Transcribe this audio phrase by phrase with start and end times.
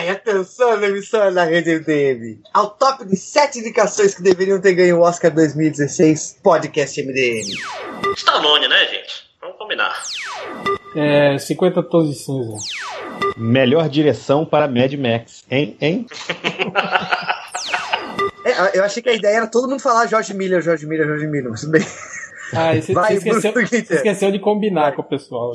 [0.00, 2.40] Ai, atenção na emissora da Rede MDM.
[2.54, 7.54] Ao top de sete indicações que deveriam ter ganho o Oscar 2016, podcast MDM.
[8.16, 9.30] Stallone, né, gente?
[9.42, 9.94] Vamos combinar.
[10.96, 12.56] É, 50 tons de cinza.
[13.36, 15.44] Melhor direção para Mad Max.
[15.50, 15.76] Hein?
[15.78, 16.06] Hein?
[18.42, 21.26] É, eu achei que a ideia era todo mundo falar George Miller, George Miller, George
[21.26, 21.82] Miller, mas tudo bem.
[22.52, 25.52] Ah, e você, Vai, você esqueceu, Bruno você esqueceu de combinar com o pessoal.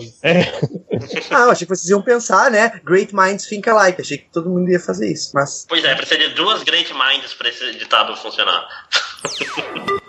[1.32, 2.80] Ah, eu achei que vocês iam pensar, né?
[2.84, 4.02] Great minds think alike.
[4.02, 5.66] Achei que todo mundo ia fazer isso, mas...
[5.68, 8.66] Pois é, precisa de duas Great Minds pra esse ditado funcionar.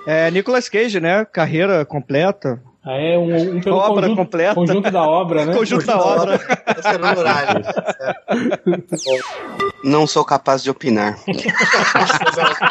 [0.07, 1.25] É, Nicolas Cage, né?
[1.25, 2.63] Carreira completa.
[2.87, 4.55] Ah, é um, um pelo Obra conjunto, completa.
[4.55, 5.53] conjunto da obra, né?
[5.55, 6.35] Conjunto da obra.
[6.79, 7.65] Esse era o horário.
[9.83, 11.19] Não sou capaz de opinar.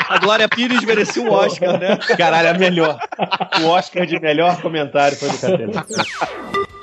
[0.07, 1.97] A Glória Pires merecia um Oscar, né?
[2.17, 2.97] Caralho, é melhor.
[3.61, 5.85] O Oscar de melhor comentário foi do Catena.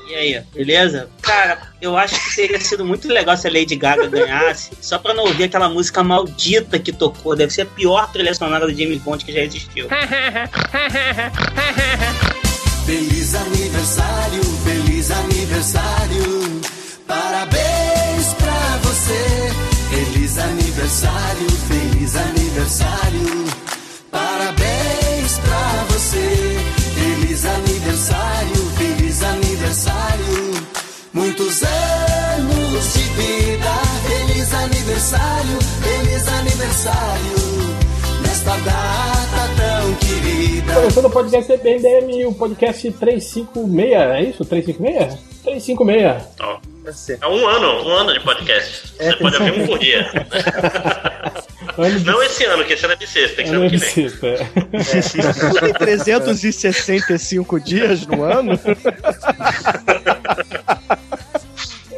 [0.08, 1.08] E aí, beleza?
[1.22, 5.14] Cara, eu acho que teria sido muito legal se a Lady Gaga ganhasse, só pra
[5.14, 7.34] não ouvir aquela música maldita que tocou.
[7.34, 9.88] Deve ser a pior trilha sonora do James Bond que já existiu.
[12.84, 16.60] Feliz aniversário, feliz aniversário.
[17.06, 19.52] Parabéns pra você.
[19.88, 23.46] Feliz aniversário, feliz aniversário.
[24.10, 26.58] Parabéns pra você.
[26.94, 30.66] Feliz aniversário, feliz aniversário.
[31.12, 33.72] Muitos anos de vida.
[34.08, 37.76] Feliz aniversário, feliz aniversário.
[38.22, 39.11] Nesta data.
[40.82, 44.44] Começando o podcast BNDM, o podcast 356, é isso?
[44.44, 45.14] 356?
[45.44, 46.22] 356.
[46.40, 46.58] Ó,
[47.22, 48.92] É um ano, um ano de podcast.
[48.98, 50.10] Você pode ouvir um por dia.
[52.04, 53.90] Não esse ano, que esse ano é bissexto, tem que ser ano que vem.
[55.60, 58.58] Tem 365 dias no ano?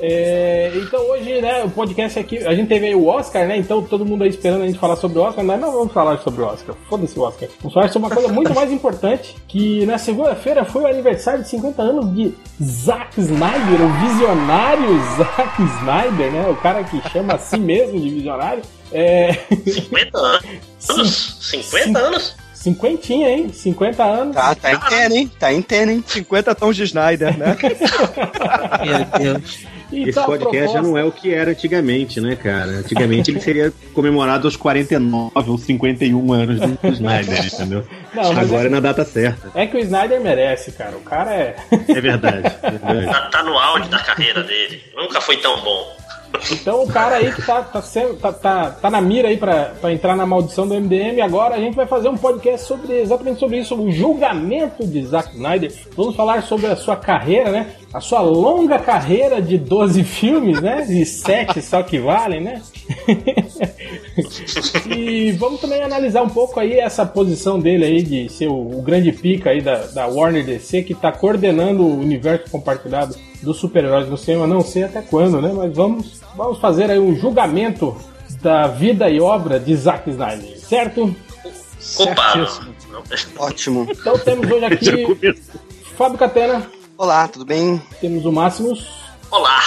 [0.06, 3.56] É, então hoje, né, o podcast aqui, a gente teve aí o Oscar, né?
[3.56, 6.18] Então todo mundo aí esperando a gente falar sobre o Oscar, mas não vamos falar
[6.18, 6.74] sobre o Oscar.
[6.90, 7.48] Foda-se o Oscar.
[7.60, 11.48] Vamos falar sobre uma coisa muito mais importante, que na segunda-feira foi o aniversário de
[11.48, 16.48] 50 anos de Zack Snyder, o visionário Zack Snyder, né?
[16.50, 18.62] O cara que chama a si mesmo de visionário.
[18.92, 19.32] É...
[19.32, 21.38] 50 anos?
[21.40, 22.36] 50 anos?
[22.52, 23.50] Cinquentinha, hein?
[23.50, 24.34] 50 anos.
[24.34, 25.32] Tá, tá inteiro, hein?
[25.38, 26.04] Tá inteiro, hein?
[26.06, 27.56] 50 tons de Snyder, né?
[28.84, 29.73] Meu Deus.
[29.94, 32.70] E Esse tá podcast já proposta- não é o que era antigamente, né, cara?
[32.78, 37.84] Antigamente ele seria comemorado aos 49 ou 51 anos do Snyder, entendeu?
[38.14, 39.50] Não, Agora é- é na data certa.
[39.54, 40.96] É que o Snyder merece, cara.
[40.96, 41.56] O cara é.
[41.88, 42.52] É verdade.
[42.62, 43.06] é verdade.
[43.06, 44.82] Tá, tá no auge da carreira dele.
[44.96, 45.96] Nunca foi tão bom.
[46.50, 49.92] Então o cara aí que tá, tá, sendo, tá, tá, tá na mira aí pra
[49.92, 53.58] entrar na maldição do MDM, agora a gente vai fazer um podcast sobre exatamente sobre
[53.58, 55.72] isso, o julgamento de Zack Snyder.
[55.96, 57.74] Vamos falar sobre a sua carreira, né?
[57.92, 60.86] A sua longa carreira de 12 filmes, né?
[60.88, 62.62] E 7 só que valem, né?
[64.86, 68.82] e vamos também analisar um pouco aí essa posição dele aí de ser o, o
[68.82, 74.08] grande pica aí da, da Warner DC, que tá coordenando o universo compartilhado dos super-heróis
[74.08, 75.52] no cinema, não sei até quando, né?
[75.54, 77.96] Mas vamos, vamos fazer aí um julgamento
[78.40, 81.14] da vida e obra de Zack Snyder, certo?
[81.96, 82.48] Culpado.
[83.38, 83.86] Ótimo.
[83.90, 85.34] Então temos hoje aqui.
[85.96, 86.66] Fábio Catena,
[86.98, 87.80] Olá, tudo bem?
[88.00, 88.88] temos o Máximos,
[89.30, 89.60] Olá!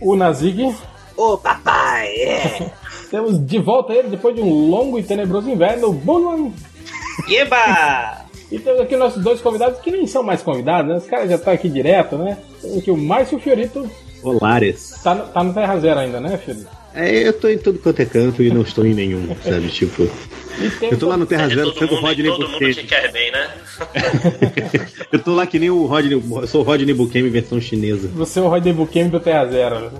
[0.00, 0.74] o Nazig,
[1.16, 2.72] Ô, papai, é.
[3.14, 6.50] temos de volta ele depois de um longo e tenebroso inverno, o Bunwan,
[7.28, 8.24] Eba!
[8.50, 10.96] e temos aqui nossos dois convidados que nem são mais convidados, né?
[10.98, 12.36] Os caras já estão aqui direto, né?
[12.60, 13.88] Temos aqui o Márcio Fiorito,
[14.22, 15.00] Olares.
[15.02, 16.68] tá, no- tá no Terra Zero ainda, né, Fiorito?
[16.94, 19.68] É, eu tô em tudo quanto é canto e não estou em nenhum, sabe?
[19.68, 20.08] Tipo,
[20.82, 22.86] eu tô lá no Terra É Zero sendo o Rodney todo mundo te Buquemi.
[22.88, 23.50] quer bem, né?
[25.10, 28.08] Eu tô lá que nem o Rodney, eu sou o Rodney Buquemi versão chinesa.
[28.14, 29.90] Você é o Rodney Buquemi do Terra Zero.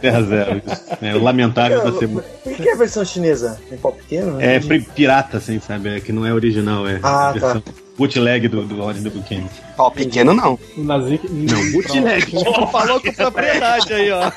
[0.00, 0.62] Terra Zero.
[0.66, 0.84] isso.
[1.00, 2.26] É, o lamentável da semana.
[2.42, 3.60] Por que é a versão chinesa?
[3.68, 4.32] Tem pau pequeno?
[4.32, 4.56] né?
[4.56, 5.88] É pirata, assim, sabe?
[5.96, 7.62] É que não é original, é Ah, a versão
[7.96, 9.48] bootleg do, do Rodney Buquemi.
[9.76, 10.58] Pau pequeno, não.
[10.76, 11.26] O Nazik.
[11.30, 12.26] Não, bootleg.
[12.70, 14.30] Falou com propriedade aí, ó.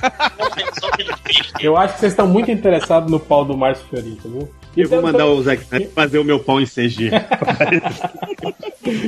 [1.59, 4.49] Eu acho que vocês estão muito interessados no pau do Márcio Fiorito, viu?
[4.75, 7.09] Eu vou temos mandar também- o Zack Snyder fazer o meu pau em CG.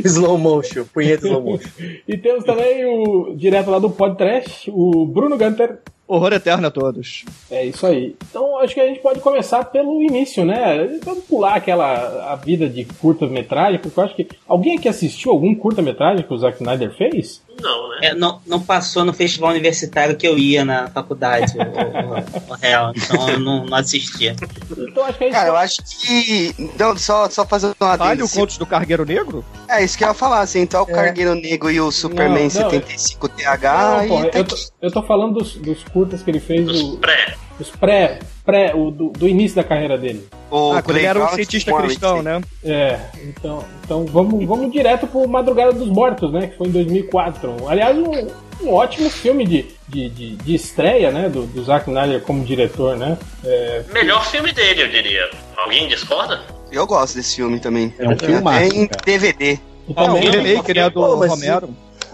[0.03, 1.69] Slow motion, punheta slow motion.
[2.07, 5.79] E temos também o direto lá do podcast, o Bruno Gunter.
[6.09, 7.23] Horror eterno a todos.
[7.51, 8.15] É isso aí.
[8.29, 10.99] Então acho que a gente pode começar pelo início, né?
[11.05, 15.53] Vamos pular aquela a vida de curta-metragem, porque eu acho que alguém aqui assistiu algum
[15.53, 17.41] curta-metragem que o Zack Snyder fez?
[17.61, 17.97] Não, né?
[18.03, 22.55] É, não, não passou no festival universitário que eu ia na faculdade, o, o- o
[22.55, 22.93] real.
[22.95, 24.33] Então eu não, não assistia.
[24.77, 26.55] Então acho que a gente Cara, eu acho que.
[26.79, 29.43] Não, só, só fazer uma Olha o Contos do Cargueiro Negro?
[29.67, 30.93] É isso que eu ia falar, assim, então o É.
[30.93, 33.61] Cargueiro Negro e o Superman Não, não, 75TH.
[33.97, 36.65] Não, e porra, tá eu, tô, eu tô falando dos, dos curtas que ele fez
[36.69, 37.35] Os o, pré.
[37.59, 40.25] os pré, pré o, do, do início da carreira dele.
[40.49, 42.41] O Ah, quando ele era um cientista cristão, né?
[42.63, 46.47] É, então, então vamos, vamos direto pro Madrugada dos Mortos, né?
[46.47, 47.67] Que foi em 2004.
[47.67, 48.27] Aliás, um,
[48.65, 51.27] um ótimo filme de, de, de, de estreia, né?
[51.27, 53.17] Do, do Zack Snyder como diretor, né?
[53.43, 55.29] É, Melhor filme dele, eu diria.
[55.57, 56.39] Alguém discorda?
[56.71, 57.93] Eu gosto desse filme também.
[57.99, 59.01] É um filmaço, Tem cara.
[59.05, 59.57] DVD, e
[59.89, 61.69] É, o também- remake, né, do Romero.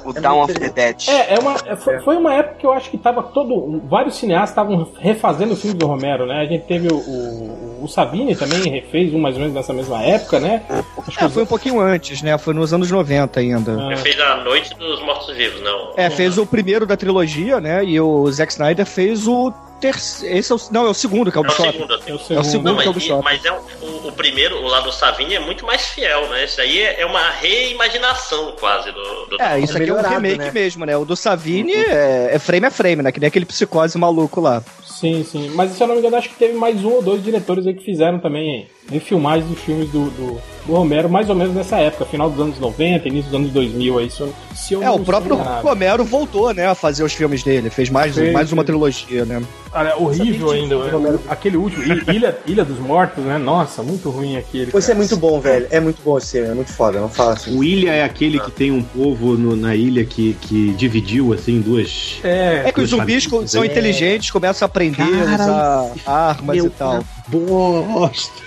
[0.05, 1.07] O É Dawn muito of the Dead.
[1.09, 3.81] É, é uma, é, foi, foi uma época que eu acho que tava todo.
[3.89, 6.41] Vários cineastas estavam refazendo o filme do Romero, né?
[6.41, 10.01] A gente teve o, o, o Savini também refez um mais ou menos nessa mesma
[10.03, 10.61] época, né?
[11.07, 12.37] Acho que É, os- foi um pouquinho antes, né?
[12.37, 13.75] Foi nos anos 90 ainda.
[13.79, 13.87] Ah.
[13.87, 15.93] Ele fez a Noite dos Mortos-Vivos, não.
[15.97, 17.83] É, fez o primeiro da trilogia, né?
[17.83, 20.37] E o Zack Snyder fez o terceiro.
[20.37, 20.59] Esse é o...
[20.71, 22.11] Não, é o segundo, que é o É o segundo, assim.
[22.11, 22.43] É o É o segundo.
[22.43, 24.91] segundo Não, que é o do mas, é um- o, o primeiro, o lá do
[24.91, 26.43] Savini, é muito mais fiel, né?
[26.43, 29.25] Esse aí é é uma reimaginação quase do.
[29.27, 30.51] do É, isso aqui é um remake né?
[30.51, 30.95] mesmo, né?
[30.97, 33.11] O do Savini é, é frame a frame, né?
[33.11, 34.63] Que nem aquele psicose maluco lá.
[34.83, 35.49] Sim, sim.
[35.53, 37.73] Mas se eu não me engano, acho que teve mais um ou dois diretores aí
[37.73, 41.77] que fizeram também em filmagens dos filmes do, do, do Romero, mais ou menos nessa
[41.77, 44.09] época, final dos anos 90, início dos anos 2000 aí.
[44.09, 45.35] Se eu, se eu É, o próprio.
[45.35, 47.69] Romero voltou, né, a fazer os filmes dele.
[47.69, 49.41] Fez mais, Fez, mais uma trilogia, né?
[49.71, 50.75] Cara, horrível Sabia ainda.
[50.77, 51.19] disso, Romero.
[51.27, 53.37] Aquele último, Il- Ilha, Ilha dos Mortos, né?
[53.37, 54.69] Nossa, muito ruim aquele.
[54.69, 54.95] Esse é cara.
[54.97, 55.67] muito bom, velho.
[55.69, 57.57] É muito bom esse filme, é muito foda, não fala assim.
[57.57, 61.55] O Ilha é aquele que tem um povo no- na ilha que, que dividiu, assim,
[61.57, 62.19] em duas.
[62.23, 63.65] É, É que os zumbis são É.
[63.65, 67.03] inteligentes, começam a aprender Cara, a usar armas Meu e tal.
[67.27, 68.43] Bosta!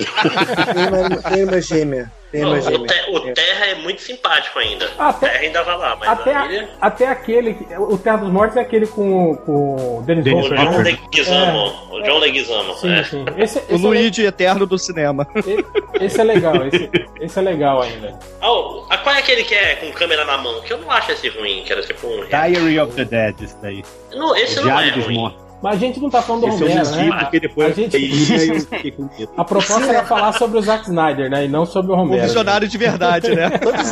[0.75, 2.13] Tem uma, tem uma gêmea.
[2.31, 2.87] Tem Não, uma o, gêmea.
[2.87, 4.85] Te- o Terra é muito simpático ainda.
[4.99, 6.69] Até- o Terra ainda vai lá, mas até, ilha.
[6.81, 7.55] até aquele.
[7.55, 10.55] que- O Terra dos Mortos é aquele com, com o Dennis Dennis O.
[10.55, 10.79] John?
[10.83, 11.73] Leguizamo.
[11.91, 12.75] O John Leguizamo.
[12.75, 13.03] Sim, é.
[13.05, 13.25] sim.
[13.39, 15.27] Esse, O esse, é, Luigi eterno do cinema.
[16.01, 16.91] esse é legal, esse,
[17.21, 18.19] esse é legal ainda.
[18.43, 20.61] Ah, o- ah, qual é aquele que é com câmera na mão?
[20.61, 22.27] Que eu não acho esse ruim, que era tipo um.
[22.27, 23.83] Diary of the Dead, isso daí.
[24.13, 25.15] Não, esse não é Diário dos ruim.
[25.17, 25.48] Mortos.
[25.61, 27.19] Mas a gente não tá falando do Esse eu Romero, menti, né?
[27.21, 29.33] porque depois A gente- eu ilha e eu fiquei com medo.
[29.37, 31.45] A proposta era falar sobre o Zack Snyder, né?
[31.45, 32.23] E não sobre o Um Romero.
[32.23, 33.51] visionário de verdade, né?
[33.59, 33.91] Todos,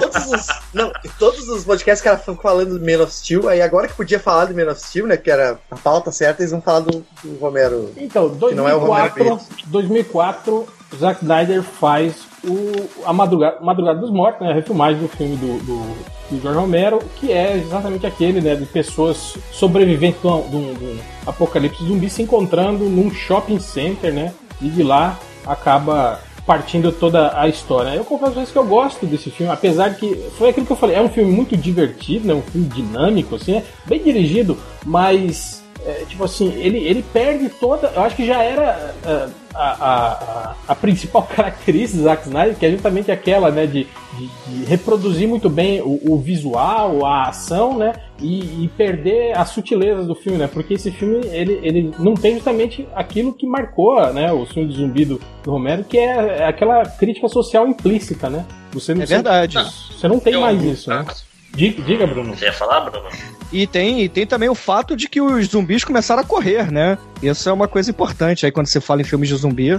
[0.00, 3.88] todos os, não, todos os podcasts que ficam falando do Man of Steel, aí agora
[3.88, 6.60] que podia falar do Man of Steel, né, que era a pauta certa, eles vão
[6.60, 7.90] falar do, do Romero.
[7.96, 13.58] Então, Que não é o Romero 2004, 2004 o Zack Snyder faz o, a Madrugada,
[13.60, 15.96] Madrugada dos Mortos, né, a refilmagem do filme do, do,
[16.30, 22.08] do Jorge Romero, que é exatamente aquele, né, de pessoas sobreviventes de um, apocalipse zumbi
[22.08, 27.90] se encontrando num shopping center, né, e de lá acaba partindo toda a história.
[27.90, 31.02] Eu confesso que eu gosto desse filme, apesar que foi aquilo que eu falei, é
[31.02, 34.56] um filme muito divertido, né, um filme dinâmico, assim, é bem dirigido,
[34.86, 37.88] mas é, tipo assim, ele, ele perde toda.
[37.94, 42.56] Eu acho que já era é, a, a, a, a principal característica do Zack Snyder,
[42.56, 43.86] que é justamente aquela, né, de,
[44.16, 44.28] de,
[44.58, 50.06] de reproduzir muito bem o, o visual, a ação, né, e, e perder as sutilezas
[50.06, 54.32] do filme, né, porque esse filme ele, ele não tem justamente aquilo que marcou, né,
[54.32, 58.44] o filme de zumbi do, do Romero, que é aquela crítica social implícita, né.
[58.72, 59.54] Você não, É verdade.
[59.58, 61.04] Você, você não tem Eu- mais isso, né.
[61.58, 62.36] Diga, diga, Bruno.
[62.36, 63.04] Você ia falar, Bruno?
[63.52, 66.98] E tem, e tem também o fato de que os zumbis começaram a correr, né?
[67.22, 69.70] Isso é uma coisa importante aí quando você fala em filmes de zumbi.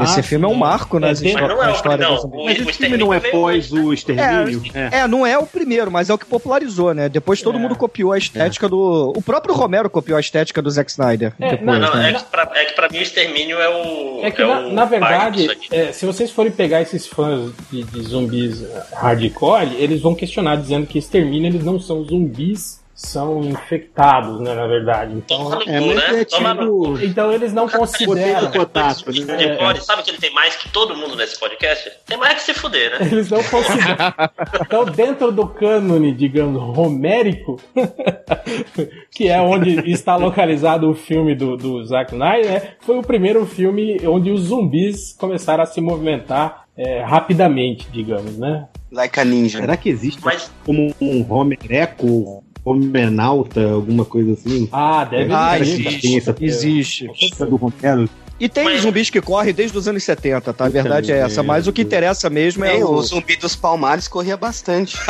[0.00, 2.14] Esse Ah, filme é um marco nas É, Mas não é na o história não,
[2.14, 2.40] dos zumbis.
[2.40, 4.62] o- Mas esse filme não é pós o extermínio?
[4.74, 5.00] É.
[5.00, 7.08] É, não é o primeiro, mas é o que popularizou, né?
[7.08, 7.60] Depois todo É.
[7.60, 9.12] mundo copiou a estética do.
[9.14, 11.34] O próprio Romero copiou a estética do Zack Snyder.
[11.38, 12.10] É, depois, não, Não, né?
[12.10, 14.20] é que, pra, é que pra mim o extermínio é o.
[14.24, 17.82] É que, é na, o na verdade, é, se vocês forem pegar esses fãs de,
[17.84, 18.64] de zumbis
[18.94, 24.66] hardcore, eles vão questionar dizendo que extermínio eles não são zumbis, são infectados, né, na
[24.66, 25.14] verdade.
[25.14, 26.20] Então, É, cu, né?
[26.20, 26.98] é tipo.
[27.00, 28.50] então eles não consideram.
[28.50, 29.56] De né?
[29.56, 31.88] Core, sabe que ele tem mais que todo mundo nesse podcast?
[32.04, 33.08] Tem mais que se fuder, né?
[33.12, 33.98] Eles não consideram.
[34.60, 37.60] Então, dentro do cânone, digamos, romérico,
[39.12, 43.46] que é onde está localizado o filme do, do Zack Snyder, né, foi o primeiro
[43.46, 48.66] filme onde os zumbis começaram a se movimentar eh, rapidamente, digamos, né?
[48.90, 49.58] Like a Ninja.
[49.60, 54.68] Será que existe Mas como um Homer Eco, Homernauta, alguma coisa assim?
[54.72, 55.86] Ah, deve Ah, existir.
[55.88, 56.16] existe.
[56.18, 57.10] Essa Existe.
[57.32, 58.08] Essa do Romero.
[58.40, 60.66] E tem Mas- zumbis que correm desde os anos 70, tá?
[60.66, 61.42] A verdade é essa.
[61.42, 62.90] Mas o que interessa mesmo é Tem, o.
[62.92, 64.96] o zumbi dos palmares corria bastante.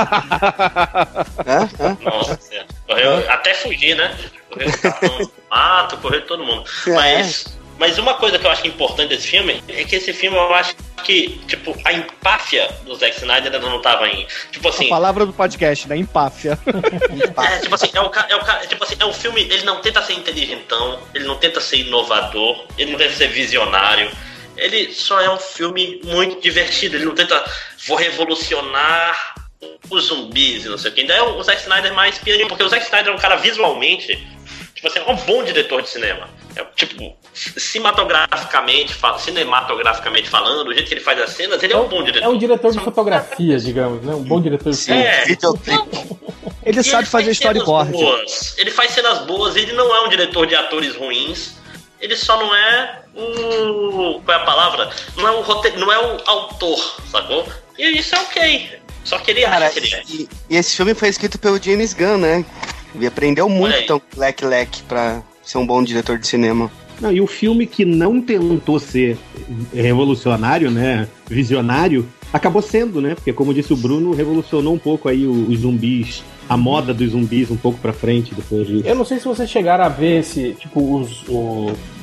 [1.45, 2.05] é, é.
[2.05, 2.65] Nossa, é.
[2.87, 4.17] correu até fugir, né?
[4.51, 4.69] Correu
[5.21, 6.65] no mato, correu todo mundo.
[6.87, 6.91] É.
[6.95, 10.55] Mas, mas uma coisa que eu acho importante desse filme é que esse filme eu
[10.55, 14.27] acho que, tipo, a empáfia do Zack Snyder ainda não tava em.
[14.51, 15.97] Tipo A assim, palavra do podcast, né?
[15.97, 16.59] Empáfia.
[17.51, 19.81] É, tipo assim, é o, é o, ca- tipo assim, é um filme, ele não
[19.81, 24.11] tenta ser inteligentão, ele não tenta ser inovador, ele não tenta ser visionário.
[24.57, 27.45] Ele só é um filme muito divertido, ele não tenta,
[27.87, 29.35] vou revolucionar
[29.91, 31.01] os zumbis e não sei o que.
[31.03, 34.17] Ainda é o Zack Snyder mais pianinho, porque o Zack Snyder é um cara visualmente,
[34.75, 36.29] tipo assim, é um bom diretor de cinema.
[36.57, 41.89] É, tipo, cinematograficamente, cinematograficamente falando, o jeito que ele faz as cenas, ele é um
[41.89, 42.27] bom diretor.
[42.27, 44.15] É um diretor de fotografia, digamos, né?
[44.15, 44.93] Um bom diretor de.
[44.93, 45.25] É,
[46.65, 47.93] Ele E sabe fazer faz cenas storyboard.
[47.93, 48.55] boas.
[48.59, 51.57] Ele faz cenas boas, ele não é um diretor de atores ruins.
[52.01, 54.21] Ele só não é o.
[54.25, 54.91] Qual é a palavra?
[55.17, 55.71] Não é o rote...
[55.77, 57.47] não é o autor, sacou?
[57.79, 58.71] E isso é ok.
[59.05, 60.03] Só que ele Cara, acha que ele é.
[60.09, 62.45] e, e esse filme foi escrito pelo James Gunn, né?
[62.95, 66.71] Ele aprendeu muito então Leck Leck pra ser um bom diretor de cinema.
[67.01, 69.17] Não, e o filme que não tentou ser
[69.73, 71.09] revolucionário, né?
[71.29, 73.15] Visionário, acabou sendo, né?
[73.15, 77.51] Porque, como disse o Bruno, revolucionou um pouco aí os zumbis, a moda dos zumbis
[77.51, 78.87] um pouco pra frente depois disso.
[78.87, 81.25] Eu não sei se vocês chegaram a ver esse, tipo, os,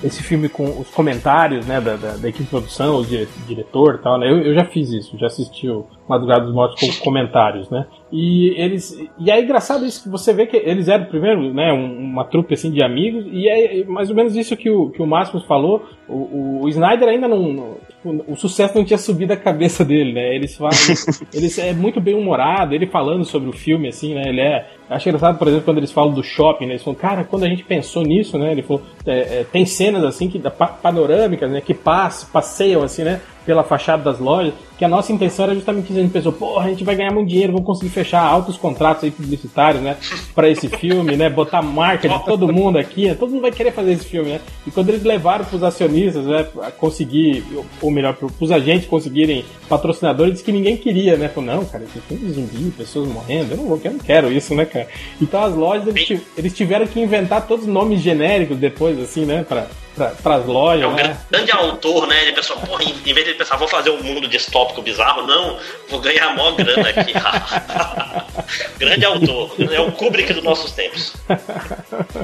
[0.03, 3.95] esse filme com os comentários, né, da, da, da equipe de produção, o dire- diretor
[3.95, 4.29] e tal, né?
[4.29, 7.85] Eu, eu já fiz isso, já assisti o Madrugada dos Mortos com comentários, né?
[8.11, 8.97] E eles.
[9.19, 12.53] E é engraçado isso que você vê que eles eram primeiro, né, um- uma trupe
[12.53, 15.83] assim de amigos, e é mais ou menos isso que o, que o Máximo falou.
[16.07, 17.51] O, o Snyder ainda não.
[17.51, 20.35] não- tipo, o sucesso não tinha subido a cabeça dele, né?
[20.35, 20.71] Eles falam.
[21.33, 24.23] eles é muito bem humorado, ele falando sobre o filme, assim, né?
[24.27, 24.67] Ele é.
[24.89, 26.74] Acho engraçado, por exemplo, quando eles falam do shopping, né?
[26.74, 28.51] Eles falam, cara, quando a gente pensou nisso, né?
[28.51, 30.39] Ele falou, é, é, tem cenas assim que
[30.82, 31.60] panorâmicas, né?
[31.60, 33.22] Que pass, passeiam assim, né?
[33.45, 35.99] Pela fachada das lojas, que a nossa intenção era justamente isso.
[35.99, 39.03] A gente pensou, porra, a gente vai ganhar muito dinheiro, vamos conseguir fechar altos contratos
[39.03, 39.97] aí publicitários, né?
[40.33, 41.29] Pra esse filme, né?
[41.29, 43.13] Botar marca de todo mundo aqui, né?
[43.13, 44.41] Todo mundo vai querer fazer esse filme, né?
[44.65, 46.45] E quando eles levaram pros acionistas, né?
[46.79, 47.43] Conseguir,
[47.81, 51.27] ou melhor, pro- pros agentes conseguirem patrocinadores, que ninguém queria, né?
[51.29, 54.31] Falou, não, cara, esse filme de zumbi, pessoas morrendo, eu não, vou, eu não quero
[54.31, 54.87] isso, né, cara?
[55.21, 59.45] Então as lojas, eles, eles tiveram que inventar todos os nomes genéricos depois, assim, né?
[59.47, 61.17] Pra, pra, pras É lojas, um né?
[61.31, 62.21] grande autor, né?
[62.23, 65.57] Ele pensou, porra, em em vez de pensar, vou fazer um mundo distópico bizarro, não,
[65.89, 67.13] vou ganhar a maior grana aqui.
[68.77, 69.55] grande autor.
[69.71, 71.13] É o Kubrick dos nossos tempos.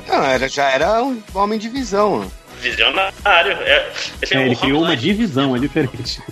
[0.07, 2.29] Não, era, já era um homem de visão.
[2.59, 3.13] Visionário.
[3.25, 3.91] É, é,
[4.31, 6.21] É, ele criou uma divisão, é diferente.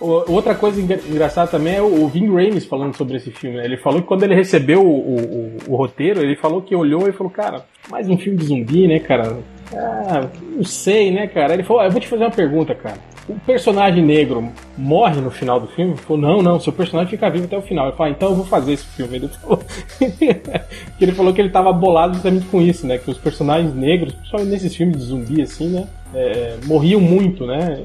[0.00, 3.58] Outra coisa engra- engraçada também é o Vin Rames falando sobre esse filme.
[3.58, 3.64] né?
[3.66, 7.12] Ele falou que quando ele recebeu o, o- o- roteiro, ele falou que olhou e
[7.12, 9.36] falou, cara, mais um filme de zumbi, né, cara?
[9.74, 10.26] Ah,
[10.56, 11.52] não sei, né, cara?
[11.54, 12.96] Ele falou, ah, eu vou te fazer uma pergunta, cara.
[13.28, 15.92] O personagem negro morre no final do filme?
[15.92, 17.86] Ele falou, não, não, seu personagem fica vivo até o final.
[17.86, 19.16] Ele falou, ah, então eu vou fazer esse filme.
[19.18, 19.58] Ele falou,
[20.98, 22.98] que ele falou que ele tava bolado justamente com isso, né?
[22.98, 25.86] Que os personagens negros, principalmente nesses filmes de zumbi, assim, né?
[26.14, 27.78] é, morriam muito, né?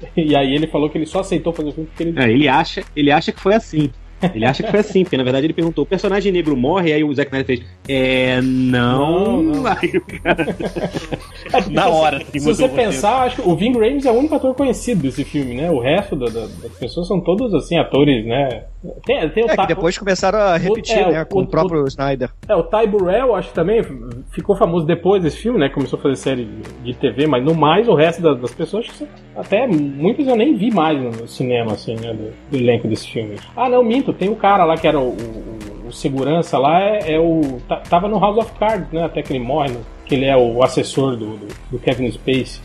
[0.16, 2.18] E aí ele falou que ele só aceitou fazer o filme porque ele.
[2.20, 3.90] É, ele acha, ele acha que foi assim.
[4.34, 6.92] Ele acha que foi assim, porque na verdade ele perguntou: o personagem negro morre?
[6.92, 9.42] Aí o Zack Snyder fez: É, não.
[9.42, 9.66] Não, não.
[9.72, 10.46] Aí o cara.
[11.52, 14.34] É, Na hora, assim, Se você pensar, acho que o Ving Rhames é o único
[14.34, 15.70] ator conhecido desse filme, né?
[15.70, 18.64] O resto da- da- das pessoas são todos, assim, atores, né?
[19.04, 21.22] Tem, tem o É, que depois começaram a repetir, é, né?
[21.22, 22.30] o- Com o, o- próprio Snyder.
[22.48, 23.82] É, o Ty Burrell, acho que também
[24.30, 25.68] ficou famoso depois desse filme, né?
[25.68, 26.48] Começou a fazer série
[26.82, 30.34] de TV, mas no mais, o resto da- das pessoas, acho que até muitos eu
[30.34, 32.14] nem vi mais no cinema, assim, né?
[32.14, 33.36] Do, do elenco desse filme.
[33.54, 37.12] Ah, não, minto, tem o cara lá que era o, o- o segurança lá, é,
[37.14, 37.58] é o.
[37.90, 39.04] tava no House of Cards, né?
[39.04, 42.60] Até que ele morre, né, que ele é o assessor do, do, do Kevin Spacey.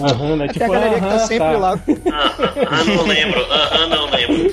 [0.00, 0.44] Aham, né?
[0.46, 1.58] Até Tipo, a galerinha que tá aham, sempre tá.
[1.58, 1.80] lá.
[2.12, 2.34] Ah,
[2.70, 3.46] ah, não lembro.
[3.50, 4.52] Ah, ah, não lembro.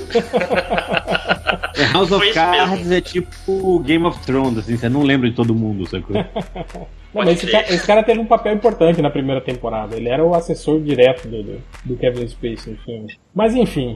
[1.76, 2.94] É, House of Cards mesmo.
[2.94, 6.16] é tipo Game of Thrones, assim, você não lembra de todo mundo, sacou?
[6.16, 9.96] Não, mas esse cara, esse cara teve um papel importante na primeira temporada.
[9.96, 13.16] Ele era o assessor direto do, do, do Kevin Spacey no filme.
[13.34, 13.96] Mas enfim,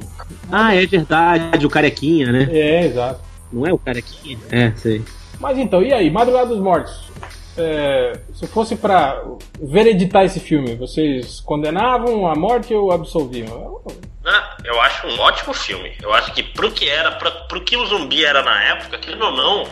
[0.51, 2.47] ah, é verdade, o carequinha, né?
[2.51, 3.19] é exato.
[3.51, 4.37] Não é o carequinha?
[4.51, 5.01] É, sei.
[5.39, 7.11] Mas então, e aí, Madrugada dos Mortos?
[7.57, 9.21] É, se fosse pra
[9.61, 13.79] vereditar esse filme, vocês condenavam a morte ou absolviam?
[14.25, 15.93] Ah, eu acho um ótimo filme.
[16.01, 19.25] Eu acho que pro que era, pra, pro que o zumbi era na época, querendo
[19.25, 19.67] ou não,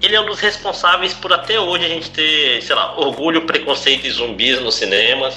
[0.00, 4.06] ele é um dos responsáveis por até hoje a gente ter, sei lá, orgulho, preconceito
[4.06, 5.34] e zumbis nos cinemas.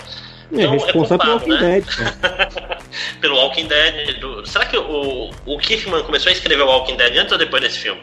[0.51, 1.81] É, Então, responsável pelo culpado, Walking né?
[1.81, 2.79] Dead.
[3.21, 4.19] Pelo Walking Dead.
[4.19, 7.61] do- Será que o, o Kiffman começou a escrever o Walking Dead antes ou depois
[7.61, 8.01] desse filme?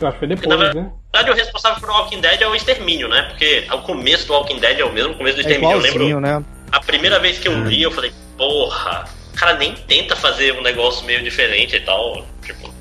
[0.00, 1.30] Eu acho que foi Na depois, verdade, né?
[1.30, 3.22] o responsável por Walking Dead é o Extermínio, né?
[3.22, 5.76] Porque o começo do Walking Dead é o mesmo começo do É Extermínio.
[5.76, 6.20] eu lembro.
[6.20, 6.44] né?
[6.72, 10.62] A primeira vez que eu vi, eu falei, porra, o cara nem tenta fazer um
[10.62, 12.24] negócio meio diferente e tal.
[12.42, 12.72] Tipo.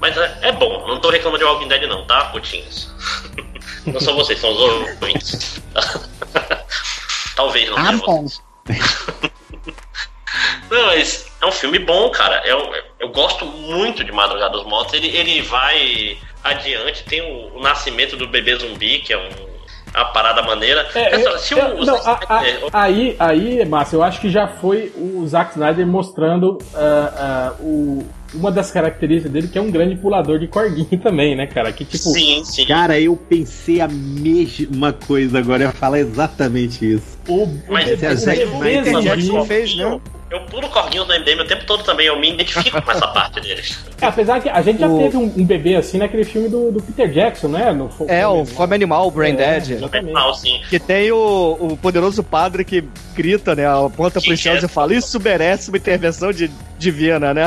[0.00, 2.88] Mas é, é bom, não tô reclamando de Walking Dead não, tá, putinhos?
[3.86, 5.60] não são vocês, são os ouvintes.
[7.36, 8.22] Talvez não Ah, bom.
[8.22, 8.42] vocês.
[10.70, 12.40] Não, mas é um filme bom, cara.
[12.46, 14.94] Eu, eu gosto muito de Madrugada dos Mortos.
[14.94, 19.28] Ele, ele vai adiante, tem o, o nascimento do bebê zumbi, que é um.
[19.92, 20.86] a parada maneira.
[20.94, 24.02] É, Pensa, eu- se eu- o, não, Zack a- a- Snyder- aí, aí, Márcio, eu
[24.02, 29.48] acho que já foi o Zack Snyder mostrando ah, ah, o, uma das características dele,
[29.48, 31.72] que é um grande pulador de cordinha também, né, cara?
[31.72, 32.04] Que tipo.
[32.10, 32.64] Sim, sim.
[32.66, 37.18] Cara, eu pensei a mesma coisa agora, eu ia falar exatamente isso.
[37.28, 40.00] O, Mas o, é Jackson fez, né?
[40.30, 43.40] Eu pulo corguinhos no MDM o tempo todo também, eu me identifico com essa parte
[43.40, 43.84] deles.
[44.00, 46.70] É, apesar que a gente já O- teve um, um bebê assim naquele filme do,
[46.70, 47.72] do Peter Jackson, né?
[47.72, 49.70] No, É, o Fome Animal, o Brain É, Dead.
[49.78, 50.12] exatamente.
[50.12, 50.60] Mal, sim.
[50.70, 53.66] Que tem o, o poderoso padre que grita, né?
[53.66, 54.66] Aponta pros céus é?
[54.66, 56.48] e fala: Isso merece uma intervenção de,
[56.78, 57.46] divina, né?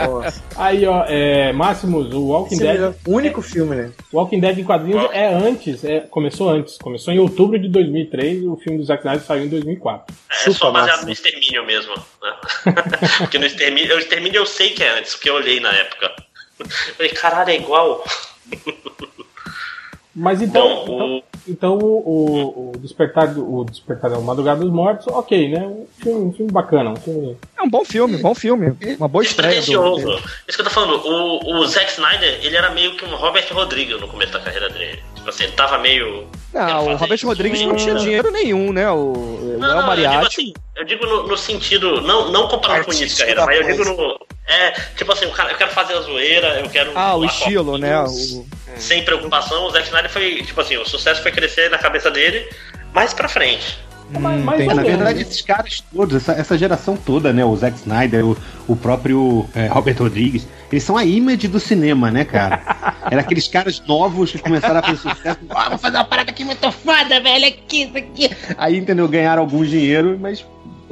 [0.56, 2.80] Aí, ó, é, Máximos, o Walking esse é o Dead.
[2.80, 3.90] melhor- o único filme, né?
[4.12, 6.78] Walking Dead em quadrinhos é antes, é, começou antes.
[6.78, 10.14] Começou em outubro de 2003 o filme do Zack Snyder saiu em 2004.
[10.30, 11.06] É Chupa, só baseado Márcio.
[11.06, 11.94] no extermínio mesmo.
[12.22, 12.36] Né?
[13.18, 16.12] porque no extermínio, o extermínio eu sei que é antes, porque eu olhei na época.
[16.58, 18.04] Eu falei, caralho, é igual.
[20.16, 24.70] Mas então, Bom, então, o- então o, o, o Despertar o Despertar não, Madrugada dos
[24.72, 25.66] Mortos, ok, né?
[25.66, 27.36] Um filme, um filme bacana, um filme.
[27.58, 28.76] É um bom filme, bom filme.
[28.96, 29.60] Uma boa estreia.
[29.60, 30.06] Despretensioso.
[30.06, 30.30] Do...
[30.46, 33.46] Isso que eu tô falando, o, o Zack Snyder, ele era meio que um Robert
[33.52, 35.02] Rodrigues no começo da carreira dele.
[35.38, 36.26] Ele tava meio.
[36.52, 37.26] Não, Quero o fazer Robert isso.
[37.26, 38.90] Rodrigues não tinha dinheiro nenhum, né?
[38.90, 40.26] O, o Não, El não, eu digo Mariachi.
[40.26, 43.64] assim, eu digo no, no sentido, não, não comparado com o Artístico carreira, mas eu
[43.66, 44.26] digo no.
[44.46, 46.92] É, tipo assim, o cara, eu quero fazer a zoeira, eu quero.
[46.94, 47.98] Ah, o estilo, né?
[48.02, 48.46] O...
[48.76, 52.48] Sem preocupação, o Zack Snyder foi, tipo assim, o sucesso foi crescer na cabeça dele
[52.92, 53.78] mais pra frente.
[54.20, 55.22] Mais, mais tem- ou Na menos, verdade, né?
[55.22, 57.44] esses caras todos, essa, essa geração toda, né?
[57.44, 58.36] O Zack Snyder, o,
[58.68, 62.60] o próprio é, Robert Rodrigues, eles são a image do cinema, né, cara?
[63.10, 65.38] Era aqueles caras novos que começaram a fazer sucesso.
[65.50, 68.30] Ah, vou fazer uma parada aqui muito foda, velho, aqui, isso aqui.
[68.56, 69.06] Aí, entendeu?
[69.08, 70.44] Ganharam algum dinheiro, mas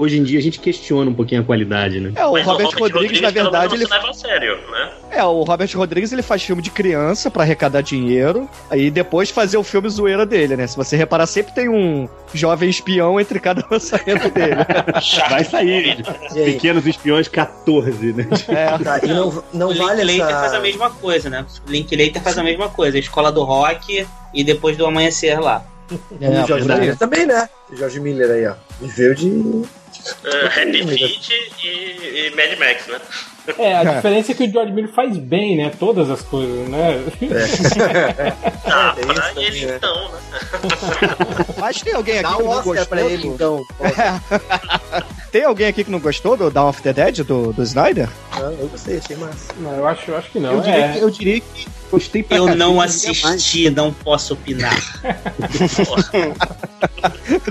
[0.02, 2.12] hoje em dia a gente questiona um pouquinho a qualidade, né?
[2.16, 4.90] É, o Mas Robert Rodrigues, na pelo verdade, ele leva a sério, né?
[5.10, 9.56] É, o Robert Rodrigues ele faz filme de criança pra arrecadar dinheiro, aí depois fazer
[9.56, 10.66] o filme zoeira dele, né?
[10.66, 14.56] Se você reparar, sempre tem um jovem espião entre cada lançamento dele.
[15.30, 16.02] Vai sair.
[16.32, 18.26] Pequenos Espiões 14, né?
[18.48, 18.78] É.
[18.78, 20.60] Tá, e não, não o vale Linklater faz a essa...
[20.60, 21.46] mesma coisa, né?
[21.66, 22.98] O Linklater faz a mesma coisa.
[22.98, 25.64] Escola do Rock e depois do Amanhecer lá.
[26.20, 26.80] E o verdade.
[26.80, 27.48] Miller também, né?
[27.70, 28.54] O George Miller aí, ó.
[28.80, 29.62] Viveu de...
[30.02, 31.28] Uh, Happy Feet
[31.62, 33.00] e, e Mad Max, né?
[33.58, 35.70] É, a diferença é que o George Miller faz bem, né?
[35.78, 37.02] Todas as coisas, né?
[38.64, 39.76] Tá, tem pra também, ele né?
[39.76, 40.18] então, né?
[41.58, 42.86] Mas tem alguém aqui Dá que um não Oscar gostou?
[42.86, 43.64] pra ele, então.
[45.30, 48.08] Tem alguém aqui que não gostou do Dawn of the Dead, do, do Snyder?
[48.34, 49.52] Não, eu gostei, achei massa.
[49.58, 50.52] Não, eu acho, eu acho que não.
[50.52, 50.92] Eu diria, é.
[50.92, 54.76] que, eu diria que gostei pra Eu cacete, não assisti, não posso opinar.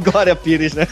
[0.03, 0.87] Glória Pires, né?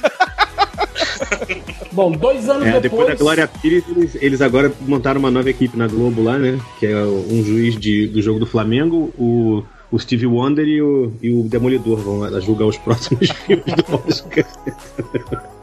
[1.99, 2.81] Bom, dois anos É, depois.
[2.83, 6.57] depois da Glória Pires, eles, eles agora montaram uma nova equipe na Globo lá, né?
[6.79, 11.11] Que é um juiz de, do jogo do Flamengo, o, o Steve Wonder e o,
[11.21, 14.45] e o Demolidor vão lá julgar os próximos filmes do Oscar.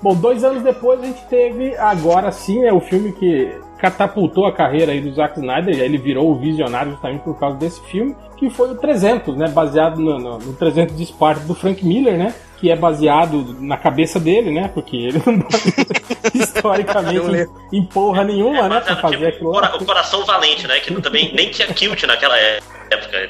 [0.03, 4.53] Bom, dois anos depois a gente teve, agora sim, é o filme que catapultou a
[4.53, 8.51] carreira aí do Zack Snyder, ele virou o visionário justamente por causa desse filme, que
[8.51, 12.35] foi o 300, né, baseado no, no, no 300 de Esparta do Frank Miller, né,
[12.59, 15.47] que é baseado na cabeça dele, né, porque ele não
[16.35, 17.53] historicamente lembro.
[17.73, 19.69] em porra nenhuma, né, pra fazer aquilo o lá.
[19.69, 20.81] cora- o Coração Valente, né?
[20.81, 22.67] Que também nem tinha kilt naquela época.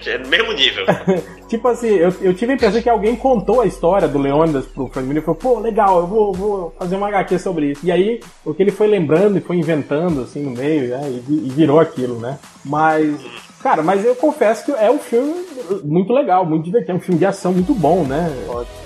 [0.07, 0.85] É no mesmo nível.
[1.49, 4.89] Tipo assim, eu, eu tive a impressão que alguém contou a história do Leônidas pro
[4.89, 7.81] Frank Miller e falou, pô, legal, eu vou, vou fazer uma HQ sobre isso.
[7.87, 11.33] E aí, o que ele foi lembrando e foi inventando, assim, no meio, né, e,
[11.47, 12.39] e virou aquilo, né?
[12.65, 13.17] Mas,
[13.66, 15.44] cara, mas eu confesso que é um filme
[15.83, 18.33] muito legal, muito divertido, é um filme de ação muito bom, né?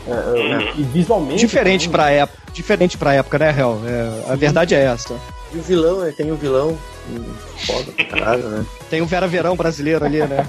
[0.06, 1.40] É, é, e visualmente...
[1.40, 1.92] Diferente também.
[1.92, 3.78] pra época, diferente pra época, né, Hel?
[3.86, 5.14] É, a verdade é essa.
[5.52, 6.14] E o vilão, né?
[6.16, 6.78] Tem um vilão
[7.10, 7.24] hum,
[7.58, 8.64] foda pra caralho, né?
[8.88, 10.46] Tem o Vera Verão brasileiro ali, né?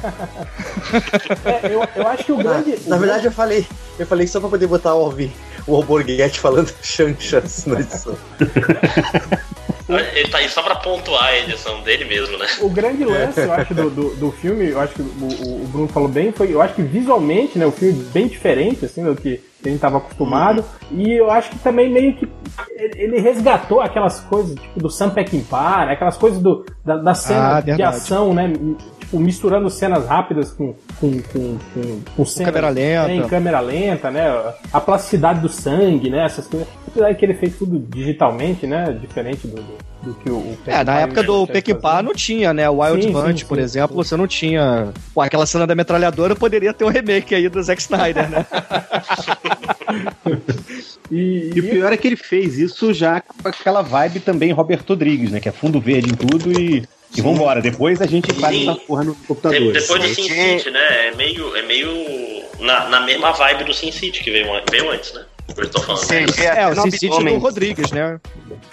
[1.44, 2.78] É, eu, eu acho que o grande...
[2.88, 3.68] Na o verdade, eu falei,
[4.00, 5.30] eu falei só pra poder botar o Alvin,
[5.68, 8.16] o Alborguete falando Chanchas na edição.
[10.00, 12.48] Ele tá aí só pra pontuar a edição dele mesmo, né?
[12.62, 15.88] O grande lance, eu acho, do, do, do filme, eu acho que o, o- Bruno
[15.88, 19.16] falou bem, foi, eu acho que visualmente, né, o filme é bem diferente, assim, do
[19.16, 22.28] que a gente estava acostumado, e eu acho que também meio que
[22.96, 27.58] ele resgatou aquelas coisas, tipo, do Sam Peckinpah, né, aquelas coisas do, da, da cena
[27.58, 28.52] Ah, de ação, né,
[29.12, 33.12] tipo, misturando cenas rápidas com, com, com, com, com cenas câmera lenta.
[33.12, 37.34] é, em câmera lenta, né, a plasticidade do sangue, né, essas coisas, apesar que ele
[37.34, 41.46] fez tudo digitalmente, né, diferente do, do, do que o, o É, na época do
[41.46, 42.70] Pequipá não tinha, né?
[42.70, 44.04] O Wild Sim, Hunt, sim, por sim, exemplo, sim.
[44.04, 44.92] você não tinha.
[45.14, 48.46] Pô, aquela cena da metralhadora poderia ter um remake aí do Zack Snyder, né?
[51.12, 54.82] E, E o pior é que ele fez isso já com aquela vibe também Robert
[54.88, 55.42] Rodrigues, né?
[55.42, 57.62] Que é fundo verde em tudo e, e vambora.
[57.62, 59.60] Depois a gente faz essa porra no computador.
[59.60, 60.24] De- depois de Sim.
[60.24, 61.08] Sin City, né?
[61.08, 65.14] É meio, é meio na, na mesma vibe do Sin City, que veio, veio antes,
[65.14, 65.26] né?
[65.58, 66.04] Eu tô falando.
[66.06, 67.38] Sim, É, o no Sin City do.
[67.38, 68.20] Rodrigues, né?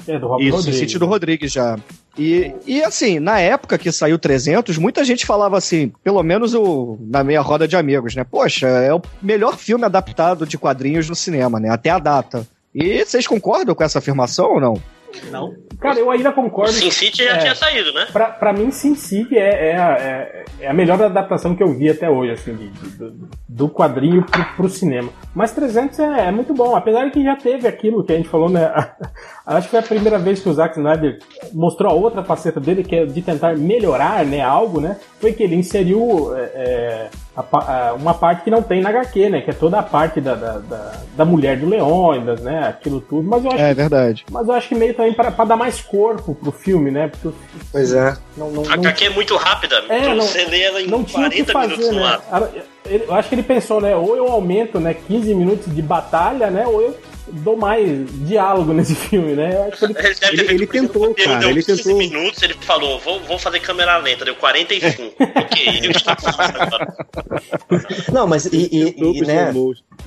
[0.06, 0.78] É, do Rob Isso, O Sin Rodrigues.
[0.78, 1.76] City do Rodrigues já.
[2.16, 6.98] E, e assim, na época que saiu 300, muita gente falava assim, pelo menos o,
[7.00, 8.24] na minha roda de amigos, né?
[8.24, 11.68] Poxa, é o melhor filme adaptado de quadrinhos no cinema, né?
[11.70, 12.46] Até a data.
[12.74, 14.82] E vocês concordam com essa afirmação ou não?
[15.30, 15.54] Não.
[15.80, 16.72] Cara, eu ainda concordo.
[16.72, 17.38] Sin City já É.
[17.38, 18.06] tinha saído, né?
[18.12, 21.72] Pra, pra mim, Sin City é, é, a- é, é a melhor adaptação que eu
[21.72, 25.08] vi até hoje, assim, de- de- do, do quadrinho pro, pro cinema.
[25.34, 28.28] Mas 300 é, é muito bom, apesar de que já teve aquilo que a gente
[28.28, 28.72] falou, né?
[29.56, 31.18] Acho que foi a primeira vez que o Zack Snyder
[31.54, 34.96] mostrou a outra faceta dele, que é de tentar melhorar, né, algo, né?
[35.20, 37.42] Foi que ele inseriu é, é, a
[37.88, 39.40] a- uma parte que não tem na HQ, né?
[39.40, 42.68] Que é toda a parte da, da, da, da mulher do Leônidas, né?
[42.68, 43.26] Aquilo tudo.
[43.26, 44.24] Mas eu acho É verdade.
[44.30, 47.08] mas eu acho que meio também pra, pra dar mais corpo pro filme, né?
[47.08, 47.34] Porque
[47.72, 48.14] Pois é.
[48.36, 50.86] não, não, A não, HQ é muito rápida, É, então não- você lê ela em
[50.88, 52.18] não tinha o que 40 fazer, minutos no né?
[52.30, 52.50] ar.
[52.84, 53.96] Eu acho que ele pensou, né?
[53.96, 56.66] Ou eu aumento, né, 15 minutos de batalha, né?
[56.66, 56.94] Ou eu
[57.32, 59.54] dou mais diálogo nesse filme, né?
[59.54, 59.94] Eu acho que ele...
[59.98, 61.98] Ele, Ele- ele tentou, cara, Deu ele 15 tentou.
[61.98, 65.02] minutos, ele falou, vou, vou fazer câmera lenta, deu 45.
[65.18, 67.06] ok, eu estou agora.
[68.12, 69.52] Não, mas e, e- Tentou e, né,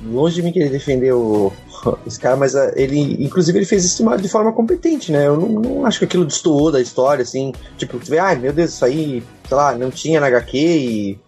[0.06, 1.52] longe de mim querer defender o,
[2.06, 5.28] esse cara, mas ah, ele, inclusive, ele fez isso de forma competente, né?
[5.28, 7.54] Eu não, não acho que aquilo destoou da história, assim.
[7.78, 11.20] Tipo, tu vê, ai meu Deus, isso aí, sei lá, não tinha na HQ e.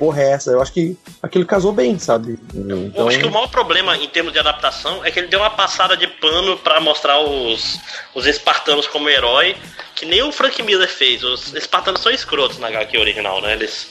[0.00, 0.50] Porra, é essa?
[0.50, 2.38] Eu acho que aquilo casou bem, sabe?
[2.54, 5.40] Eu Então, acho que o maior problema em termos de adaptação é que ele deu
[5.40, 7.78] uma passada de pano pra mostrar os,
[8.14, 9.54] os espartanos como herói,
[9.94, 11.22] que nem o Frank Miller fez.
[11.22, 13.52] Os espartanos são escrotos na HQ original, né?
[13.52, 13.88] Eles,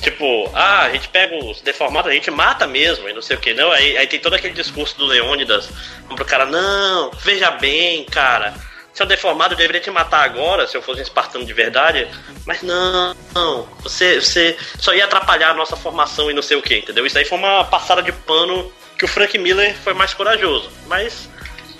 [0.00, 3.40] tipo, ah, a gente pega os deformados, a gente mata mesmo, e não sei o
[3.40, 3.72] que, não.
[3.72, 5.68] Aí, aí tem todo aquele discurso do Leônidas
[6.14, 8.54] pro cara, não, veja bem, cara.
[8.98, 12.08] Se eu deformado, eu deveria te matar agora, se eu fosse um espartano de verdade.
[12.44, 13.64] Mas não, não.
[13.84, 17.06] Você, você só ia atrapalhar a nossa formação e não sei o que, entendeu?
[17.06, 20.68] Isso aí foi uma passada de pano que o Frank Miller foi mais corajoso.
[20.88, 21.30] Mas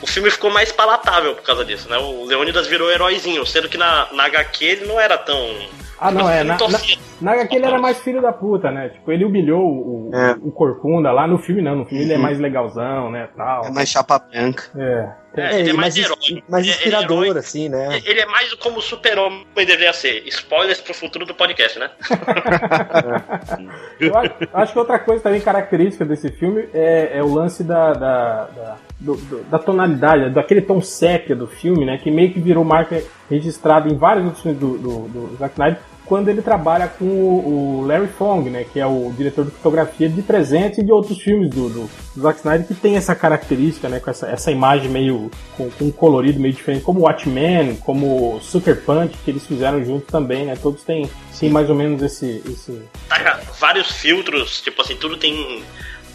[0.00, 1.98] o filme ficou mais palatável por causa disso, né?
[1.98, 5.57] O Leônidas virou heróizinho, sendo que na, na HQ ele não era tão.
[6.00, 6.44] Ah, não, é.
[6.44, 6.78] Na, na,
[7.20, 8.90] na HQ ele era mais filho da puta, né?
[8.90, 10.37] Tipo, ele humilhou o, É.
[10.40, 11.26] o Corcunda lá.
[11.26, 11.74] No filme, não.
[11.74, 13.28] No filme ele é mais legalzão, né?
[13.37, 13.64] Tal.
[13.64, 14.70] É mais chapa branca.
[14.76, 15.09] É.
[15.40, 16.42] É, ele é mais mais, herói.
[16.48, 17.38] mais Ele é inspirador, herói.
[17.38, 18.01] assim, né?
[18.05, 20.22] Ele é mais como o super-homem deveria ser.
[20.27, 21.90] Spoilers pro futuro do podcast, né?
[24.01, 27.92] Eu acho, acho que outra coisa também característica desse filme é, é o lance da,
[27.92, 31.98] da, da, do- do- da tonalidade, daquele tom sépia do filme, né?
[31.98, 35.79] Que meio que virou marca registrada em vários outros filmes do, do, do Zack Snyder,
[36.08, 38.64] quando ele trabalha com o, Larry Fong, né?
[38.72, 41.90] Que é o diretor de fotografia de Presente e de outros filmes do, do,
[42.20, 44.00] Zack Snyder, que tem essa característica, né?
[44.00, 45.30] Com essa, essa imagem meio.
[45.56, 50.06] Com, com um colorido meio diferente, como Watchmen, como Sucker Punch, que eles fizeram junto
[50.06, 50.56] também, né?
[50.60, 55.62] Todos têm, têm mais ou menos esse- esse, Taca vários filtros, tipo assim, tudo tem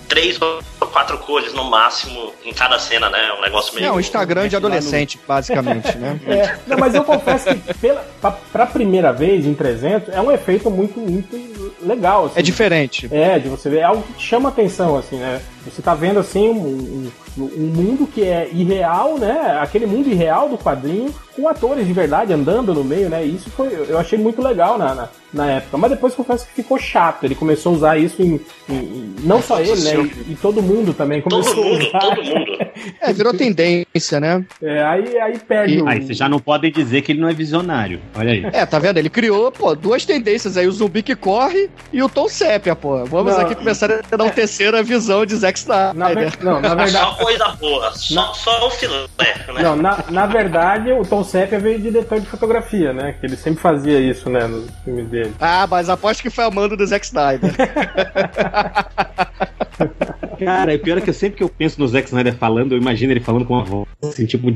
[0.07, 0.37] três
[0.87, 3.31] quatro cores no máximo em cada cena, né?
[3.37, 3.87] Um negócio meio.
[3.87, 6.19] É um Instagram de adolescente, basicamente, né?
[6.27, 10.31] É, não, mas eu confesso que pela, pra, pra primeira vez em 300 é um
[10.31, 12.25] efeito muito, muito legal.
[12.25, 13.07] Assim, É diferente.
[13.11, 15.41] É, de você ver, é algo que te chama atenção, assim, né?
[15.65, 19.57] Você tá vendo, assim, um, um, um mundo que é irreal, né?
[19.61, 23.23] Aquele mundo irreal do quadrinho, com atores de verdade andando no meio, né?
[23.23, 25.77] Isso foi, eu achei muito legal na, na, na época.
[25.77, 27.23] Mas depois confesso que ficou chato.
[27.23, 28.39] Ele começou a usar isso em.
[28.69, 29.93] em- em- não só ele, né?
[30.27, 31.99] E, e todo mundo também começou Todo mundo, a usar.
[31.99, 32.57] todo mundo.
[33.01, 34.43] É, virou tendência, né?
[34.61, 35.87] É, aí, aí perde o.
[35.87, 37.99] Aí vocês já não podem dizer que ele não é visionário.
[38.15, 38.45] Olha aí.
[38.51, 38.97] É, tá vendo?
[38.97, 43.05] Ele criou, pô, duas tendências aí, o zumbi que corre e o Tom Sépia, pô.
[43.05, 43.41] Vamos Não.
[43.41, 45.93] aqui começar a dar uma terceira visão de Zack Snyder.
[45.93, 46.91] Na ver- Não, na verdade.
[46.91, 49.61] Só coisa boa, só, só o filé, né?
[49.61, 53.15] Não, na, na verdade, o Tom Sepia veio de diretor de fotografia, né?
[53.19, 54.47] Que ele sempre fazia isso, né?
[54.47, 55.33] Nos filmes dele.
[55.39, 57.51] Ah, mas aposto que foi a mando do Zack Snyder.
[60.37, 62.77] Cara, o pior é que eu sempre que eu penso no Zack Snyder falando, eu
[62.77, 64.47] imagino ele falando com uma voz assim, tipo,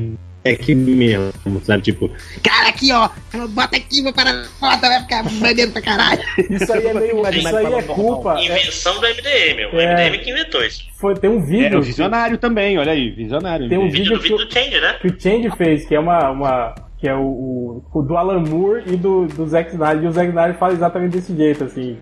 [0.44, 1.32] é que mesmo,
[1.64, 1.82] sabe?
[1.82, 2.10] Tipo,
[2.42, 3.08] Cara, aqui, ó.
[3.48, 6.22] Bota aqui, vou parar foto, vai ficar maneiro pra caralho.
[6.50, 7.28] Isso aí é meio.
[7.30, 8.38] Isso aí é culpa.
[8.38, 9.94] é- Invenção do MDM, o É.
[10.10, 10.84] MDM que inventou isso.
[10.98, 11.78] foi, tem um é vídeo.
[11.78, 13.68] o visionário também, olha aí, visionário.
[13.68, 14.96] Tem um Vídeo do vídeo do Change, né?
[15.00, 16.30] que o Change fez, que é uma.
[16.30, 20.02] uma que é o, o, o do Alan Moore e do, do Zack Snyder.
[20.02, 21.96] E o Zack Snyder fala exatamente desse jeito, assim.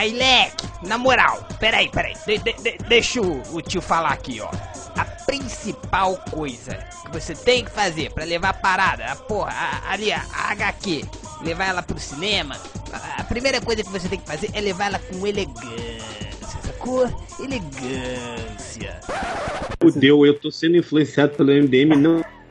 [0.00, 2.14] Aí, leque, na moral, peraí, peraí.
[2.26, 4.48] De- de- de- deixa o, o tio falar aqui, ó.
[4.96, 9.92] A principal coisa que você tem que fazer pra levar a parada, a porra, a-
[9.92, 11.04] ali, a, a HQ,
[11.42, 12.56] levar ela pro cinema,
[12.90, 17.02] a, a primeira coisa que você tem que fazer é levar ela com elegância, sacou?
[17.38, 18.98] Elegância.
[19.82, 22.24] Fudeu, eu tô sendo influenciado pelo MDM, não.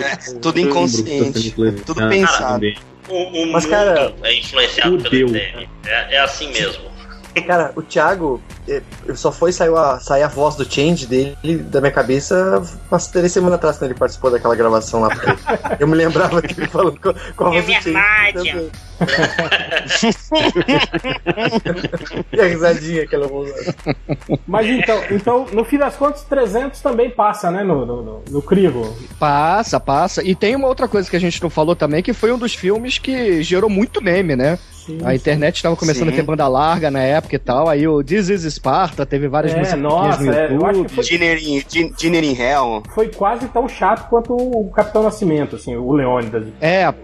[0.00, 1.50] É, tudo inconsciente,
[1.84, 2.64] tudo pensado.
[3.08, 5.68] O, o Mas, mundo cara, é influenciado pelo MDM.
[5.86, 6.93] É, é assim mesmo.
[7.42, 8.80] Cara, o Thiago, eh,
[9.14, 13.32] só foi sair a, sair a voz do Change dele da minha cabeça umas três
[13.32, 15.08] semanas atrás, quando ele participou daquela gravação lá.
[15.08, 15.38] pra ele.
[15.80, 17.92] Eu me lembrava dele falando com, com a É voz do Change.
[17.92, 18.70] verdade.
[22.32, 23.54] E a risadinha que ela usou.
[24.46, 27.62] Mas então, então, no fim das contas, 300 também passa, né?
[27.62, 28.96] No, no, no, no crivo.
[29.18, 30.22] Passa, passa.
[30.22, 32.54] E tem uma outra coisa que a gente não falou também, que foi um dos
[32.54, 34.58] filmes que gerou muito meme, né?
[35.04, 36.12] A internet estava começando Sim.
[36.14, 37.68] a ter banda larga na época e tal.
[37.68, 40.88] Aí o This is Sparta teve várias É, músicas nossa, no é, eu acho YouTube.
[40.88, 42.82] que foi, Dinner in, Din- Dinner in Hell.
[42.94, 46.44] foi quase tão chato quanto o Capitão Nascimento, assim, o Leônidas.
[46.60, 46.94] É, Aham.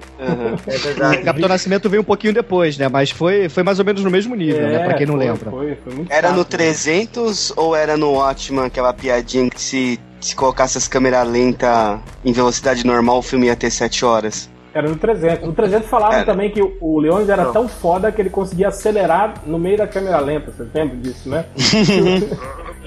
[0.66, 1.19] É o verdade.
[1.23, 2.88] Capitão Nascimento veio um pouquinho depois, né?
[2.88, 4.79] Mas foi, foi mais ou menos no mesmo nível, né?
[4.85, 5.51] Pra quem não É, foi, lembra.
[5.51, 6.37] Foi, foi muito Era chato.
[6.37, 11.99] no 300 ou era no Watchman, aquela piadinha que se, se colocasse as câmeras lentas
[12.25, 14.49] em velocidade normal, o filme ia ter 7 horas?
[14.72, 15.46] Era no 300.
[15.46, 16.24] No 300 falavam Era.
[16.26, 17.52] também que o, Leônidas era Não.
[17.52, 20.52] tão foda que ele conseguia acelerar no meio da câmera lenta.
[20.52, 21.44] Você lembra disso, né?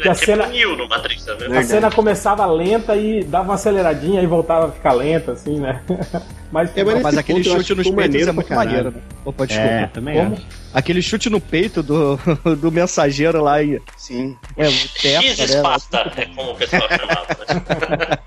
[0.02, 1.56] Que a É tipo cena- no Matrix, vendo?
[1.56, 5.82] A cena começava lenta e dava uma aceleradinha e voltava a ficar lenta, assim, né?
[6.52, 8.98] Mas, É, mas Mas aquele chute nos maneiro é muito maneiro, né?
[9.26, 9.72] Opa, desculpa.
[9.72, 10.34] É, também Como?
[10.36, 10.46] acho.
[10.72, 12.16] Aquele chute no peito do,
[12.62, 13.82] do mensageiro lá e.
[13.98, 14.38] Sim.
[14.56, 15.48] É, o X teto,
[15.96, 16.12] né?
[16.18, 18.24] É como o pessoal chamava.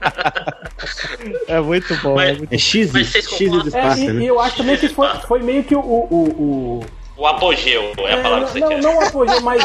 [1.49, 2.15] É muito bom.
[2.15, 2.53] Mas- é muito...
[2.53, 3.81] É X, Mas vocês X de concordam?
[3.81, 4.23] É, e, né?
[4.23, 5.81] e eu acho também que foi, foi meio que o.
[5.81, 6.85] o, o,
[7.17, 8.83] O apogeu é a é, palavra que você não, quer.
[8.83, 9.63] não o apogeu, mas,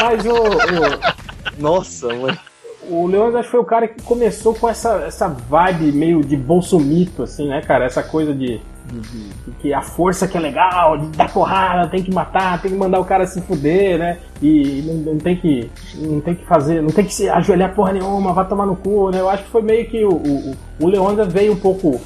[0.00, 2.38] mas o, Nossa, mano.
[2.88, 6.22] o, o Leônidas acho que foi o cara que começou com essa, essa vibe meio
[6.24, 7.84] de bolsomito, assim, né, cara?
[7.84, 8.60] Essa coisa de,
[9.00, 12.70] de- de- que a força que é legal, de dar porrada, tem que matar, tem
[12.70, 14.18] que mandar o cara se fuder, né?
[14.42, 15.70] E não, não tem que.
[15.96, 16.82] Não tem que fazer.
[16.82, 19.20] Não tem que se ajoelhar porra nenhuma, vai tomar no cu, né?
[19.20, 22.00] Eu acho que foi meio que o, o, o veio um pouco.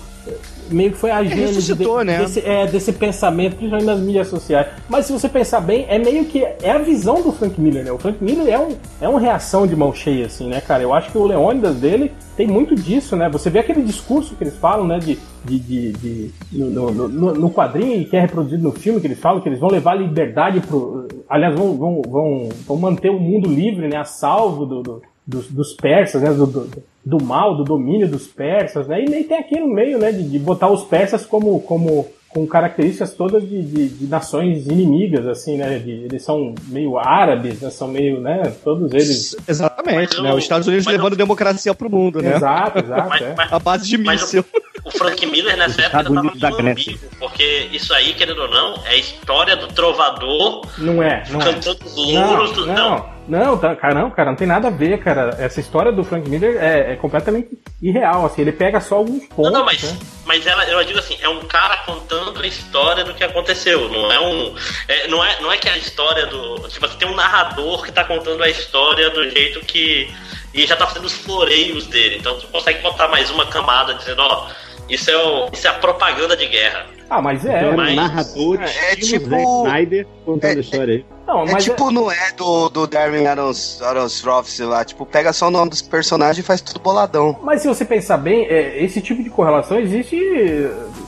[0.70, 2.18] Meio que foi a gênese ressuscitou, né?
[2.18, 4.66] desse, é, desse pensamento, principalmente nas mídias sociais.
[4.88, 6.42] Mas se você pensar bem, é meio que.
[6.44, 7.92] É a visão do Frank Miller, né?
[7.92, 10.82] O Frank Miller é um, é uma reação de mão cheia, assim, né, cara?
[10.82, 13.28] Eu acho que o Leônidas dele tem muito disso, né?
[13.30, 14.98] Você vê aquele discurso que eles falam, né?
[14.98, 19.06] De, de, de, de- no, no, no, no quadrinho que é reproduzido no filme, que
[19.06, 21.06] eles falam que eles vão levar a liberdade pro.
[21.28, 23.96] Aliás, vão, vão, vão, vão manter o mundo livre, né?
[23.96, 26.30] A salvo do, do- dos, dos persas, né?
[26.32, 26.70] Do, do,
[27.04, 29.04] do mal, do domínio dos persas, né?
[29.04, 30.10] E nem tem aqui no meio, né?
[30.10, 31.60] De, de botar os persas como.
[31.60, 35.78] como com características todas de, de, de nações inimigas, assim, né?
[35.78, 37.70] De- eles são meio árabes, né?
[37.70, 38.52] São meio, né?
[38.62, 39.34] Todos eles.
[39.48, 40.34] Exatamente, né?
[40.34, 42.36] Os Estados Unidos levando o- democracia pro mundo, né?
[42.36, 43.08] Exato, exato.
[43.08, 43.34] Mas, é.
[43.34, 44.44] mas- A base de míssil.
[44.84, 46.98] o Frank Miller nessa época ainda da tava meio Grécia.
[47.18, 51.44] porque isso aí, querendo ou não, é a história do trovador Não é, não é.
[51.44, 52.66] cantando os louros do.
[52.66, 55.36] Não, não, não, tá, cara, não, cara, não tem nada a ver, cara.
[55.38, 58.40] Essa história do Frank Miller é, é completamente irreal, assim.
[58.40, 59.52] Ele pega só alguns pontos.
[59.52, 59.98] Não, não, mas, né?
[60.24, 63.88] mas ela, eu digo assim, é um cara contando a história do que aconteceu.
[63.90, 64.54] Não é um.
[64.88, 66.68] é, não, é, não é que a história do.
[66.68, 70.10] Tipo, assim, tem um narrador que tá contando a história do jeito que.
[70.54, 72.16] E já tá fazendo os floreios dele.
[72.16, 74.48] Então tu consegue botar mais uma camada dizendo, ó,
[74.88, 76.86] isso é, o, isso é a propaganda de guerra.
[77.10, 77.58] Ah, mas é.
[77.62, 81.04] Então, mas- narrador é estilo tipo- Zack Snyder contando é- a história aí.
[81.26, 85.30] Não, É mas tipo, não é do, do Darwin Arons, Aronstroff, sei lá, tipo, pega
[85.30, 87.38] só o nome dos personagens e faz tudo boladão.
[87.42, 90.16] Mas se você pensar bem, é, esse tipo de correlação existe.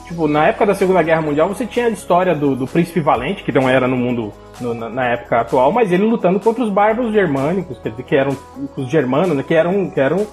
[0.06, 3.42] Tipo, na época da Segunda Guerra Mundial, você tinha a história do, do príncipe valente,
[3.44, 6.70] que não era no mundo no- na, na época atual, mas ele lutando contra os
[6.70, 8.36] bárbaros germânicos, dizer, que eram
[8.76, 10.26] os germanos, né, que eram, que eeram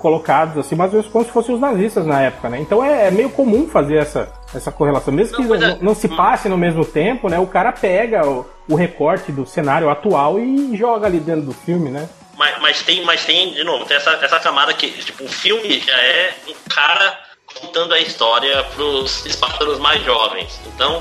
[0.00, 2.60] colocados assim, mais ou menos como se fossem os nazistas na época, né?
[2.60, 5.12] Então é, é meio comum fazer essa, essa correlação.
[5.12, 7.38] Mesmo que Não, mas não, é- não se passe no mesmo tempo, né?
[7.38, 11.90] O cara pega o, o recorte do cenário atual e joga ali dentro do filme,
[11.90, 12.08] né?
[12.36, 15.78] Mas, mas tem, mas tem, de novo, tem essa, essa camada que, tipo, o filme
[15.80, 17.18] já é um cara
[17.60, 20.60] contando a história pros espartanos mais jovens.
[20.66, 21.00] Então,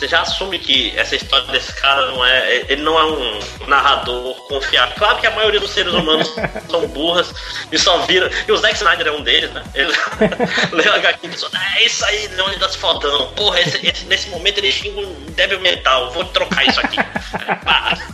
[0.00, 2.64] você já assume que essa história desse cara não é.
[2.68, 4.94] Ele não é um narrador confiável.
[4.96, 6.34] Claro que a maioria dos seres humanos
[6.70, 7.32] são burras
[7.70, 8.28] e só viram.
[8.48, 9.62] E o Zack Snyder é um deles, né?
[9.74, 9.92] Ele
[10.72, 13.28] leu a HQ e disse: É isso aí, Leônidas Fodão.
[13.36, 16.10] Porra, esse- esse- nesse momento ele xinga um débil mental.
[16.12, 16.96] Vou trocar isso aqui.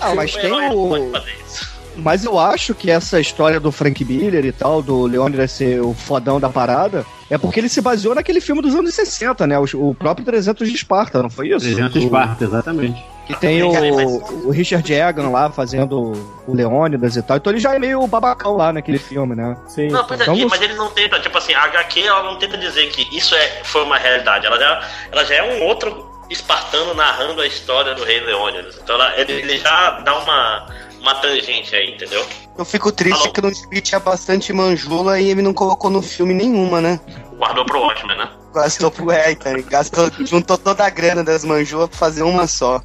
[0.00, 0.88] Ah, mas O tem o.
[0.88, 1.78] pode fazer isso.
[1.96, 5.92] Mas eu acho que essa história do Frank Miller e tal, do Leônidas ser o
[5.92, 9.58] fodão da parada, é porque ele se baseou naquele filme dos anos 60, né?
[9.58, 11.60] O, o próprio 300 de Esparta, não foi isso?
[11.66, 13.04] 300 O- Esparta, exatamente.
[13.26, 16.12] Que tem o, o Richard Egan lá fazendo
[16.46, 17.36] o Leônidas e tal.
[17.36, 19.54] Então ele já é meio babacão lá naquele filme, né?
[19.66, 19.88] Sim.
[19.88, 22.56] Não, pois é, Então mas ele não tenta, tipo assim, a HQ ela não tenta
[22.56, 24.46] dizer que isso é, foi uma realidade.
[24.46, 28.78] Ela já, ela já é um outro espartano narrando a história do rei Leônidas.
[28.82, 30.66] Então ela- ele, ele já dá uma,
[31.00, 32.24] uma tangente aí, entendeu?
[32.56, 33.32] Eu fico triste Alô?
[33.32, 37.00] que no Speed tinha bastante manjula e ele não colocou no filme nenhuma, né?
[37.36, 38.28] Guardou pro Watchmen, né?
[38.54, 42.82] Gastou pro então, ele gastou, juntou toda a grana das manjoas pra fazer uma só.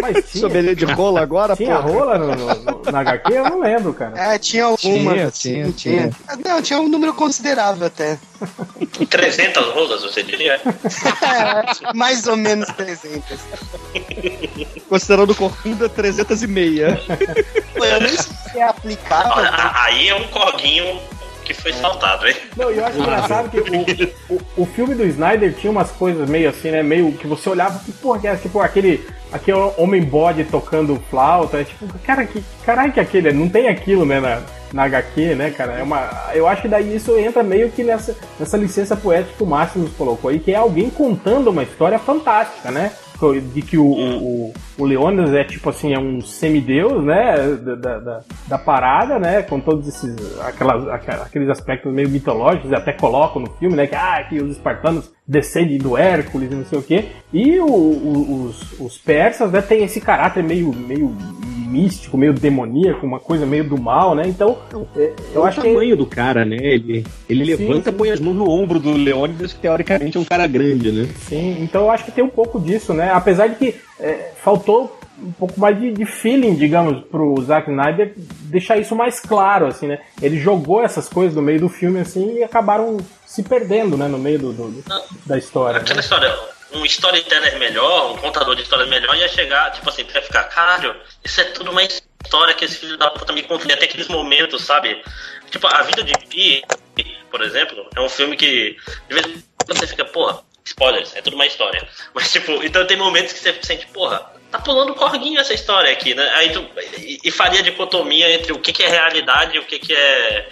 [0.00, 1.88] Mas tinha, de rola agora, tinha pô.
[1.88, 3.32] rola no, no- na HQ?
[3.32, 4.18] Eu não lembro, cara.
[4.34, 5.12] É, tinha alguma.
[5.12, 8.18] Tinha, assim, tinha, Ah, Não, tinha um número considerável até.
[9.08, 10.54] 300 rolas, você diria?
[10.64, 13.22] É, mais ou menos 300.
[14.88, 17.00] Considerando corrida, 300 e meia.
[17.76, 19.44] Pô, eu nem sei se é aplicável.
[19.74, 21.00] Aí é um corguinho
[21.54, 22.36] que foi saltado, hein?
[22.56, 26.48] Não, eu acho engraçado que o, o, o filme do Snyder tinha umas coisas meio
[26.48, 26.82] assim, né?
[26.82, 31.60] Meio que você olhava e, porra, que era tipo aquele, aquele homem bode tocando flauta.
[31.60, 33.32] É tipo, cara, que caralho que é aquele?
[33.32, 35.72] Não tem aquilo, né, na, na HQ, né, cara?
[35.72, 39.42] É uma, eu acho que daí isso entra meio que nessa, nessa licença poética que
[39.42, 42.92] o Máximo colocou aí, que é alguém contando uma história fantástica, né?
[43.52, 47.36] De que o, o, o- o Leônidas é tipo assim, é um semideus, né?
[47.56, 49.42] Da, da, da- da parada, né?
[49.42, 53.86] Com todos esses aquelas, aqueles aspectos meio mitológicos, até colocam no filme, né?
[53.86, 57.04] Que, ah, que os espartanos descendem do Hércules e não sei o quê.
[57.32, 61.14] E o- o- os, os persas, né, tem esse caráter meio, meio
[61.68, 64.24] místico, meio demoníaco, uma coisa meio do mal, né?
[64.26, 64.58] Então,
[64.96, 66.56] é, eu o acho que tamanho do cara, né?
[66.60, 67.96] Ele, ele Sim, levanta, sim.
[67.96, 71.08] põe as mãos no ombro do Leônidas, que teoricamente é um cara grande, né?
[71.28, 73.12] Sim, então eu acho que tem um pouco disso, né?
[73.12, 78.12] Apesar de que é, faltou um pouco mais de, de feeling, digamos, pro Zack Snyder
[78.16, 80.00] deixar isso mais claro, assim, né?
[80.20, 84.08] Ele jogou essas coisas no meio do filme, assim, e acabaram se perdendo, né?
[84.08, 84.84] No meio do, do-
[85.26, 85.80] da história.
[85.80, 86.00] Aquela né?
[86.00, 86.38] história,
[86.72, 90.94] um storyteller melhor, um contador de histórias melhor ia chegar, tipo assim, ia ficar, caralho,
[91.24, 93.68] isso é tudo uma história que esse filho da puta me contou.
[93.68, 95.02] E até aqueles momentos, sabe?
[95.50, 96.62] Tipo, A Vida de Pi,
[97.30, 98.76] por exemplo, é um filme que
[99.08, 101.86] de vez em quando você fica, porra, spoilers, é tudo uma história.
[102.14, 106.14] Mas, tipo, então tem momentos que você sente, porra, tá pulando corguinho essa história aqui,
[106.14, 106.28] né?
[106.36, 106.64] Aí tu,
[106.98, 110.48] e, e faria dicotomia entre o que, que é realidade e o que, que é.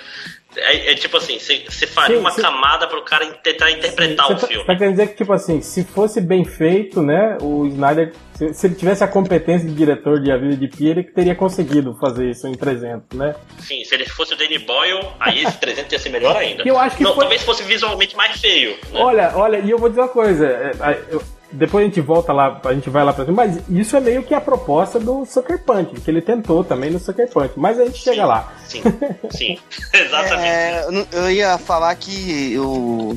[0.57, 2.41] É, é tipo assim, você faria Sim, uma sim.
[2.41, 4.65] camada pro cara tentar interpretar o tá, filme.
[4.65, 8.67] tá querendo dizer que, tipo assim, se fosse bem feito, né, o Snyder, se, se
[8.67, 12.31] ele tivesse a competência de diretor de A Vida de Pi, ele teria conseguido fazer
[12.31, 13.35] isso em 300, né?
[13.61, 16.63] Sim, se ele fosse o Danny Boyle, aí esse 300 ia ser melhor ainda.
[16.67, 18.71] Eu acho que Não, foi- talvez fosse visualmente mais feio.
[18.91, 19.01] Né?
[19.01, 20.47] Olha, olha, e eu vou dizer uma coisa.
[20.47, 23.61] é, é, eu- depois a gente volta lá, a gente vai lá pra cima, mas
[23.69, 27.29] isso é meio que a proposta do Sucker Punch, que ele tentou também no Sucker
[27.29, 28.53] Punch, mas a gente chega lá.
[28.67, 28.83] Sim,
[29.31, 29.59] sim,
[29.93, 30.47] exatamente.
[30.47, 33.17] É, eu ia falar que o.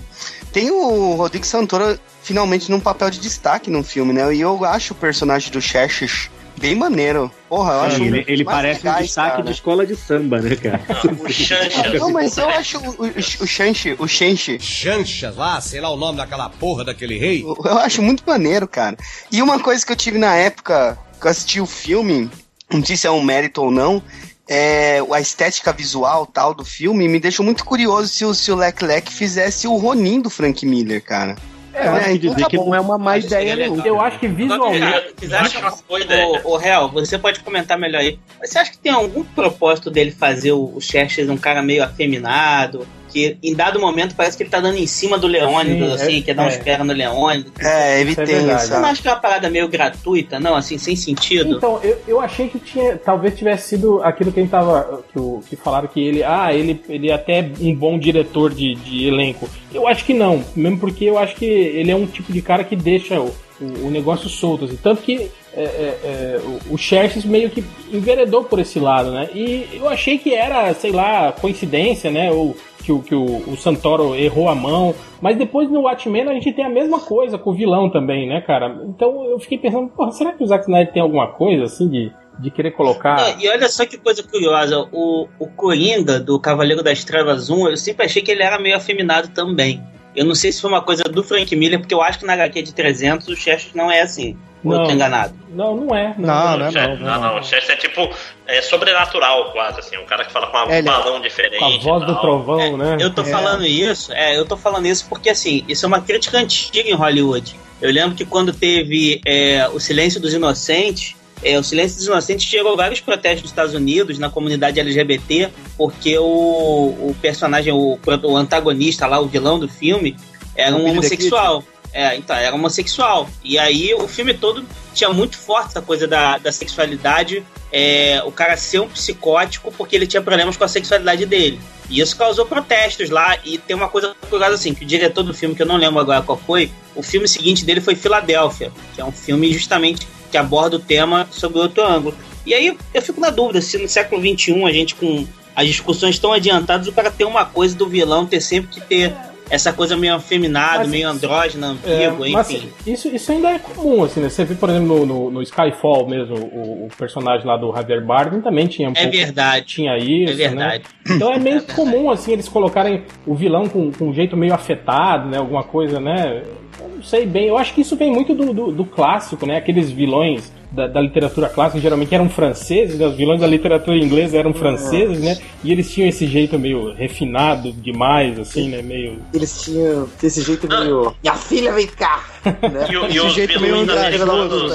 [0.52, 4.34] Tem o Rodrigo Santoro finalmente num papel de destaque no filme, né?
[4.34, 6.30] E eu acho o personagem do Xerxes
[6.62, 7.32] bem maneiro.
[7.50, 8.04] Porra, eu acho.
[8.04, 9.44] ele ele parece um legais, destaque cara.
[9.44, 10.82] de escola de samba, né, cara?
[11.20, 11.94] O Xancha.
[12.00, 15.98] Não, mas eu acho o, o, o Shanshi, o Shenshi, Chanchas lá, sei lá o
[15.98, 17.42] nome daquela porra daquele rei.
[17.42, 18.96] eu eu acho muito maneiro, cara.
[19.32, 22.30] E uma coisa que eu tive na época que eu assisti o filme,
[22.72, 24.02] não sei se é um mérito ou não,
[24.48, 28.56] é a estética visual tal do filme me deixou muito curioso se o, se o
[28.56, 31.36] Lec Lec fizesse o Ronin do Frank Miller, cara.
[31.74, 32.66] É, eu acho que então dizer tá que bom.
[32.66, 33.86] não é uma má que ideia, legal.
[33.86, 35.14] Eu acho que visualmente.
[35.18, 36.42] Vocês acham Acho uma boa ideia.
[36.44, 38.20] O, o Real, você pode comentar melhor aí.
[38.44, 42.88] Você acha que tem algum propósito dele fazer o, o Xerxes um cara meio afeminado?
[43.12, 46.18] Que em dado momento parece que ele tá dando em cima do Leônidas, Sim, assim,
[46.20, 46.58] é- quer dar uns é.
[46.60, 47.52] pés no Leônidas.
[47.66, 48.64] É, ele Isso é tem verdade.
[48.68, 50.56] Você não acha que é uma parada meio gratuita, não?
[50.56, 51.58] Assim, sem sentido?
[51.58, 55.20] Então, eu, eu achei que tinha, talvez tivesse sido aquilo que a gente tava, que,
[55.20, 59.08] o- que falaram que ele, ah, ele, ele é até um bom diretor de, de
[59.08, 59.50] elenco.
[59.74, 62.64] Eu acho que não, mesmo porque eu acho que ele é um tipo de cara
[62.64, 64.78] que deixa o, o, negócio solto, assim.
[64.82, 69.30] tanto que é, é, é, o, o Xerxes meio que enveredou por esse lado, né?
[69.34, 72.32] E eu achei que era, sei lá, coincidência, né?
[72.32, 74.94] Ou que, o, que o, o Santoro errou a mão.
[75.22, 78.42] Mas depois no Watchmen a gente tem a mesma coisa com o vilão também, né,
[78.42, 78.82] cara?
[78.88, 82.12] Então eu fiquei pensando, porra, será que o Zack Snyder tem alguma coisa assim de,
[82.40, 83.18] de querer colocar.
[83.18, 87.70] Não, e olha só que coisa curiosa, o, o Coringa do Cavaleiro das Trevas 1,
[87.70, 89.82] eu sempre achei que ele era meio afeminado também.
[90.16, 92.34] Eu não sei se foi uma coisa do Frank Miller, porque eu acho que na
[92.34, 94.38] HQ de 300 o Chester não é assim.
[94.64, 94.86] Ou eu Não.
[94.86, 95.34] tô enganado.
[95.50, 96.14] Não, não é.
[96.20, 97.12] Não, não é Chester- não.
[97.14, 98.10] não, não, o Chester é tipo
[98.46, 101.58] é sobrenatural quase, assim, um cara que fala com um É, ele- balão diferente.
[101.58, 102.98] Com a voz do trovão, né?
[103.00, 103.26] Eu tô É.
[103.26, 106.94] falando isso, é, eu tô falando isso porque assim, isso é uma crítica antiga em
[106.94, 107.56] Hollywood.
[107.82, 112.46] Eu lembro que quando teve é, o Silêncio dos Inocentes, é, o Silêncio dos Inocentes
[112.46, 118.38] gerou vários protestos nos Estados Unidos, na comunidade LGBT, porque o, o personagem, o, o
[118.38, 120.16] antagonista lá, o vilão do filme,
[120.56, 121.64] era um homossexual.
[121.94, 123.30] É, então, era homossexual.
[123.44, 128.32] E aí o filme todo tinha muito forte essa coisa da, da sexualidade, é, o
[128.32, 131.60] cara ser um psicótico porque ele tinha problemas com a sexualidade dele.
[131.90, 133.38] E isso causou protestos lá.
[133.44, 136.00] E tem uma coisa curiosa assim, que o diretor do filme, que eu não lembro
[136.00, 140.38] agora qual foi, o filme seguinte dele foi Filadélfia, que é um filme justamente que
[140.38, 142.16] aborda o tema sob outro ângulo.
[142.46, 146.18] E aí eu fico na dúvida se no século XXI a gente com as discussões
[146.18, 149.14] tão adiantadas, o cara tem uma coisa do vilão ter sempre que ter
[149.52, 152.70] essa coisa meio afeminada, Mas- meio andrógena, É, ambíguo, mas enfim.
[152.88, 154.30] isso, isso ainda é comum, assim, né?
[154.30, 158.04] Você vê, por exemplo, no, no- no Skyfall mesmo, o, o personagem lá do Javier
[158.04, 159.66] Bardem também tinha um É pouco- verdade.
[159.66, 160.84] Tinha isso, É verdade.
[161.06, 161.16] né?
[161.16, 165.30] Então é meio comum, assim, eles colocarem o vilão com, com um jeito meio afetado,
[165.30, 165.38] né?
[165.38, 166.44] Alguma coisa, né?
[166.80, 167.48] Eu não sei bem.
[167.48, 169.58] Eu acho que isso vem muito do, do, do clássico, né?
[169.58, 173.06] Aqueles vilões da, da literatura clássica geralmente eram franceses, né?
[173.08, 175.38] Os vilões da literatura inglesa eram franceses, né?
[175.64, 178.82] E eles tinham esse jeito meio refinado demais, assim, né?
[178.82, 179.20] Meio...
[179.34, 181.14] Eles tinham esse jeito meio.
[181.22, 182.24] Minha filha, vem cá!
[182.44, 182.88] Né?
[182.90, 184.68] E, o- e Esse os jeito meio vilões andrajoso,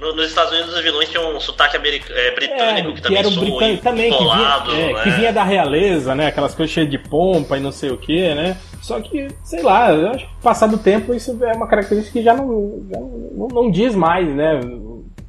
[0.00, 3.28] no- nos Estados Unidos, os vilões tinham um sotaque americ- é, britânico, que também era
[3.30, 5.02] soa britânico também, que vinha, é, né?
[5.04, 6.26] que vinha da realeza, né?
[6.26, 8.56] Aquelas coisas cheias de pompa e não sei o que, né?
[8.82, 12.24] Só que, sei lá, eu acho que passado o tempo isso é uma característica que
[12.24, 14.60] já não, já não, não diz mais, né?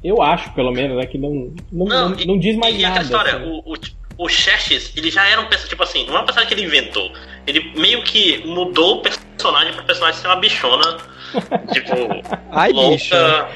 [0.02, 1.06] Eu acho, pelo menos, né?
[1.06, 3.00] Que não, não, não, e- não diz mais e nada.
[3.00, 3.62] aquela história, assim.
[3.66, 6.48] o, o, o Xerxes, ele já era um personagem, tipo assim, não é um personagem
[6.48, 7.10] que ele inventou.
[7.46, 10.96] Ele meio que mudou o personagem pro personagem ser uma bichona.
[11.74, 11.92] tipo,
[12.52, 13.48] Ai, louca.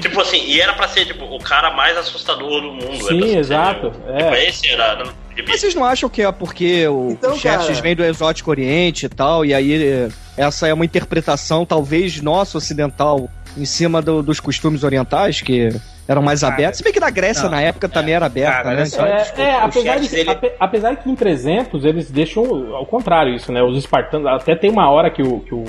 [0.00, 2.96] tipo assim, e era pra ser tipo, o cara mais assustador do mundo.
[3.06, 4.48] Sim, é pra ser, exato, Tipo, é.
[4.48, 5.04] esse era.
[5.46, 8.50] Mas vocês não acham que é porque o, Então, o Xerxes cara- vem do exótico
[8.50, 14.00] oriente e tal, e aí eh, essa é uma interpretação, talvez, nossa, ocidental, em cima
[14.00, 15.70] do- dos costumes orientais, que
[16.10, 16.78] eram mais Cara, abertos.
[16.78, 18.84] Se bem que na Grécia, não, na época, também era aberta, cara, né?
[18.86, 22.84] só, É, desculpa, é, apesar, de, ele- ape- apesar que em 300 eles deixam ao
[22.86, 23.62] contrário isso, né?
[23.62, 25.64] Os espartanos, até tem uma hora que o, que o,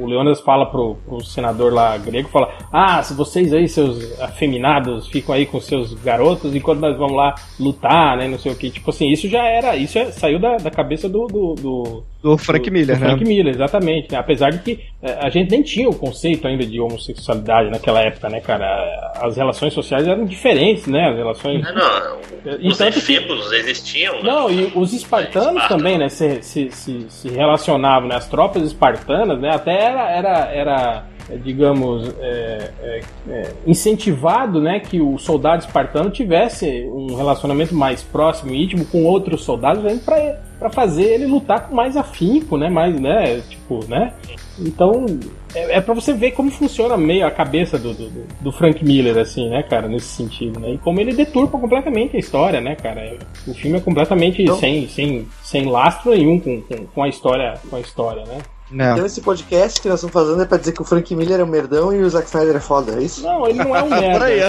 [0.00, 5.08] o Leônidas fala pro, pro senador lá grego, fala, ah, se vocês aí, seus afeminados,
[5.08, 8.70] ficam aí com seus garotos, enquanto nós vamos lá lutar, né, não sei o que.
[8.70, 11.26] Tipo assim, isso já era, isso é- saiu da, da cabeça do...
[11.26, 13.08] do, do Do Frank Miller, do né?
[13.08, 14.12] Frank Miller, exatamente.
[14.12, 14.18] né?
[14.18, 18.28] Apesar de que eh, a gente nem tinha o conceito ainda de homossexualidade naquela época,
[18.28, 19.12] né, cara?
[19.20, 21.08] As relações sociais eram diferentes, né?
[21.10, 21.64] As relações...
[21.66, 24.14] É, não, E os tanto que- efebos existiam.
[24.16, 24.20] né?
[24.22, 25.76] não, e os espartanos Esparta.
[25.76, 30.38] também, né, se, se, se, se relacionavam, né, as tropas espartanas, né, até era, era,
[30.52, 37.74] era é, digamos, é, é, é, incentivado, né, que o soldado espartano tivesse um relacionamento
[37.74, 42.56] mais próximo e íntimo com outros soldados, para para fazer ele lutar com mais afinco,
[42.56, 44.12] né, mais, né, tipo, né,
[44.58, 45.06] então
[45.54, 48.10] é, é para você ver como funciona meio a cabeça do, do,
[48.40, 50.72] do Frank Miller, assim, né, cara, nesse sentido, né?
[50.74, 53.00] E como ele deturpa completamente a história, né, cara?
[53.00, 57.08] É- O filme é completamente Então- sem, sem, sem lastro nenhum com, com, com a
[57.08, 58.38] história, com a história, né?
[58.70, 58.92] Né?
[58.92, 61.44] Então esse podcast que nós estamos fazendo é pra dizer que o Frank Miller é
[61.44, 63.22] um merdão e o Zack Snyder é foda, é isso?
[63.22, 64.48] Não, ele não é um merda.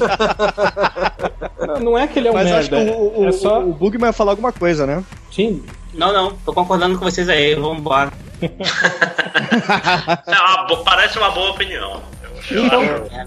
[1.67, 2.91] Não, não é que ele é um Mas acho merda.
[2.91, 3.61] que o, o, é só.
[3.61, 5.03] o Bugman ia falar alguma coisa, né?
[5.31, 5.61] Sim,
[5.93, 8.11] Não, não, tô concordando com vocês aí, vambora.
[10.27, 12.01] É uma bo- parece uma boa opinião.
[12.51, 12.81] Então,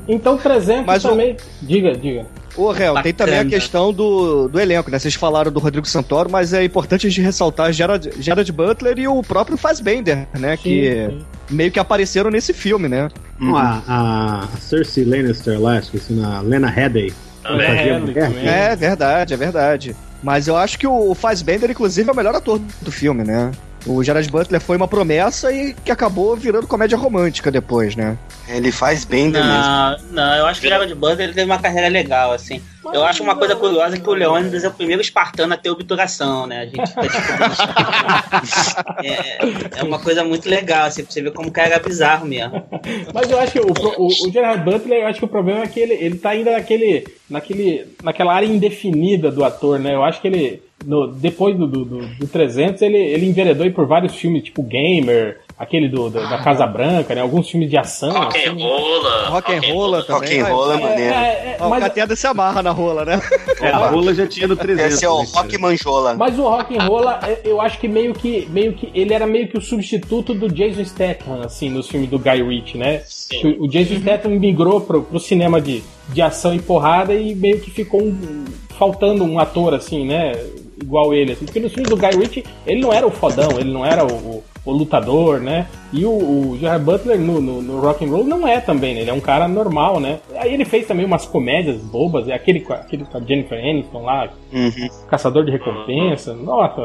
[0.09, 1.37] então 300 Mas o- também.
[1.63, 2.27] Diga, diga.
[2.57, 4.99] Ô, Réu, tem também a questão do, do elenco, né?
[4.99, 9.07] Vocês falaram do Rodrigo Santoro, mas é importante a gente ressaltar Gerard, Gerard Butler e
[9.07, 10.57] o próprio Fassbender, né?
[10.57, 11.25] que sim.
[11.51, 13.09] meio que apareceram nesse filme, né?
[13.39, 17.13] Não, a, a Cersei Lannister lá, esqueci, na Lena Headey.
[17.45, 18.73] É?
[18.73, 19.97] É verdade, é verdade.
[20.23, 23.51] Mas eu acho que o Fassbender, inclusive, é o melhor ator do filme, né?
[23.87, 28.19] O Gerard Butler foi uma promessa e que acabou virando comédia romântica depois, né?
[28.49, 29.49] Ele faz bem mesmo.
[29.49, 32.61] Não, não, eu acho que o Gerard Butler ele teve uma carreira legal, assim.
[32.93, 36.47] Eu acho uma coisa curiosa que o Leônidas é o primeiro espartano a ter obturação,
[36.47, 36.61] né?
[36.61, 39.05] A gente tá descobrindo.
[39.05, 42.27] é, é uma coisa muito legal, assim, pra você ver como o cara era bizarro
[42.27, 42.65] mesmo.
[43.13, 45.67] Mas eu acho que o, o, o Gerard Butler, eu acho que o problema é
[45.67, 49.95] que ele, ele tá ainda naquele, naquele, naquela área indefinida do ator, né?
[49.95, 53.71] Eu acho que ele, no- depois do, do, do, do 300, ele, ele enveredou aí
[53.71, 57.21] por vários filmes, tipo Gamer, aquele do, do- da Casa Branca, né?
[57.23, 58.13] Alguns filmes de ação.
[58.13, 58.63] Rock and assim.
[58.63, 59.29] rolla.
[59.29, 60.17] Rock and roll também.
[60.17, 61.15] Rock and roll é É, maneiro.
[61.15, 63.21] é, é, O se amarra na rola, né?
[63.61, 64.95] É, a rola já tinha no 300.
[64.95, 66.15] Esse é o né, Rock Manjola.
[66.15, 69.27] mas o Rock and Rolla, é, eu acho que meio que, meio que ele era
[69.27, 73.03] meio que o substituto do Jason Statham, assim, nos filmes do Guy Ritchie, né?
[73.07, 73.55] Sim.
[73.59, 77.61] O o Jason Statham migrou pro, pro cinema de, de ação e porrada e meio
[77.61, 78.45] que ficou um-
[78.79, 80.33] faltando um ator assim, né?
[80.81, 81.45] Igual ele, assim.
[81.47, 84.13] Porque nos filmes do Guy Ritchie, ele não era o fodão, ele não era o,
[84.13, 85.67] o- o lutador, né?
[85.93, 89.01] E o, o Gerard Butler no, no, no rock and roll não é também, né?
[89.03, 90.19] Ele é um cara normal, né?
[90.35, 93.59] Aí ele fez também umas comédias bobas, é aquele, com a- aquele com a Jennifer
[93.59, 94.89] Aniston lá, Uhum.
[95.09, 96.35] Caçador de Recompensa.
[96.35, 96.83] Nossa,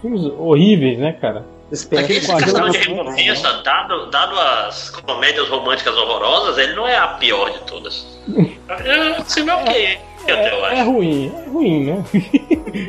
[0.00, 1.44] filmes horríveis, né, cara?
[1.72, 7.08] Aquele Esse questão de recompensa, dado, dado as comédias românticas horrorosas, ele não é a
[7.08, 8.06] pior de todas.
[8.68, 10.90] É, se não, eu É, é acho.
[10.90, 12.04] ruim, é ruim, né?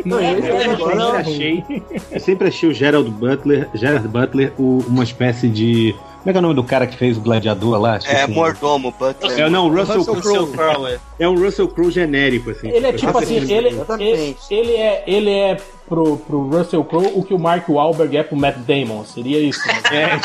[0.05, 1.17] Não, é, ele é, é é, agora- ruim.
[1.17, 1.63] achei,
[2.11, 5.95] eu sempre achei o Gerald Butler, Gerard Butler o- uma espécie de.
[6.19, 7.97] Como é que é o nome do cara que fez o Gladiador lá?
[7.97, 8.35] Esqueci É nome.
[8.35, 9.39] mordomo, Butler.
[9.39, 10.37] É, não, o Russell, Russell Crowe.
[10.39, 10.97] Russell Crowe.
[11.19, 12.69] É um Russell Crowe genérico, assim.
[12.69, 14.37] Ele é tipo assim, ele, ele, Exatamente.
[14.49, 15.57] ele é, ele é
[15.87, 19.03] pro, pro Russell Crowe o que o Mark Wahlberg é pro Matt Damon.
[19.05, 19.59] Seria isso.
[19.67, 19.73] Né?
[19.91, 20.17] É,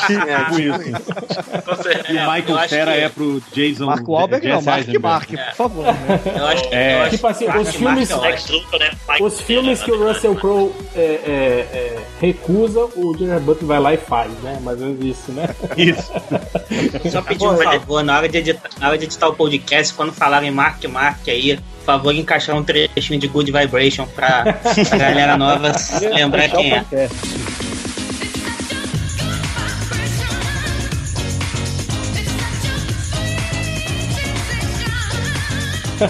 [0.44, 2.12] tipo isso.
[2.12, 3.86] E o Michael Cera é pro Jason.
[3.86, 5.02] Marco Wahlberg não, Jesse Mark Eisenberg.
[5.36, 5.84] Mark, por favor.
[5.84, 6.20] Né?
[6.36, 7.06] Eu acho, É.
[7.06, 8.90] eu Tipo assim, Mark os filmes- Mark é Lex Luthor, né?
[9.08, 13.80] Mike Os filmes que o Russell Crowe é, é, é, recusa, o Gerard Butler vai
[13.80, 14.58] lá e faz, né?
[14.62, 15.48] Mais ou menos isso, né?
[15.76, 16.12] Isso.
[17.10, 20.12] Só pedir um favor, na hora, de editar, na hora de editar o podcast, quando
[20.12, 24.42] falarem Mark Mark aí, favor, encaixar um trechinho de Good Vibration pra,
[24.90, 25.72] pra galera nova
[26.12, 26.84] lembrar quem é.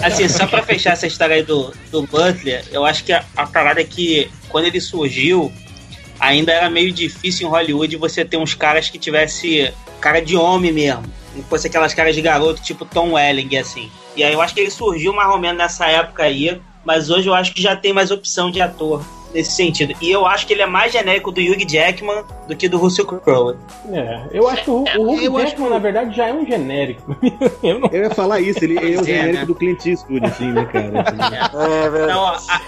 [0.03, 3.47] Assim, só pra fechar essa história aí do, do Butler, eu acho que a, a
[3.47, 5.49] parada é que quando ele surgiu,
[6.19, 10.73] ainda era meio difícil em Hollywood você ter uns caras que tivesse cara de homem
[10.73, 11.18] mesmo.
[11.35, 13.89] Não fosse aquelas caras de garoto tipo Tom Welling, assim.
[14.15, 17.27] E aí eu acho que ele surgiu mais ou menos nessa época aí, mas hoje
[17.27, 19.03] eu acho que já tem mais opção de ator
[19.33, 19.93] nesse sentido.
[20.01, 23.05] E eu acho que ele é mais genérico do Hugh Jackman do que do Russell
[23.05, 23.55] Crowe.
[23.91, 27.15] É, eu acho que o, o Hugh Eu Jackman, na verdade, já é um genérico.
[27.61, 29.45] eu não Eu ia falar isso, ele, é o É, genérico né?
[29.45, 30.89] do Clint Eastwood, assim, né, cara?
[31.85, 32.07] É, velho.
[32.07, 32.61] Não, a,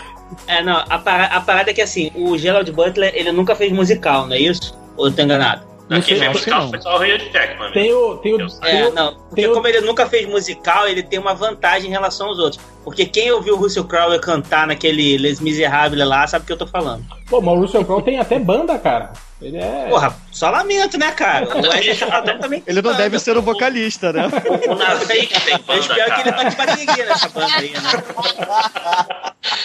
[0.47, 3.72] é, não, a, para- a parada é que assim, o Gerald Butler, ele nunca fez
[3.72, 4.78] musical, não é isso?
[4.95, 5.70] Ou eu tô enganado?
[5.92, 7.72] Não Quem musical foi só o Jackman.
[7.74, 8.16] Tem o.
[8.18, 11.34] Tem o, É, não, porque tem o- como ele nunca fez musical, ele tem uma
[11.34, 12.64] vantagem em relação aos outros.
[12.84, 16.58] Porque quem ouviu o Russell Crowe cantar naquele Les Miserables lá, sabe o que eu
[16.58, 17.04] tô falando.
[17.30, 19.12] Pô, mas o Russell Crowe tem até banda, cara.
[19.42, 19.88] Ele é.
[19.89, 21.48] Porra, só lamento, né, cara?
[21.56, 24.28] O Wesley Safadão também Ele não deve ser o vocalista, né?
[24.68, 27.92] O Nazi que tem Eu banda, espero que ele toque bateria nessa banda aí, né?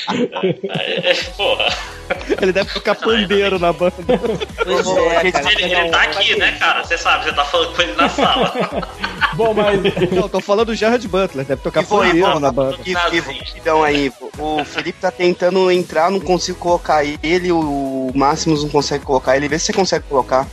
[1.37, 1.67] Porra.
[2.41, 3.95] Ele deve tocar pandeiro na banda.
[4.63, 5.53] Pois é, cara.
[5.53, 6.85] Ele, ele tá aqui, né, cara?
[6.85, 8.53] Você sabe, você tá falando com ele na sala.
[9.35, 9.81] Bom, mas.
[10.13, 12.79] Não, tô falando do Gerard Butler, deve tocar pandeiro na banda.
[12.85, 12.95] E,
[13.57, 19.05] então aí, o Felipe tá tentando entrar, não consigo colocar ele, o Máximos não consegue
[19.05, 19.49] colocar ele.
[19.49, 20.47] Vê se você consegue colocar.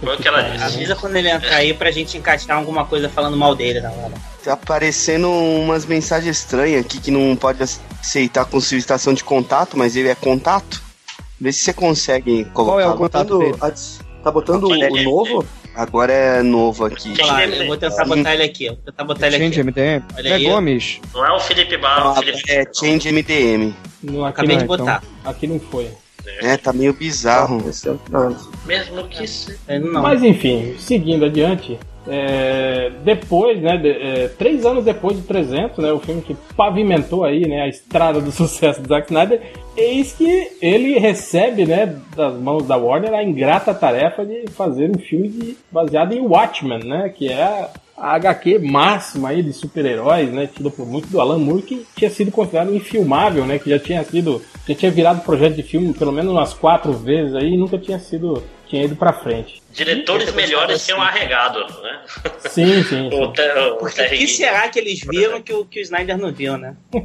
[0.00, 0.64] Foi o que ela disse.
[0.64, 4.12] Avisa quando ele entrar aí pra gente encaixar alguma coisa falando mal dele na hora.
[4.44, 9.96] Tá aparecendo umas mensagens estranhas aqui que não pode aceitar com solicitação de contato, mas
[9.96, 10.82] ele é contato.
[11.40, 12.72] Vê se você consegue colocar.
[12.72, 14.22] Qual é o Tá contato botando, dele?
[14.22, 15.46] tá botando o, É, o é, novo?
[15.74, 17.12] Agora é novo aqui.
[17.12, 18.66] Olha lá, deve- eu vou tentar botar ele aqui.
[18.68, 19.70] Vou tentar botar ele Change aqui.
[19.70, 20.04] MDM.
[20.16, 20.44] Olha É aí.
[20.44, 21.00] Gomes.
[21.14, 22.42] Não é o Felipe Barro, o Ah, Felipe.
[22.50, 23.74] é Change MDM.
[24.02, 25.02] Não, Acabei não, de botar.
[25.24, 25.90] aqui não foi.
[26.42, 27.58] É, tá meio bizarro.
[27.58, 29.58] É- não, Mesmo que se.
[29.68, 30.02] Não.
[30.02, 35.92] Mas enfim, seguindo adiante, é, depois, né, de- é, três anos depois de 300, né,
[35.92, 39.40] o filme que pavimentou aí, né, a estrada do sucesso do Zack Snyder,
[39.76, 44.98] eis que ele recebe, né, das mãos da Warner a ingrata tarefa de fazer um
[44.98, 47.68] filme de- baseado em Watchmen, né, que é a,
[48.00, 52.10] a HQ máxima aí de super-heróis, né, tida por muito do Alan Moore, que tinha
[52.10, 56.10] sido considerado infilmável, né, que já tinha sido, já tinha virado projeto de filme pelo
[56.10, 59.60] menos umas quatro vezes aí e nunca tinha sido, tinha ido pra frente.
[59.72, 62.00] Diretores melhores tinham arregado, né?
[62.48, 63.08] Sim, sim.
[63.14, 66.16] O, Ter- o Porque o que será que eles viram que o, que o Snyder
[66.18, 66.74] não viu, né?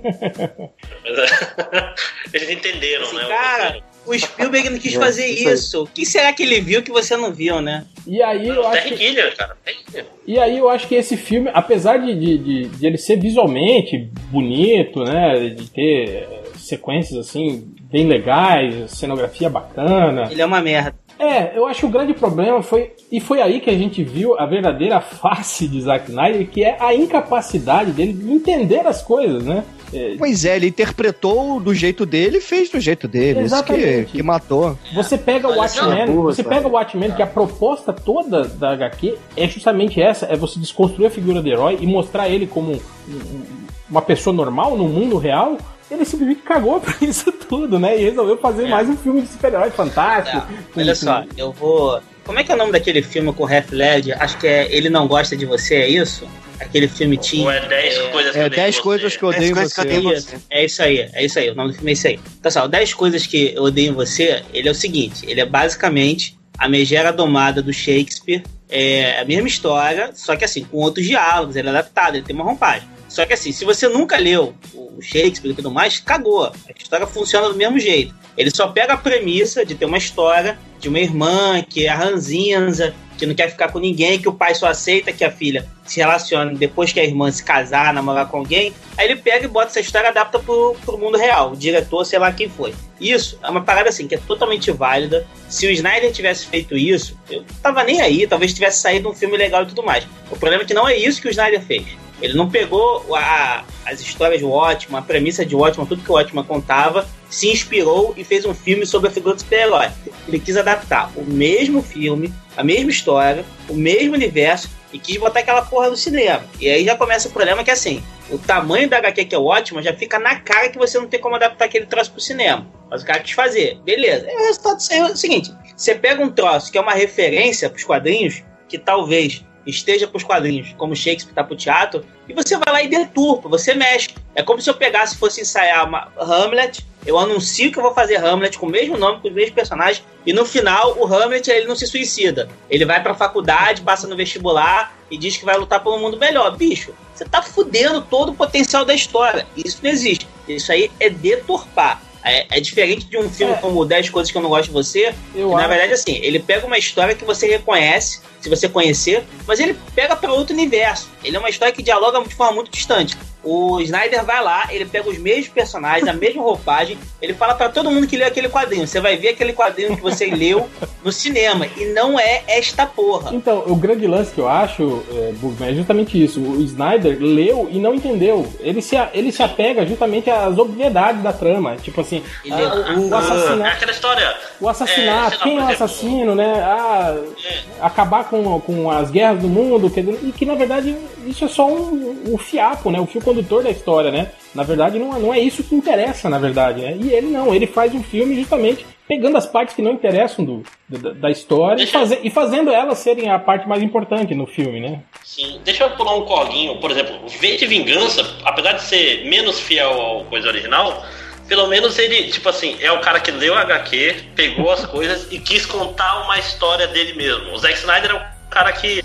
[2.33, 3.25] Eles entenderam, Assim, né?
[3.25, 3.77] o cara.
[4.05, 5.83] O Spielberg não quis É, fazer isso isso.
[5.83, 7.85] O que será que ele viu que você não viu, né?
[8.07, 9.57] E aí eu acho Terry que, Gilliam, cara.
[9.65, 13.17] Terry e aí eu acho que esse filme, apesar de, de, de- de ele ser
[13.19, 16.27] visualmente bonito, né, de ter
[16.57, 20.27] sequências assim bem legais, cenografia bacana.
[20.31, 20.95] Ele é uma merda.
[21.17, 24.37] É, eu acho que o grande problema foi e foi aí que a gente viu
[24.37, 29.43] a verdadeira face de Zack Snyder, que é a incapacidade dele de entender as coisas,
[29.43, 29.63] né?
[29.93, 33.41] É, Pois é, ele interpretou do jeito dele e fez do jeito dele.
[33.43, 34.11] Isso que, Exatamente.
[34.11, 34.77] que matou.
[34.93, 36.55] Você pega o Olha, Watchmen, você sabe?
[36.55, 41.05] pega o Watchmen, que a proposta toda da HQ é justamente essa, é você desconstruir
[41.05, 42.75] a figura do herói e mostrar ele como um-
[43.13, 43.43] um-
[43.89, 45.57] uma pessoa normal no mundo real.
[45.89, 47.99] Ele simplesmente cagou pra isso tudo, né?
[47.99, 48.69] E resolveu fazer É.
[48.69, 50.39] mais um filme de super-herói fantástico.
[50.41, 52.01] Tá, com- olha só, eu vou.
[52.23, 54.17] Como é que é o nome daquele filme com o Heath Ledger?
[54.21, 56.27] Acho que é Ele Não Gosta de Você, é isso?
[56.59, 57.43] Aquele filme teen.
[57.43, 59.17] Ou é 10 coisas que É eu dei 10 em coisas você.
[59.19, 59.89] que eu odeio em coisas que eu você.
[59.97, 62.07] odeio em Isso, é isso aí, é isso aí, o nome do filme é isso
[62.07, 62.19] aí.
[62.39, 65.45] Então, só, 10 coisas que eu odeio em você, ele é o seguinte, ele é
[65.45, 71.05] basicamente a megera domada do Shakespeare, é a mesma história, só que assim, com outros
[71.05, 72.87] diálogos, ele é adaptado, ele tem uma roupagem.
[73.15, 76.47] Só que assim, se você nunca leu o Shakespeare e tudo mais, cagou.
[76.47, 78.13] A história funciona do mesmo jeito.
[78.37, 82.93] Ele só pega a premissa de ter uma história de uma irmã que é ranzinza,
[83.17, 86.01] que não quer ficar com ninguém, que o pai só aceita que a filha se
[86.01, 88.73] relacione depois que a irmã se casar, namorar com alguém.
[88.97, 91.53] Aí ele pega e bota essa história e adapta pro, pro mundo real.
[91.53, 92.73] O diretor, sei lá quem foi.
[92.99, 95.25] Isso é uma parada assim que é totalmente válida.
[95.47, 99.37] Se o Snyder tivesse feito isso, eu tava nem aí, talvez tivesse saído um filme
[99.37, 100.05] legal e tudo mais.
[100.29, 101.85] O problema é que não é isso que o Snyder fez.
[102.21, 106.15] Ele não pegou a- as histórias de Watchman, a premissa de Watchman, tudo que o
[106.15, 109.89] Watchman contava se inspirou e fez um filme sobre a figura do super-herói.
[110.25, 110.74] Ele quis adaptar
[111.15, 115.97] o mesmo filme, a mesma história, o mesmo universo e quis botar aquela porra no
[115.97, 116.43] cinema.
[116.59, 119.37] E aí já começa o problema que é assim, o tamanho da HQ que é
[119.37, 122.65] ótimo já fica na cara que você não tem como adaptar aquele troço pro cinema.
[122.89, 123.79] Mas o cara quis fazer.
[123.83, 124.27] Beleza.
[124.29, 127.83] E o resultado é o seguinte, você pega um troço que é uma referência pros
[127.83, 132.83] quadrinhos, que talvez esteja pros quadrinhos, como Shakespeare tá pro teatro, e você vai lá
[132.83, 134.09] e deturpa, você mexe.
[134.33, 137.93] É como se eu pegasse e fosse ensaiar uma Hamlet, eu anuncio que eu vou
[137.93, 141.49] fazer Hamlet com o mesmo nome, com os mesmos personagens, e no final o Hamlet
[141.49, 142.49] ele não se suicida.
[142.69, 146.17] Ele vai pra faculdade, passa no vestibular e diz que vai lutar por um mundo
[146.17, 146.55] melhor.
[146.57, 149.45] Bicho, você tá fudendo todo o potencial da história.
[149.55, 150.27] Isso não existe.
[150.47, 152.01] Isso aí é deturpar.
[152.23, 153.57] É, é diferente de um filme É.
[153.57, 156.39] como 10 Coisas que eu não gosto de você, Eu que, na verdade, assim, ele
[156.39, 161.09] pega uma história que você reconhece, se você conhecer, mas ele pega para outro universo.
[161.23, 163.17] Ele é uma história que dialoga de forma muito distante.
[163.43, 167.69] O Snyder vai lá, ele pega os mesmos personagens, a mesma roupagem, ele fala para
[167.69, 168.87] todo mundo que leu aquele quadrinho.
[168.87, 170.67] Você vai ver aquele quadrinho que você leu
[171.03, 173.31] no cinema, e não é esta porra.
[173.35, 176.39] Então, o grande lance que eu acho, é, Bugman, é justamente isso.
[176.41, 178.51] O Snyder leu e não entendeu.
[178.59, 181.75] Ele se, ele se apega justamente às obviedades da trama.
[181.77, 183.75] Tipo assim, Ele- ah, o, o É assassinato.
[183.75, 184.35] aquela história.
[184.59, 186.53] O assassinato, É, lá, quem é o assassino, né?
[186.63, 187.15] Ah,
[187.45, 187.59] É.
[187.79, 189.91] acabar com, com as guerras do mundo,
[190.23, 190.95] e que na verdade
[191.27, 192.99] isso é só um, um fiapo, né?
[192.99, 194.31] O fio condutor da história, né?
[194.53, 196.97] Na verdade, não, é- não é isso que interessa, na verdade, né?
[196.99, 200.63] E ele não, ele faz um filme justamente pegando as partes que não interessam do,
[200.89, 204.47] da, da história e, Deixa faze- e fazendo elas serem a parte mais importante no
[204.47, 205.01] filme, né?
[205.23, 206.79] Sim, deixa eu pular um corguinho.
[206.79, 211.03] Por exemplo, V de Vingança, apesar de ser menos fiel ao coisa original,
[211.47, 215.27] pelo menos ele, tipo assim, é o cara que leu a HQ, pegou as coisas
[215.31, 217.51] e quis contar uma história dele mesmo.
[217.53, 219.03] O Zack Snyder é o cara que,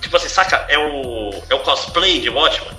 [0.00, 0.64] tipo assim, saca?
[0.68, 2.74] É o, é o cosplay de Watchmen.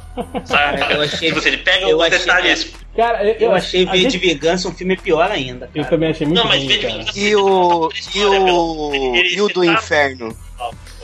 [0.45, 0.93] Saca?
[0.93, 2.65] Eu achei- tipo assim, ele pega eu os detalhes.
[2.73, 5.69] Eu Cara, eu, achei V de gente- Vingança um filme pior ainda.
[5.75, 5.89] Eu cara.
[5.95, 7.05] também achei muito Não, mas ruim, de cara.
[7.13, 7.89] E o.
[7.91, 9.15] ele E o.
[9.15, 10.37] E o do inferno.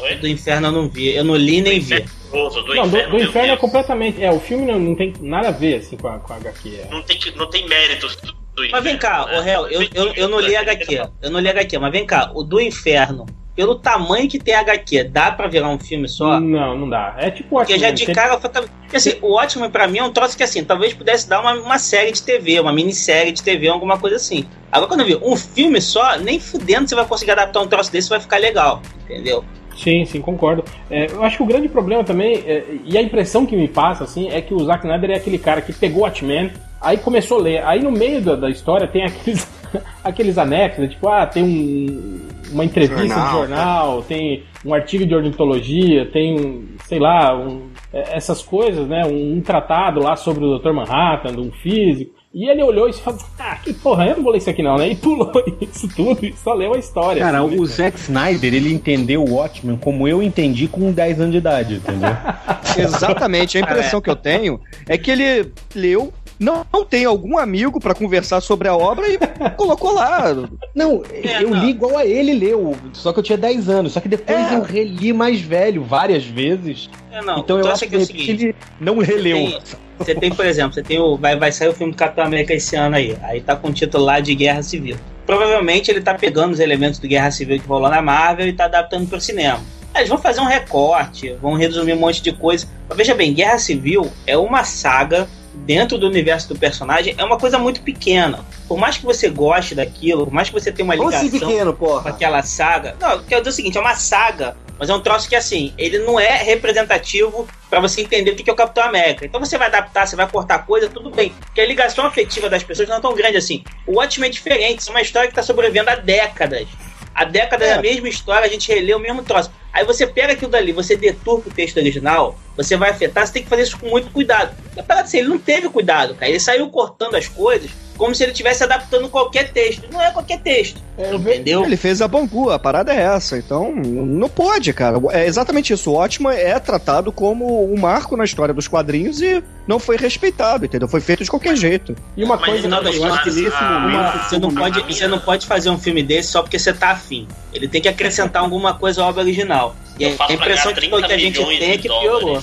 [0.02, 0.16] Oi?
[0.16, 1.16] Do Inferno eu não vi.
[1.16, 2.06] Eu não li nem vi.
[2.32, 4.24] Do, do Não, do, inferno, do meu inferno é completamente.
[4.24, 6.70] É, o filme não, não tem nada a ver assim, com, a, com a HQ.
[6.76, 6.88] é.
[6.90, 9.52] Não tem, que- não tem méritos do, do Mas vem cá, inferno, o né?
[9.52, 11.10] réu, eu, eu, eu não li HQ.
[11.22, 15.04] Eu não li HQ, mas vem cá, o do Inferno, pelo tamanho que tem HQ,
[15.06, 16.40] dá pra virar um filme só?
[16.40, 17.16] Não, não dá.
[17.18, 18.50] É tipo Porque já de cara foi.
[18.50, 21.54] Porque assim, o ótimo pra mim é um troço que assim, talvez pudesse dar uma,
[21.56, 24.46] uma série de TV, uma minissérie de TV, alguma coisa assim.
[24.72, 27.92] Agora quando eu vi um filme só, nem fudendo você vai conseguir adaptar um troço
[27.92, 28.82] desse vai ficar legal.
[29.04, 29.44] Entendeu?
[29.82, 30.64] Sim, sim, concordo.
[30.90, 34.04] É, eu acho que o grande problema também, é, e a impressão que me passa,
[34.04, 37.42] assim, é que o Zack Snyder é aquele cara que pegou Watchmen, aí começou a
[37.42, 37.64] ler.
[37.66, 39.48] Aí no meio da, da história tem aqueles,
[40.04, 42.20] aqueles anexos, né, tipo, ah, tem um,
[42.52, 47.70] uma entrevista Jornal, de jornal, tem um artigo de ornitologia, tem, um, sei lá, um-
[47.92, 50.72] é, essas coisas, né, um, um tratado lá sobre o Dr.
[50.74, 52.21] Manhattan, de um físico.
[52.34, 54.78] E ele olhou e falou, ah, que porra, eu não vou ler isso aqui não,
[54.78, 54.88] né?
[54.88, 57.22] E pulou isso tudo e só leu a história.
[57.22, 61.20] Cara, assim, né, o Zack Snyder, ele entendeu o Watchmen como eu entendi com 10
[61.20, 62.10] anos de idade, entendeu?
[62.78, 63.58] Exatamente.
[63.58, 67.94] A impressão que eu tenho é que ele leu, não, não tem algum amigo pra
[67.94, 69.18] conversar sobre a obra e
[69.56, 70.36] colocou lá.
[70.76, 71.64] Não, É, eu não.
[71.64, 74.56] li igual a ele leu, só que eu tinha 10 anos, só que depois É.
[74.56, 76.90] eu reli mais velho várias vezes.
[77.12, 78.32] É, não, então o eu acho que, é o seguinte.
[78.32, 79.38] ele não releu.
[79.38, 79.60] Tem-
[80.00, 81.16] Você tem, por exemplo, você tem o.
[81.16, 83.16] Vai, vai sair o filme do Capitão América esse ano aí.
[83.22, 84.98] Aí tá com o título lá de Guerra Civil.
[85.28, 88.66] Provavelmente ele tá pegando os elementos do Guerra Civil que rolou na Marvel e tá
[88.66, 89.60] adaptando pro cinema.
[89.94, 92.66] Aí Eles vão fazer um recorte, vão resumir um monte de coisa.
[92.90, 97.38] Mas veja bem, Guerra Civil é uma saga dentro do universo do personagem, é uma
[97.38, 98.46] coisa muito pequena.
[98.68, 101.74] Por mais que você goste daquilo, por mais que você tenha uma assim ligação pequeno,
[101.74, 102.96] com aquela saga.
[103.00, 106.00] Não, quer dizer o seguinte, é uma saga, mas é um troço que assim, ele
[106.00, 109.26] não é representativo pra você entender o que é o Capitão América.
[109.26, 111.34] Então você vai adaptar, você vai cortar coisa, tudo bem.
[111.40, 113.64] Porque a ligação afetiva das pessoas não é tão grande assim.
[113.86, 116.68] O Watchmen é diferente, isso é uma história que tá sobrevivendo há décadas.
[117.14, 117.72] Há décadas É.
[117.72, 119.52] é a mesma história, a gente relê o mesmo troço.
[119.74, 123.44] Aí você pega aquilo dali, você deturpa o texto original, você vai afetar, você tem
[123.44, 124.56] que fazer isso com muito cuidado.
[124.76, 126.30] E parada assim, ele não teve cuidado, cara.
[126.30, 127.72] Ele saiu cortando as coisas
[128.02, 129.88] como se ele estivesse adaptando qualquer texto.
[129.94, 130.82] Não é qualquer texto.
[130.98, 131.64] É, Entendeu?
[131.64, 133.38] Ele fez a Bangu, a parada é essa.
[133.38, 134.98] Então, não pode, cara.
[135.12, 135.92] É exatamente isso.
[135.92, 140.66] O Ótima é tratado como um marco na história dos quadrinhos e não foi respeitado,
[140.66, 140.88] entendeu?
[140.88, 141.96] Foi feito de qualquer jeito.
[142.18, 142.68] E uma Mas coisa.
[142.68, 145.78] não, eu acho que nesse ah, momento- Você não, pode, você não pode fazer um
[145.78, 147.28] filme desse só porque você tá afim.
[147.54, 149.76] Ele tem que acrescentar alguma coisa à obra original.
[150.00, 152.42] E a, impressão que, que a gente 30 tem é que de piorou.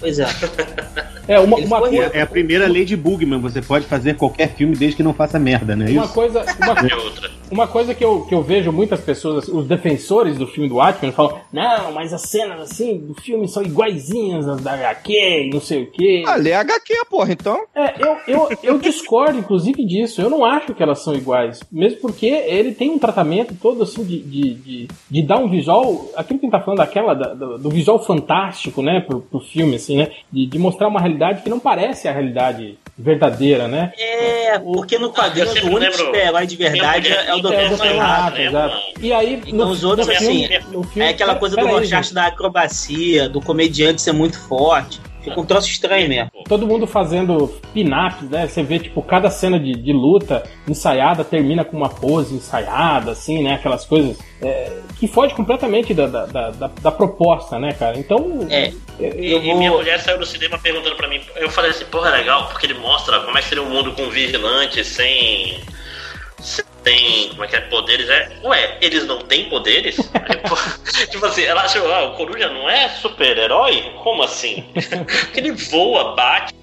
[0.00, 0.26] Pois é.
[1.28, 2.10] É, uma, uma coisa.
[2.12, 5.38] É a primeira lei de Bugman, você pode fazer qualquer filme desde que não faça
[5.38, 5.88] merda, né?
[5.90, 6.14] Uma Isso?
[6.14, 7.30] coisa, uma, E outra.
[7.50, 11.12] Uma coisa que eu, que eu vejo muitas pessoas, os defensores do filme do Watchmen,
[11.12, 15.12] falam: não, mas as cenas assim do filme são iguaizinhas às da HQ
[15.46, 16.22] e não sei o quê.
[16.26, 17.60] Ah, lê HQ, porra, então.
[17.74, 20.20] É, eu, eu, eu discordo, inclusive, disso.
[20.20, 21.60] Eu não acho que elas são iguais.
[21.70, 26.10] Mesmo porque ele tem um tratamento todo assim de, de, de, de dar um visual.
[26.16, 29.40] Aquilo que a gente tá falando, daquela, da- do, do visual fantástico, né, pro, pro
[29.40, 30.10] filme, assim, né?
[30.30, 33.92] De, de mostrar uma realidade que não parece a realidade verdadeira, né?
[33.98, 37.72] É, porque no quadrinho o único super-herói de verdade é o mulher- É, Dr.
[37.72, 37.84] o Dr.
[37.84, 38.76] Manhattan, Manhattan, né, exato.
[39.00, 42.14] E aí, Então os outros, filme- assim, no filme- É aquela coisa do gente.
[42.14, 45.00] da acrobacia, do comediante ser muito forte.
[45.22, 46.30] Fica um troço estranho mesmo.
[46.48, 48.46] todo mundo fazendo pin-ups, né?
[48.46, 53.42] Você vê, tipo, cada cena de, de luta ensaiada termina com uma pose ensaiada, assim,
[53.42, 53.52] né?
[53.56, 57.98] Aquelas coisas é, que foge completamente da, da, da, da- proposta, né, cara?
[57.98, 59.80] Então, É, E, eu e minha vou.
[59.80, 61.20] mulher saiu do cinema perguntando pra mim.
[61.36, 63.92] Eu falei assim, porra, é legal, porque ele mostra como é que seria um mundo
[63.92, 65.58] com vigilantes sem.
[66.42, 67.28] Sem.
[67.30, 67.60] Como é que é?
[67.60, 68.08] Poderes.
[68.08, 68.30] É.
[68.42, 69.96] Ué, eles não têm poderes?
[71.10, 73.92] Tipo assim, ela achou, ah, o Coruja não é super-herói?
[74.02, 74.64] Como assim?
[74.72, 76.54] Porque ele voa, bate.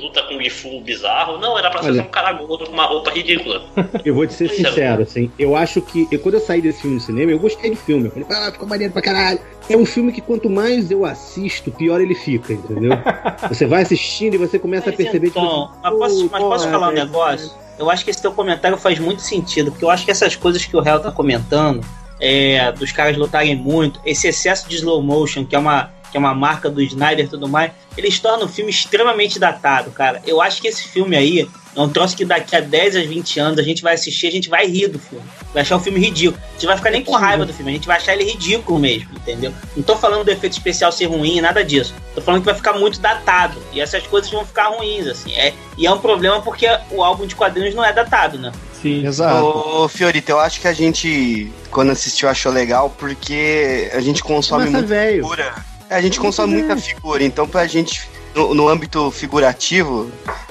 [0.00, 1.38] Luta com um Gifu bizarro.
[1.38, 2.02] Não, era pra ser Olha.
[2.02, 3.64] um cara gordo com uma roupa ridícula.
[4.04, 5.28] Eu vou te ser sincero, assim.
[5.36, 6.06] Eu acho que.
[6.12, 8.06] Eu, quando eu saí desse filme no cinema, eu gostei do filme.
[8.06, 9.40] Eu falei, ah, ficou maneiro pra caralho.
[9.68, 12.92] É um filme que quanto mais eu assisto, pior ele fica, entendeu?
[13.48, 15.78] você vai assistindo e você começa a Mas perceber então, que.
[15.82, 17.65] mas posso, mas posso falar um negócio?
[17.78, 20.64] Eu acho que esse teu comentário faz muito sentido, porque eu acho que essas coisas
[20.64, 21.84] que o réu tá comentando,
[22.20, 26.20] é, dos caras lutarem muito, esse excesso de slow motion, que é uma, que é
[26.20, 30.22] uma marca do Snyder e tudo mais, eles tornam o filme extremamente datado, cara.
[30.26, 33.38] Eu acho que esse filme aí é um troço que daqui a 10 a 20
[33.38, 35.24] anos a gente vai assistir, a gente vai rir do filme.
[35.52, 36.42] Vai achar o filme ridículo.
[36.48, 38.78] A gente vai ficar nem com raiva do filme, a gente vai achar ele ridículo
[38.78, 39.52] mesmo, entendeu?
[39.76, 41.94] Não tô falando do efeito especial ser ruim, nada disso.
[42.14, 43.60] Tô falando que vai ficar muito datado.
[43.74, 45.34] E essas coisas vão ficar ruins, assim.
[45.34, 48.52] É, e é um problema porque o álbum de quadrinhos não é datado, né?
[48.86, 49.06] sim.
[49.06, 49.44] Exato.
[49.44, 54.70] Ô, Fiorito, eu acho que a gente, quando assistiu, achou legal porque a gente consome
[54.82, 55.22] velho.
[55.22, 55.75] figura.
[55.88, 60.10] É, a gente consome muita figura, então pra gente, no, no âmbito figurativo,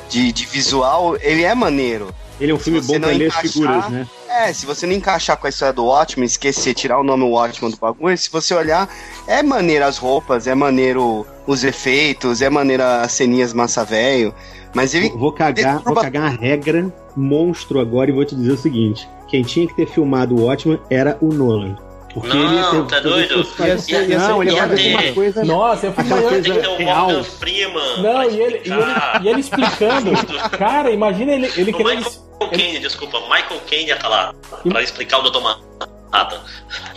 [0.09, 2.13] de, de visual, ele é maneiro.
[2.39, 4.07] Ele é um filme bom pra não ler as encaixar- figuras, né?
[4.27, 7.71] É, se você não encaixar com a história do Watchmen, esquecer, tirar o nome Watchmen
[7.71, 8.89] do bagulho, se você olhar,
[9.27, 14.33] é maneiro as roupas, é maneiro os efeitos, é maneiro as ceninhas massa velho,
[14.73, 15.09] mas ele...
[15.11, 19.41] Vou cagar, vou cagar uma regra monstro agora e vou te dizer o seguinte: quem
[19.41, 21.77] tinha que ter filmado o Watchman era o Nolan.
[22.15, 23.45] Porque Não, ele tá doido?
[23.59, 25.43] Ia ser, Ia- não, ele ia ter- uma coisa.
[25.43, 26.31] Nossa, eu fui Aquela maior.
[26.31, 27.05] Tem que ter o real.
[27.07, 28.01] Morgan Freeman.
[28.01, 30.11] Não, e ele, e, ele, e ele explicando.
[30.57, 32.05] Cara, imagina ele, ele querendo.
[32.05, 35.41] Michael Caine, desculpa, Michael Caine ia estar lá pra explicar o Dr.
[35.41, 35.94] Manhattan.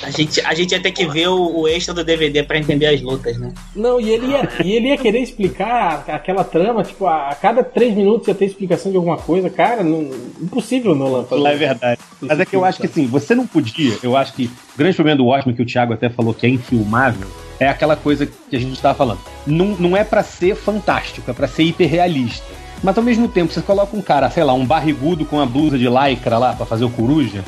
[0.03, 2.87] A gente, a gente ia ter que ver o, o extra do DVD pra entender
[2.87, 3.53] as lutas, né?
[3.75, 7.63] Não, e ele ia, e ele ia querer explicar aquela trama, tipo, a, a cada
[7.63, 9.51] três minutos ia ter explicação de alguma coisa.
[9.51, 10.11] Cara, não,
[10.41, 11.25] impossível, Nolan.
[11.25, 12.01] fazer é verdade.
[12.21, 13.97] Mas é que eu acho que assim, você não podia.
[14.03, 16.49] Eu acho que o grande problema do Watchmen, que o Thiago até falou que é
[16.49, 17.29] infilmável,
[17.61, 19.21] é aquela coisa que a gente estava falando.
[19.47, 22.47] Não, não é pra ser fantástico, é pra ser hiperrealista.
[22.83, 25.77] Mas ao mesmo tempo, você coloca um cara, sei lá, um barrigudo com uma blusa
[25.77, 27.45] de lycra lá pra fazer o coruja,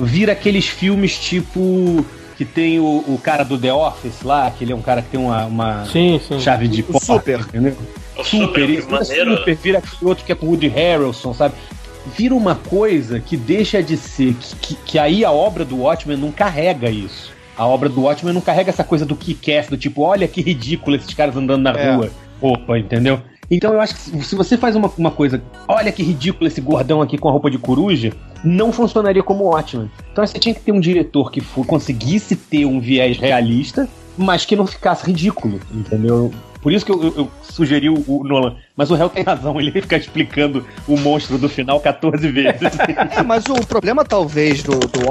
[0.00, 2.04] vira aqueles filmes tipo.
[2.36, 5.08] que tem o, o cara do The Office lá, que ele é um cara que
[5.10, 6.40] tem uma, uma Sim, sim.
[6.40, 7.40] chave de porta, Super.
[7.40, 7.76] entendeu?
[8.16, 9.36] O Super, super, isso, vira maneiro.
[9.38, 11.54] super, vira aquele outro que é com o Woody Harrelson, sabe?
[12.16, 16.16] Vira uma coisa que deixa de ser, que, que, que aí a obra do Watchmen
[16.16, 17.32] não carrega isso.
[17.56, 20.96] A obra do Watchmen não carrega essa coisa do kick-ass, do tipo, olha que ridículo
[20.96, 21.94] esses caras andando na É.
[21.94, 22.10] rua.
[22.40, 23.20] Opa, entendeu?
[23.50, 27.00] Então eu acho que se- você faz uma, uma coisa, olha que ridículo esse gordão
[27.02, 29.90] aqui com a roupa de coruja, não funcionaria como Watchmen.
[30.12, 34.44] Então você tinha que ter um diretor que for, conseguisse ter um viés realista, mas
[34.44, 36.30] que não ficasse ridículo, entendeu?
[36.62, 38.56] Por isso que eu, eu- eu sugeri o, o Nolan.
[38.76, 42.60] Mas o réu tem razão, ele fica explicando o monstro do final 14 vezes.
[43.16, 45.04] É, mas o problema talvez do, do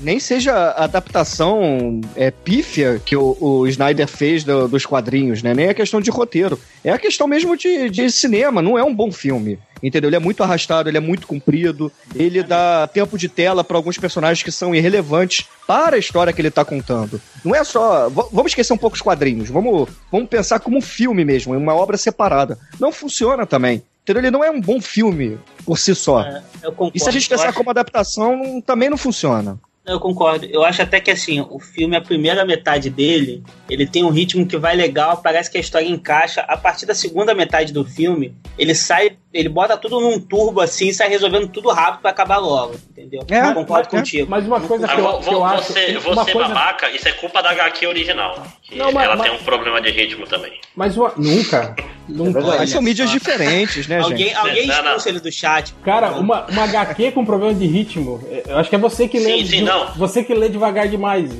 [0.00, 5.52] nem seja a adaptação é, pífia que o, o Snyder fez do- dos quadrinhos, né?
[5.54, 6.58] Nem a questão de roteiro.
[6.82, 9.58] É a questão mesmo de, de cinema, não é um bom filme.
[9.82, 10.08] Entendeu?
[10.10, 13.96] Ele é muito arrastado, ele é muito comprido, ele dá tempo de tela para alguns
[13.96, 17.18] personagens que são irrelevantes para a história que ele tá contando.
[17.42, 18.10] Não é só.
[18.10, 21.96] Vamos esquecer um pouco os quadrinhos, vamos, vamos pensar como um filme mesmo, uma obra
[21.96, 22.58] separada.
[22.78, 23.82] Não funciona também.
[24.02, 24.22] Entendeu?
[24.22, 26.22] Ele não é um bom filme por si só.
[26.22, 26.92] É, concordo.
[26.94, 29.58] E se a gente pensar acho- como adaptação, não- também não funciona.
[29.86, 30.44] Eu concordo.
[30.46, 34.46] Eu acho até que assim, o filme, a primeira metade dele, ele tem um ritmo
[34.46, 36.42] que vai legal, parece que a história encaixa.
[36.42, 40.88] A partir da segunda metade do filme, ele sai ele bota tudo num turbo assim
[40.88, 43.22] e sai resolvendo tudo rápido pra acabar logo, entendeu?
[43.30, 44.28] É, eu concordo mas- contigo.
[44.30, 45.72] Mas uma coisa que Ah, eu, vo- que eu acho.
[45.72, 48.42] você, uma você coisa, babaca, isso é culpa da HQ original.
[48.62, 50.60] Que Não, mas- ela mas- tem um problema de ritmo também.
[50.74, 51.76] mas uma, nunca.
[52.08, 52.40] Nunca.
[52.40, 54.34] Mas são mídias diferentes, né, Alguém, gente?
[54.36, 54.84] alguém Não, não.
[54.86, 55.72] expulsa ele do chat.
[55.84, 58.20] Cara, uma, uma HQ com problema de ritmo.
[58.28, 59.38] é, Eu acho que é você que lê.
[59.38, 59.92] Sim, sim, não.
[59.94, 61.30] Você que lê devagar demais.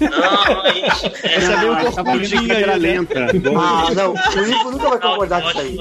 [0.00, 1.06] Não, é isso.
[1.24, 2.76] É, Essa é meio Ah, corcundinha aí, né?
[2.76, 3.26] lenta.
[3.56, 5.78] Ah, não, o Ivo nunca vai não, concordar com isso aí.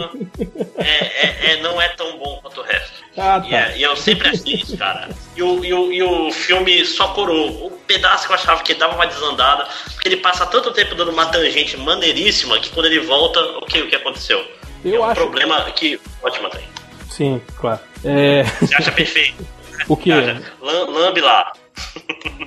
[0.78, 3.03] É, é, é, não é tão bom quanto o resto.
[3.18, 3.58] Ah, E, tá.
[3.58, 5.10] é- e eu sempre achei isso, cara.
[5.36, 7.68] E o, e, o, e o filme só corou.
[7.68, 11.12] O pedaço que eu achava que dava uma desandada, porque ele passa tanto tempo dando
[11.12, 14.45] uma tangente maneiríssima que quando ele volta, o que, o que aconteceu?
[14.86, 15.16] Eu é um acho.
[15.22, 16.64] problema que ótima tem.
[17.10, 17.80] Sim, claro.
[18.03, 19.45] É, Você acha perfeito?
[19.88, 20.12] o que?
[20.62, 21.51] Lambe lá.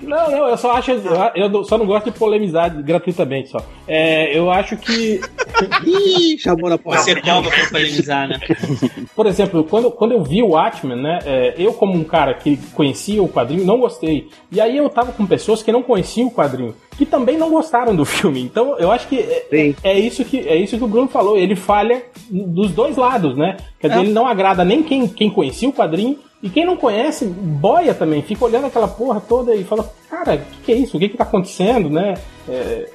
[0.02, 0.90] Não, não, eu só acho.
[1.34, 3.58] Eu só não gosto de polemizar gratuitamente só.
[3.86, 5.20] É, eu acho que.
[5.84, 7.02] Ih, chamou na porta.
[7.02, 8.40] Você cobra pra polemizar, né?
[9.14, 11.18] Por exemplo, quando, quando eu vi o Watchmen, né?
[11.24, 14.28] é, eu, como um cara que conhecia o quadrinho, não gostei.
[14.50, 17.94] E aí eu tava com pessoas que não conheciam o quadrinho, que também não gostaram
[17.94, 18.40] do filme.
[18.40, 19.76] Então eu acho que é, Sim.
[19.82, 21.36] é isso que é isso que o Bruno falou.
[21.36, 23.56] Ele falha dos dois lados, né?
[23.78, 26.18] Quer dizer, ele não agrada nem quem, quem conhecia o quadrinho.
[26.42, 30.38] E quem não conhece, boia também, fica olhando aquela porra toda e fala, cara, o
[30.38, 30.96] que, que é isso?
[30.96, 32.14] O que, que tá acontecendo, né?
[32.50, 32.88] É,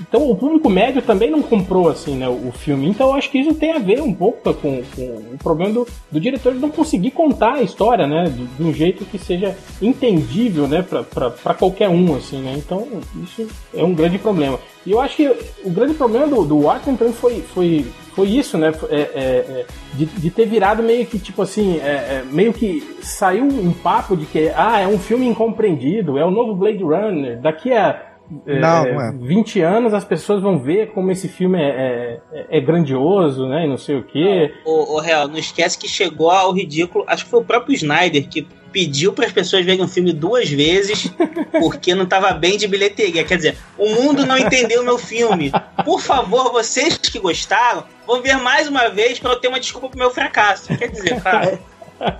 [0.00, 2.88] então o público médio também não comprou assim, né, o, filme.
[2.88, 5.02] Então eu acho que isso tem a ver um pouco com, com
[5.32, 8.72] o problema do, do diretor de não conseguir contar a história, né, de, de um
[8.72, 12.54] jeito que seja entendível, né, pra qualquer um, assim, né.
[12.56, 12.86] Então
[13.22, 14.58] isso é um grande problema.
[14.84, 15.28] E eu acho que
[15.64, 16.62] o grande problema do, do
[16.96, 21.18] também foi, foi, foi isso, né, é, é, é, de, de ter virado meio que
[21.18, 25.26] tipo assim, é, é, meio que saiu um papo de que ah, é um filme
[25.26, 28.07] incompreendido, é o novo Blade Runner, daqui a
[28.46, 29.12] é, Não, não é.
[29.12, 33.64] 20 anos as pessoas vão ver como esse filme é, é, é grandioso, né?
[33.64, 34.52] E não sei o quê.
[34.64, 37.04] Ô, ô, Real, não esquece que chegou ao ridículo.
[37.06, 40.50] Acho que foi o próprio Snyder que pediu para as pessoas verem o filme duas
[40.50, 41.10] vezes
[41.58, 43.24] porque não estava bem de bilheteria.
[43.24, 45.50] Quer dizer, o mundo não entendeu o meu filme.
[45.84, 49.88] Por favor, vocês que gostaram, vão ver mais uma vez para eu ter uma desculpa
[49.88, 50.76] pro meu fracasso.
[50.76, 51.58] Quer dizer, cara,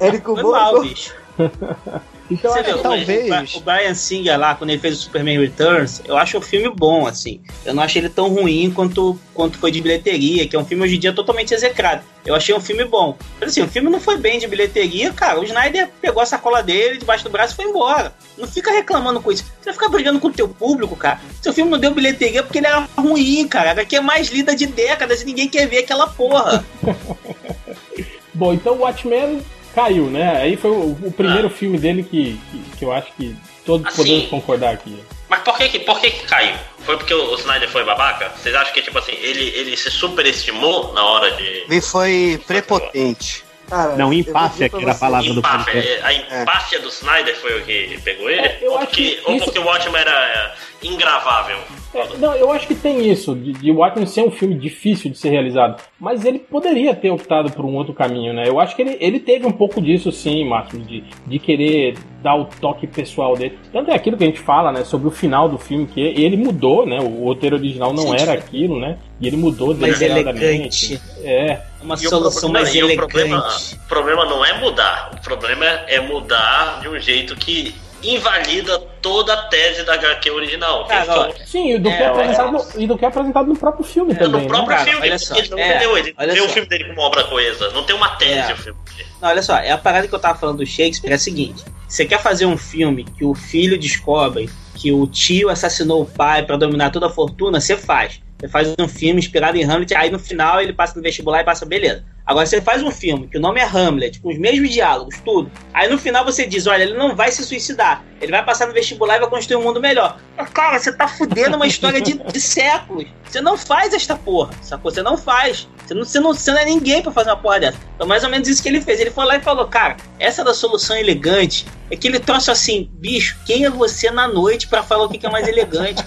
[0.00, 1.14] Érico foi mal, bicho.
[2.30, 6.02] Então, Você é, viu, talvez- O Brian Singer lá, quando ele fez o Superman Returns,
[6.04, 7.40] eu acho o filme bom, assim.
[7.64, 10.84] Eu não achei ele tão ruim quanto, quanto foi de bilheteria, que é um filme
[10.84, 12.02] hoje em dia totalmente execrado.
[12.26, 13.16] Eu achei um filme bom.
[13.40, 15.40] Mas assim, o filme não foi bem de bilheteria, cara.
[15.40, 18.12] O Snyder pegou a sacola dele debaixo do braço e foi embora.
[18.36, 19.44] Não fica reclamando com isso.
[19.44, 21.20] Você vai ficar brigando com o teu público, cara.
[21.40, 23.80] Seu filme não deu bilheteria porque ele era ruim, cara.
[23.80, 26.62] Aqui é mais lida de décadas e ninguém quer ver aquela porra.
[28.34, 29.42] Bom, então o Watchmen
[29.78, 30.42] caiu, né?
[30.42, 33.96] Aí foi o, o primeiro filme dele que, que, que eu acho que todos Assim,
[33.96, 34.98] podemos concordar aqui.
[35.28, 36.56] Mas por que, que, por que, que caiu?
[36.80, 38.30] Foi porque o Snyder foi babaca?
[38.30, 41.44] Vocês acham que, tipo assim, ele, ele se superestimou na hora de.
[41.44, 43.44] Ele foi prepotente.
[43.68, 45.88] Cara, Não, empáfia, que era a palavra do podcast.
[45.88, 48.40] é, a empáfia do Snyder foi o que pegou ele?
[48.40, 51.58] É, eu ou, acho porque, que ou isso- porque o Watchmen era é, ingravável?
[51.94, 55.18] É, não, eu acho que tem isso, de, de Watchmen ser um filme difícil de
[55.18, 55.82] ser realizado.
[55.98, 58.44] Mas ele poderia ter optado por um outro caminho, né?
[58.46, 62.34] Eu acho que ele, ele teve um pouco disso, sim, Máximo, de, de querer dar
[62.36, 63.58] o toque pessoal dele.
[63.72, 66.36] Tanto é aquilo que a gente fala, né, sobre o final do filme, que ele
[66.36, 66.98] mudou, né?
[67.00, 68.98] O roteiro original não era aquilo, né?
[69.20, 70.94] E ele mudou Mais deliberadamente.
[70.94, 71.00] elegante.
[71.22, 71.60] É.
[71.80, 72.96] Uma E o solução problema- mais o elegante.
[72.96, 73.48] problema,
[73.84, 75.10] o problema não é mudar.
[75.14, 80.30] O problema é é mudar de um jeito que invalida toda a tese da HQ
[80.30, 80.86] original.
[80.86, 83.46] Cara, ó, Sim, e do, É, que é olha apresentado, e do que é apresentado
[83.48, 84.46] no próprio filme no também.
[84.46, 84.76] próprio né?
[84.76, 87.24] cara, filme, olha só, ele não é, entendeu, ele vê o filme dele como obra
[87.24, 87.70] coesa.
[87.70, 88.54] Não tem uma tese É.
[88.54, 89.08] o filme dele.
[89.20, 91.64] Não, olha só, é a parada que eu tava falando do Shakespeare é a seguinte:
[91.88, 96.44] você quer fazer um filme que o filho descobre que o tio assassinou o pai
[96.44, 98.20] pra dominar toda a fortuna, você faz.
[98.38, 101.44] Você faz um filme inspirado em Hamlet, aí no final ele passa no vestibular e
[101.44, 102.04] passa, beleza.
[102.24, 105.50] Agora você faz um filme que o nome é Hamlet, com os mesmos diálogos, tudo.
[105.74, 108.72] Aí no final você diz: olha, ele não vai se suicidar, ele vai passar no
[108.74, 110.20] vestibular e vai construir um mundo melhor.
[110.52, 113.06] Cara, você tá fudendo uma história de, de séculos.
[113.24, 114.92] Você não faz esta porra, sacou?
[114.92, 115.66] Você não faz.
[115.84, 117.78] Você não, você, não, você não é ninguém pra fazer uma porra dessa.
[117.96, 119.00] Então, mais ou menos isso que ele fez.
[119.00, 122.88] Ele foi lá e falou: Cara, essa da solução elegante é que ele trouxe assim,
[122.92, 126.04] bicho, quem é você na noite pra falar o que é mais elegante?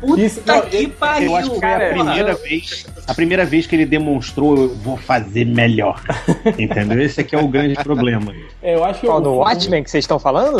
[0.00, 1.90] Puta Isso- não, que eu- pariu, Eu acho que foi a porra.
[2.04, 6.02] primeira vez, a primeira vez que ele demonstrou eu vou fazer melhor.
[6.58, 7.00] Entendeu?
[7.00, 8.32] Esse aqui é o grande problema.
[8.62, 10.58] É, eu acho que Qual, Watchmen que vocês estão falando?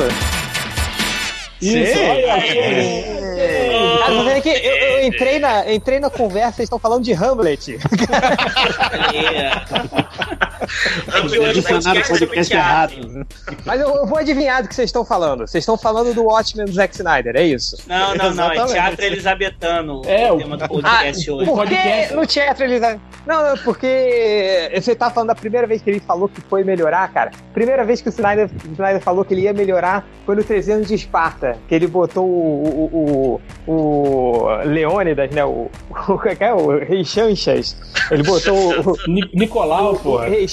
[1.60, 2.04] Isso, Sim.
[2.10, 3.04] olha aí.
[4.24, 7.78] Vendo aqui, eu, eu entrei, na, entrei na conversa, vocês estão falando de Hamlet.
[9.14, 9.50] É.
[12.08, 13.26] Podcast errado.
[13.64, 15.46] Mas eu, eu vou adivinhar do que vocês estão falando.
[15.46, 17.76] Vocês estão falando do Watchmen do Zack Snyder, é isso?
[17.86, 21.50] Não, não, não, é teatro elisabetano É, o tema do Ah, podcast hoje.
[21.50, 22.80] o por que podcast- no teatro eles...
[23.26, 27.06] Não, não, porque você tá falando da primeira vez que ele falou que foi melhorar,
[27.12, 27.30] cara.
[27.52, 30.88] Primeira vez que o Snyder, o Snyder falou que ele ia melhorar foi no 300
[30.88, 35.44] de Esparta, que ele botou o, o, o, o Leônidas, né?
[35.44, 35.70] O,
[36.08, 36.52] o, que é?
[36.52, 37.76] o Rei Chanchas.
[38.10, 40.28] Ele botou o, o Ni- Nicolau, porra.
[40.28, 40.46] Rei,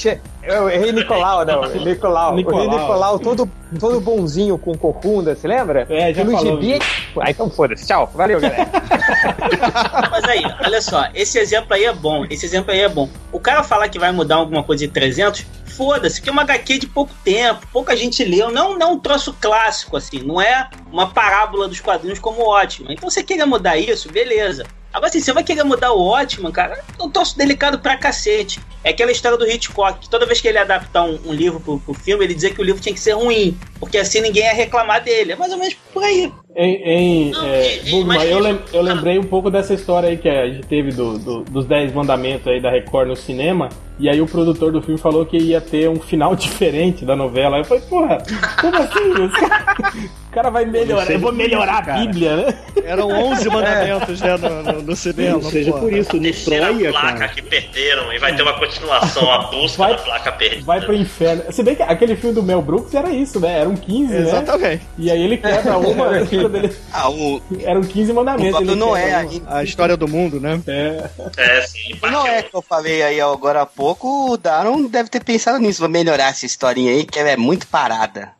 [0.44, 1.62] é o Rei Nicolau, não.
[1.86, 2.32] Nicolau.
[2.32, 2.70] O Rei Nicolau.
[2.80, 5.86] Nicolau todo, todo bonzinho com corcunda, se lembra?
[5.90, 6.80] É, já no falamos gibi-
[7.20, 7.86] Ah, então foda-se.
[7.88, 8.12] Tchau.
[8.14, 8.68] Valeu, galera.
[10.12, 13.10] Mas aí, olha só, esse exemplo aí é bom, esse exemplo aí é bom.
[13.32, 16.80] O cara falar que vai mudar alguma coisa de 300, foda-se, que é uma HQ
[16.80, 21.10] de pouco tempo, pouca gente leu, não, não um troço clássico, assim, não é uma
[21.10, 22.92] parábola dos quadrinhos como o Ótimo.
[22.92, 24.64] Então você queria mudar isso, beleza.
[24.94, 28.62] Agora assim, você vai querer mudar o Ótimo, cara, um troço delicado pra cacete.
[28.84, 31.80] É aquela história do Hitchcock, que toda vez que ele adaptar um, um livro pro,
[31.80, 34.54] pro filme, ele dizia que o livro tinha que ser ruim, porque assim ninguém ia
[34.54, 35.32] reclamar dele.
[35.32, 36.32] É mais ou menos por aí.
[36.56, 40.18] Em, em Não, é, Bugman, mas- eu, lem- eu lembrei um pouco dessa história aí
[40.18, 43.70] que a gente teve do, do- dos 10 mandamentos aí da Record no cinema.
[44.00, 47.56] E aí o produtor do filme falou que ia ter um final diferente da novela.
[47.58, 48.18] Aí eu falei, porra,
[48.62, 50.10] como assim?
[50.34, 52.00] O cara vai melhorar, eu vou melhorar a cara.
[52.00, 52.56] Bíblia, né?
[52.84, 55.34] Eram 11 mandamentos, né, no, no, no cinema.
[55.34, 57.28] Não seja por isso, no a Troia, placa cara.
[57.34, 60.64] que perderam e vai ter uma continuação, a busca Vai- da placa perdida.
[60.66, 61.44] Vai pro inferno.
[61.52, 63.60] Se bem que aquele filme do Mel Brooks era isso, né?
[63.60, 64.20] Eram 15, né?
[64.22, 64.82] Exatamente.
[64.98, 66.26] E aí ele quebra uma.
[66.44, 68.76] Quando ele- Ah, o, Eram 15 o mandamentos.
[68.78, 69.18] Noé uma.
[69.20, 69.44] aí.
[69.48, 70.62] A história do mundo, né?
[70.68, 71.10] É.
[71.38, 71.94] É, sim.
[72.02, 75.80] O Noé que eu falei aí agora há pouco, o Daron deve ter pensado nisso,
[75.80, 78.32] vou melhorar essa historinha aí, que é muito parada.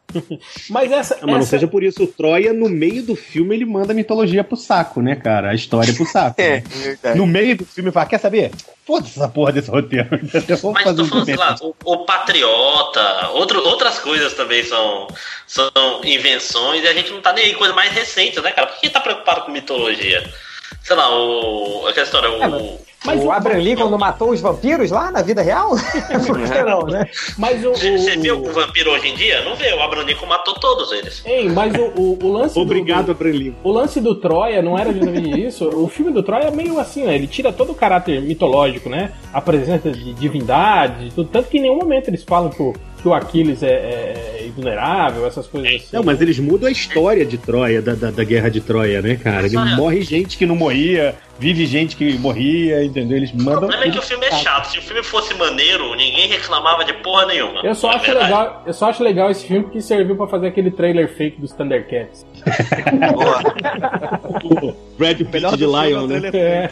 [0.70, 1.16] Mas essa.
[1.16, 3.92] Ah, mas não essa- seja por isso, o Troia, no meio do filme, ele manda
[3.94, 5.52] a mitologia pro saco, né, cara?
[5.52, 6.40] A história pro saco.
[6.42, 6.64] É, né?
[6.70, 7.18] verdade.
[7.18, 8.52] No meio do filme, fala, quer saber?
[8.86, 10.10] Foda-se essa porra desse roteiro.
[10.62, 14.64] Vamos Mas fazer tô um falando, sei lá, o, o Patriota, outro, outras coisas também
[14.64, 15.08] são,
[15.48, 15.72] são
[16.04, 18.68] invenções e a gente não tá nem aí, coisa mais recente, né, cara?
[18.68, 20.24] Por que tá preocupado com mitologia?
[20.84, 21.88] Sei lá, o.
[21.88, 22.40] Aquela história, o.
[22.40, 25.72] Mas o o- Abraham Lincoln não matou os vampiros lá na vida real?
[26.28, 27.06] Por que não, né?
[27.38, 27.72] Mas o.
[27.72, 29.44] Você você o- viu o vampiro hoje em dia?
[29.44, 31.22] Não vê, o Abraham Lincoln matou todos eles.
[31.26, 32.56] Ei, mas o, o, o lance.
[32.56, 33.56] do- Obrigado, do, Abrelino.
[33.64, 35.68] o lance do Troia não era justamente isso.
[35.70, 37.16] O filme do Troia é meio assim, né?
[37.16, 39.12] Ele tira todo o caráter mitológico, né?
[39.34, 41.30] A presença de divindade, tudo.
[41.30, 45.26] Tanto que em nenhum momento eles falam que o, que o Aquiles é, é invulnerável,
[45.26, 45.86] essas coisas assim.
[45.94, 49.16] Não, mas eles mudam a história de Troia, da, da, da guerra de Troia, né,
[49.22, 49.46] cara?
[49.46, 53.18] Ele morre gente que não morria, vive gente que morria, entendeu?
[53.18, 53.62] Eles O mandam.
[53.62, 54.66] problema é que o filme é chato.
[54.72, 57.62] Se o filme fosse maneiro, ninguém reclamava de porra nenhuma.
[57.64, 58.26] Eu só, acho verdade.
[58.26, 61.52] legal, eu só acho legal esse filme porque serviu pra fazer aquele trailer fake dos
[61.54, 62.26] Thundercats.
[63.14, 63.42] Boa.
[64.44, 66.22] o Brad Pitt de Lion, né?
[66.34, 66.70] É.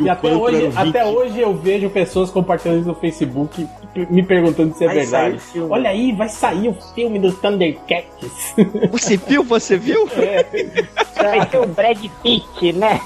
[0.00, 0.88] e até hoje, o Viking.
[0.88, 3.66] até hoje eu vejo pessoas compartilhando isso no Facebook
[4.10, 5.38] me perguntando se é Vai verdade.
[5.56, 5.70] o.
[5.70, 8.54] Olha aí, vai sair o filme dos Thundercats.
[8.90, 9.44] Você viu?
[9.44, 10.08] Você viu?
[11.16, 13.00] Vai ter o Brad Pitt, né?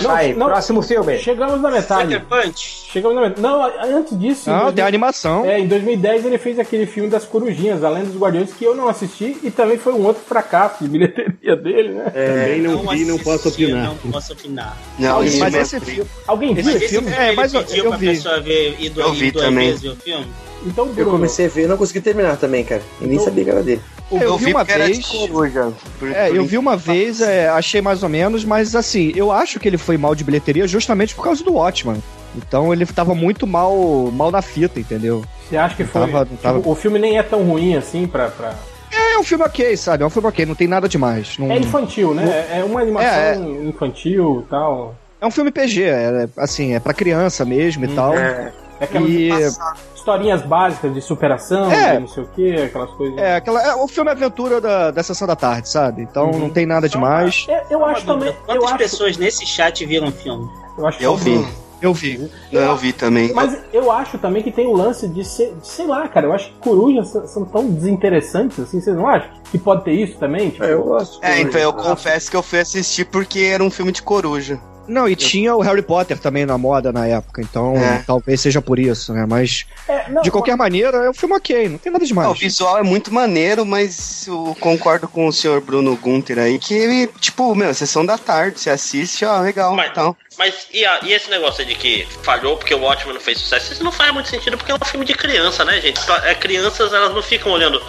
[0.00, 0.46] Vai, não.
[0.48, 1.18] próximo filme.
[1.18, 2.20] Chegamos na metade.
[2.56, 3.40] Chegamos na metade.
[3.40, 3.62] Não,
[3.96, 4.50] antes disso.
[4.50, 5.44] em Não, 2000 tem animação.
[5.46, 8.88] É, em 2010 ele fez aquele filme das Corujinhas, Além dos Guardiões, que eu não
[8.88, 12.04] assisti e também foi um outro fracasso de bilheteria dele, né?
[12.10, 13.84] Também não, vi, não posso opinar.
[14.04, 14.76] Não posso opinar.
[14.98, 15.86] Não, Mas isso esse mesmo.
[15.90, 16.10] filme.
[16.26, 18.06] Alguém viu Esse esse filme- é, mas eu- eu pra vi.
[18.08, 19.68] pessoa ver e Eu vi também.
[19.70, 20.26] vezes o filme.
[20.64, 22.82] Então, Eu Bruno, comecei a ver não consegui terminar também, cara.
[23.00, 23.80] Eu nem Então- sabia que era dele.
[24.10, 25.04] Eu, vi uma vez.
[25.06, 25.72] coruja.
[25.98, 29.32] Por- É, por- eu vi uma vez, é, achei mais ou menos, mas assim, eu
[29.32, 31.96] acho que ele foi mal de bilheteria justamente por causa do Watchman.
[32.36, 33.74] Então ele tava muito mal,
[34.12, 35.24] mal na fita, entendeu?
[35.48, 36.00] você acha que foi.
[36.00, 38.28] Tava- tipo, tava- O filme nem é tão ruim assim pra.
[38.28, 38.54] pra...
[38.90, 40.02] É, é um filme ok, sabe?
[40.02, 41.36] É um filme ok, não tem nada demais.
[41.38, 42.46] Não- É infantil, né?
[42.50, 43.36] É uma animação É,
[43.68, 44.94] infantil e tal.
[45.20, 48.14] É um filme PG, é, assim, é pra criança mesmo e tal.
[48.14, 49.28] É, É aquelas E
[50.04, 51.94] historinhas básicas de superação, É.
[51.94, 53.16] de não sei o que, aquelas coisas.
[53.18, 56.02] é, aquela, é o filme Aventura da, da Sessão da Tarde, sabe?
[56.02, 56.38] Então Uhum.
[56.40, 57.46] não tem nada demais.
[57.48, 58.36] É, eu acho dúvida, também.
[58.54, 60.46] Eu Quantas acho, pessoas nesse chat viram o filme?
[60.76, 61.46] eu acho Eu vi.
[61.80, 62.30] Eu vi.
[62.52, 63.32] Não, eu vi também.
[63.34, 66.32] Mas eu acho também que tem o lance de ser, de- sei lá, cara, eu
[66.32, 69.28] acho que corujas são, são tão desinteressantes assim, vocês não acham?
[69.50, 70.50] Que pode ter isso também?
[70.50, 71.18] Tipo, É, eu gosto.
[71.22, 74.58] É, então eu confesso que eu fui assistir porque era um filme de coruja.
[74.86, 78.02] Não, e tinha o Harry Potter também na moda na época, então É.
[78.06, 79.24] talvez seja por isso, né?
[79.28, 82.28] Mas é, não, de qualquer maneira, é um filme ok, não tem nada demais.
[82.30, 87.08] o visual é muito maneiro, mas eu concordo com o senhor Bruno Gunter aí que
[87.20, 90.14] tipo, meu, sessão da tarde, você assiste, ó, legal, Mas- então.
[90.38, 93.72] Mas e, a- e esse negócio de que falhou porque o Watchmen não fez sucesso?
[93.72, 96.00] Isso não faz muito sentido porque é um filme de criança, né, gente?
[96.24, 97.80] É, crianças, elas não ficam olhando.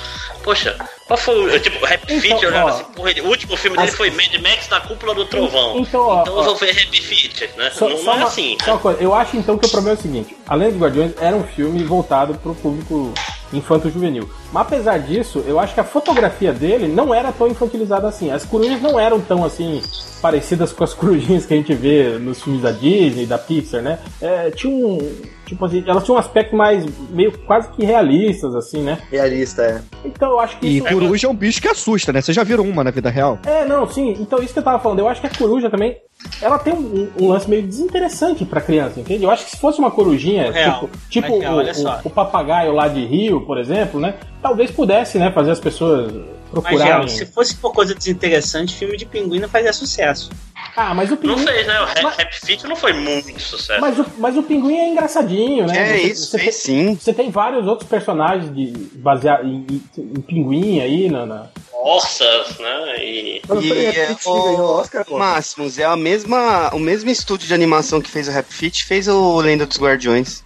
[0.43, 0.77] Poxa,
[1.07, 1.59] qual foi o.
[1.59, 4.69] Tipo, o Happy Então, Feet olhava assim, porra, o último filme dele foi Mad Max
[4.69, 5.79] na cúpula do trovão.
[5.79, 7.71] Então, ó, Então eu vou ver Happy Feet, né?
[7.71, 8.55] Só, não só é uma, assim.
[8.63, 11.13] só uma coisa, eu acho então que o problema é o seguinte: Além dos Guardiões
[11.19, 13.11] era um filme voltado pro público
[13.51, 14.29] infanto-juvenil.
[14.55, 18.31] Mas apesar disso, eu acho que a fotografia dele não era tão infantilizada assim.
[18.31, 19.81] As corujas não eram tão assim
[20.21, 23.99] parecidas com as corujinhas que a gente vê nos filmes da Disney, da Pixar, né?
[24.21, 24.97] É, tinha um.
[25.45, 28.97] Tipo assim, elas tinham um aspecto mais meio quase que realistas, assim, né?
[29.11, 29.81] Realista, é.
[30.03, 30.87] Então eu acho que E isso.
[30.87, 32.19] coruja é um bicho que assusta, né?
[32.21, 33.37] Vocês já viram uma na vida real?
[33.45, 34.15] É, não, sim.
[34.19, 35.97] Então isso que eu tava falando, eu acho que a coruja também.
[36.41, 39.23] Ela tem um, um lance meio desinteressante pra criança, entende?
[39.23, 40.79] Eu acho que se fosse uma corujinha, Real.
[40.79, 42.01] tipo, tipo Mas real, o, olha só.
[42.03, 44.15] o- o papagaio lá de Rio, por exemplo, né?
[44.45, 46.85] Talvez pudesse, né, fazer as pessoas Mas, procurarem.
[46.85, 50.29] Real, se fosse por coisa desinteressante, filme de pinguim não fazia sucesso.
[50.75, 51.47] Ah, mas o Não pinguim.
[51.47, 51.81] fez, né?
[51.81, 53.81] O Rap, Mas- Rap Fit não foi muito sucesso.
[53.81, 55.75] Mas o, mas o pinguim é engraçadinho, né?
[55.95, 56.95] É Você- isso, você fez tem- sim.
[57.01, 58.67] Você tem vários outros personagens de,
[58.97, 63.03] baseados em, em- em pinguim aí, na, na- Orsas, né?
[63.03, 63.41] E.
[63.47, 65.05] Mas E é, o Oscar.
[65.09, 69.07] Máximos, é a mesma, o mesmo estúdio de animação que fez o Rap Fit, fez
[69.07, 70.43] o Lenda dos Guardiões.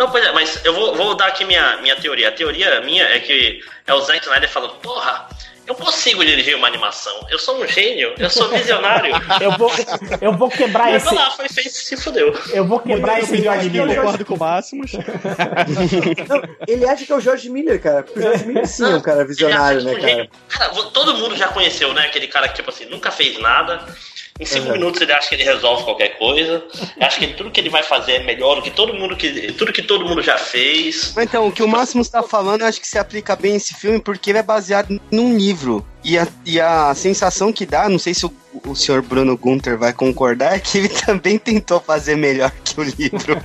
[0.00, 2.30] Não, pois é, mas eu vou, vou dar aqui minha, minha teoria.
[2.30, 5.28] A teoria minha é que é o Zack Snyder falando, porra,
[5.66, 7.12] eu consigo dirigir uma animação.
[7.28, 9.12] Eu sou um gênio, eu sou visionário.
[9.42, 9.70] Eu vou,
[10.22, 11.14] eu vou quebrar Mas esse.
[11.14, 12.34] vai lá, foi feito se fudeu.
[12.52, 13.96] Eu vou quebrar esse George Eu Miller.
[13.98, 14.92] concordo com o Máximos.
[16.66, 18.02] Ele acha que é o George Miller, cara.
[18.02, 20.08] Porque o George Miller sim é um cara visionário, né, é um cara?
[20.08, 20.30] gênio.
[20.48, 22.06] Cara, todo mundo já conheceu, né?
[22.06, 23.84] Aquele cara que, tipo assim, nunca fez nada.
[24.40, 24.72] Em cinco Uhum.
[24.72, 26.64] minutos ele acha que ele resolve qualquer coisa.
[26.98, 29.52] Acha que tudo que ele vai fazer é melhor do que todo mundo que.
[29.52, 31.12] Tudo que todo mundo já fez.
[31.14, 33.74] Mas Então, o que o Máximo está falando, eu acho que se aplica bem esse
[33.74, 35.86] filme, porque ele é baseado num livro.
[36.02, 38.32] E a, e a sensação que dá, não sei se o,
[38.66, 42.82] o senhor Bruno Gunter vai concordar, é que ele também tentou fazer melhor que o
[42.82, 43.36] livro.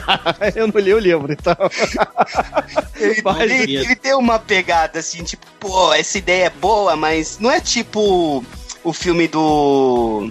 [0.56, 1.54] Eu não li o livro, então.
[2.98, 7.38] Ele, Mas- ele, ele tem uma pegada assim, tipo, pô, essa ideia é boa, mas
[7.38, 8.44] não é tipo
[8.88, 10.30] o filme do.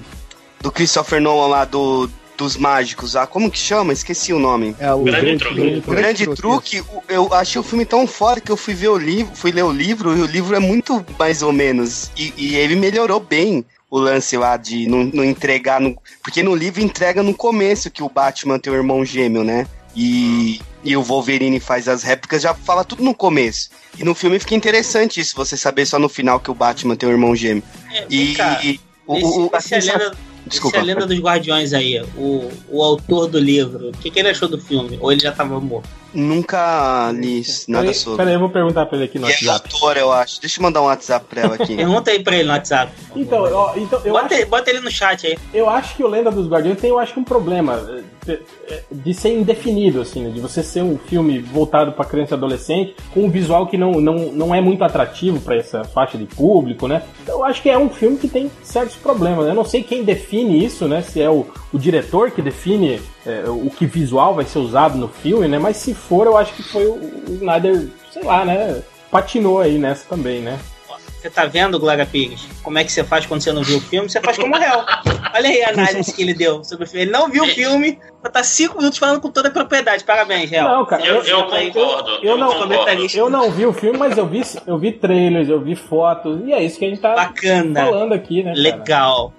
[0.59, 3.27] do Christopher Nolan lá, do, dos mágicos lá.
[3.27, 3.93] Como que chama?
[3.93, 4.75] Esqueci o nome.
[4.79, 5.83] É o Grande truque.
[5.85, 9.35] O Grande Truque, eu achei o filme tão foda que eu fui ver o livro,
[9.35, 12.11] fui ler o livro, e o livro é muito mais ou menos.
[12.17, 15.79] E, e ele melhorou bem o lance lá de não, não entregar.
[15.79, 19.67] No, porque no livro entrega no começo que o Batman tem o irmão gêmeo, né?
[19.95, 20.59] E,
[20.89, 23.69] e o Wolverine faz as réplicas, já fala tudo no começo.
[23.97, 27.09] E no filme fica interessante isso, você saber só no final que o Batman tem
[27.09, 27.63] o irmão gêmeo.
[27.91, 28.33] É, E.
[28.35, 30.77] cá, e o, esse, o- esse é lenda, Desculpa.
[30.77, 34.29] é a lenda dos Guardiões aí, o, o autor do livro, o que, que ele
[34.29, 34.97] achou do filme?
[35.01, 35.89] Ou ele já tava morto?
[36.19, 38.17] Nunca li nada Peraí, sobre.
[38.17, 39.69] peraí, eu vou perguntar pra ele aqui no E é WhatsApp.
[39.73, 40.41] autora, eu acho.
[40.41, 41.75] Deixa eu mandar um WhatsApp pra ela aqui.
[41.77, 42.91] Pergunta aí pra ele no WhatsApp.
[43.15, 45.37] Então, ó, então eu, Bota, acho, ele, bota ele no chat aí.
[45.53, 49.13] eu acho que o Lenda dos Guardiões tem, eu acho um problema eh, eh, de
[49.13, 50.31] ser indefinido, assim, né?
[50.31, 53.91] de você ser um filme voltado pra criança e adolescente, com um visual que não,
[54.01, 57.03] não, não é muito atrativo pra essa faixa de público, né?
[57.21, 59.45] Então, eu acho que é um filme que tem certos problemas.
[59.45, 59.51] né?
[59.51, 61.01] Eu não sei quem define isso, né?
[61.03, 65.07] Se é o, o diretor que define eh, o que visual vai ser usado no
[65.07, 65.59] filme, né?
[65.59, 68.81] Mas se for, eu acho que foi o, o Snyder, sei lá, né?
[69.11, 70.57] Patinou aí nessa também, né?
[71.19, 72.47] Você tá vendo, Glória Pires?
[72.61, 74.07] Como é que você faz quando você não viu o filme?
[74.07, 74.79] Você faz como réu.
[75.33, 77.03] Olha aí a análise que ele deu sobre o filme.
[77.05, 80.03] Ele não viu o filme, mas tá cinco minutos falando com toda a propriedade.
[80.03, 80.63] Parabéns, réu.
[80.65, 82.09] Não, cara, Eu, eu aí- concordo.
[82.11, 83.07] eu Eu, não- concordo.
[83.17, 86.53] Eu não vi o filme, mas eu vi, eu vi trailers, eu vi fotos, e
[86.53, 87.85] é isso que a gente tá Bacana.
[87.85, 88.51] falando aqui, né?
[88.51, 88.61] cara?
[88.61, 89.33] Legal.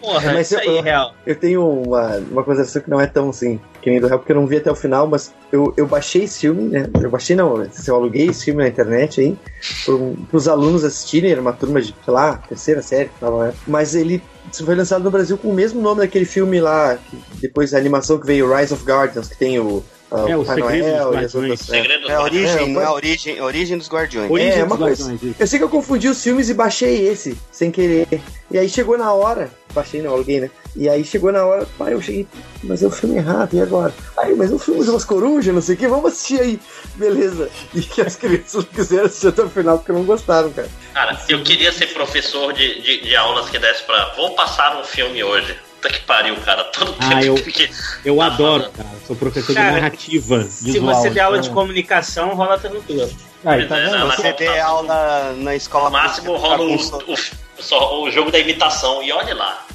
[0.00, 1.14] Porra, É, mas isso aí, eu- real.
[1.26, 4.32] Eu tenho uma, uma coisa que não é tão assim, que nem do réu, porque
[4.32, 6.88] eu não vi até o final, mas eu, eu baixei esse filme, né?
[7.00, 7.68] Eu baixei não, né?
[7.86, 9.36] eu aluguei esse filme na internet aí,
[9.84, 13.52] pro, pros alunos assistirem, era uma turma de, sei lá, terceira série tava lá.
[13.66, 14.22] Mas ele
[14.64, 18.18] foi lançado no Brasil com o mesmo nome daquele filme lá, que depois a animação
[18.18, 19.82] que veio, Rise of Guardians, que tem o,
[20.14, 21.34] ah, É, o Papai Segredo dos Noel e as Guardiões.
[21.34, 21.60] outras.
[21.60, 21.64] é.
[21.82, 24.30] Segredo É a origem, É, é foi- a origem, a origem dos Guardiões.
[24.30, 25.02] Origem É, dos uma coisa.
[25.04, 25.42] Guardiões, isso.
[25.42, 28.06] Eu sei que eu confundi os filmes e baixei esse, sem querer.
[28.50, 30.50] E aí chegou na hora, baixei não, aluguei, né?
[30.76, 32.26] E aí chegou na hora, pai, eu cheguei,
[32.62, 33.92] mas é o filme errado, e agora?
[34.18, 36.60] Aí, mas é o filme de umas corujas, não sei o que, vamos assistir aí.
[36.96, 37.50] Beleza.
[37.74, 40.68] E que as crianças não quiseram assistir até o final porque não gostaram, cara.
[40.94, 44.12] Cara, eu queria ser professor de, de, de aulas que desse pra.
[44.16, 45.56] Vou passar um filme hoje.
[45.82, 46.62] Puta que pariu, cara.
[46.64, 47.68] Todo Ah, tempo eu- que.
[48.04, 48.88] Eu Tá adoro, cara.
[49.04, 50.94] Sou professor Cara, de narrativa Se visual.
[50.94, 53.10] você der aula de então- comunicação, rola tranquilo.
[53.44, 53.98] Aí, tá É, vendo?
[53.98, 57.16] na- na- Você vê aula na escola No máximo rola o, o,
[57.60, 59.02] só o jogo da imitação.
[59.02, 59.66] E olha lá.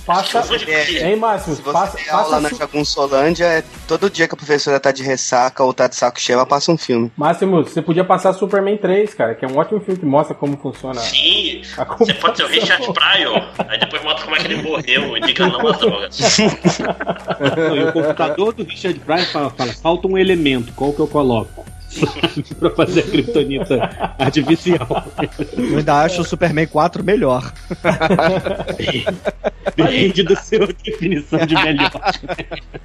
[0.57, 1.09] De- É.
[1.09, 1.55] Hein, Máximo?
[1.55, 4.91] Se você Passa, der aula passa na Jagunçolândia, é todo dia que a professora tá
[4.91, 7.11] de ressaca ou tá de saco cheio, ela passa um filme.
[7.17, 10.55] Máximo, você podia passar Superman 3, cara, que é um ótimo filme que mostra como
[10.57, 12.47] funciona Sim, a você pode ser o.
[12.47, 13.43] Richard Pryor.
[13.67, 16.37] Aí depois mostra como é que ele morreu e diga não às drogas.
[16.39, 21.07] Não, e o computador do Richard Pryor fala, fala, falta um elemento, qual que eu
[21.07, 21.65] coloco?
[22.59, 25.05] pra fazer a Kryptonita artificial.
[25.57, 27.51] Eu ainda acho o Superman 4 melhor.
[29.75, 31.91] Depende da sua definição de melhor.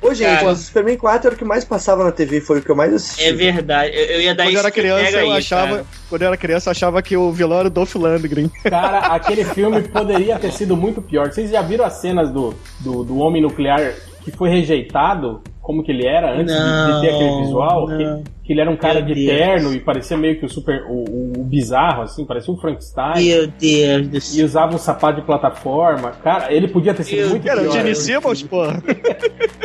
[0.00, 0.50] Ô, gente, Cara.
[0.52, 2.92] o Superman 4 era o que mais passava na TV, foi o que eu mais
[2.92, 3.24] assisti.
[3.24, 3.92] É verdade.
[3.96, 5.70] Eu, eu ia dar Quando eu isso era criança, eu aí, achava.
[5.76, 5.86] cara.
[6.08, 8.50] Quando eu era criança, eu achava que o vilão era o Dolph Lundgren.
[8.64, 11.32] Cara, aquele filme poderia ter sido muito pior.
[11.32, 13.94] Vocês já viram as cenas do, do, do homem nuclear
[14.24, 15.40] que foi rejeitado?
[15.60, 16.60] Como que ele era antes de-
[16.94, 17.88] de, ter aquele Não, visual?
[17.88, 17.96] não.
[18.22, 18.22] Que,
[18.52, 19.26] que ele era um cara Meu de Deus.
[19.38, 20.82] terno e parecia meio que o super.
[20.88, 23.24] o, o- o bizarro, assim, parecia um Frankenstein.
[23.26, 24.44] Meu Deus do E céu.
[24.46, 26.10] usava um sapato de plataforma.
[26.22, 27.72] Cara, ele podia ter sido Meu muito Era o pior.
[27.72, 28.62] Gene Simmons, pô.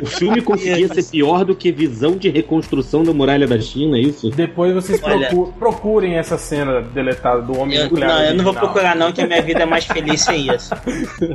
[0.02, 4.02] O filme conseguia ser pior do que visão de reconstrução da muralha da China, é
[4.02, 4.30] isso?
[4.30, 5.28] Depois vocês Olha.
[5.30, 8.10] procu- procurem essa cena deletada do homem Eu, nuclear.
[8.12, 8.72] não, eu não vou original.
[8.74, 10.72] procurar não, que a minha vida é mais feliz sem isso.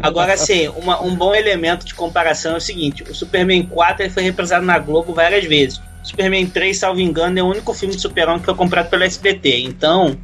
[0.01, 4.11] Agora, assim, uma- um bom elemento de comparação é o seguinte, o Superman 4 ele
[4.13, 5.81] foi representado na Globo várias vezes.
[6.03, 9.61] Superman 3, salvo engano, é o único filme de super-homem que foi comprado pelo SBT.
[9.61, 10.19] Então,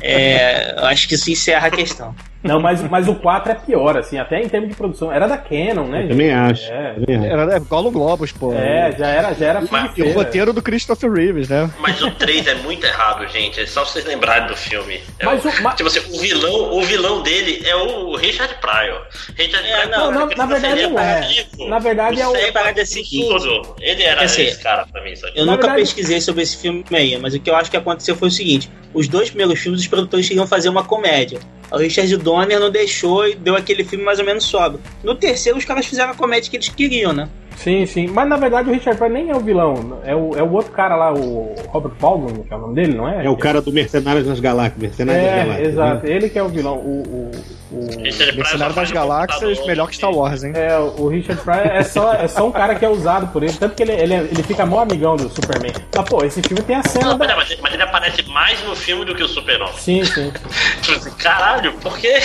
[0.00, 2.14] é, eu acho que isso encerra a questão.
[2.44, 5.10] Não, mas, mas o 4 é pior, assim, até em termos de produção.
[5.10, 5.98] Era da Canon, né?
[5.98, 6.10] Eu gente?
[6.10, 6.70] também acho.
[6.72, 7.26] É, Também acho.
[7.26, 8.52] Era Gollum Globus, pô.
[8.52, 11.70] é já era, já era Mas- E o roteiro do Christopher Reeves, né?
[11.80, 13.60] Mas o 3 é muito errado, gente.
[13.60, 15.00] É só vocês lembrarem do filme.
[15.18, 18.54] É Mas o, o- ma- Tipo assim, o vilão, o vilão dele é o Richard
[18.60, 19.06] Pryor.
[19.36, 21.20] Richard É, Pryor não, na- ele na verdade seria não é.
[21.22, 21.68] vivo.
[21.68, 23.74] Na verdade é o- Você A parada é a seguinte, tudo.
[23.80, 25.32] Ele era dizer, esse cara pra mim, sabe?
[25.34, 27.76] Eu Na nunca verdade- pesquisei sobre esse filme aí, mas o que eu acho que
[27.76, 31.38] aconteceu foi o seguinte: os dois primeiros filmes, os produtores queriam fazer uma comédia.
[31.74, 34.80] O Richard Donner não deixou e deu aquele filme mais ou menos sóbrio.
[35.02, 37.28] No terceiro, os caras fizeram a comédia que eles queriam, né?
[37.56, 38.06] Sim, sim.
[38.08, 40.00] Mas na verdade o Richard Pryor nem é o vilão.
[40.04, 42.94] É o, é o outro cara lá, o Robert Baldwin, que é o nome dele,
[42.94, 43.24] não é?
[43.24, 44.76] É o cara do Mercenários nas Galáxias.
[44.80, 45.68] Mercenários das É, Galáxias.
[45.68, 46.06] exato.
[46.06, 46.12] né?
[46.12, 46.76] Ele que é o vilão.
[46.76, 47.30] O, o,
[47.72, 50.52] o- Richard Pryor Mercenário só das Galáxias, melhor que Star Wars, hein?
[50.54, 53.52] É, o Richard Pryor é só, é só um cara que é usado por ele.
[53.54, 55.72] Tanto que ele, ele, ele fica mó amigão do Superman.
[55.96, 57.34] Mas, pô, esse filme tem a cena Não, da.
[57.36, 59.74] mas, ele- mas ele aparece mais no filme do que o Super-Homem.
[59.78, 60.30] Sim, sim.
[60.82, 62.20] Tipo assim, caralho, por quê?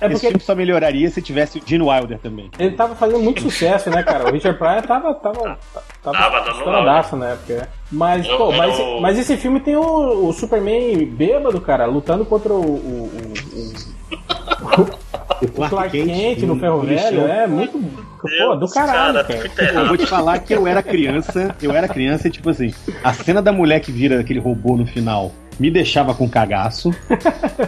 [0.00, 2.50] É Esse porque filme só melhoraria se tivesse o Gene Wilder também.
[2.58, 4.28] ele tava fazendo muito sucesso, né, cara?
[4.28, 5.14] O Richard Pryor tava.
[5.14, 5.58] Tava,
[6.02, 7.68] tava, Tava dando estouradaço na época, né?
[7.92, 12.24] Mas, Eu- pô, mas, eu- mas esse filme tem o, o Superman bêbado, cara, lutando
[12.24, 12.60] contra o.
[12.60, 15.00] o, o-
[15.40, 17.26] O o Clark Kent no Ferro Velho.
[17.26, 17.80] É muito.
[18.20, 19.72] Pô, do caralho, cara, cara.
[19.72, 23.14] Eu vou te falar que eu era criança, eu era criança e tipo assim, a
[23.14, 26.90] cena da mulher que vira aquele robô no final me deixava com cagaço.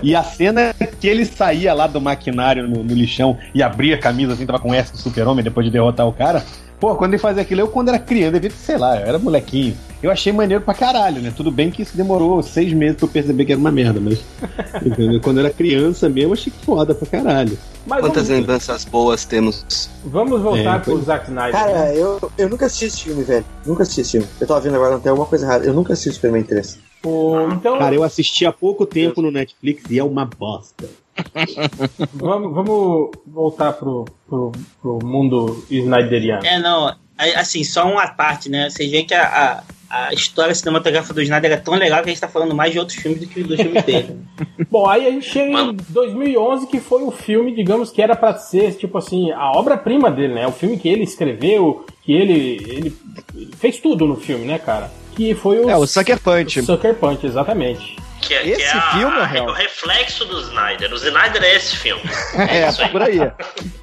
[0.03, 3.99] E a cena que ele saía lá do maquinário no, no lixão e abria a
[3.99, 6.43] camisa assim, tava com S do super-homem depois de derrotar o cara.
[6.83, 9.77] Pô, quando ele fazia aquilo, eu quando era criança, devia, sei lá, eu era molequinho.
[10.03, 11.33] Eu achei maneiro pra caralho, né?
[11.37, 14.19] Tudo bem que isso demorou seis meses pra eu perceber que era uma merda, mas.
[14.85, 15.21] entendeu?
[15.21, 17.57] Quando eu era criança mesmo, achei foda pra caralho.
[17.87, 19.89] Mas Quantas vamos, lembranças boas temos?
[20.05, 21.53] vamos voltar É, pro pois- Zack Snyder.
[21.53, 23.45] Cara, eu, eu nunca assisti esse filme, velho.
[23.65, 24.27] Nunca assisti esse filme.
[24.41, 25.65] Eu tava vendo agora, não tem alguma coisa errada.
[25.65, 26.81] Eu nunca assisti o Superman 3.
[27.05, 30.87] O- então, Cara, eu assisti há pouco tempo no Netflix e é uma bosta.
[32.13, 36.45] vamos, vamos voltar pro, pro, pro mundo Snyderiano.
[36.45, 36.95] É, não.
[37.37, 38.69] Assim, só uma parte, né?
[38.69, 42.13] Vocês veem que a, a, a história cinematográfica do Snyder é tão legal que a
[42.13, 44.19] gente tá falando mais de outros filmes do que dos filmes dele.
[44.71, 45.77] Bom, aí a gente chega em Mano.
[45.91, 50.35] 2011, que foi o filme, digamos, que era pra ser, tipo assim, a obra-prima dele,
[50.35, 50.47] né?
[50.47, 52.97] O filme que ele escreveu, que ele, ele,
[53.35, 54.91] ele fez tudo no filme, né, cara?
[55.15, 55.69] Que foi o...
[55.69, 56.63] É, o Sucker Punch.
[56.63, 57.97] Sucker Punch, exatamente.
[58.23, 59.47] Que, é- Esse que é filme, a- Real?
[59.49, 60.93] o reflexo do Snyder.
[60.93, 62.03] O Snyder é esse filme.
[62.39, 62.89] É, isso aí.
[62.91, 63.19] por aí.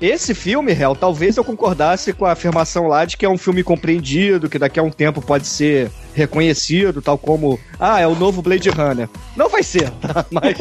[0.01, 3.63] Esse filme, Hel, talvez eu concordasse com a afirmação lá de que é um filme
[3.63, 8.41] compreendido, que daqui a um tempo pode ser reconhecido, tal como, ah, é o novo
[8.41, 9.07] Blade Runner.
[9.35, 10.25] Não vai ser, tá?
[10.31, 10.57] Mas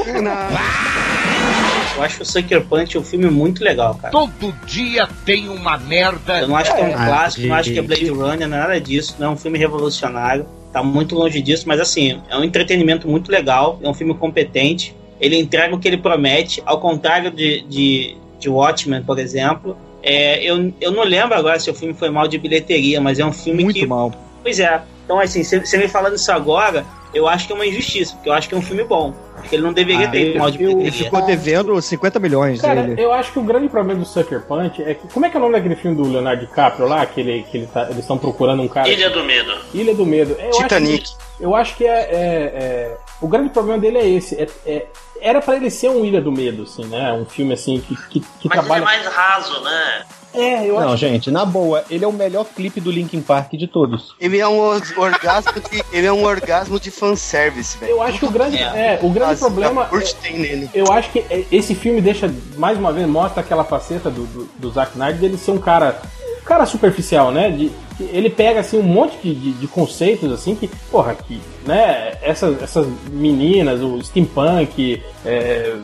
[1.97, 4.13] Eu acho o Sucker Punch um filme muito legal, cara.
[4.13, 6.41] Todo dia tem uma merda.
[6.41, 7.87] Eu não acho que é um Ah, clássico, não acho que é gente.
[7.87, 9.17] Blade Runner, não é nada disso.
[9.19, 10.47] Não é um filme revolucionário.
[10.73, 13.79] Tá muito longe disso, mas assim, é um entretenimento muito legal.
[13.83, 14.95] É um filme competente.
[15.21, 19.77] Ele entrega o que ele promete, ao contrário de, de, de Watchmen, por exemplo.
[20.03, 23.25] É, eu, eu não lembro agora se o filme foi mal de bilheteria, mas é
[23.25, 23.87] um filme muito que.
[23.87, 24.13] mal.
[24.43, 24.81] Pois é.
[25.05, 26.85] Então, assim, você você me falando isso agora,
[27.15, 29.13] eu acho que é uma injustiça, porque eu acho que é um filme bom.
[29.37, 32.61] Porque ele não deveria Ah, ter ido eu- de eu- Ele ficou devendo 50 milhões
[32.61, 33.01] Cara, dele.
[33.01, 35.07] eu acho que o grande problema do Sucker Punch é que...
[35.13, 37.07] Como é que é o nome daquele filme do Leonardo DiCaprio lá?
[37.07, 38.89] Que, ele, que ele tá- eles estão procurando um cara...
[38.89, 39.53] Ilha do Medo.
[39.73, 40.37] Ilha do Medo.
[40.39, 41.05] Eu acho Titanic.
[41.05, 44.35] que- Eu acho que é, é- é- O grande problema dele é esse.
[44.35, 44.87] é- é-
[45.21, 47.13] era pra ele ser um Ilha do Medo, assim, né?
[47.13, 48.81] Um filme assim que, que, que Mas ele trabalha.
[48.81, 50.05] é mais raso, né?
[50.35, 50.99] É, eu Não, acho.
[50.99, 54.15] gente, na boa, ele é o melhor clipe do Linkin Park de todos.
[54.21, 57.93] Ele é um or- orgasmo de, ele é um orgasmo de fanservice, velho.
[57.93, 58.61] Eu acho que o grande, É.
[58.95, 59.89] é, o grande As- problema.
[60.23, 60.71] tem nele.
[60.75, 64.49] Eu acho que é, esse filme deixa, mais uma vez, mostra aquela faceta do, do,
[64.59, 66.01] do Zack Snyder dele ser um cara.
[66.43, 67.51] um cara superficial, né?
[67.51, 72.13] De, ele pega assim um monte de, de, de conceitos assim que, porra, que, né,
[72.23, 75.75] essas, essas meninas, o steampunk, é,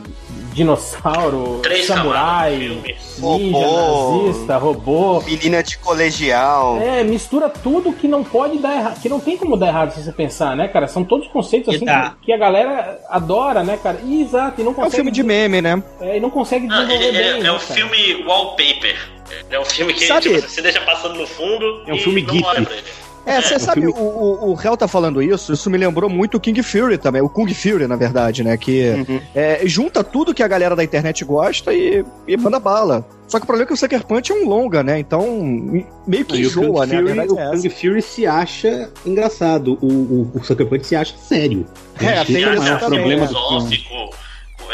[0.53, 4.23] dinossauro, Três samurai, ninja, Robô.
[4.23, 5.21] nazista, robô.
[5.21, 6.77] Menina de colegial.
[6.81, 10.03] É, mistura tudo que não pode dar errado, que não tem como dar errado se
[10.03, 10.87] você pensar, né, cara?
[10.87, 13.99] São todos conceitos assim que, que a galera adora, né, cara?
[14.05, 14.95] E, exato, e não É um consegue.
[14.95, 15.81] filme de meme, né?
[16.01, 17.39] É, e não consegue Não, desenvolver ele, ele- bem.
[17.39, 17.73] é né, um cara?
[17.73, 19.09] filme wallpaper.
[19.49, 22.57] É um filme que Sabe- tipo, você deixa passando no fundo É um filme pra
[22.57, 22.67] ele.
[23.27, 26.07] É, você um sabe, filme- o, o, o Hell tá falando isso, isso me lembrou
[26.07, 28.55] muito o King Fury também, o Kung Fury, na verdade, né?
[28.55, 29.03] Que
[29.33, 33.03] é, junta tudo que a galera da internet gosta e, e manda bala.
[33.27, 34.99] Só que o problema é que o Sucker Punch é um longa, né?
[34.99, 35.23] Então,
[36.05, 36.97] meio que E enjoa, né?
[36.97, 37.49] Fury, verdade o é.
[37.49, 39.75] Kung Fury se acha engraçado.
[39.81, 41.65] O, o, o Sucker Punch se acha sério.
[41.99, 43.31] É, Esse tem é maior também, problema né?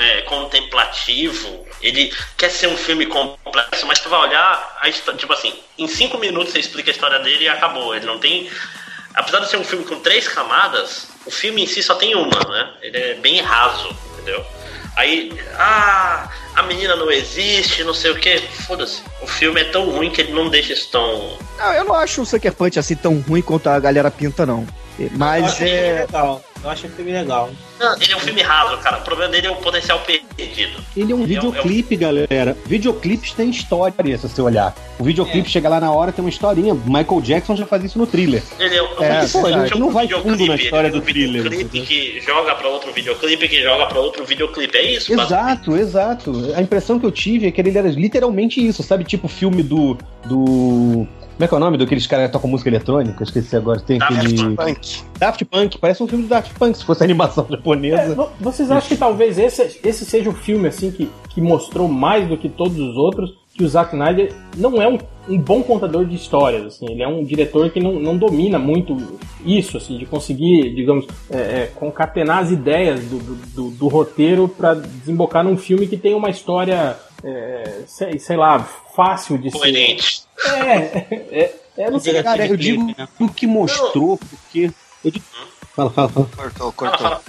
[0.02, 1.65] É, contemplativo.
[1.82, 5.19] Ele quer ser um filme complexo, mas tu vai olhar a história.
[5.19, 7.95] Tipo assim, em cinco minutos você explica a história dele e acabou.
[7.95, 8.49] Ele não tem.
[9.14, 12.40] Apesar de ser um filme com três camadas, o filme em si só tem uma,
[12.49, 12.73] né?
[12.82, 14.45] Ele é bem raso, entendeu?
[14.95, 18.40] Aí, ah, a menina não existe, não sei o que.
[18.68, 19.02] Foda-se.
[19.22, 21.38] O filme é tão ruim que ele não deixa isso tão.
[21.57, 24.68] Não, eu não acho o Sucker Punch assim tão ruim quanto a galera pinta, não.
[25.11, 26.06] Mas ele é.
[26.06, 26.44] legal.
[26.63, 27.49] Eu acho o filme legal.
[27.79, 28.99] Não, ele é um filme raso, cara.
[28.99, 30.79] O problema dele é o potencial perdido.
[30.95, 32.55] Ele é um Ele é um- videoclipe, galera.
[32.67, 34.75] Videoclipes têm história, se você olhar.
[34.99, 36.75] O videoclipe chega lá na hora, tem uma historinha.
[36.75, 38.43] Michael Jackson já faz isso no thriller.
[38.59, 40.88] Ele é, um É, videoclipe, pô, ele é um não vai videoclipe, fundo na história
[40.88, 44.23] ele é um do thriller, videoclipe que joga pra outro videoclipe, que joga pra outro
[44.25, 44.77] videoclipe.
[44.77, 46.53] É isso, Exato, exato.
[46.55, 49.03] A impressão que eu tive é que ele era literalmente isso, sabe?
[49.03, 49.97] Tipo o filme do.
[50.25, 51.07] do.
[51.33, 53.23] Como é que é o nome daqueles caras que tocam música eletrônica?
[53.23, 53.79] Esqueci agora.
[53.79, 54.55] Tem Daft aquele.
[54.55, 55.01] Punk.
[55.17, 55.77] Daft Punk.
[55.79, 58.13] Parece um filme do Daft Punk, se fosse animação É, japonesa.
[58.15, 62.27] vo- vocês acham que talvez esse, esse seja o filme assim que, que mostrou mais
[62.27, 64.97] do que todos os outros que o Zack Snyder não é um,
[65.27, 68.95] um bom contador de histórias, assim, ele é um diretor que não, não domina muito
[69.45, 74.47] isso, assim, de conseguir, digamos, é, é, concatenar as ideias do, do, do- do roteiro
[74.47, 78.59] para desembocar num filme que tem uma história, é, sei, sei lá,
[78.95, 79.57] fácil de ser.
[80.45, 83.07] É, é, é, não sei, Cara, eu digo né?
[83.19, 84.72] o que mostrou, porque.
[85.03, 85.26] Eu digo...
[85.76, 86.26] Fala, fala, fala.
[86.35, 86.99] Cortou, Fala, cortou.
[86.99, 87.22] fala.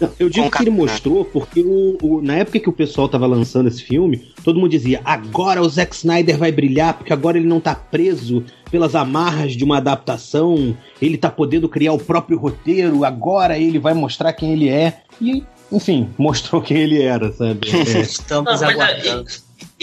[0.00, 3.26] Não, Eu digo que ele mostrou porque o, o- na época que o pessoal tava
[3.26, 7.46] lançando esse filme, todo mundo dizia: agora o Zack Snyder vai brilhar, porque agora ele
[7.46, 13.04] não tá preso pelas amarras de uma adaptação, ele tá podendo criar o próprio roteiro,
[13.04, 15.02] agora ele vai mostrar quem ele é.
[15.20, 17.68] E, enfim, mostrou quem ele era, sabe?
[17.70, 19.30] É, Estamos Não, aguardando.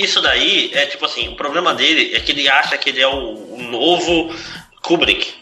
[0.03, 3.07] Isso daí é tipo assim, o problema dele é que ele acha que ele é
[3.07, 4.34] o, o novo
[4.81, 5.34] Kubrick.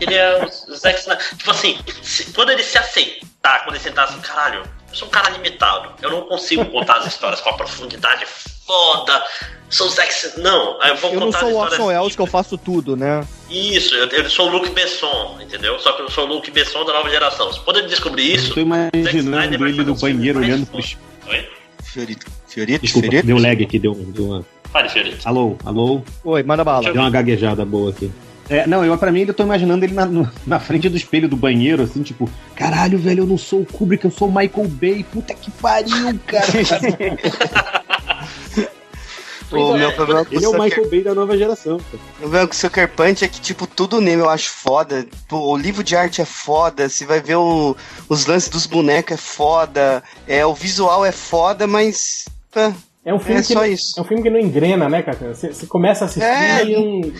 [0.00, 1.28] Ele é o Zack Snyder.
[1.36, 5.10] Tipo assim, se- quando ele se aceitar, quando ele sentar assim, caralho, eu sou um
[5.10, 5.92] cara limitado.
[6.00, 8.24] Eu não consigo contar as histórias com a profundidade
[8.66, 9.24] foda.
[9.68, 10.40] Sou o Zack Snyder.
[10.44, 11.72] Não, aí eu vou Eu não contar sou as o histórias.
[11.80, 13.26] Orson Welles que eu faço tudo, né?
[13.50, 15.78] Isso, eu, eu sou o Luke Besson, entendeu?
[15.80, 17.50] Só que eu sou o Luke Besson da nova geração.
[17.64, 18.54] Quando ele descobrir eu isso.
[18.54, 20.96] tô Zack Snyder imaginando ele no banheiro olhando pros.
[21.28, 21.48] Oi?
[21.82, 22.26] Fiorito.
[22.50, 22.82] Fiorito?
[22.82, 23.26] Desculpa, Fiorito?
[23.26, 24.46] deu um lag aqui, deu, deu uma.
[24.72, 25.26] Fale, Fiorito.
[25.28, 26.02] Alô, alô?
[26.24, 26.92] Oi, manda bala.
[26.92, 28.10] Deu uma gaguejada boa aqui.
[28.48, 31.28] É, não, eu pra mim eu tô imaginando ele na, no- na frente do espelho
[31.28, 34.66] do banheiro, assim, tipo, caralho, velho, eu não sou o Kubrick, eu sou o Michael
[34.68, 36.46] Bay, puta que pariu, cara.
[39.52, 41.78] O meu problema com ele é o Michael Bay da nova geração.
[41.78, 42.02] cara.
[42.14, 45.04] O problema com o Sucker Punch é que, tipo, tudo nele eu acho foda.
[45.26, 47.76] Pô, o livro de arte é foda, você vai ver o-
[48.08, 52.26] os lances dos bonecos é foda, é, o visual é foda, mas.
[52.50, 52.74] Pá,
[53.04, 53.98] É um filme É que só não, isso.
[53.98, 55.34] É um filme que não engrena, né, cara?
[55.34, 57.12] Você, você começa a assistir É, e não.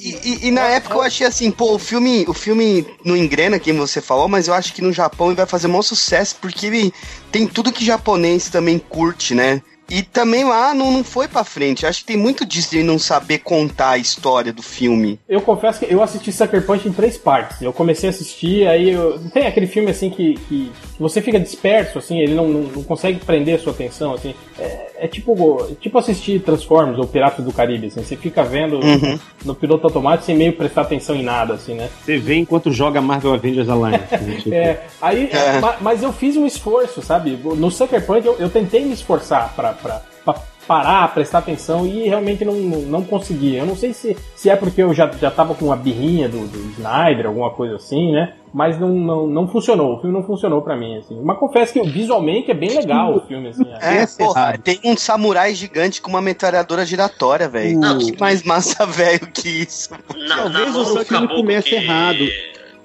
[0.00, 3.58] E, e- e na época eu achei assim, pô, o filme, o filme não engrena,
[3.58, 6.66] quem você falou, mas eu acho que no Japão ele vai fazer um sucesso, porque
[6.66, 6.92] ele
[7.32, 9.60] tem tudo que japonês também curte, né?
[9.90, 11.86] E também lá não, não foi pra frente.
[11.86, 15.18] Acho que tem muito disso de ele não saber contar a história do filme.
[15.28, 17.62] Eu confesso que eu assisti Sucker Punch em três partes.
[17.62, 19.18] Eu comecei a assistir, aí eu...
[19.32, 23.18] tem aquele filme assim que, que você fica disperso, assim, ele não, não, não consegue
[23.20, 24.34] prender sua atenção, assim.
[24.58, 28.02] É, é tipo, tipo assistir Transformers ou Piratas do Caribe, assim.
[28.02, 29.18] Você fica vendo Uhum.
[29.44, 31.88] no piloto automático sem meio prestar atenção em nada, assim, né?
[32.04, 34.04] Você vê enquanto joga Marvel Avengers Alliance.
[34.20, 35.60] né, tipo, É, aí, É.
[35.60, 37.38] ma- mas eu fiz um esforço, sabe?
[37.42, 40.34] No Sucker Punch eu, eu tentei me esforçar pra, pra, pra
[40.68, 43.56] parar, prestar atenção e realmente não, não, consegui.
[43.56, 46.46] Eu não sei se, se é porque eu já, já tava com uma birrinha do,
[46.46, 48.34] do Snyder, alguma coisa assim, né?
[48.52, 51.18] Mas não, não, não funcionou, o filme não funcionou pra mim, assim.
[51.22, 53.64] Mas confesso que visualmente é bem legal o filme, assim.
[53.80, 57.78] É, porra, tem um samurai gigante com uma metralhadora giratória, velho.
[57.78, 59.90] Não, que mais massa, velho, que isso?
[60.28, 62.26] Na, Talvez o seu filme comece errado.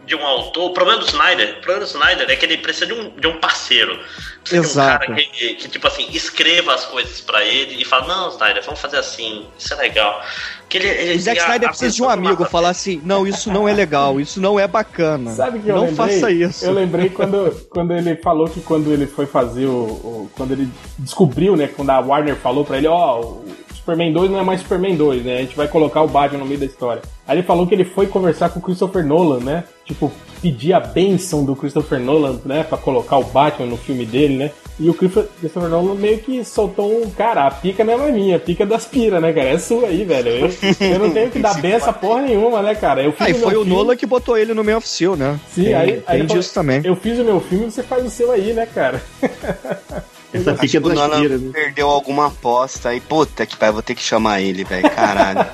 [0.05, 2.85] De um autor, o problema do Snyder, o problema do Snyder é que ele precisa
[2.85, 3.97] de um, de um parceiro.
[4.43, 5.05] Precisa de um Exato.
[5.07, 8.81] cara que, que, tipo assim, escreva as coisas pra ele e fala, não, Snyder, vamos
[8.81, 10.21] fazer assim, isso é legal.
[10.67, 13.27] Que ele, ele, O Zack a- Snyder a precisa de um amigo falar assim: não,
[13.27, 15.31] isso não é legal, isso não é bacana.
[15.31, 15.95] Sabe que eu não lembrei?
[16.19, 16.65] faça isso.
[16.65, 20.67] Eu lembrei quando, quando ele falou que quando ele foi fazer o, o- Quando ele
[20.97, 21.67] descobriu, né?
[21.67, 23.45] Quando a Warner falou pra ele, ó, o
[23.83, 25.37] Superman 2 não é mais Superman 2, né?
[25.37, 27.01] A gente vai colocar o Batman no meio da história.
[27.27, 29.65] Aí ele falou que ele foi conversar com o Christopher Nolan, né?
[29.85, 30.09] Tipo,
[30.41, 32.63] pedir a benção do Christopher Nolan, né?
[32.63, 34.51] Pra colocar o Batman no filme dele, né?
[34.79, 37.09] E o Christopher Nolan meio que soltou um.
[37.09, 39.49] Cara, a pica não é mais minha, a pica das pira, né, cara?
[39.49, 40.29] É sua aí, velho.
[40.29, 40.49] Eu,
[40.87, 43.03] eu não tenho que dar benção porra nenhuma, né, cara?
[43.03, 44.87] Eu fiz foi meu o filme- Nolan que botou ele no Man of
[45.17, 45.39] né?
[45.53, 46.81] Sim, tem, aí, tem aí ele falou, disso também.
[46.85, 49.01] Eu fiz o meu filme, você faz o seu aí, né, cara?
[50.33, 51.51] Essa Acho pica que o duas Nolan piras, né?
[51.53, 52.99] perdeu alguma aposta aí.
[52.99, 54.89] Puta que pariu, vou ter que chamar ele, velho.
[54.89, 55.45] Caralho.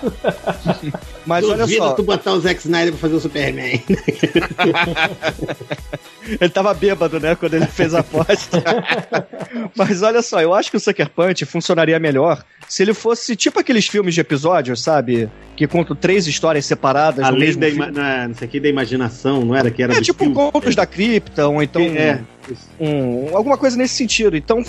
[1.25, 3.83] Mas olha Duvida só, tu botar o Zack Snyder pra fazer o Superman.
[6.39, 8.63] ele tava bêbado, né, quando ele fez a aposta.
[9.75, 13.59] Mas olha só, eu acho que o Sucker Punch funcionaria melhor se ele fosse tipo
[13.59, 15.29] aqueles filmes de episódios, sabe?
[15.55, 18.59] Que contam três histórias separadas no Além mesmo da, ima- é, não sei o que,
[18.59, 22.19] da imaginação, não era que era É do tipo contos da cripta, ou então É,
[22.21, 22.38] um-
[23.33, 24.35] alguma coisa nesse sentido.
[24.37, 24.63] Então,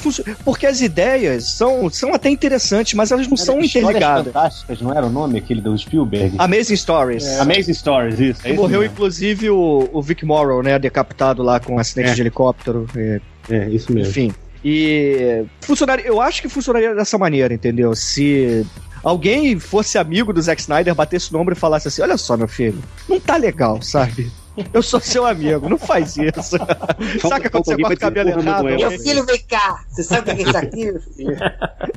[0.45, 4.33] porque as ideias são, são até interessantes, mas elas não são Histórias interligadas.
[4.33, 6.35] Fantásticas, não era o nome aquele do Spielberg?
[6.39, 7.27] Amazing Stories.
[7.39, 8.41] Amazing Stories, isso.
[8.47, 8.93] é isso Morreu, mesmo.
[8.95, 10.79] inclusive, o, o Vic Morrow, né?
[10.79, 12.15] Decapitado lá com um acidente É.
[12.15, 12.87] de helicóptero.
[12.97, 14.11] é, é, isso mesmo.
[14.11, 14.33] enfim.
[14.65, 17.95] E funcionaria, eu acho que funcionaria dessa maneira, entendeu?
[17.97, 18.67] Se
[19.03, 22.47] alguém fosse amigo do Zack Snyder, batesse no ombro e falasse assim: Olha só, meu
[22.49, 22.79] filho,
[23.09, 24.31] não tá legal, sabe?
[24.73, 26.57] Eu sou seu amigo, não faz isso.
[27.27, 28.45] Saca quando você corta o cabelo errado?
[28.45, 29.81] Manuel, alguém- Meu filho, vem cá.
[29.89, 31.37] Você sabe o que é isso aqui, meu filho?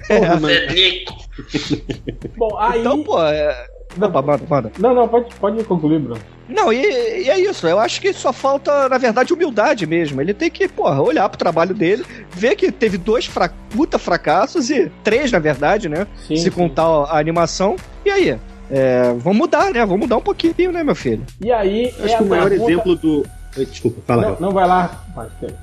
[0.10, 1.06] É.
[2.38, 2.80] Bom, aí.
[2.82, 3.68] Então, pô, é...
[3.96, 4.72] Não, manda, manda.
[4.80, 6.20] Não, não, pode, pode concluir, Bruno.
[6.50, 7.68] Não, e, e é isso.
[7.68, 10.20] Eu acho que só falta, na verdade, humildade mesmo.
[10.20, 14.72] Ele tem que, porra, olhar pro trabalho dele, ver que teve dois fra puta fracassos
[14.72, 16.08] e três, na verdade, né?
[16.28, 16.50] Sim, Se sim.
[16.52, 17.76] contar a animação.
[18.04, 18.40] E aí?
[18.72, 19.86] É, vamos mudar, né?
[19.86, 21.24] Vamos mudar um pouquinho, né, meu filho?
[21.42, 21.94] E aí.
[22.00, 23.26] Acho é que o maior pergunta- exemplo do.
[23.56, 24.30] Desculpa, fala.
[24.32, 25.54] Não, não vai lá, Marcelo.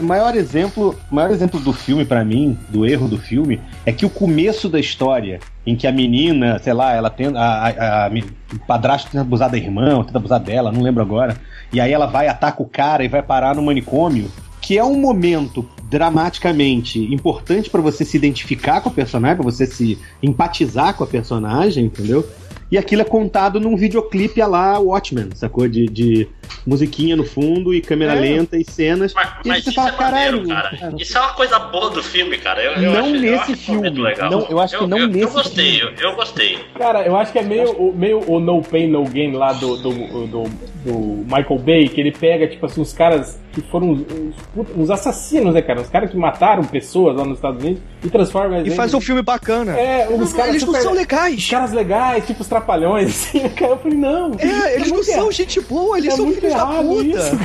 [0.00, 3.92] O maior exemplo, o maior exemplo do filme, pra mim, do erro do filme, é
[3.92, 7.38] que o começo da história, em que a menina, sei lá, ela tenta.
[7.38, 8.10] A, a- a-
[8.54, 11.36] o padrasto tenta abusar da irmã, ou tenta abusar dela, não lembro agora.
[11.70, 14.30] E aí ela vai, ataca o cara e vai parar no manicômio.
[14.60, 19.66] Que é um momento dramaticamente importante pra você se identificar com o personagem, pra você
[19.66, 22.26] se empatizar com a personagem, entendeu?
[22.70, 25.66] E aquilo é contado num videoclipe a lá Watchmen, sacou?
[25.66, 26.28] De, de
[26.66, 28.20] musiquinha no fundo e câmera É.
[28.20, 29.14] lenta e cenas.
[29.14, 30.94] Mas, E mas você isso fala, é maneiro, "Caralho, cara.
[30.98, 32.62] Isso é uma coisa boa do filme, cara.
[32.62, 33.90] Eu, eu Não acho, eu nesse muito filme.
[34.02, 34.30] legal.
[34.30, 36.58] Não, eu acho que não eu, Eu nesse gostei, eu, eu gostei.
[36.76, 39.76] Cara, eu acho que é meio, o- meio o No Pain No Gain lá do,
[39.76, 39.90] do,
[40.26, 40.42] do,
[40.84, 44.34] do Michael Bay, que ele pega, tipo assim, os caras que foram uns,
[44.76, 45.80] uns, assassinos, né, cara?
[45.80, 49.22] Os caras que mataram pessoas lá nos Estados Unidos e transformam E faz um filme
[49.22, 49.72] bacana.
[49.76, 51.48] É, os caras eles não super- são Os legais.
[51.50, 53.72] caras legais, tipo os trapalhões, assim, cara.
[53.72, 54.32] Eu falei, não.
[54.38, 57.04] É, eles não muito são gente boa, eles É são muito filhos da puta.
[57.04, 57.38] isso,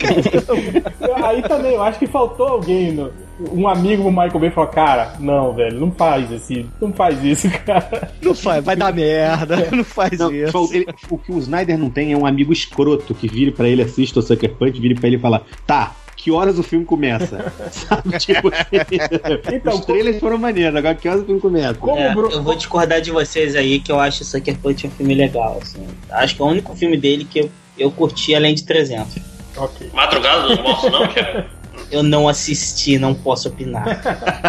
[1.24, 3.10] Aí também, eu acho que faltou alguém, no-
[3.52, 7.48] um amigo do Michael Bay falou, cara, não, velho, não faz esse, não faz isso,
[7.64, 8.10] cara.
[8.22, 10.68] Não faz, vai dar merda, não faz Não, isso.
[10.72, 13.82] ele- o que o Snyder não tem é um amigo escroto que vire pra ele,
[13.82, 17.52] assista o Sucker Punch, vire pra ele e fala: tá, que horas o filme começa?
[17.72, 18.18] Sabe?
[18.18, 21.78] Tipo assim, Então, os trailers foram maneiros, agora que horas o filme começa?
[21.96, 25.14] É, Bruno- eu vou discordar de vocês aí, que eu acho Sucker Punch um filme
[25.14, 25.58] legal.
[25.62, 25.86] Assim.
[26.10, 29.16] Acho que é o único filme dele que eu, eu curti além de 300.
[29.56, 29.90] Ok.
[29.94, 31.46] Madrugada dos Mortos, não, cara?
[31.90, 34.00] Eu não assisti, não posso opinar.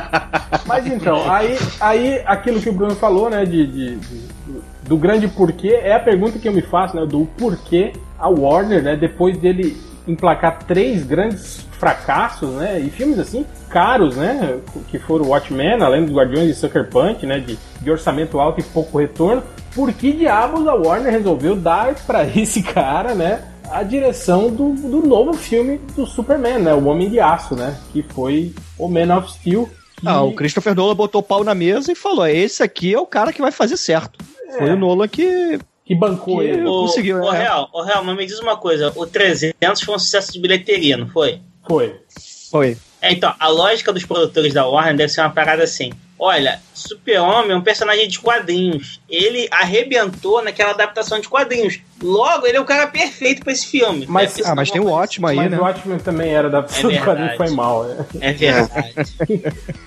[0.68, 4.98] Mas então, aí, aí aquilo que o Bruno falou, né, de, de- de- do, do
[4.98, 8.96] grande porquê, é a pergunta que eu me faço, né, do porquê a Warner, né,
[8.96, 9.76] depois dele
[10.08, 14.58] emplacar três grandes fracassos, né, e filmes assim, caros, né,
[14.90, 18.64] que foram Watchmen, além dos Guardiões e Sucker Punch, né, de, de orçamento alto e
[18.64, 19.42] pouco retorno,
[19.74, 23.42] por que diabos a Warner resolveu dar pra esse cara, né,
[23.72, 28.04] a direção do, do novo filme do Superman, né, o Homem de Aço, né, que
[28.04, 31.92] foi o Man of Steel, que- Ah, o Christopher Nolan botou o pau na mesa
[31.92, 34.18] e falou: esse aqui é o cara que vai fazer certo.
[34.58, 35.60] Foi o Nolan que.
[35.86, 36.64] Que bancou Que- ele.
[36.64, 37.38] O, conseguiu, o é.
[37.40, 40.98] Real, o Real, mas me diz uma coisa: o 300 foi um sucesso de bilheteria,
[40.98, 41.40] não foi?
[41.68, 41.96] Foi.
[42.50, 42.78] Foi.
[43.02, 47.52] É, então, a lógica dos produtores da Warner deve ser uma parada assim: olha, Super-Homem
[47.52, 49.00] é um personagem de quadrinhos.
[49.10, 51.80] Ele arrebentou naquela adaptação de quadrinhos.
[52.02, 54.06] Logo, ele é o cara perfeito pra esse filme.
[54.10, 55.58] Mas- ser Ah, mas tem o ótimo aí, Mas né?
[55.60, 57.38] o Watchmen também era da É do quadrinho verdade.
[57.38, 57.86] foi mal.
[57.90, 57.96] é.
[57.96, 59.16] coisa- É verdade.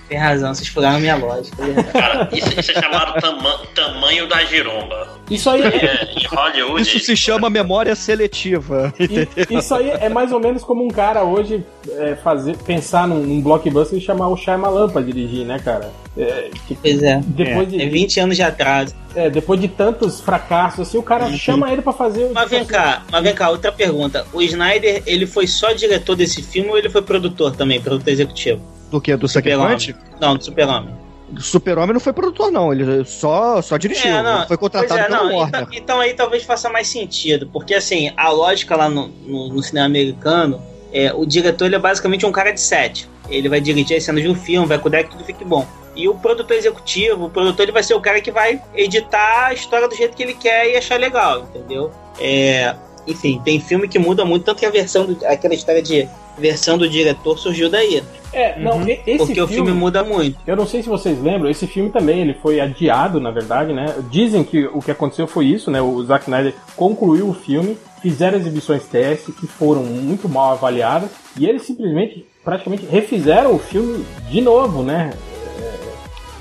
[0.07, 1.57] tem razão, vocês furaram minha lógica.
[1.63, 1.83] é.
[1.91, 5.15] Cara, isso, isso é chamado tama- tamanho da giromba.
[5.29, 6.81] Isso aí, É, em Hollywood.
[6.81, 8.93] Isso se chama memória seletiva.
[8.99, 9.27] i-
[9.57, 11.65] isso aí é mais ou menos como um cara hoje
[11.97, 15.91] é, fazer, pensar num, num blockbuster e chamar o Shyamalan pra dirigir, né, cara?
[16.17, 17.21] É, tipo, Pois é.
[17.25, 18.95] depois, É de, 20 anos de atraso.
[19.15, 22.33] é, depois de tantos fracassos, assim, o cara chama ele pra fazer o.
[22.33, 24.25] Mas vem cá, mas vem cá, outra pergunta.
[24.33, 28.61] O Snyder, ele foi só diretor desse filme ou ele foi produtor também, produtor executivo?
[28.91, 29.15] Do que?
[29.15, 29.27] Do?
[29.27, 29.95] Super-Homem?
[30.19, 30.93] Não, do Super-Homem.
[31.33, 32.71] O Super-Homem não foi produtor, não.
[32.71, 34.11] Ele só, só dirigiu.
[34.11, 35.61] É, não, Ele foi contratado é, pelo não, Warner.
[35.63, 39.63] Então, então aí talvez faça mais sentido, porque assim, a lógica lá no, no, no
[39.63, 40.61] cinema americano,
[40.93, 43.09] é, o diretor ele é basicamente um cara de set.
[43.29, 45.67] Ele vai dirigir as cenas de um filme, vai cuidar que tudo fique bom.
[45.95, 49.53] E o produtor executivo, o produtor ele vai ser o cara que vai editar a
[49.53, 51.91] história do jeito que ele quer e achar legal, entendeu?
[52.19, 52.75] É,
[53.07, 56.07] enfim, tem filme que muda muito, tanto que a versão, do, aquela história de
[56.37, 58.03] versão do diretor surgiu daí.
[58.33, 60.37] É, não, e- esse porque o filme muda muito.
[60.45, 63.95] Eu não sei se vocês lembram, esse filme também ele foi adiado, na verdade, né?
[64.09, 65.81] Dizem que o que aconteceu foi isso, né?
[65.81, 71.09] O Zack Snyder concluiu o filme, fizeram exibições teste que foram muito mal avaliadas
[71.39, 75.11] e eles simplesmente, praticamente refizeram o filme de novo, né?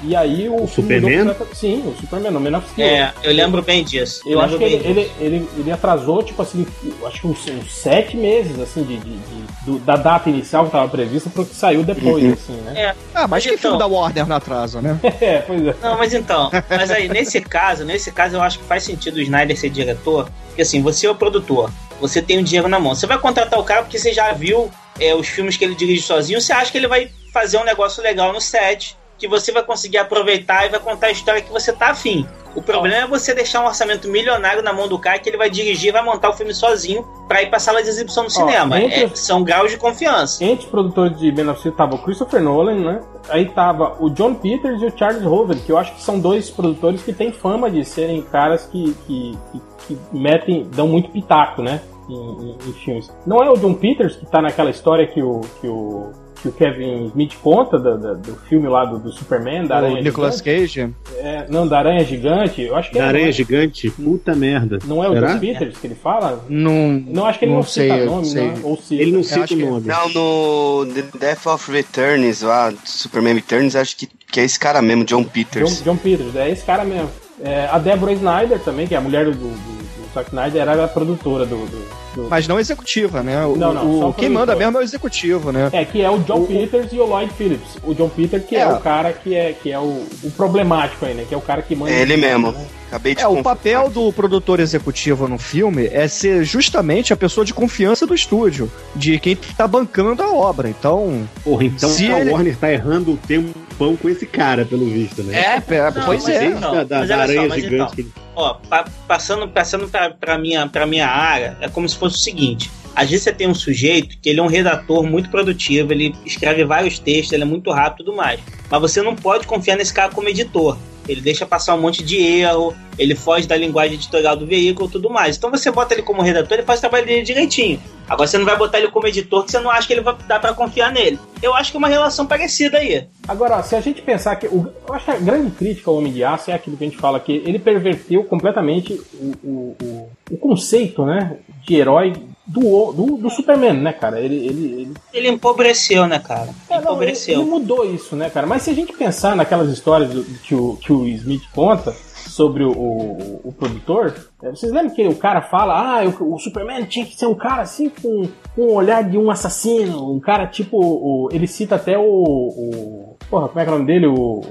[0.06, 1.28] E aí o, filme mudou Superman?
[1.34, 2.86] completa- Sim, o Superman, o Man of Steel.
[2.86, 4.20] É, eu lembro bem disso.
[4.26, 6.66] Eu acho lembro que ele, ele, ele, ele atrasou, tipo assim,
[7.00, 10.64] eu acho que uns, uns sete meses, assim, de, de- de- do- da data inicial
[10.64, 12.32] que estava prevista pro que saiu depois, Uhum.
[12.32, 12.72] assim, né?
[12.82, 14.98] É, Ah, mas Mas que filme então- da Warner não atrasa, né?
[15.20, 15.74] É, pois é.
[15.82, 19.20] Não, mas então, mas aí, nesse caso, nesse caso eu acho que faz sentido o
[19.20, 21.70] Snyder ser diretor, porque assim, você é o produtor,
[22.00, 22.94] você tem o dinheiro na mão.
[22.94, 24.70] Você vai contratar o cara porque você já viu
[25.00, 28.02] é, os filmes que ele dirige sozinho, você acha que ele vai fazer um negócio
[28.02, 31.72] legal no set, que você vai conseguir aproveitar e vai contar a história que você
[31.72, 32.26] tá afim.
[32.54, 35.48] O problema é você deixar um orçamento milionário na mão do cara que ele vai
[35.50, 38.78] dirigir e vai montar o filme sozinho pra ir pra sala de exibição no cinema.
[38.80, 40.44] entre- É, são graus de confiança.
[40.44, 43.00] Entre produtores de Man of Steel tava o Christopher Nolan, né?
[43.30, 46.50] Aí tava o John Peters e o Charles Hover, que eu acho que são dois
[46.50, 51.62] produtores que têm fama de serem caras que, que, que, que metem, dão muito pitaco,
[51.62, 51.80] né?
[52.08, 53.10] Em, em- em filmes.
[53.26, 56.12] Não é o John Peters que tá naquela história que o, que o,
[56.44, 59.78] que o Kevin Smith conta do, do, do filme lá do, do Superman, da O
[59.78, 60.60] Aranha Nicolas Gigante?
[60.60, 60.94] Cage.
[61.18, 62.60] É, não, da Aranha Gigante.
[62.62, 63.90] Eu acho que Da é, aranha gigante?
[63.90, 64.78] Puta merda.
[64.84, 65.32] não é o Será?
[65.32, 66.44] John Peters que ele fala?
[66.48, 68.46] Não, Não, acho que ele não, não sei, cita nome, sei.
[68.48, 68.54] né?
[68.62, 69.02] Ou cita.
[69.02, 69.86] Ele não cita o nome.
[69.88, 74.82] Não, no The Death of Returns, lá, Superman Returns, acho que, que é esse cara
[74.82, 75.78] mesmo, John Peters.
[75.78, 77.08] John, John Peters, é esse cara mesmo.
[77.42, 80.84] É, a Deborah Snyder também, que é a mulher do, do, do Zack Snyder, era
[80.84, 83.44] a produtora do- do- Mas não executiva, né?
[83.44, 85.68] O, Não, não, o- só quem manda mesmo é o executivo, né?
[85.72, 87.76] É, que é o John Peters e o Lloyd Phillips.
[87.82, 88.66] O John Peters que é, É.
[88.68, 91.24] o cara que é, que é o, o problemático aí, né?
[91.28, 91.92] Que é o cara que manda.
[91.92, 92.52] É ele mesmo.
[92.52, 92.66] né?
[92.88, 97.44] Acabei de É, o papel do produtor executivo no filme é ser justamente a pessoa
[97.44, 100.68] de confiança do estúdio, de quem tá bancando a obra.
[100.68, 104.86] Então, Porra, então Se a ele- Warner tá errando o tempão com esse cara, pelo
[104.86, 105.36] visto, né?
[105.36, 106.44] é, é, Não, pois mas é.
[106.46, 107.74] ele- Da, da, mas da só, aranha mas gigante.
[107.74, 107.86] então.
[107.88, 109.88] que ele- Ó, pa- passando, passando
[110.18, 113.48] pra, minha, pra minha área, é como se fosse o seguinte: às vezes você tem
[113.48, 117.46] um sujeito que ele é um redator muito produtivo, ele escreve vários textos, ele é
[117.46, 118.40] muito rápido e tudo mais.
[118.70, 120.76] Mas você não pode confiar nesse cara como editor.
[121.08, 124.92] Ele deixa passar um monte de erro, ele foge da linguagem editorial do veículo e
[124.92, 125.36] tudo mais.
[125.36, 127.80] Então você bota ele como redator, ele faz o trabalho dele direitinho.
[128.08, 130.14] Agora você não vai botar ele como editor que você não acha que ele vai
[130.28, 131.18] dar pra confiar nele.
[131.42, 133.06] Eu acho que é uma relação parecida aí.
[133.26, 134.46] Agora, se a gente pensar que.
[134.46, 137.00] O, eu acho a grande crítica ao Homem de Aço é aquilo que a gente
[137.00, 141.36] fala, que ele perverteu completamente o, o, o, o conceito, né?
[141.66, 142.12] De herói
[142.46, 144.20] do, do, do Superman, né, cara?
[144.20, 144.34] Ele.
[144.36, 146.50] ele, ele Ele empobreceu, né, cara?
[146.68, 147.40] É, não, ele, empobreceu.
[147.40, 148.46] ele mudou isso, né, cara?
[148.46, 152.64] Mas se a gente pensar naquelas histórias do- que, o, que o Smith conta sobre
[152.64, 156.84] o, o, o produtor, é, vocês lembram que o cara fala, ah, o, o Superman
[156.84, 160.46] tinha que ser um cara assim com, com o olhar de um assassino, um cara
[160.46, 161.28] tipo.
[161.32, 163.16] Ele cita até o, o.
[163.30, 164.06] Porra, como é que é o nome dele?
[164.06, 164.42] O.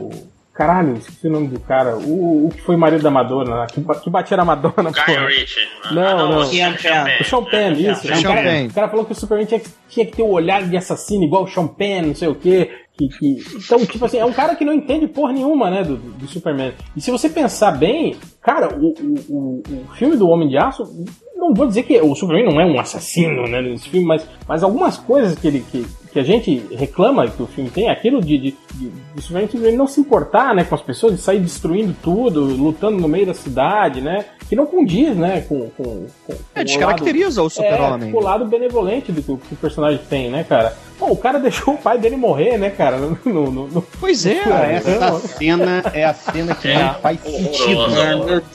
[0.54, 1.98] Caralho, esqueci o nome do cara.
[1.98, 3.68] O, o que foi marido da Madonna, né?
[3.74, 5.16] que, que batia na Madonna, Guy.
[5.28, 5.60] Ritchie.
[5.92, 6.38] Não, Ah, não.
[6.42, 7.22] o Sean Penn.
[7.22, 8.08] O Sean Penn, isso.
[8.08, 8.68] Sean o, cara, Penn.
[8.68, 11.24] o cara falou que o Superman tinha que, tinha que ter o olhar de assassino
[11.24, 12.70] igual o Sean Penn, não sei o quê.
[12.96, 15.96] Que, que- Então, tipo assim, é um cara que não entende porra nenhuma, né, do,
[15.98, 16.74] do Superman.
[16.96, 20.84] E se você pensar bem, cara, o, o, o, o filme do Homem de Aço,
[21.36, 24.62] não vou dizer que o Superman não é um assassino, né, nesse filme, mas, mas
[24.62, 25.66] algumas coisas que ele.
[25.72, 25.84] Que,
[26.14, 29.58] que a gente reclama que o filme tem, é aquilo de, de, de, de simplesmente
[29.76, 33.34] não se importar né, com as pessoas, de sair destruindo tudo, lutando no meio da
[33.34, 34.24] cidade, né?
[34.48, 38.12] Que não condiz, né, com, com, com, É, o descaracteriza o lado- super-homem.
[38.12, 40.78] É, o lado benevolente do que, o- que o personagem tem, né, cara?
[41.06, 42.96] Pô, o cara deixou o pai dele morrer, né, cara?
[42.98, 44.36] No, no, no- Pois é.
[44.36, 45.20] Cara, essa não.
[45.20, 46.82] cena é a cena que É.
[46.82, 47.82] não faz sentido.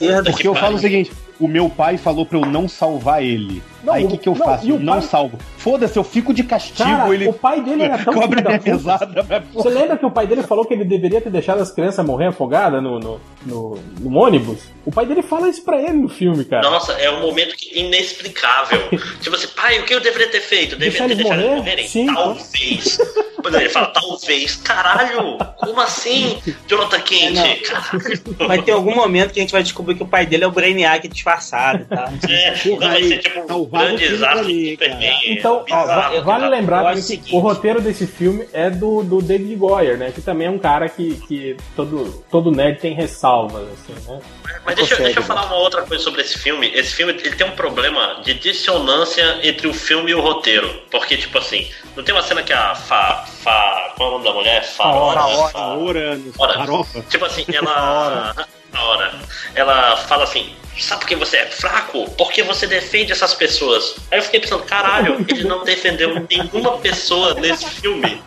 [0.01, 3.61] É, Porque eu falo o seguinte: o meu pai falou pra eu não salvar ele.
[3.83, 4.67] Não, Aí o que, que eu não, faço?
[4.79, 5.37] não pai- salvo.
[5.57, 6.89] Foda-se, eu fico de castigo.
[6.89, 8.71] Cara, ele o pai dele era tão cobra filho da minha puta.
[8.71, 9.25] mesada.
[9.29, 11.71] mas, pô, Você lembra que o pai dele falou que ele deveria ter deixado as
[11.71, 14.59] crianças morrer afogadas no, no, no, no ônibus?
[14.85, 16.69] O pai dele fala isso pra ele no filme, cara.
[16.69, 18.79] Nossa, é um momento inexplicável.
[19.21, 20.75] tipo assim, pai, o que eu deveria ter feito?
[20.75, 21.57] Deveria ter eles deixado eles morrer?
[21.61, 21.87] morrerem?
[21.87, 22.07] Sim.
[22.43, 22.97] Talvez.
[23.41, 24.55] Pois não, ele fala talvez.
[24.57, 26.41] Caralho, como assim?
[26.67, 28.01] Jonathan Kent, caralho.
[28.47, 30.51] Vai ter algum momento que a gente vai descobrir que o pai dele é o
[30.51, 32.11] Brainiac disfarçado, tá?
[32.29, 35.19] É, Porra, não, vai ser tipo um grande desastre Superman.
[35.25, 36.47] Então, ó, Bizarro, va- vale cara.
[36.49, 37.33] lembrar que seguinte.
[37.35, 40.11] o roteiro desse filme é do, do David Goyer, né?
[40.13, 44.19] Que também é um cara que, que todo, todo nerd tem ressalvas, assim, né?
[44.65, 45.27] Mas deixa, eu- consegue, deixa eu né?
[45.27, 46.69] falar uma outra coisa sobre esse filme.
[46.73, 50.69] Esse filme ele tem um problema de dissonância entre o filme e o roteiro.
[50.91, 53.25] Porque, tipo assim, não tem uma cena que a Fa.
[53.43, 54.63] Fa qual é o nome da mulher?
[54.63, 55.21] Faora.
[55.51, 56.19] Faora.
[56.37, 57.01] Farofa.
[57.09, 58.33] Tipo assim, ela.
[58.73, 59.11] A hora.
[59.55, 60.53] Ela fala assim.
[60.77, 62.09] Sabe por que você é fraco?
[62.11, 63.95] Porque você defende essas pessoas.
[64.09, 68.21] Aí eu fiquei pensando, caralho, ele não defendeu nenhuma pessoa nesse filme.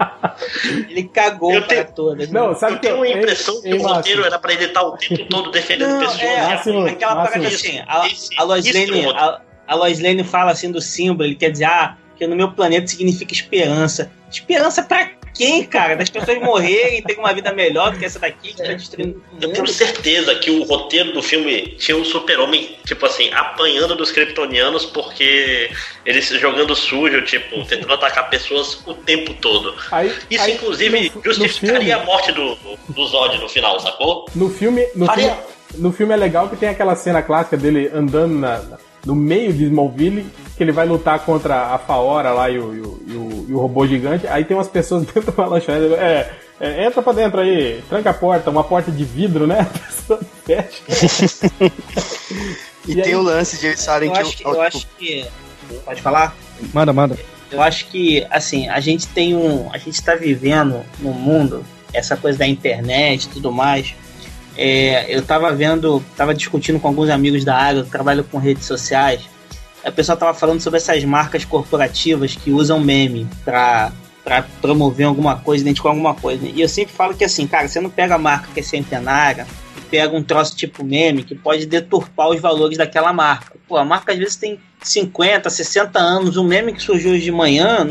[0.62, 2.28] Ele cagou Eu para todas.
[2.30, 4.24] Não, sabe eu que tenho a Ei, impressão que ei, o roteiro Márcio.
[4.26, 6.20] era pra ele estar o tempo todo defendendo Não, pessoas.
[6.22, 7.32] é, Máximo, aquela Máximo.
[7.42, 11.24] parada assim, a, a Lois é Lane, a, a Lois Lane fala assim do símbolo,
[11.28, 14.10] ele quer dizer, ah, que no meu planeta significa esperança.
[14.30, 15.96] Esperança pra quem, cara?
[15.96, 19.20] Das pessoas morrerem e terem uma vida melhor do que essa daqui que tá destruindo
[19.32, 23.96] o Eu tenho certeza que o roteiro do filme tinha um super-homem, tipo assim, apanhando
[23.96, 25.70] dos kryptonianos porque
[26.06, 29.74] eles jogando sujo, tipo, tentando atacar pessoas o tempo todo.
[29.90, 32.56] Aí, Isso, aí, inclusive, no- no justificaria filme- a morte do,
[32.88, 34.26] do Zod no final, sacou?
[34.34, 35.42] No filme, no Faria- filme,
[35.82, 39.52] no filme é legal que tem aquela cena clássica dele andando na- na- no meio
[39.52, 40.26] de Smallville,
[40.56, 43.52] que ele vai lutar contra a Faora lá e o, e o- e o- e
[43.54, 44.26] o robô gigante.
[44.28, 45.94] Aí tem umas pessoas dentro de uma lanchonete.
[45.94, 46.30] É,
[46.60, 49.60] é, entra pra dentro aí, tranca a porta, uma porta de vidro, né?
[49.74, 50.82] A pessoa fecha.
[52.86, 55.26] E, E tem aí- o lance de eles Eu que, acho que, eu acho que.
[55.84, 56.36] Pode falar?
[56.72, 57.16] Manda, manda.
[57.50, 59.68] Eu acho que, assim, a gente tem um.
[59.72, 63.94] A gente tá vivendo num mundo, essa coisa da internet e tudo mais.
[64.56, 68.66] É, eu tava vendo, tava discutindo com alguns amigos da área, eu trabalho com redes
[68.66, 69.22] sociais.
[69.84, 73.90] A pessoa tava falando sobre essas marcas corporativas que usam meme pra,
[74.22, 76.46] pra promover alguma coisa, identificar alguma coisa.
[76.46, 79.46] E eu sempre falo que assim, cara, você não pega a marca que é centenária
[79.76, 83.56] e pega um troço tipo meme que pode deturpar os valores daquela marca.
[83.66, 87.32] Pô, a marca às vezes tem 50, 60 anos, um meme que surgiu hoje de
[87.32, 87.88] manhã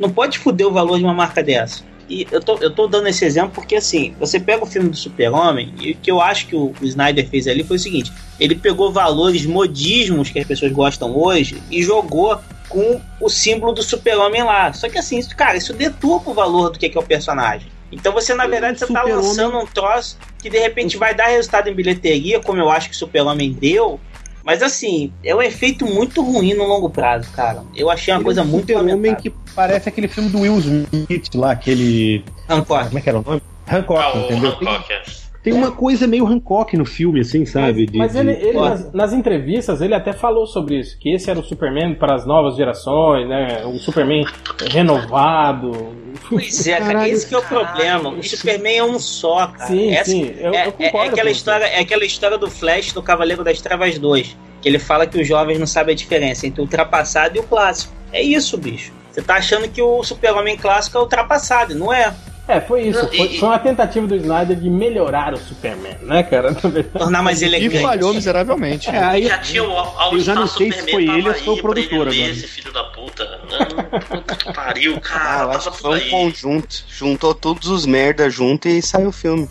[0.00, 1.84] não pode foder o valor de uma marca dessa.
[2.10, 4.96] E eu tô, eu tô dando esse exemplo porque, assim, você pega o filme do
[4.96, 8.12] Super-Homem, e o que eu acho que o, o Snyder fez ali foi o seguinte:
[8.40, 13.82] ele pegou valores, modismos que as pessoas gostam hoje e jogou com o símbolo do
[13.82, 14.72] Super-Homem lá.
[14.72, 17.04] Só que, assim, isso, cara, isso deturpa o valor do que é, que é o
[17.04, 17.68] personagem.
[17.92, 21.68] Então você, na verdade, você tá lançando um troço que de repente vai dar resultado
[21.68, 24.00] em bilheteria, como eu acho que o Super-Homem deu.
[24.44, 27.62] Mas assim, é um efeito muito ruim no longo prazo, cara.
[27.76, 29.22] Eu achei uma Ele coisa é um muito super-homem lamentável.
[29.22, 32.24] que parece aquele filme do Will Smith lá, aquele.
[32.48, 32.86] Hancock.
[32.86, 33.42] Como é que era o nome?
[33.68, 34.50] Hancock, Ah, o entendeu?
[34.52, 35.02] Hancock, é.
[35.42, 37.86] Tem uma coisa meio Hancock no filme, assim, sabe?
[37.86, 38.68] De- Mas de- ele, ele Ó.
[38.68, 42.26] nas, nas entrevistas, ele até falou sobre isso, que esse era o Superman para as
[42.26, 43.64] novas gerações, né?
[43.64, 44.24] Um Superman
[44.70, 45.94] renovado.
[46.28, 48.10] Pois é, cara, Caralho, esse que é o problema.
[48.10, 49.66] O Superman é um só, cara.
[49.66, 50.98] Sim, Essa- sim, eu, é, eu é- concordo.
[51.06, 54.36] é aquela com história, é aquela história do Flash do Cavaleiro das Trevas 2.
[54.60, 57.42] Que ele fala que os jovens não sabem a diferença entre o ultrapassado e o
[57.44, 57.92] clássico.
[58.12, 58.92] É isso, bicho.
[59.10, 62.12] Você tá achando que o Super-Homem clássico é ultrapassado, não é?
[62.50, 63.02] É, foi isso.
[63.02, 66.52] Não, Foi, e- foi uma tentativa do Snyder de melhorar o Superman, né, cara?
[66.98, 67.80] Tornar mais E elegante.
[67.80, 68.88] falhou miseravelmente.
[68.90, 71.34] É, aí, Já tinha o All eu já não sei se Superman foi ele ou
[71.34, 72.16] se foi o ele produtor agora.
[72.16, 73.40] esse filho da puta.
[73.50, 75.42] Não, puta que pariu, Ah, cara.
[75.44, 76.10] eu acho que foi um aí.
[76.10, 76.84] conjunto.
[76.88, 79.48] Juntou todos os merda junto e saiu o filme.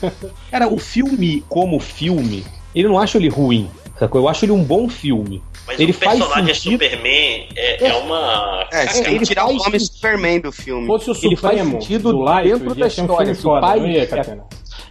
[0.50, 2.44] Cara, o filme, como filme,
[2.74, 3.70] eu não acho ele ruim.
[4.00, 4.22] Sacou?
[4.22, 5.42] Eu acho ele um bom filme.
[5.66, 6.72] Mas ele o faz personagem sentido.
[6.72, 8.66] Superman é, é uma.
[8.72, 9.92] É, você tem ele que tirar o nome sentido.
[9.92, 10.86] Superman do filme.
[10.86, 13.34] fosse o Ele faz Supremo sentido do Life, dentro da um história.
[13.34, 14.08] Se o foda, pai- ia?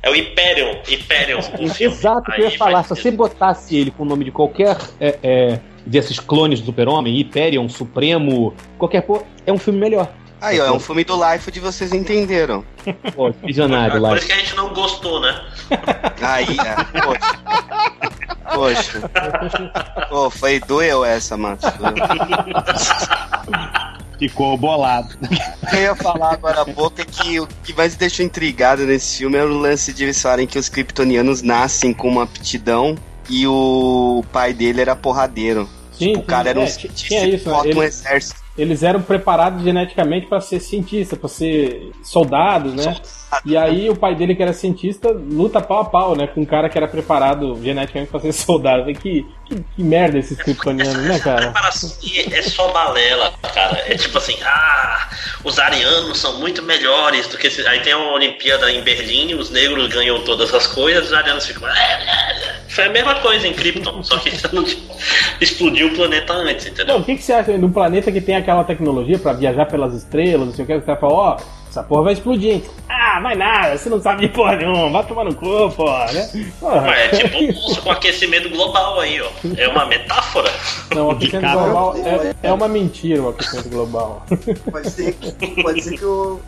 [0.03, 0.75] É o Imperium.
[0.87, 1.39] Imperium.
[1.59, 1.83] o.
[1.83, 2.83] Exato, o que eu ia falar.
[2.83, 7.15] Se você botasse ele com o nome de qualquer é, é, desses clones do Super-Homem,
[7.17, 10.07] Hyperion, Supremo, qualquer porra, é um filme melhor.
[10.41, 12.63] Aí, ó, é um filme do Life de vocês entenderam.
[13.13, 14.09] Pô, visionário lá.
[14.09, 15.41] Por isso que a gente não gostou, né?
[16.21, 16.75] Aí, é.
[18.53, 19.01] Poxa.
[19.01, 20.05] Poxa.
[20.09, 21.57] Pô, foi doeu essa, mano.
[24.17, 25.15] Ficou bolado.
[25.63, 28.25] O que eu ia falar agora há pouco é que o que mais me deixou
[28.25, 32.23] intrigado nesse filme é o lance de eles falarem que os kryptonianos nascem com uma
[32.23, 32.97] aptidão
[33.29, 35.69] e o pai dele era porradeiro.
[35.93, 38.38] Sim, o cara era um é, cientista e isso, bota um Ele- exército.
[38.59, 42.97] Eles eram preparados geneticamente para ser cientistas, para ser soldados, né?
[43.45, 46.27] E aí o pai dele, que era cientista, luta pau a pau, né?
[46.27, 48.81] Com um cara que era preparado geneticamente para ser soldado.
[48.81, 51.53] Falei, Que, que, que merda esses kryptonianos, né, cara?
[52.31, 53.83] É só balela, cara.
[53.87, 55.09] É tipo assim, ah,
[55.43, 57.65] os arianos são muito melhores do que esse...
[57.67, 61.67] Aí tem uma Olimpíada em Berlim, os negros ganham todas as coisas, os arianos ficam.
[62.69, 64.29] Foi a mesma coisa em Krypton, só que
[65.41, 66.95] explodiu o planeta antes, entendeu?
[66.95, 69.65] Não, o que, que você acha de um planeta que tem aquela tecnologia para viajar
[69.65, 71.37] pelas estrelas, não sei o que, você vai falar, ó,
[71.69, 72.63] essa porra vai explodir, hein?
[72.89, 76.29] Ah, vai nada, você não sabe de porra nenhuma, vai tomar no cu, porra, né?
[76.59, 76.81] Porra.
[76.81, 79.29] Mas é tipo um pulso com aquecimento global aí, ó.
[79.55, 80.51] É uma metáfora.
[80.95, 84.25] Não, o aquecimento global é, é uma mentira o aquecimento global.
[84.71, 86.39] Pode ser que, pode ser que o.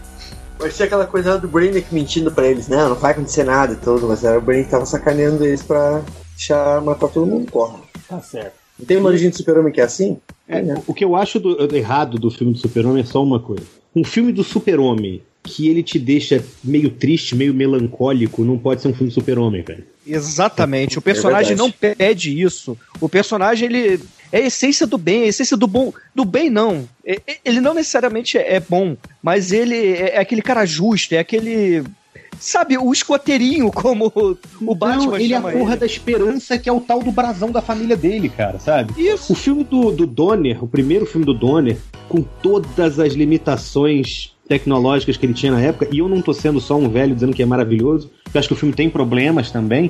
[0.57, 3.77] Pode ser aquela coisa do Brainiac mentindo pra eles, não, não vai acontecer nada e
[3.77, 6.02] tudo, mas era o Brainiac que tava sacaneando eles pra
[6.35, 7.80] deixar matar todo mundo, porra.
[8.07, 8.61] Tá certo.
[8.82, 10.18] Não tem uma origem do super-homem que é assim?
[10.49, 13.64] É, o que eu acho do- errado do filme do Super-Homem é só uma coisa.
[13.95, 18.90] Um filme do Super-Homem que ele te deixa meio triste, meio melancólico, não pode ser
[18.90, 19.84] um filme do Super-Homem, velho.
[20.06, 20.98] Exatamente.
[20.99, 22.78] O personagem É não pede isso.
[22.99, 23.99] O personagem, ele
[24.32, 25.94] é a essência do bem, é a essência do bom.
[26.14, 26.88] Do bem, não.
[27.06, 31.14] É- é- Ele não necessariamente é é bom, mas ele é é aquele cara justo,
[31.14, 31.84] é aquele.
[32.41, 34.35] Sabe, o escoteirinho, como o-
[34.65, 35.80] o Batman Não, ele é a porra ele.
[35.81, 38.93] da esperança que é o tal do brasão da família dele, cara, sabe?
[38.99, 39.31] Isso.
[39.31, 41.77] O filme do, do Donner, o primeiro filme do Donner,
[42.09, 46.59] com todas as limitações tecnológicas que ele tinha na época, e eu não tô sendo
[46.59, 49.89] só um velho dizendo que é maravilhoso, eu acho que o filme tem problemas também,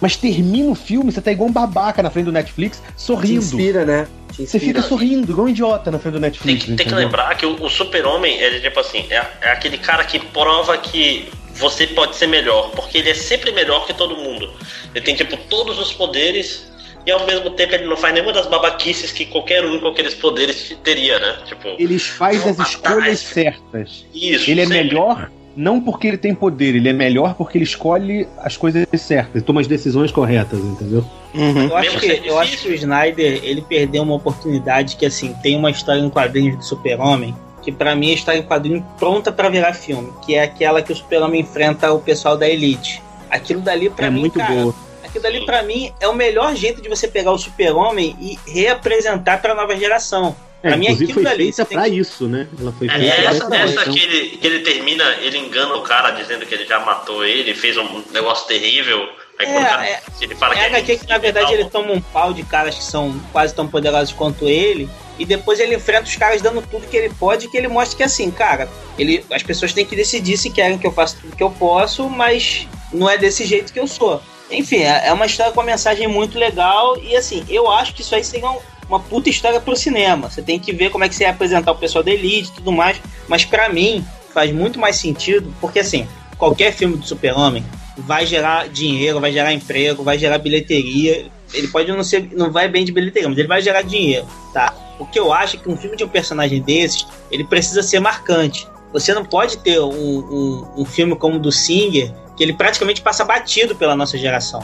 [0.00, 3.38] mas termina o filme, você tá igual um babaca na frente do Netflix, Te sorrindo.
[3.38, 4.06] inspira, né?
[4.30, 4.64] Te Você inspira.
[4.66, 6.64] fica sorrindo, igual um idiota na frente do Tem Netflix.
[6.64, 10.04] que, tem que lembrar que o, o super-homem, ele tipo assim, é, é aquele cara
[10.04, 11.26] que prova que
[11.58, 14.50] você pode ser melhor, porque ele é sempre melhor que todo mundo.
[14.94, 16.68] Ele tem, tipo, todos os poderes
[17.04, 20.14] e ao mesmo tempo ele não faz nenhuma das babaquices que qualquer um com aqueles
[20.14, 21.38] poderes teria, né?
[21.46, 24.04] Tipo, Ele faz as escolhas certas.
[24.14, 24.50] isso.
[24.50, 24.84] Ele é sempre.
[24.84, 29.42] melhor não porque ele tem poder, ele é melhor porque ele escolhe as coisas certas,
[29.42, 31.04] toma as decisões corretas, entendeu?
[31.34, 35.56] Eu acho, que, eu acho que o Snyder ele perdeu uma oportunidade que assim tem
[35.56, 37.34] uma história em quadrinhos do Super-Homem
[37.70, 40.90] que pra mim a história em quadrinho pronta pra virar filme, que é aquela que
[40.90, 43.02] o Super-Homem enfrenta o pessoal da Elite.
[43.30, 44.74] Aquilo dali pra é mim, muito cara, boa.
[45.04, 49.42] aquilo dali pra mim é o melhor jeito de você pegar o Super-Homem e reapresentar
[49.42, 50.34] pra nova geração.
[50.62, 52.48] É, pra mim inclusive aquilo foi dali feita pra que- isso, né?
[52.58, 53.92] Ela foi É, feita pra essa, essa função.
[53.94, 57.54] que, ele, que ele termina, ele engana o cara dizendo que ele já matou ele,
[57.54, 59.06] fez um negócio terrível.
[59.38, 61.92] Aí É, o cara, é- ele fala É que HQ que na verdade ele toma
[61.92, 64.88] um pau de caras que são quase tão poderosos quanto ele.
[65.18, 68.02] E depois ele enfrenta os caras dando tudo que ele pode que ele mostra que
[68.02, 71.42] assim, cara, ele, as pessoas têm que decidir se querem que eu faça tudo que
[71.42, 74.20] eu posso, mas não é desse jeito que eu sou.
[74.50, 78.02] Enfim, é é uma história com uma mensagem muito legal e assim, eu acho que
[78.02, 78.58] isso aí seria um-
[78.88, 80.30] uma puta história pro cinema.
[80.30, 82.54] Você tem que ver como é que você ia apresentar o pessoal da Elite e
[82.54, 82.96] tudo mais.
[83.28, 86.08] Mas pra mim, faz muito mais sentido, porque assim,
[86.38, 87.64] qualquer filme do Super-Homem
[88.02, 91.26] vai gerar dinheiro, vai gerar emprego, vai gerar bilheteria.
[91.52, 94.74] Ele pode não ser, não vai bem de bilheteria, mas ele vai gerar dinheiro, tá?
[94.98, 98.00] O que eu acho é que um filme de um personagem desses, ele precisa ser
[98.00, 98.66] marcante.
[98.92, 103.00] Você não pode ter um, um, um filme como o do Singer, que ele praticamente
[103.00, 104.62] passa batido pela nossa geração.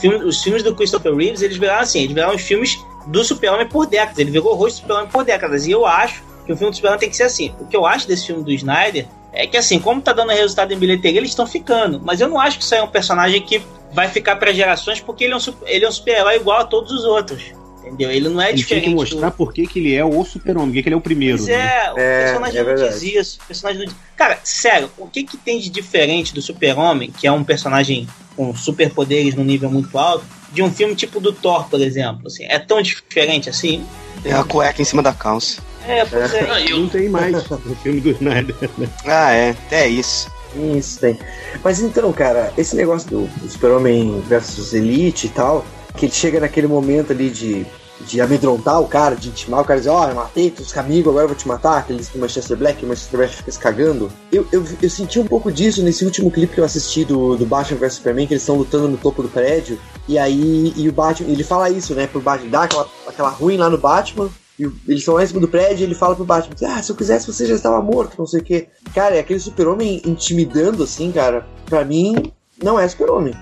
[0.00, 3.68] Filme, os filmes do Christopher Reeves, eles viraram assim, eles viraram os filmes do Super-Homem
[3.68, 4.18] por décadas.
[4.18, 5.66] Ele virou o rosto do Super-Homem por décadas.
[5.66, 7.54] E eu acho que o filme do Super-Homem tem que ser assim.
[7.60, 9.06] O que eu acho desse filme do Snyder
[9.36, 12.00] é que assim, como tá dando resultado em bilheteria, eles estão ficando.
[12.04, 13.60] Mas eu não acho que isso aí é um personagem que
[13.92, 16.90] vai ficar para gerações, porque ele é um, ele é um super-herói igual a todos
[16.92, 17.42] os outros.
[17.80, 18.10] Entendeu?
[18.10, 18.84] Ele não é Ele diferente.
[18.84, 20.98] que do- mostrar por que que ele é o super-homem, por que que ele é
[20.98, 21.38] o primeiro.
[21.38, 21.54] Pois né?
[21.86, 23.38] é, o É, personagem é não diz isso.
[23.40, 23.96] O personagem não diz...
[24.16, 28.52] Cara, sério, o que, que tem de diferente do Super-Homem, que é um personagem com
[28.56, 32.26] superpoderes no nível muito alto, de um filme tipo do Thor, por exemplo?
[32.26, 33.86] Assim, é tão diferente assim?
[34.26, 35.60] É a cueca em cima da calça.
[35.86, 36.46] É, pois é.
[36.46, 38.54] Não, e o- Não tem mais no filme do Snyder.
[38.78, 38.88] né?
[39.04, 39.54] Ah, é.
[39.70, 40.30] É isso.
[40.76, 41.18] Isso tem.
[41.62, 45.64] Mas então, cara, esse negócio do, do Super-Homem versus Elite e tal,
[45.96, 47.66] que ele chega naquele momento ali de,
[48.00, 51.08] de amedrontar o cara, de intimar o cara, dizer, ó, eu matei todos os amigos,
[51.08, 54.10] agora eu vou te matar, aqueles do Manchester Black, o Manchester Black fica se cagando.
[54.30, 57.46] Eu, eu, eu senti um pouco disso nesse último clipe que eu assisti do, do
[57.46, 59.78] Batman vs Superman, que eles estão lutando no topo do prédio,
[60.08, 63.56] e aí e o Batman, ele fala isso, né, pro Batman, dá aquela, aquela ruim
[63.56, 64.28] lá no Batman,
[64.58, 66.90] e eles estão lá em cima do prédio e ele fala pro Batman, ah, se
[66.90, 68.68] eu quisesse você já estava morto, não sei o quê.
[68.94, 72.32] Cara, é aquele super-homem intimidando assim, cara, pra mim,
[72.62, 73.34] não é super-homem,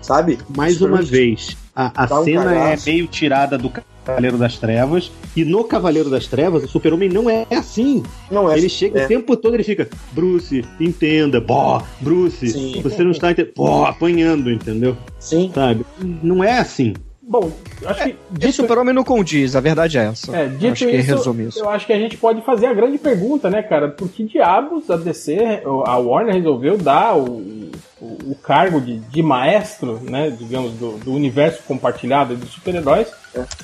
[0.00, 0.38] sabe?
[0.56, 3.70] Mais uma Super-Homem vez, a, a um cena é meio tirada do
[4.04, 8.02] Cavaleiro das Trevas, e no Cavaleiro das Trevas, o super-homem não é assim.
[8.30, 9.04] Não é Ele chega é.
[9.04, 12.80] o tempo todo, ele fica, Bruce, entenda, bó, Bruce, Sim.
[12.82, 14.96] você não está entendendo, bó, apanhando, entendeu?
[15.18, 15.50] Sim.
[15.54, 15.84] Sabe?
[16.22, 16.94] Não é assim.
[17.24, 17.52] Bom,
[17.86, 18.16] acho que.
[18.40, 20.36] E o Super-Homem não condiz, a verdade é essa.
[20.36, 21.60] É, dito acho que isso, resume isso.
[21.60, 23.88] eu acho que a gente pode fazer a grande pergunta, né, cara?
[23.88, 27.70] Por que diabos a DC, a Warner resolveu dar o,
[28.00, 33.08] o, o cargo de, de maestro, né, digamos, do, do universo compartilhado dos super-heróis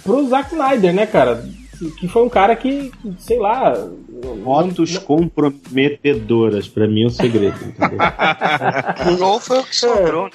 [0.03, 1.45] pro Zack Snyder, né, cara?
[2.01, 3.73] Que- foi um cara que, sei lá.
[4.43, 7.99] Fotos comprometedoras, pra mim é o segredo, entendeu?
[9.27, 10.31] Ou foi o que sobrou, né?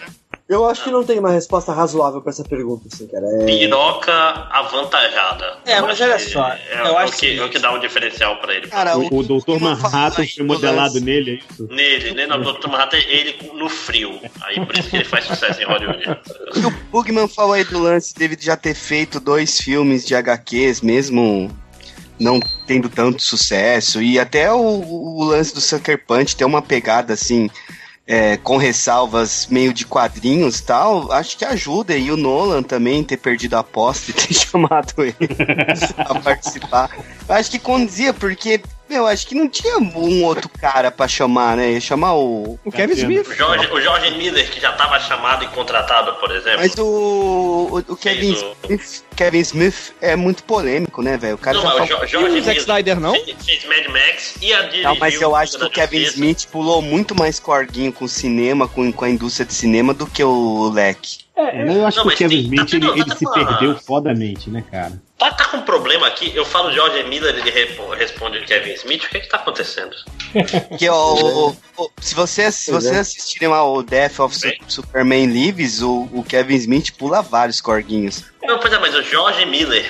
[0.53, 3.25] Eu acho que não tem uma resposta razoável pra essa pergunta, assim, cara.
[3.41, 3.45] É...
[3.45, 4.13] Piroca
[4.51, 5.57] avantajada.
[5.65, 7.59] É, mas acho olha que só, É, eu é o acho que, é o que
[7.59, 8.67] dá um diferencial pra ele.
[8.67, 9.59] Cara, O, o Dr.
[9.59, 11.67] Manhattan foi modelado nele, é isso?
[11.69, 12.27] Nele, né?
[12.27, 12.67] No Dr.
[12.67, 14.19] Manhattan, ele no frio.
[14.41, 16.03] Aí por isso que ele faz sucesso em Hollywood.
[16.65, 20.81] O Bugman falou aí do lance dele de já ter feito dois filmes de HQs,
[20.81, 21.49] mesmo
[22.19, 24.01] não tendo tanto sucesso.
[24.01, 27.49] E até o, o lance do Sucker Punch ter uma pegada assim.
[28.05, 31.95] É, com ressalvas meio de quadrinhos tal, acho que ajuda.
[31.95, 35.15] E o Nolan também ter perdido a aposta e ter chamado ele
[35.97, 36.89] a participar.
[37.27, 41.71] Acho que condizia, porque, meu, acho que não tinha um outro cara pra chamar, né?
[41.71, 42.59] Ia chamar o.
[42.63, 43.27] O Kevin Smith.
[43.27, 46.59] O Jorge, o Jorge Miller, que já estava chamado e contratado, por exemplo.
[46.59, 46.83] Mas o,
[47.71, 51.35] o, o Kevin, o- Smith, Kevin Smith é muito polêmico, né, velho?
[51.35, 53.13] O cara Não, já mas o falou- Jo- Jorge E o Zack Miller Snyder não?
[53.13, 56.15] Fez, fez Mad Max e a Não, mas eu acho que o Kevin Justiça.
[56.19, 60.05] Smith pulou muito mais corguinho com o cinema, com, com a indústria de cinema, do
[60.05, 61.22] que o Leque.
[61.35, 63.15] É, Não, eu acho Não, que o Kevin tem- Smith tá ele, tendo- ele tá
[63.15, 65.01] se uma- perdeu fodamente, né, cara?
[65.17, 67.49] Tá, tá com um problema aqui, eu falo Jorge Miller, ele
[67.97, 69.95] responde Kevin Smith, o que que tá acontecendo?
[70.69, 70.93] Porque o,
[71.49, 72.99] o- o- se você, se vocês é.
[72.99, 78.23] assistirem lá o Death of Su- Superman Lives, o, o Kevin Smith pula vários corguinhos.
[78.43, 79.85] Não, pois é, mas o Jorge Miller,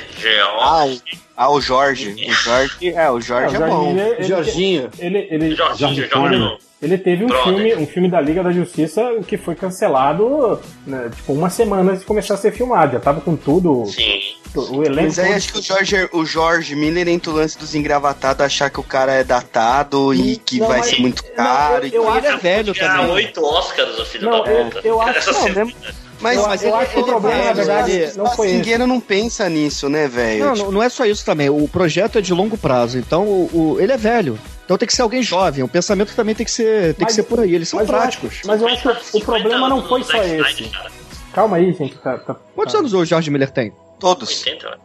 [0.61, 1.01] Ah, George,
[1.32, 2.15] o, ah, o Jorge.
[2.27, 3.87] O Jorge, é, o Jorge o é bom.
[3.93, 4.89] Miller, ele- Jorginho.
[4.99, 6.57] Ele, ele, Jorge, Jorge Jorge, Foreman.
[6.81, 7.45] Ele teve um Brother.
[7.45, 12.01] filme, um filme da Liga da Justiça que foi cancelado, né, tipo, uma semana antes
[12.01, 12.91] de começar a ser filmado.
[12.91, 14.19] Já tava com tudo, sim.
[14.53, 15.01] o elenco.
[15.03, 18.45] Mas aí todo- acho que o Jorge, o Jorge Miller entra o lance dos engravatados,
[18.45, 21.85] achar que o cara é datado e que Não, vai mas- ser muito não, caro.
[21.87, 23.11] eu- eu e- acho- Ele é velho também.
[23.11, 24.81] oito Oscars, o filho Não, da eu, puta.
[24.87, 25.79] eu acho Essa não, cena- mesmo-
[26.23, 29.49] Mas, Eu- mas eu acho que o problema, na verdade, o não foi não pensa
[29.49, 30.45] nisso, né, velho?
[30.45, 31.49] Não, não, não é só isso também.
[31.49, 34.39] O projeto é de longo prazo, então o, o- ele é velho.
[34.63, 35.63] Então tem que ser alguém jovem.
[35.63, 37.53] O pensamento também tem que ser, tem Mas- que ser por aí.
[37.53, 38.29] Eles são mas eu práticos.
[38.31, 38.81] acho- mas eu acho
[39.11, 40.71] que o problema não foi só esse.
[41.33, 41.95] Calma aí, gente.
[41.97, 42.79] Tá, tá- Quantos tá.
[42.79, 43.73] anos o Jorge Miller tem?
[43.99, 44.43] Todos.
[44.45, 44.79] 80,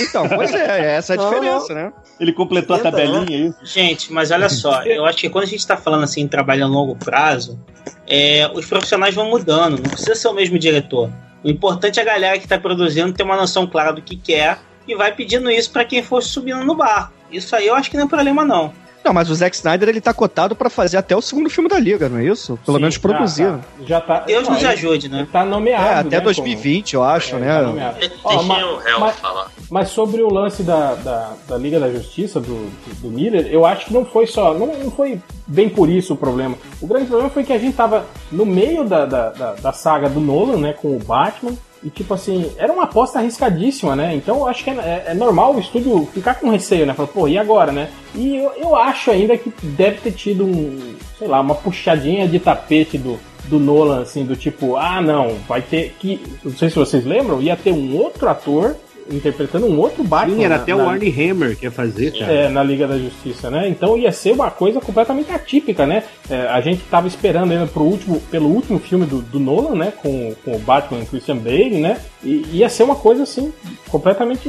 [0.00, 1.92] Então, pois é, essa é a Não, diferença, né?
[2.18, 3.58] Ele completou a Tenta, tabelinha, é isso?
[3.64, 6.68] Gente, mas olha só, eu acho que quando a gente tá falando assim, trabalho a
[6.68, 7.58] longo prazo,
[8.06, 11.10] é, os profissionais vão mudando, não precisa ser o mesmo diretor.
[11.42, 14.58] O importante é a galera que tá produzindo ter uma noção clara do que quer
[14.86, 17.12] e vai pedindo isso pra quem for subindo no bar.
[17.30, 18.72] Isso aí eu acho que não é problema, não.
[19.08, 21.78] Não, mas o Zack Snyder ele tá cotado pra fazer até o segundo filme da
[21.78, 22.58] Liga, não é isso?
[22.62, 23.44] Pelo Sim, menos produzir.
[23.44, 24.18] Já, tá- já tá.
[24.20, 25.18] Deus não, nos ele- ajude, né?
[25.20, 25.86] Ele tá nomeado.
[25.86, 27.94] É, até né, 2020, eu acho, como- né?
[28.02, 29.50] é, tá Ó, ma- o réu mas- falar.
[29.70, 33.64] Mas sobre o lance da, da, da Liga da Justiça, do, do, do Miller, eu
[33.64, 34.52] acho que não foi só.
[34.52, 36.54] Não, não foi bem por isso o problema.
[36.80, 40.08] O grande problema foi que a gente tava no meio da, da, da, da saga
[40.10, 40.74] do Nolan, né?
[40.74, 41.52] Com o Batman.
[41.82, 44.14] E tipo assim, era uma aposta arriscadíssima, né?
[44.14, 46.92] Então eu acho que é, é- é normal o estúdio ficar com receio, né?
[46.94, 47.88] Falar, pô, e agora, né?
[48.14, 52.38] E eu, eu acho ainda que deve ter tido um, sei lá, uma puxadinha de
[52.40, 56.20] tapete do, do Nolan, assim, do tipo, ah, não, vai ter que.
[56.44, 58.74] Não sei se vocês lembram, ia ter um outro ator
[59.10, 60.36] interpretando um outro Batman.
[60.36, 62.32] Sim, era na- até na- o Arnie Hammer que ia fazer, cara.
[62.32, 63.68] é, na Liga da Justiça, né?
[63.68, 66.02] Então ia ser uma coisa completamente atípica, né?
[66.30, 69.92] É, a gente tava esperando ainda pro último, pelo último filme do, do Nolan, né?
[70.02, 71.98] Com, com o Batman e Christian Bale, né?
[72.22, 73.52] E ia ser uma coisa assim,
[73.90, 74.48] completamente,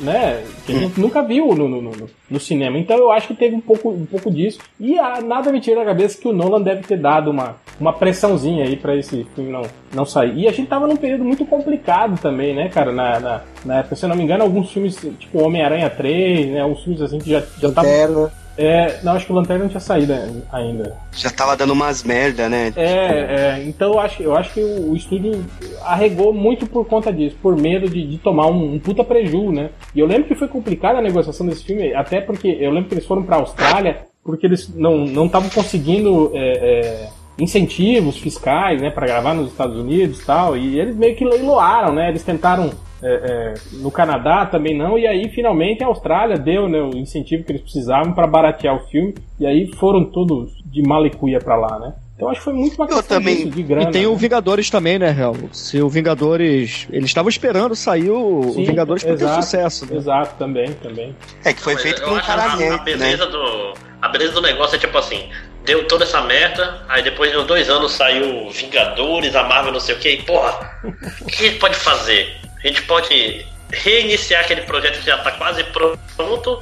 [0.00, 0.42] né?
[0.66, 2.78] Que a gente nunca viu no, no, no- no cinema.
[2.78, 4.58] Então eu acho que teve um pouco, um pouco disso.
[4.78, 7.92] E ah, nada me tira da cabeça que o Nolan deve ter dado uma, uma
[7.94, 9.62] pressãozinha aí pra esse filme não,
[9.92, 10.38] não sair.
[10.38, 12.92] E a gente tava num período muito complicado também, né, cara?
[12.92, 16.60] Na, na, na época, se eu não me engano, alguns filmes, tipo Homem-Aranha 3, né?
[16.60, 17.68] Alguns filmes assim que já, já.
[17.68, 18.30] Lanterna.
[18.58, 20.12] É, não, acho que o Lanterna não tinha saído
[20.52, 20.94] ainda.
[21.12, 22.70] Já tava dando umas merda, né?
[22.76, 25.42] É, é, então eu acho, eu acho que o, o estúdio
[25.82, 29.70] arregou muito por conta disso, por medo de, de tomar um, um puta preju, né?
[29.94, 32.94] E eu lembro que foi complicada a negociação desse filme, até porque eu lembro que
[32.94, 37.08] eles foram pra Austrália, porque eles não não estavam conseguindo é, é,
[37.40, 41.92] incentivos fiscais, né, para gravar nos Estados Unidos e tal, e eles meio que leiloaram,
[41.92, 42.08] né?
[42.10, 42.70] Eles tentaram
[43.02, 47.44] é, é, no Canadá também não, e aí finalmente a Austrália deu né, o incentivo
[47.44, 51.78] que eles precisavam para baratear o filme, e aí foram todos de malicuia pra lá,
[51.78, 51.94] né?
[52.14, 53.88] Então acho que foi muito uma Eu questão também- disso, de grana.
[53.88, 54.16] E tem o né?
[54.18, 55.34] Vingadores também, né, Real?
[55.52, 56.86] Se o Vingadores.
[56.92, 59.86] Eles estavam esperando sair o, Sim, o Vingadores pra ter sucesso.
[59.90, 59.96] Né?
[59.96, 61.16] Exato, também, também.
[61.42, 62.82] É que foi Mas feito por um acho cara a, a nerd, né?
[62.84, 63.72] beleza do
[64.02, 65.30] A beleza do negócio é tipo assim:
[65.70, 69.78] deu toda essa merda, aí depois de uns dois anos saiu Vingadores, a Marvel, não
[69.78, 70.80] sei o que, e porra,
[71.20, 72.36] o que a gente pode fazer?
[72.58, 76.60] A gente pode reiniciar aquele projeto que já tá quase pronto,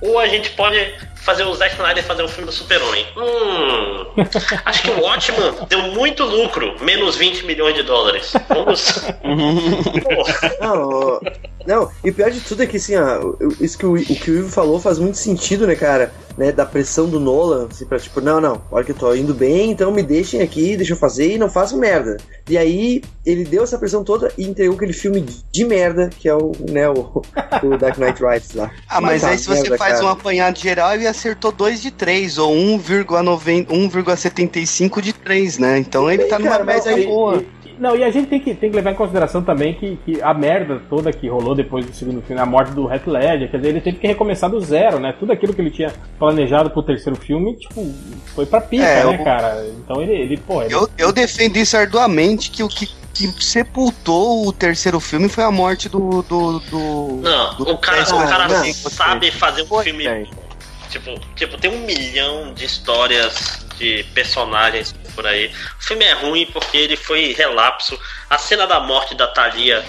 [0.00, 0.78] ou a gente pode
[1.24, 3.06] fazer o Zack Snyder fazer um filme do Super-Homem.
[3.16, 4.04] Hum,
[4.64, 8.34] acho que o Watchman deu muito lucro, menos 20 milhões de dólares.
[8.48, 9.04] Vamos.
[10.60, 11.20] Não,
[11.66, 14.30] não, e o pior de tudo é que assim, ó, isso que o, o que
[14.30, 16.12] o Ivo falou faz muito sentido, né, cara?
[16.36, 19.32] Né, da pressão do Nolan, assim, pra tipo, não, não, olha que eu tô indo
[19.32, 22.16] bem, então me deixem aqui, deixa eu fazer e não façam merda.
[22.50, 26.34] E aí, ele deu essa pressão toda e entregou aquele filme de merda, que é
[26.34, 27.22] o, né, o,
[27.62, 28.68] o Dark Knight Rises lá.
[28.88, 30.06] Ah, mas tá aí se você merda, faz cara.
[30.06, 35.78] um apanhado geral, ele acertou 2 de 3, ou 1,90 1,75 de 3, né?
[35.78, 37.42] Então ele tá numa cara, média aí- boa.
[37.76, 40.32] Não, e a gente tem que, tem que levar em consideração também que, que a
[40.32, 43.68] merda toda que rolou depois do segundo filme, a morte do Heath Ledger, quer dizer,
[43.70, 45.12] ele teve que recomeçar do zero, né?
[45.18, 47.92] Tudo aquilo que ele tinha planejado pro terceiro filme, tipo,
[48.32, 49.66] foi pra pica, É, né, eu- cara?
[49.82, 50.72] Então ele, ele pô, ele...
[50.72, 55.50] Eu, eu defendo isso arduamente, que o que, que sepultou o terceiro filme foi a
[55.50, 56.22] morte do...
[56.22, 58.88] do, do Não, do o cara, o cara Lasso.
[58.88, 60.28] sabe fazer um Foi, filme.
[60.94, 65.50] Tipo, tipo, tem um milhão de histórias de personagens por aí.
[65.80, 67.98] O filme é ruim porque ele foi relapso.
[68.30, 69.84] A cena da morte da Thalia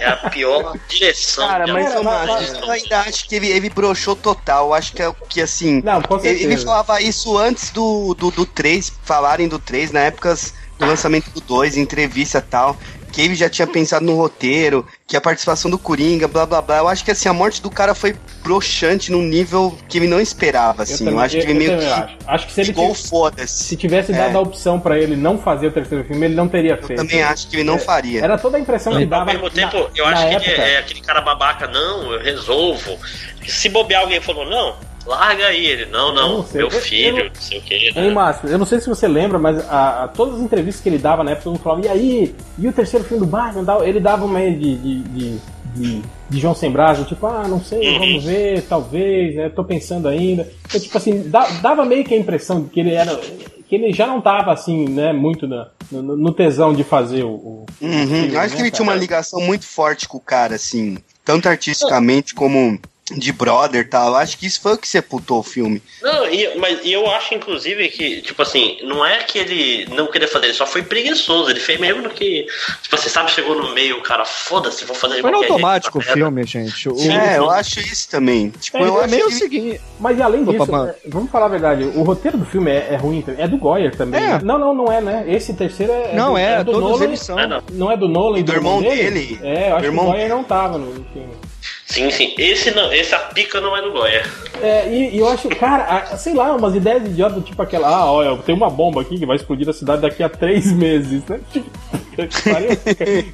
[0.00, 1.46] é a pior direção.
[1.46, 2.02] Cara, de mas.
[2.02, 4.66] Márcio, eu ainda acho que ele, ele broxou total.
[4.66, 5.80] Eu acho que, é, que assim.
[5.80, 10.34] Não, ele, ele falava isso antes do, do, do 3, falarem do 3, na época
[10.76, 12.76] do lançamento do 2, entrevista e tal.
[13.12, 16.78] Que ele já tinha pensado no roteiro, que a participação do Coringa, blá blá blá.
[16.78, 20.20] Eu acho que assim, a morte do cara foi broxante num nível que ele não
[20.20, 21.04] esperava, assim.
[21.04, 21.86] Eu, também- acho que ele eu meio que.
[21.86, 22.16] acho.
[22.26, 23.64] Acho que se ele ficou foda-se.
[23.64, 24.36] Se tivesse dado É.
[24.36, 26.96] a opção pra ele não fazer o terceiro filme, ele não teria feito.
[26.98, 28.22] também acho que ele não faria.
[28.22, 29.24] Era toda a impressão que Ao dava.
[29.26, 30.50] mesmo tempo, na- eu acho que época.
[30.50, 32.98] ele é aquele cara babaca, não, eu resolvo.
[33.46, 34.76] Se bobear alguém falou, não,
[35.06, 37.74] larga aí ele, não, não, não meu eu- filho, eu não sei o que.
[37.96, 40.88] Hein, Márcio, eu não sei se você lembra, mas a, a- todas as entrevistas que
[40.88, 42.34] ele dava na época, todo mundo falava, e aí?
[42.58, 43.64] E o terceiro filme do Batman?
[43.64, 43.84] tal?
[43.84, 45.38] Ele dava uma de, de, de,
[45.74, 47.98] de, de João Sem Braço, tipo, ah, não sei, Uhum.
[47.98, 49.48] vamos ver, talvez, né?
[49.48, 50.46] Tô pensando ainda.
[50.66, 53.18] Então, tipo assim, da- dava meio que a impressão de que ele era.
[53.68, 57.28] que ele já não tava assim, né, muito na- no, no tesão de fazer o.
[57.30, 58.06] o Uhum.
[58.06, 59.00] filme, Eu acho né, que ele tinha uma cara?
[59.00, 62.78] ligação muito forte com o cara, assim, tanto artisticamente como
[63.16, 64.08] de brother e tal.
[64.08, 65.82] Eu acho que isso foi o que sepultou o filme.
[66.02, 70.06] Não, e, mas e eu acho, inclusive, que, tipo assim, não é que ele não
[70.06, 71.50] queria fazer, ele só foi preguiçoso.
[71.50, 72.46] Ele fez mesmo no que,
[72.82, 76.14] tipo assim, sabe, chegou no meio, o cara, foda-se, vou fazer Foi automático o jeito,
[76.14, 76.88] tá filme, gente.
[76.88, 78.50] O, é, eu acho isso também.
[78.50, 79.34] Tipo, É, eu é acho meio que...
[79.34, 79.80] o seguinte.
[79.98, 80.88] Mas além Opa, disso, mano.
[80.90, 83.44] é, vamos falar a verdade, o roteiro do filme é, é ruim também.
[83.44, 84.22] É do Goyer também.
[84.22, 84.38] É.
[84.42, 85.24] Não, não, não é, né?
[85.28, 86.14] Esse terceiro é.
[86.14, 87.04] Não, do, é, do todos Nolan.
[87.04, 87.38] eles são.
[87.38, 87.62] É, não.
[87.72, 89.10] Não é do Nolan e Do do, irmão dele?
[89.10, 89.40] dele.
[89.42, 91.32] É, eu acho que o Goyer não tava no filme.
[91.88, 92.34] Sim, sim.
[92.36, 94.22] Esse não, esse a pica não é do Goya.
[94.62, 98.12] É, e, e eu acho, cara, a- sei lá, umas ideias idiotas, tipo aquela, ah,
[98.12, 101.40] olha, tem uma bomba aqui que vai explodir a cidade daqui a três meses, né?
[102.18, 102.26] Tipo,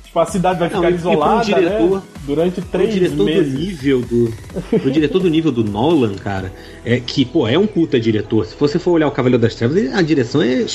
[0.04, 2.02] tipo a cidade vai Não, ficar pra um isolada, diretor- né?
[2.24, 3.58] Durante três diretor do meses.
[3.58, 4.34] nível do.
[4.72, 6.52] O diretor do nível do Nolan, cara,
[6.84, 8.44] é que, pô, é um puta diretor.
[8.44, 10.66] Se você for olhar o Cavaleiro das Trevas, a direção é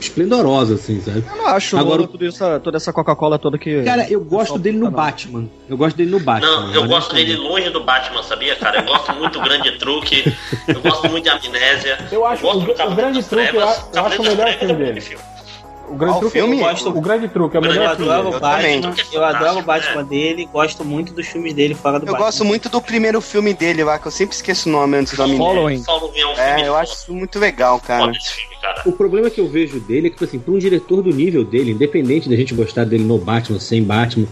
[0.00, 1.24] esplendorosa, assim, sabe?
[1.28, 3.82] Eu não acho Agora- tudo isso, toda essa Coca-Cola toda que.
[3.82, 4.90] Cara, eu gosto dele no.
[4.90, 5.48] Batman.
[5.68, 6.50] Eu gosto dele no Batman.
[6.50, 7.26] Não, eu gosto honestamente.
[7.26, 8.80] dele longe do Batman, sabia, cara?
[8.80, 10.32] Eu gosto muito do Grande Truque,
[10.68, 11.98] eu gosto muito de Amnésia.
[12.10, 13.88] Eu acho gosto o- do o Grande Truque, eu Trevas.
[13.94, 15.00] eu acho o melhor filme é um dele.
[15.00, 15.24] filme.
[15.90, 16.56] O grande truque, filme?
[16.56, 19.62] eu gosto- o grande truque é o Eu melhor filme adoro Batman, eu adoro o
[19.62, 22.26] Batman Batman dele, gosto muito dos filmes dele fora do Eu Batman.
[22.26, 25.18] gosto muito do primeiro filme dele lá, que eu sempre esqueço o nome antes do
[25.26, 25.36] nome.
[25.36, 25.82] Following.
[25.84, 28.06] Following é um filme É, eu acho isso muito legal, cara.
[28.06, 28.82] Foda esse filme, cara.
[28.86, 31.44] O problema que eu vejo dele é que, tipo assim, pra um diretor do nível
[31.44, 34.26] dele, independente da gente gostar dele no Batman, sem Batman,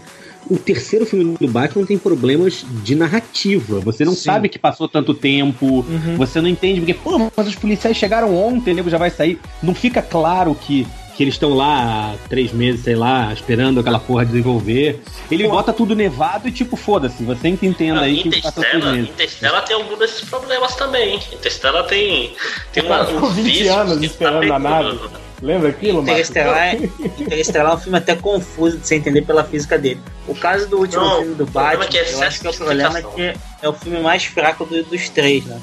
[0.49, 3.81] o terceiro filme do Batman tem problemas de narrativa.
[3.81, 4.23] Você não Sim.
[4.23, 5.85] sabe que passou tanto tempo,
[6.17, 9.41] você não entende, porque, pô, mas os policiais chegaram ontem, o nego já vai sair.
[9.63, 10.87] Não fica claro que,
[11.17, 15.01] que eles estão lá há três meses, sei lá, esperando aquela porra desenvolver.
[15.31, 18.93] Ele bota tudo nevado e, tipo, foda-se, você que entenda aí que passou três Interstellar,
[18.95, 19.11] meses.
[19.11, 21.17] Interstellar tem algum desses problemas também.
[21.33, 22.35] Interstellar tem,
[22.73, 25.01] tem uma, um 20 vício anos que esperando tá a nave.
[25.43, 26.31] Lembra aquilo, Marcos?
[26.31, 26.77] Interestelar, é-
[27.23, 30.01] Interestelar é um filme até confuso de você entender pela física dele.
[30.29, 32.41] O caso do último Não, filme do o problema Batman, é que é eu acho
[32.41, 33.23] que é o problema é que
[33.63, 35.61] é o filme mais fraco do- dos três, né?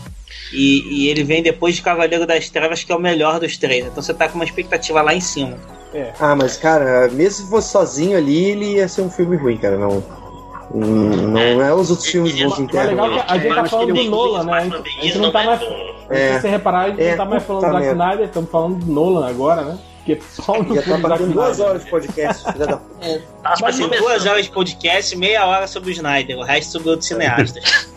[0.53, 3.85] E, e ele vem depois de Cavaleiro das Trevas, que é o melhor dos três.
[3.85, 5.57] Então você tá com uma expectativa lá em cima.
[6.19, 9.77] Ah, mas cara, mesmo se fosse sozinho ali, ele ia ser um filme ruim, cara.
[9.77, 10.03] Não,
[10.73, 13.93] não é os outros filmes bons que Mas é legal que a gente tá falando
[13.93, 14.53] do Nolan, né?
[14.53, 15.61] A gente, não tá mais.
[16.09, 16.35] É.
[16.35, 17.87] Se você reparar, a gente É, não tá mais falando do Zack.
[17.87, 19.77] Snyder, estamos falando do Nolan agora, né?
[20.05, 22.77] Porque pau no Já cu tá do Zack fazendo duas horas de podcast, filha da
[22.77, 26.89] Tá Tipo assim, duas horas de podcast, meia hora sobre o Snyder, o resto sobre
[26.89, 27.63] outros cineastas.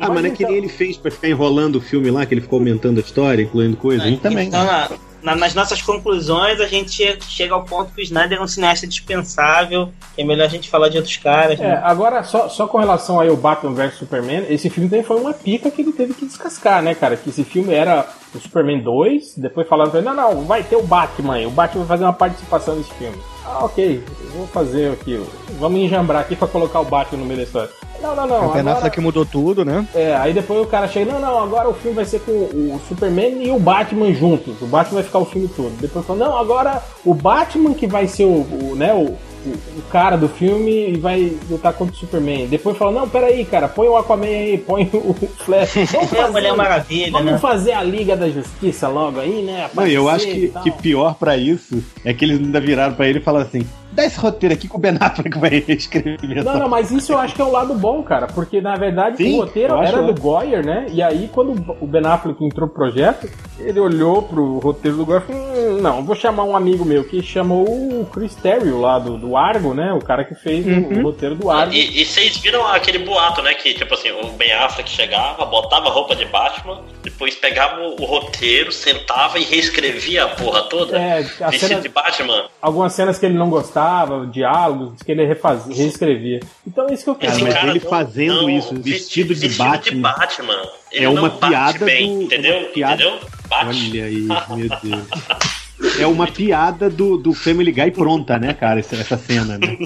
[0.00, 2.34] Ah, mas não é que nem ele fez pra ficar enrolando o filme lá, que
[2.34, 4.02] ele ficou aumentando a história, incluindo coisa.
[4.04, 4.48] A gente também.
[4.48, 4.90] Então, na-
[5.22, 8.46] na- nas nossas conclusões, a gente che- chega ao ponto que o Snyder é um
[8.46, 9.88] cineasta dispensável.
[10.14, 11.58] que É melhor a gente falar de outros caras.
[11.58, 11.80] É, né?
[11.82, 15.32] agora, só, só com relação aí ao Batman vs Superman, esse filme também foi uma
[15.32, 17.16] pica que ele teve que descascar, né, cara?
[17.16, 20.76] Que esse filme era o Superman 2, depois falaram pra ele, não, não, vai ter
[20.76, 23.16] o Batman o Batman vai fazer uma participação nesse filme.
[23.44, 24.02] Ah, ok,
[24.34, 25.22] vou fazer aqui,
[25.58, 27.70] vamos enjambrar aqui pra colocar o Batman no meio da história.
[28.00, 28.76] Não, não, não, o Ben agora...
[28.76, 29.86] Affleck mudou tudo, né?
[29.94, 32.80] É, aí depois o cara chega, não, não, agora o filme vai ser com o
[32.86, 34.60] Superman e o Batman juntos.
[34.60, 35.70] O Batman vai ficar o filme todo.
[35.80, 39.16] Depois falou, não, agora o Batman que vai ser o, o, né, o,
[39.46, 42.46] o, o cara do filme e vai lutar contra o Superman.
[42.46, 45.14] Depois falou, não, peraí, cara, põe o Aquaman aí, põe o
[45.44, 45.74] Flash.
[45.92, 47.38] Vamos É a Mulher Maravilha, vamos né?
[47.38, 49.68] fazer a Liga da Justiça logo aí, né?
[49.74, 53.18] Não, eu acho que, que pior pra isso é que eles ainda viraram pra ele
[53.18, 56.44] e falaram assim: dá esse roteiro aqui que o Ben Affleck vai escrever.
[56.44, 59.16] Não, não, mas isso eu acho que é o lado bom, cara, porque na verdade
[59.18, 60.86] Sim, o roteiro era do Goyer, né?
[60.90, 65.22] E aí quando o Ben Affleck entrou pro projeto, ele olhou pro roteiro do Goyer
[65.22, 68.98] e falou: hum, não, vou chamar um amigo meu que chamou o Chris Terrio lá
[68.98, 69.92] do, do Argo, né?
[69.92, 71.00] O cara que fez o- Uhum.
[71.00, 71.72] o, roteiro do Argo.
[71.72, 73.54] E, e vocês viram aquele boato, né?
[73.54, 78.02] Que, tipo assim, o Ben Affleck chegava, botava a roupa de Batman, depois pegava o,
[78.02, 80.98] o roteiro, sentava e reescrevia a porra toda.
[80.98, 82.44] É, a vestido cena- de Batman.
[82.60, 83.83] Algumas cenas que ele não gostava,
[84.30, 86.40] diálogos que ele refazia, reescrevia.
[86.66, 87.44] Então é isso que eu Cara, quero.
[87.44, 89.94] mas cara ele não- fazendo não, isso, vestido de vestido Batman.
[89.96, 90.62] de Batman.
[90.92, 92.58] Ele É uma não bate piada bem, do- entendeu?
[92.58, 93.20] uma piada- Entendeu?
[93.48, 93.90] Bate.
[93.90, 94.14] Olha aí,
[94.56, 95.08] meu Deus.
[96.00, 98.80] É uma piada do, do Family Guy pronta, né, cara?
[98.80, 99.76] Essa, essa cena, né?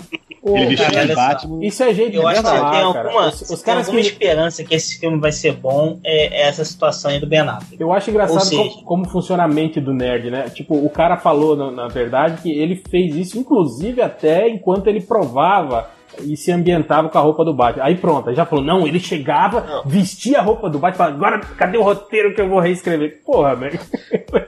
[0.43, 1.15] Ô, Ele vestido cara, de.
[1.15, 1.65] Batman.
[1.65, 4.01] Isso é jeito Eu de acho que falar, tem alguma, Os, os tem caras alguma
[4.03, 7.41] que esperança que esse filme vai ser bom é, é essa situação aí do Ben
[7.41, 7.81] Affleck.
[7.81, 10.49] Eu acho engraçado seja- como, como funciona a mente do nerd, né?
[10.51, 15.01] Tipo, o cara falou, na, na verdade, que ele fez isso, inclusive até enquanto ele
[15.01, 15.91] provava
[16.21, 17.85] e se ambientava com a roupa do Batman.
[17.85, 19.83] Aí pronto, aí já falou, não, ele chegava, Não.
[19.85, 23.21] vestia a roupa do Batman, falava, agora cadê o roteiro que eu vou reescrever?
[23.25, 23.81] Porra, velho.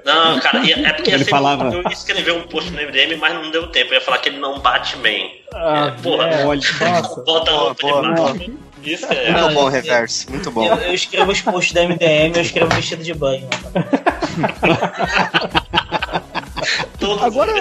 [0.05, 3.17] Não, cara, e é porque Ele assim, falava- eu ia escrever um post no MDM,
[3.17, 3.91] mas não deu tempo.
[3.91, 5.41] Eu ia falar que ele não bate bem.
[5.55, 6.29] Ah, É, porra.
[6.29, 7.23] é, Olha, nossa.
[7.25, 8.33] Bota a roupa Boa, de boa.
[8.33, 8.55] Batman.
[8.83, 9.31] Isso é.
[9.33, 10.31] Muito bom, reverse.
[10.31, 10.65] Muito bom.
[10.65, 13.47] Eu, eu escrevo os posts da MDM, eu escrevo vestido de banho.
[17.23, 17.53] Agora,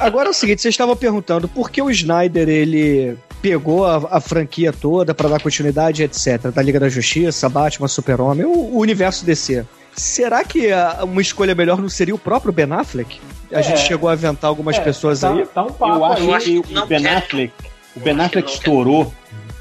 [0.00, 4.20] agora é o seguinte, vocês estavam perguntando por que o Snyder ele pegou a, a
[4.20, 9.24] franquia toda pra dar continuidade, etc, da Liga da Justiça, Batman, Super-Homem, o, o universo
[9.24, 9.64] DC.
[9.96, 13.20] Será que a- uma escolha melhor não seria o próprio Ben Affleck?
[13.52, 13.62] A É.
[13.62, 15.44] gente chegou a aventar algumas É, pessoas tá, aí.
[15.46, 16.28] Tá um papo eu acho aí.
[16.28, 17.06] eu acho que que o Ben.
[17.06, 17.52] Affleck,
[17.96, 19.12] o Ben Affleck estourou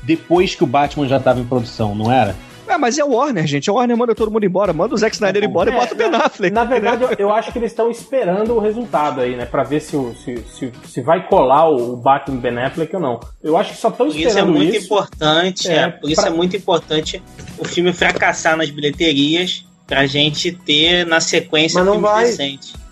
[0.04, 2.36] depois que o Batman já estava em produção, não era?
[2.70, 3.70] É, mas é o Warner, gente.
[3.70, 4.72] A Warner manda todo mundo embora.
[4.72, 6.54] Manda o Zack Snyder embora e É, bota o Ben Affleck.
[6.54, 9.46] Na verdade, eu, eu acho que eles estão esperando o resultado aí, né?
[9.46, 13.20] Pra ver se, o- se, se, se vai colar o Batman Ben Affleck ou não.
[13.44, 14.86] Eu acho que só estão Por isso é esperando muito isso.
[14.86, 17.22] importante, É, é, por isso pra- é muito importante
[17.58, 22.26] o filme fracassar nas bilheterias pra gente ter na sequência Mas não filme vai.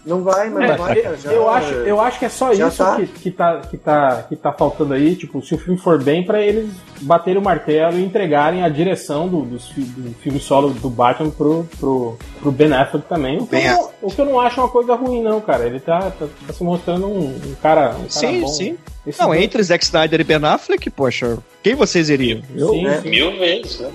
[0.08, 1.18] Não vai, mas É, vai, cara.
[1.18, 2.96] Já- eu, acho, eu acho que é só isso tá.
[2.96, 5.16] Que, que, tá, que, tá, que tá faltando aí.
[5.16, 6.70] Tipo, se o filme for bem, pra eles
[7.02, 11.68] baterem o martelo e entregarem a direção do, fi- do filme solo do Batman pro,
[11.80, 13.38] pro, pro Ben Affleck também.
[13.38, 15.66] O que, Ben eu não, o que eu não acho uma coisa ruim, não, cara.
[15.66, 18.48] Ele tá, tá, tá se mostrando um, um cara, um cara Sim, bom.
[18.48, 18.78] sim.
[19.08, 22.42] Esse Não, dois- entre Zack Snyder e Ben Affleck, poxa, quem vocês iriam?
[22.56, 23.00] Eu, Sim, né?
[23.02, 23.10] sim.
[23.10, 23.92] Mil vezes, né?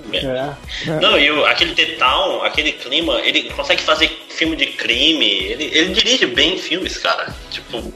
[0.87, 0.91] É.
[1.01, 5.65] Não, e o- aquele The Town, aquele clima, ele consegue fazer filme de crime, ele,
[5.65, 7.35] ele dirige bem filmes, cara.
[7.51, 7.93] Tipo.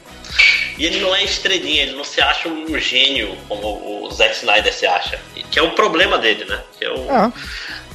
[0.79, 4.71] E ele não é estrelinha, ele não se acha um gênio como o Zack Snyder
[4.75, 5.19] se acha.
[5.51, 6.61] Que é o problema dele, né?
[6.79, 7.86] Que é o, Ah, é,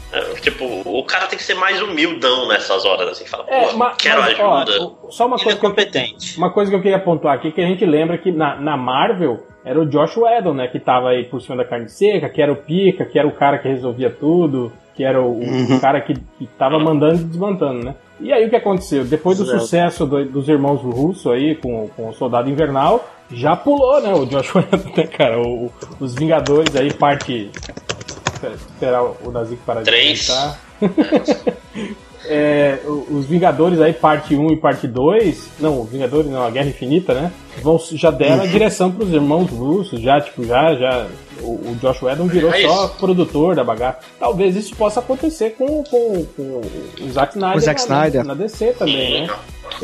[0.41, 4.21] tipo, o cara tem que ser mais humildão nessas horas, assim, fala, É, mas, quero
[4.21, 4.83] mas, ó, ajuda.
[5.03, 6.37] o- só uma Ele é coisa, que eu, competente.
[6.37, 9.45] uma coisa que eu queria pontuar aqui, que a gente lembra que na, na Marvel
[9.63, 12.51] era o Josh Whedon, né, que tava aí por cima da carne seca, que era
[12.51, 15.79] o pica, que era o cara que resolvia tudo, que era o, o Uhum.
[15.79, 17.95] cara que, que tava mandando e desmantando, né.
[18.19, 19.03] E aí o que aconteceu?
[19.03, 23.99] Depois do sucesso do- dos irmãos Russo aí, com, com o Soldado Invernal, já pulou,
[24.01, 27.49] né, o Josh Whedon, né, cara, o- o- os Vingadores aí, parte...
[28.41, 30.27] Espera, esperar o Nazik parar de Três.
[30.27, 30.59] comentar.
[32.23, 35.49] É, os Vingadores aí, parte 1 e parte 2.
[35.59, 37.31] Não, os Vingadores não, a Guerra Infinita, né?
[37.63, 41.07] Vão, já deram a direção pros irmãos russos, já, tipo, já, já.
[41.41, 43.99] O, o Josh Whedon virou É só produtor da bagaça.
[44.19, 46.61] Talvez isso possa acontecer com, com, com
[47.01, 48.23] o Zack Snyder, O Zack na, Snyder.
[48.23, 49.33] na DC também, Sim, né?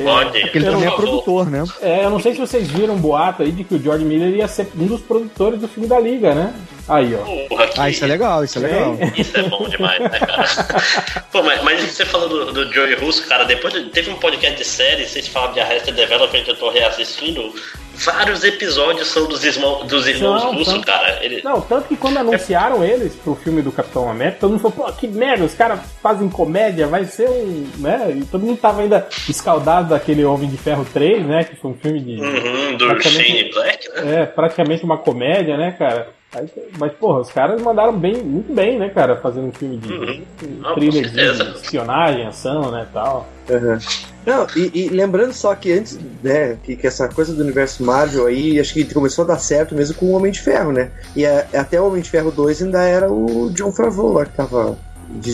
[0.06, 0.40] pode.
[0.42, 1.64] porque ele também é produtor, né?
[1.82, 4.30] É, eu não sei se vocês viram um boato aí de que o George Miller
[4.36, 6.54] ia ser um dos produtores do filme da Liga, né?
[6.88, 7.48] Aí, ó.
[7.48, 8.98] Porra, que- Ah, isso é legal, isso é legal.
[9.16, 10.46] Isso é bom demais, né, cara?
[11.32, 14.58] Pô, mas, mas você falou do, do Joey Russo, cara, depois de- teve um podcast
[14.58, 17.54] de série, vocês falaram de Arrested Development, eu tô reassistindo.
[17.96, 20.82] vários episódios são dos, irmão, dos irmãos São, russos, são.
[20.82, 21.18] cara.
[21.24, 24.86] Ele, Não, tanto que quando anunciaram eles pro filme do Capitão América, todo mundo falou,
[24.88, 27.68] pô, que merda, os caras fazem comédia, vai ser um.
[27.80, 28.16] né?
[28.16, 31.44] E todo mundo tava ainda escaldado daquele Homem de Ferro 3, né?
[31.44, 32.22] Que foi um filme de.
[32.22, 34.22] Uhum, do praticamente- Shane Black, né?
[34.22, 36.10] É, praticamente uma comédia, né, cara?
[36.34, 36.48] Aí,
[36.78, 39.16] mas, porra, os caras mandaram bem, muito bem, né, cara?
[39.18, 40.24] Fazendo um filme de Uhum.
[40.44, 43.28] um thriller de espionagem, ação, né, tal.
[43.50, 43.80] Aham.
[44.26, 48.26] Não, e, e lembrando só que antes, né, que, que essa coisa do universo Marvel
[48.28, 50.92] aí, acho que começou a dar certo mesmo com o Homem de Ferro, né?
[51.16, 54.34] E a- até o Homem de Ferro 2 ainda era o John Favreau lá que
[54.36, 54.78] tava.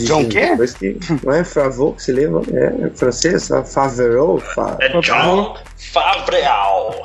[0.06, 0.48] John quê?
[0.52, 2.42] Depois que, não é Favreau que se lembra?
[2.54, 3.50] É francês?
[3.66, 4.40] Favreau?
[4.40, 6.96] Fa- É John Favreau.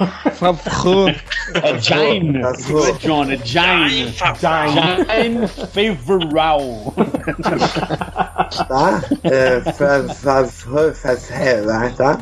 [1.55, 2.41] É Jaime.
[2.43, 2.85] Favreau.
[2.85, 4.15] Não é John, é Jaime.
[4.41, 6.95] Jaime Favoral.
[8.69, 9.03] Tá?
[9.25, 12.19] É, fa- fa- fa- fa- fa- tá?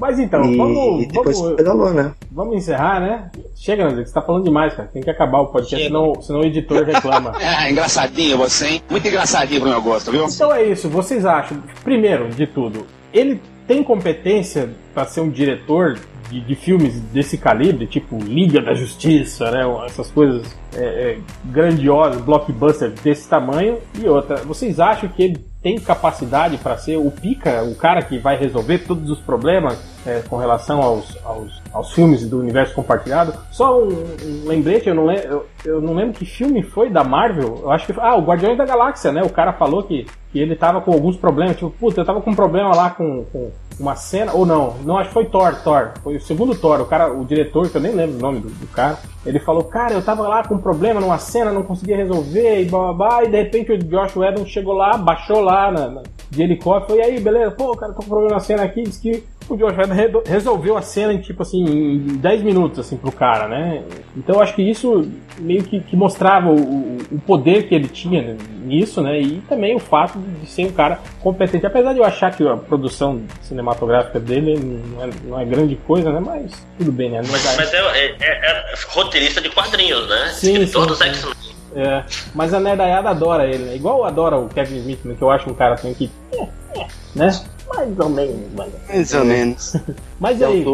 [0.00, 2.12] Mas então, E, vamos, e depois vamos, pedalou, né?
[2.32, 3.30] vamos encerrar, né?
[3.54, 4.88] Chega, André, você tá falando demais, cara.
[4.90, 5.88] Tem que acabar o podcast, Chega.
[5.88, 7.32] senão, senão o editor reclama.
[7.40, 8.82] É, engraçadinho você, hein?
[8.90, 10.24] Muito engraçadinho pro meu gosto, viu?
[10.26, 15.98] Então é isso, vocês acham, primeiro de tudo, ele tem competência para ser um diretor
[16.30, 19.60] de, de filmes desse calibre, tipo Liga da Justiça, né?
[19.84, 23.78] Essas coisas é, é, grandiosas, blockbuster desse tamanho.
[24.00, 28.18] E outra, vocês acham que ele tem capacidade para ser o pica, o cara que
[28.18, 33.34] vai resolver todos os problemas é, com relação aos, aos, aos filmes do universo compartilhado?
[33.50, 37.04] Só um, um lembrete, eu não, le- eu, eu não lembro que filme foi da
[37.04, 37.60] Marvel.
[37.62, 39.22] Eu acho que foi, ah, o Guardiões da Galáxia, né?
[39.22, 42.30] O cara falou que, que ele tava com alguns problemas, tipo, puta, eu tava com
[42.30, 45.90] um problema lá com, com uma cena, ou não, não, acho que foi Thor, Thor,
[46.02, 48.48] foi o segundo Thor, o cara, o diretor, que eu nem lembro o nome do,
[48.48, 51.96] do cara, ele falou, cara, eu tava lá com um problema numa cena, não conseguia
[51.96, 55.70] resolver, e blá blá blá, e de repente o Josh Whedon chegou lá, baixou lá
[55.70, 58.82] na, na- de helicóptero, e aí, beleza, pô, cara, tô com problema na cena aqui,
[58.84, 62.96] disse que o Josh Whedon resolveu a cena em, tipo assim, em 10 minutos, assim,
[62.96, 63.82] pro cara, né?
[64.16, 65.10] Então acho que isso
[65.40, 69.20] meio que, que mostrava o, o- poder que ele tinha nisso, né?
[69.20, 71.66] E também o fato de ser um cara competente.
[71.66, 76.12] Apesar de eu achar que a produção cinematográfica dele não é, não é grande coisa,
[76.12, 76.20] né?
[76.24, 77.20] Mas tudo bem, né?
[77.22, 78.76] Vai- Mas é, é- é- é
[79.10, 80.28] roteirista de quadrinhos, né?
[80.32, 81.04] Sim, Escritor sim, dos sim.
[81.04, 81.34] X-Men.
[81.72, 82.04] É,
[82.34, 83.76] mas a nerdaiada adora ele, né?
[83.76, 85.14] Igual adora o Kevin Smith, né?
[85.16, 86.10] que eu acho um cara assim que.
[86.32, 86.42] é,
[86.78, 87.40] é, né?
[87.68, 88.52] Mais ou menos.
[88.56, 89.76] Mais, Mais ou menos.
[90.18, 90.64] mas É aí,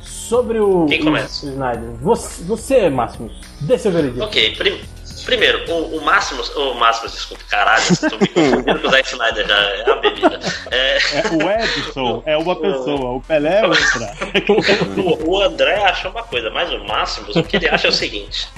[0.00, 1.46] sobre o, Quem começa?
[1.46, 3.32] o Snyder, você, você Máximos,
[3.62, 4.22] dê seu veredito.
[4.24, 4.80] Ok, prim-
[5.24, 9.46] primeiro, o, o Máximos, o Máximos, desculpa, caralho, tô me confundindo com o Zack Snyder
[9.46, 10.40] já, é a bebida.
[10.70, 14.14] É, É, o Edson é uma pessoa, o Pelé é outra.
[15.26, 17.92] o, o André achou uma coisa, mas o Máximos, o que ele acha é o
[17.92, 18.48] seguinte.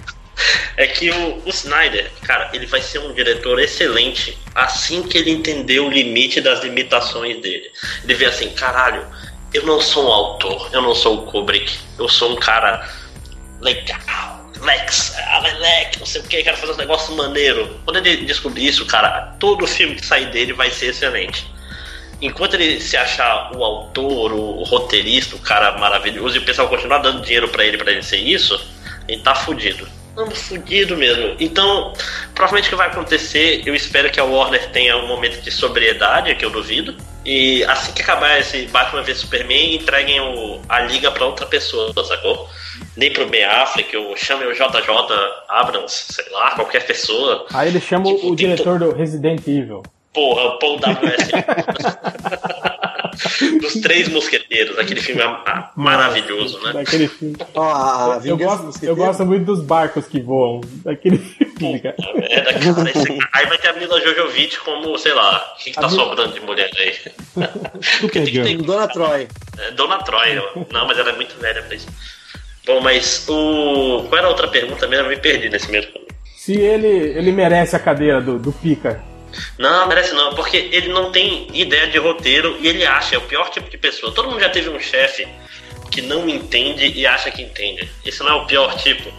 [0.76, 5.30] É que o, o Snyder, cara, ele vai ser um diretor excelente assim que ele
[5.30, 7.70] entender o limite das limitações dele.
[8.02, 9.06] Ele vê assim, caralho,
[9.52, 12.88] eu não sou um autor, eu não sou o Kubrick, eu sou um cara
[13.60, 17.80] legal, Lex, Alelec, não sei o que, quero fazer um negócio maneiro.
[17.84, 21.50] Quando ele descobrir isso, cara, todo filme que sair dele vai ser excelente.
[22.20, 26.98] Enquanto ele se achar o autor, o roteirista, o cara maravilhoso, e o pessoal continuar
[26.98, 28.60] dando dinheiro pra ele pra ele ser isso,
[29.08, 29.88] ele tá fudido.
[30.14, 31.34] Não, fudido mesmo.
[31.40, 31.94] Então,
[32.34, 36.34] provavelmente o que vai acontecer, eu espero que a Warner tenha um momento de sobriedade,
[36.34, 36.94] que eu duvido.
[37.24, 41.92] E assim que acabar esse Batman vs Superman, entreguem o- a liga pra outra pessoa,
[42.04, 42.48] sacou?
[42.96, 44.88] Nem pro Ben Affleck, ou chamem o JJ
[45.48, 47.46] Abrams, sei lá, qualquer pessoa.
[47.52, 49.82] Aí ele chama Tipo, o diretor do Resident Evil.
[50.14, 51.30] Porra, o Paul W.S.
[53.60, 55.22] Dos Três Mosqueteiros, aquele filme
[55.76, 56.72] maravilhoso, né?
[56.72, 57.36] Daquele filme.
[58.24, 60.60] Eu gosto, eu gosto muito dos barcos que voam.
[60.84, 61.96] Daquele filme, cara.
[62.16, 65.88] É, daqui, aí vai ter a Mila Jojovic como, sei lá, o que, que tá
[65.88, 66.94] Mila- sobrando de mulher aí?
[68.00, 68.62] Supergirl.
[68.62, 69.28] Dona Troy.
[69.58, 70.34] É, Dona Troy,
[70.70, 71.88] não, mas ela é muito velha pra isso.
[72.66, 74.04] Bom, mas o.
[74.08, 75.06] Qual era a outra pergunta mesmo?
[75.06, 75.90] Eu me perdi nesse mesmo.
[76.36, 79.02] Se ele, ele merece a cadeira do, do Pica.
[79.58, 83.22] Não, merece não, porque ele não tem ideia de roteiro e ele acha, é o
[83.22, 84.12] pior tipo de pessoa.
[84.12, 85.26] Todo mundo já teve um chefe
[85.90, 87.90] que não entende e acha que entende.
[88.04, 89.12] Esse não é o pior tipo.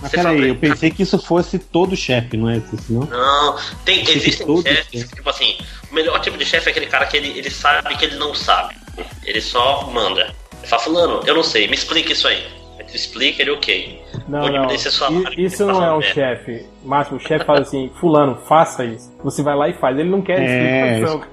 [0.00, 3.04] Mas peraí, eu pensei que isso fosse todo chefe, não é isso, não?
[3.06, 5.02] Não, tem, existem chefes, têm.
[5.02, 5.56] tipo assim,
[5.90, 8.34] o melhor tipo de chefe é aquele cara que ele, ele sabe que ele não
[8.34, 8.76] sabe.
[9.24, 10.34] Ele só manda.
[10.58, 12.46] Ele fala, fulano, eu não sei, me explica isso aí.
[12.78, 14.00] Aí tu explica, ele ok.
[14.28, 14.72] Não, não.
[14.72, 16.64] Isso ele não é um chefe.
[16.88, 19.12] Máximo, o chefe fala assim, fulano, faça isso.
[19.22, 19.98] Você vai lá e faz.
[19.98, 21.24] Ele não quer É, explicação.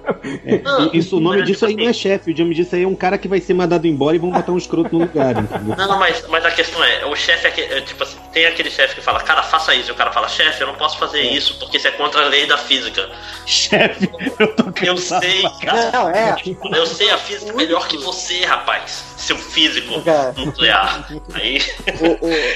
[0.43, 2.95] É, isso, o nome disso aí não é chefe, o nome disso aí é um
[2.95, 5.75] cara que vai ser mandado embora e vão botar um escroto no lugar, entendeu?
[5.77, 8.45] Não, não, mas, mas a questão é, o chefe é, que- é, tipo assim, tem
[8.47, 10.97] aquele chefe que fala, cara, faça isso, e o cara fala, chefe, eu não posso
[10.97, 13.07] fazer isso porque isso é contra a lei da física.
[13.45, 14.09] Chefe,
[14.39, 15.91] eu tô Eu sei, cara.
[15.91, 16.35] Não, é.
[16.75, 19.13] Eu sei a física melhor que você, rapaz.
[19.17, 20.33] Seu físico Cara.
[20.37, 21.07] nuclear.
[21.33, 21.59] Aí.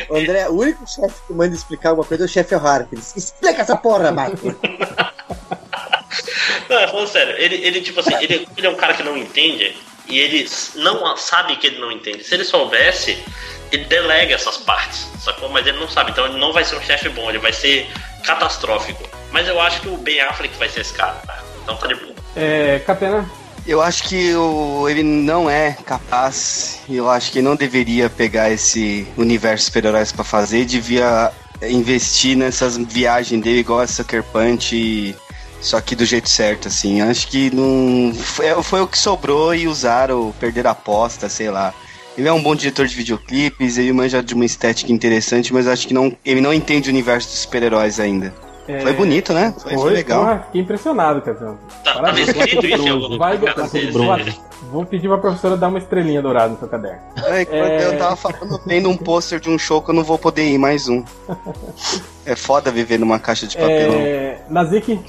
[0.10, 2.88] O, o André, o único chefe que manda explicar alguma coisa é o chefe O'Hara.
[2.90, 4.56] Que diz, Explica essa porra, Michael.
[6.70, 9.76] Não, falando sério, ele, ele tipo assim, ele, ele é um cara que não entende
[10.08, 12.24] e ele não sabe que ele não entende.
[12.24, 13.18] Se ele soubesse,
[13.72, 15.50] ele delega essas partes, sacou?
[15.50, 17.88] Mas ele não sabe, então ele não vai ser um chefe bom, ele vai ser
[18.24, 19.08] catastrófico.
[19.32, 21.40] Mas eu acho que o Ben Affleck vai ser esse cara, tá?
[21.64, 22.16] então tá de boa.
[22.36, 23.30] É, Catena,
[23.66, 28.50] Eu acho que o, ele não é capaz, e eu acho que não deveria pegar
[28.50, 35.16] esse universo super-heróis pra fazer, devia investir nessas viagens dele igual a Sucker Punch,
[35.62, 37.02] só que do jeito certo, assim.
[37.02, 38.14] Acho que não.
[38.14, 41.74] Foi, foi o que sobrou e usaram, perderam a aposta, sei lá.
[42.18, 45.88] Ele é um bom diretor de videoclipes, ele manja de uma estética interessante, mas acho
[45.88, 48.34] que não, ele não entende o universo dos super-heróis ainda.
[48.70, 49.52] É, Foi bonito, né?
[49.58, 50.20] Foi, foi legal.
[50.22, 51.58] porra, fiquei impressionado, Catena.
[51.84, 52.28] Tá, tá Parabéns.
[52.28, 53.56] escrito isso em algum Vai, lugar?
[53.56, 54.18] vou,
[54.72, 57.00] vou pedir pra professora dar uma estrelinha dourada no seu caderno.
[57.26, 57.86] É, É.
[57.86, 60.60] eu tava falando, tendo um pôster de um show que eu não vou poder ir,
[60.60, 61.04] mais um.
[62.26, 64.00] É foda viver numa caixa de papelão.
[64.02, 65.00] É, Nazik,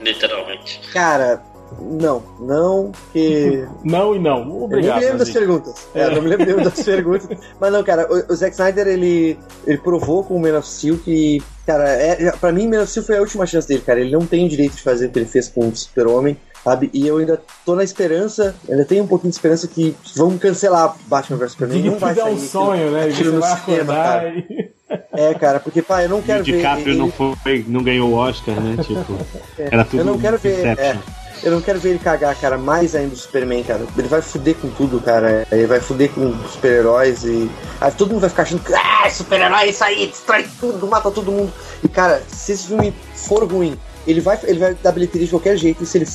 [0.00, 0.80] Literalmente.
[0.92, 1.42] Cara,
[1.80, 3.66] não, não, que.
[3.84, 4.38] não e não.
[4.40, 4.96] Eu não Obrigado.
[4.98, 5.86] me lembro das perguntas.
[5.94, 7.38] É, eu não me lembro das perguntas.
[7.60, 10.98] Mas não, cara, o, o Zack Snyder, ele, ele provou com o Man of Steel
[10.98, 14.00] que, cara, é, pra mim, Man of Steel foi a última chance dele, cara.
[14.00, 16.88] Ele não tem o direito de fazer o que ele fez com o Super-Homem, sabe?
[16.92, 20.96] E eu ainda tô na esperança, ainda tenho um pouquinho de esperança que vão cancelar
[21.06, 21.82] Batman vs Superman.
[21.82, 23.04] Não vai é sair um sonho, né?
[23.04, 24.28] Aquilo no cinema, cara.
[24.30, 24.70] e...
[25.12, 26.56] É, cara, porque, pá, eu não quero o ver.
[26.58, 28.76] DiCaprio ele- não, foi, não ganhou o Oscar, né?
[28.84, 29.18] Tipo,
[29.58, 30.64] era tudo eu não quero ver.
[30.78, 30.96] É,
[31.42, 33.86] eu não quero ver ele cagar, cara, mais ainda o Superman, cara.
[33.96, 35.46] Ele vai fuder com tudo, cara.
[35.50, 37.50] Ele vai fuder com super-heróis e.
[37.80, 38.72] Aí todo mundo vai ficar achando que.
[38.74, 41.52] Ah, super-herói, isso aí, destrói tudo, mata todo mundo.
[41.82, 45.56] E, cara, se esse filme for ruim, ele vai, ele vai dar bilheteria de qualquer
[45.56, 45.82] jeito.
[45.82, 46.06] E se ele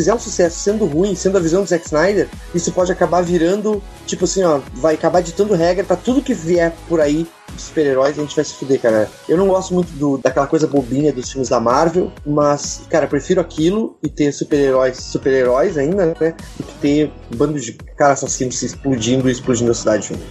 [0.00, 3.82] fizer um sucesso sendo ruim, sendo a visão do Zack Snyder, isso pode acabar virando,
[4.06, 8.18] tipo assim, ó, vai acabar ditando regra pra tudo que vier por aí de super-heróis,
[8.18, 9.10] a gente vai se fuder, cara.
[9.28, 13.42] Eu não gosto muito do, daquela coisa bobinha dos filmes da Marvel, mas, cara, prefiro
[13.42, 16.34] aquilo e ter super-heróis, super-heróis ainda, né?
[16.56, 20.22] Do que ter um bando de caras assassinos se explodindo e explodindo a cidade junto.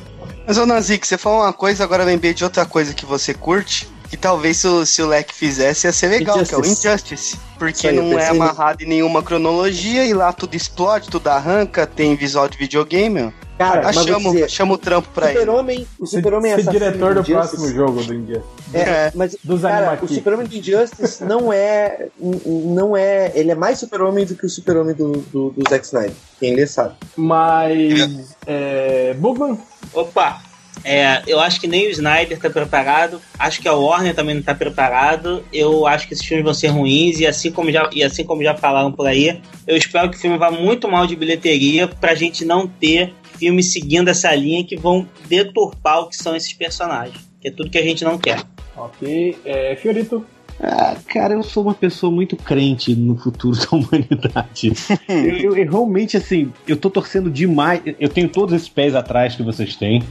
[0.47, 3.87] Mas, ô Nazik, você falou uma coisa, agora lembrei de outra coisa que você curte.
[4.09, 6.87] Que talvez se o, se o Leque fizesse ia ser legal, que é o Injustice.
[6.87, 7.37] Injustice.
[7.59, 12.15] Porque aí, não é amarrado em nenhuma cronologia e lá tudo explode, tudo arranca, tem
[12.15, 13.21] visual de videogame.
[13.23, 13.31] ó.
[13.59, 15.39] Cara, achamos, dizer, achamos o trampo pra ele.
[15.41, 18.41] Super-Homem, o Super-Homem assassino diretor do Injustice- próximo jogo do India.
[18.73, 20.07] É, mas, Dos cara, o.
[20.07, 22.07] Super-Homem do Injustice não é.
[22.17, 23.33] não é.
[23.35, 26.13] Ele é mais Super-Homem do que o Super-Homem do, do, do Zack Snyder.
[26.39, 26.95] Quem lê sabe.
[27.17, 28.33] Mas.
[28.47, 29.59] É, Bugman,
[29.93, 30.41] Opa!
[30.83, 34.41] É, eu acho que nem o Snyder tá preparado, acho que a Warner também não
[34.41, 35.43] tá preparado.
[35.53, 38.43] Eu acho que esses filmes vão ser ruins e assim como já, e assim como
[38.43, 42.15] já falaram por aí, eu espero que o filme vá muito mal de bilheteria pra
[42.15, 47.17] gente não ter filmes seguindo essa linha que vão deturpar o que são esses personagens.
[47.41, 48.41] Que é tudo que a gente não quer.
[48.75, 49.37] ok.
[49.45, 50.25] É, Fiorito,
[50.61, 54.73] Ah, cara, eu sou uma pessoa muito crente no futuro da humanidade.
[55.07, 57.81] eu, eu- eu realmente, assim, eu tô torcendo demais.
[57.97, 60.03] Eu tenho todos esses pés atrás que vocês têm.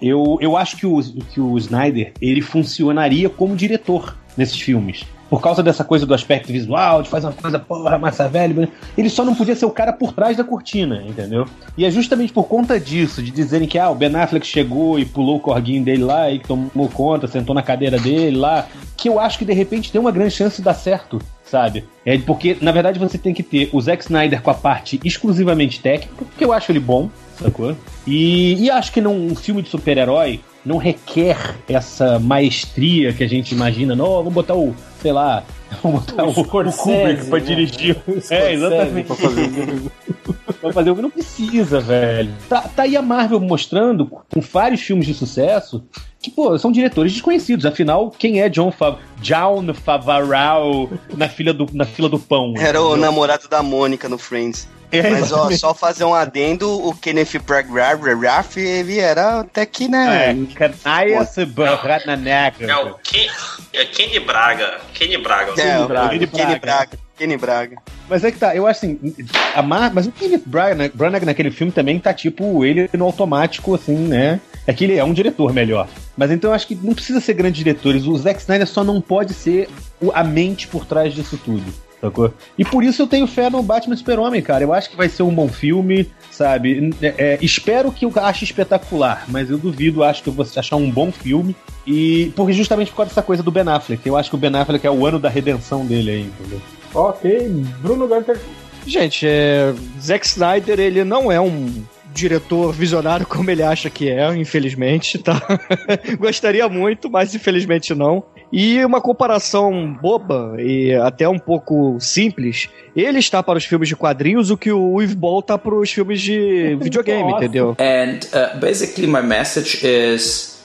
[0.00, 5.04] Eu, eu acho que o, que o Snyder, ele funcionaria como diretor nesses filmes.
[5.28, 8.66] Por causa dessa coisa do aspecto visual, de fazer uma coisa, porra, massa velha.
[8.96, 11.44] Ele só não podia ser o cara por trás da cortina, entendeu?
[11.76, 15.04] E é justamente por conta disso, de dizerem que ah, o Ben Affleck chegou e
[15.04, 18.66] pulou o corguinho dele lá e tomou conta, sentou na cadeira dele lá,
[18.96, 21.84] que eu acho que de repente tem uma grande chance de dar certo, sabe?
[22.06, 25.80] É porque, na verdade, você tem que ter o Zack Snyder com a parte exclusivamente
[25.80, 27.10] técnica, que eu acho ele bom,
[27.40, 27.76] sacou?
[28.06, 31.36] E, e acho que num um filme de super-herói não requer
[31.68, 33.94] essa maestria que a gente imagina.
[33.96, 35.42] Não, vamos botar o, sei lá,
[35.82, 37.44] vamos botar o, o Kubrick pra né?
[37.44, 37.96] dirigir.
[37.96, 39.06] Scorsese É, exatamente.
[39.06, 39.90] pra fazer o filme.
[40.60, 42.34] Pra fazer o que não precisa, velho.
[42.48, 45.84] Tá, tá aí a Marvel mostrando, com vários filmes de sucesso,
[46.20, 47.64] que, pô, são diretores desconhecidos.
[47.64, 52.54] Afinal, quem é John Fav John Favreau na fila do, na fila do pão?
[52.56, 52.96] Era o entendeu?
[52.96, 54.68] namorado da Mônica no Friends.
[54.90, 60.30] É, Mas ó, só fazer um adendo, o Kenneth Bragraff, ele era até que, né?
[60.30, 62.72] É, Canaias Barananegra.
[62.72, 63.26] É o Ken,
[63.74, 64.78] é Kenny Braga.
[64.94, 65.60] Kenny Braga.
[65.60, 66.26] É, o Braga.
[66.26, 66.98] Kenny Braga.
[67.18, 67.76] Kenny Braga.
[68.08, 69.14] Mas é que tá, eu acho assim,
[69.54, 69.92] a Mar...
[69.92, 74.40] mas o Kenneth Branagh, Branagh naquele filme também tá tipo ele no automático, assim, né?
[74.66, 75.88] É que ele é um diretor melhor.
[76.16, 78.04] Mas então eu acho que não precisa ser grandes diretores.
[78.06, 79.68] O Zack Snyder só não pode ser
[80.00, 81.74] o- a mente por trás disso tudo.
[82.00, 82.32] Sacou?
[82.56, 84.62] E por isso eu tenho fé no Batman Super-Homem, cara.
[84.62, 86.90] Eu acho que vai ser um bom filme, sabe?
[87.02, 90.76] É, é, espero que eu ache espetacular, mas eu duvido, acho que eu vou achar
[90.76, 91.56] um bom filme.
[91.86, 94.06] E porque justamente por causa dessa coisa do Ben Affleck.
[94.06, 96.60] Eu acho que o Ben Affleck é o ano da redenção dele aí, entendeu?
[96.94, 97.48] Ok,
[97.80, 98.38] Bruno Gunter.
[98.86, 104.34] Gente, é, Zack Snyder, ele não é um diretor visionário como ele acha que é,
[104.36, 105.40] infelizmente, tá?
[106.18, 108.24] Gostaria muito, mas infelizmente não.
[108.52, 113.96] E uma comparação boba e até um pouco simples, ele está para os filmes de
[113.96, 117.76] quadrinhos o que o Yves Ball está para os filmes de videogame, entendeu?
[117.78, 120.57] And uh, basically, my message is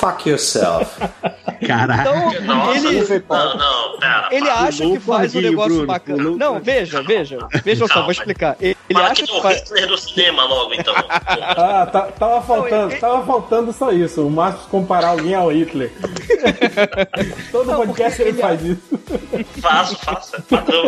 [0.00, 0.98] fuck yourself.
[1.66, 2.00] Caraca.
[2.10, 4.28] Então, Nossa, ele, não, não, pera.
[4.32, 6.16] ele acha que faz um negócio Bruno, bacana.
[6.22, 6.36] Bruno.
[6.38, 7.38] Não, veja, veja.
[7.62, 8.56] Veja só, vou explicar.
[8.58, 9.60] Ele, ele acha que que faz.
[9.60, 10.94] Hitler do cinema logo, então.
[11.30, 14.26] Ah, tá- tava faltando, tava faltando só isso.
[14.26, 15.92] O Márcio comparar alguém ao Hitler.
[17.52, 19.00] Todo podcast ele faz isso.
[19.60, 20.42] Faço, faço.
[20.42, 20.84] Padrão.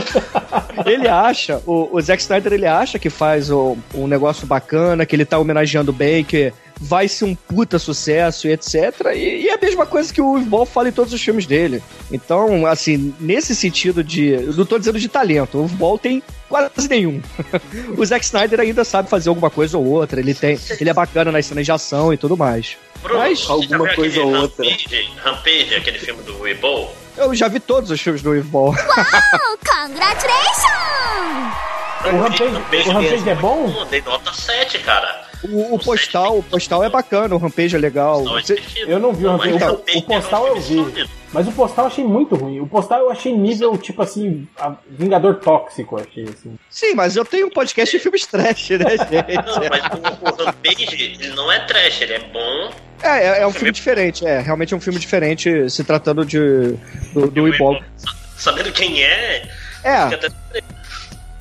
[0.87, 5.15] Ele acha, o, o Zack Snyder ele acha que faz o- um negócio bacana, que
[5.15, 8.75] ele tá homenageando bem, que vai ser um puta sucesso e etc.
[9.15, 11.83] E, e é a mesma coisa que o Ball fala em todos os filmes dele.
[12.11, 14.29] Então, assim, nesse sentido de.
[14.29, 17.21] Eu não tô dizendo de talento, o Ball tem quase nenhum.
[17.97, 20.59] o Zack Snyder ainda sabe fazer alguma coisa ou outra, ele tem.
[20.79, 22.77] Ele é bacana nas cenas de ação e tudo mais.
[23.03, 24.65] Bruno, Mas você já alguma viu coisa ou outra.
[24.65, 26.89] Rampage, Rampage, aquele filme do Weeble?
[27.17, 28.75] Eu já vi todos os filmes do Yves Ball.
[32.05, 33.87] O Rampage, o Rampage é bom?
[33.91, 35.32] Dei nota 7, cara.
[35.45, 38.21] O, o postal, o postal é bacana, o Rampage é legal.
[38.39, 38.63] É Você-.
[38.87, 39.53] Eu não vi o Rampage.
[39.55, 41.09] O, Rampage o postal é eu vi.
[41.33, 42.61] Mas o postal eu achei muito ruim.
[42.61, 46.57] O postal eu achei nível, tipo assim, a- Vingador Tóxico, achei assim.
[46.69, 49.35] Sim, mas eu tenho um podcast de filmes trash, né, gente?
[49.35, 52.71] Não, mas o, o Rampage, ele não é trash, ele é bom.
[53.03, 54.41] É, é, é um filme diferente, é.
[54.41, 56.75] Realmente é um filme diferente se tratando de
[57.15, 57.81] do, do Ibol.
[58.37, 59.49] Sabendo quem é,
[59.83, 60.29] É, fica até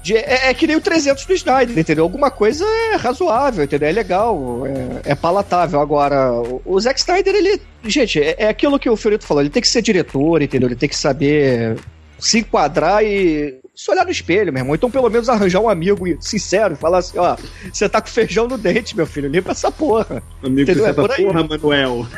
[0.03, 2.03] de- é, é que nem o 300 do Snyder, entendeu?
[2.03, 3.87] Alguma coisa é razoável, entendeu?
[3.87, 4.63] É legal,
[5.05, 5.79] é, é palatável.
[5.79, 7.61] Agora, o, o Zack Snyder, ele.
[7.83, 10.67] Gente, é, é aquilo que o Fiorito falou, ele tem que ser diretor, entendeu?
[10.67, 11.77] Ele tem que saber
[12.19, 14.75] se enquadrar e se olhar no espelho, meu irmão.
[14.75, 17.35] Então, pelo menos, arranjar um amigo sincero e falar assim: ó,
[17.73, 20.21] você tá com feijão no dente, meu filho, limpa essa porra.
[20.43, 20.83] Amigo, Entendeu?
[20.83, 21.25] você É tá por aí.
[21.25, 22.05] porra, Manuel.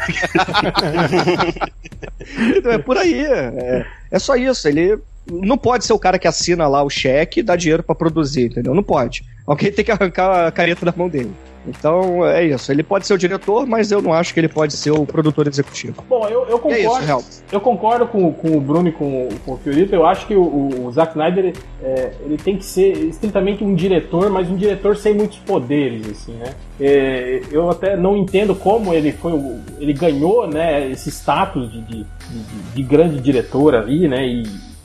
[2.65, 3.25] É por aí.
[3.25, 4.67] É, é só isso.
[4.67, 4.97] Ele
[5.31, 8.45] não pode ser o cara que assina lá o cheque e dá dinheiro pra produzir,
[8.47, 8.73] entendeu?
[8.73, 9.23] Não pode.
[9.45, 11.31] Alguém tem que arrancar a caneta da mão dele.
[11.65, 12.69] Então é isso.
[12.73, 15.47] Ele pode ser o diretor, mas eu não acho que ele pode ser o produtor
[15.47, 16.03] executivo.
[16.09, 17.05] Bom, eu, eu É isso, concordo.
[17.05, 17.23] real.
[17.53, 19.95] eu concordo com, com o Bruno e com, com o Fiorito.
[19.95, 20.41] Eu acho que o,
[20.85, 25.13] o, Zack Snyder é, ele tem que ser estritamente um diretor, mas um diretor sem
[25.13, 26.53] muitos poderes, assim, né?
[26.81, 29.31] É, eu até não entendo como ele foi,
[29.79, 34.25] ele ganhou, né, esse status de, de, de- de grande diretor ali, né?
[34.27, 34.43] E,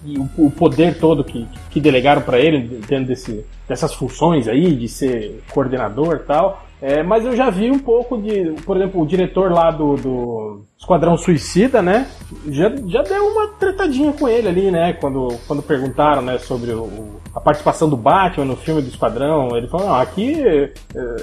[0.09, 4.75] e o, o poder todo que, que delegaram para ele dentro desse, dessas funções aí
[4.75, 6.65] de ser coordenador e tal.
[6.81, 10.61] É, mas eu já vi um pouco de, por exemplo, o diretor lá do, do
[10.79, 12.07] Esquadrão Suicida, né?
[12.49, 14.93] Já, já deu uma tretadinha com ele ali, né?
[14.93, 19.67] Quando, quando perguntaram, né, sobre o, a participação do Batman no filme do Esquadrão, ele
[19.67, 20.73] falou: não, aqui é,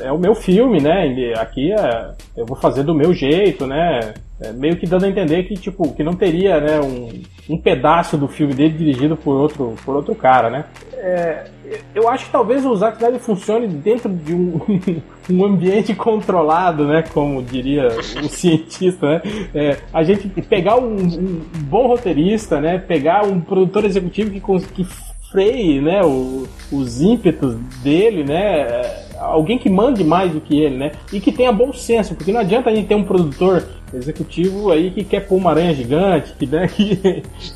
[0.03, 1.34] é o meu filme, né?
[1.38, 4.14] Aqui é, eu vou fazer do meu jeito, né?
[4.41, 8.18] É, meio que dando a entender que, tipo, que não teria, né, um, um pedaço
[8.18, 10.65] do filme dele dirigido por outro, por outro cara, né?
[10.94, 11.45] É,
[11.94, 14.60] eu acho que talvez o Zack Snyder funcione dentro de um,
[15.30, 17.03] um ambiente controlado, né?
[17.14, 17.88] Como diria
[18.23, 19.22] o cientista, né?
[19.54, 22.78] É, a gente pegar um, um bom roteirista, né?
[22.78, 24.40] Pegar um produtor executivo que,
[24.74, 24.86] que
[25.32, 26.02] freie, né?
[26.04, 28.62] o- os ímpetos dele, né?
[28.62, 30.92] é, Alguém que mande mais do que ele, né?
[31.12, 33.64] E que tenha bom senso, porque não adianta a gente ter um produtor
[33.98, 36.96] executivo aí que quer pôr uma aranha gigante, que, né, que,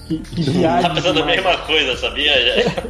[0.07, 1.43] que, que viaja Tá pensando a demais.
[1.43, 2.31] mesma coisa, sabia?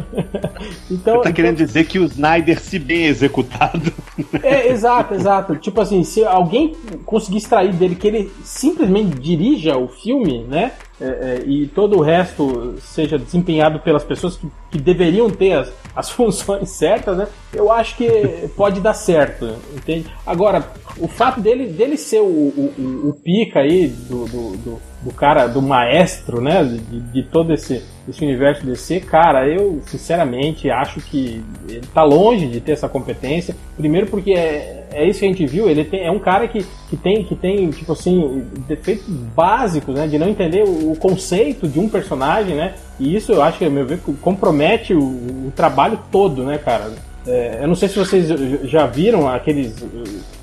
[0.92, 3.92] Então, Você tá querendo dizer que o Snyder, se bem executado.
[4.44, 5.56] É, exato, exato.
[5.56, 10.74] Tipo assim, se alguém conseguir extrair dele que ele simplesmente dirija o filme, né?
[11.02, 15.72] É, é, e todo o resto seja desempenhado pelas pessoas que, que deveriam ter as,
[15.96, 17.28] as funções certas, né?
[17.54, 20.08] Eu acho que pode dar certo, entende?
[20.26, 20.68] Agora,
[20.98, 25.48] o fato dele, dele ser o, o, o- pica aí do, do, do, do cara,
[25.48, 26.64] do maestro, né?
[26.64, 32.48] De, de todo esse, esse universo DC, cara, eu sinceramente acho que ele tá longe
[32.48, 33.56] de ter essa competência.
[33.78, 36.66] Primeiro porque é, é isso que a gente viu, ele tem, é um cara que,
[36.90, 40.08] que, tem, que tem, tipo assim, defeitos básicos, né?
[40.08, 42.74] De não entender o, o conceito de um personagem, né?
[43.00, 46.92] E isso eu acho que, meu ver, compromete o, o trabalho todo, né, cara?
[47.30, 48.28] É, eu não sei se vocês
[48.64, 49.76] já viram aqueles.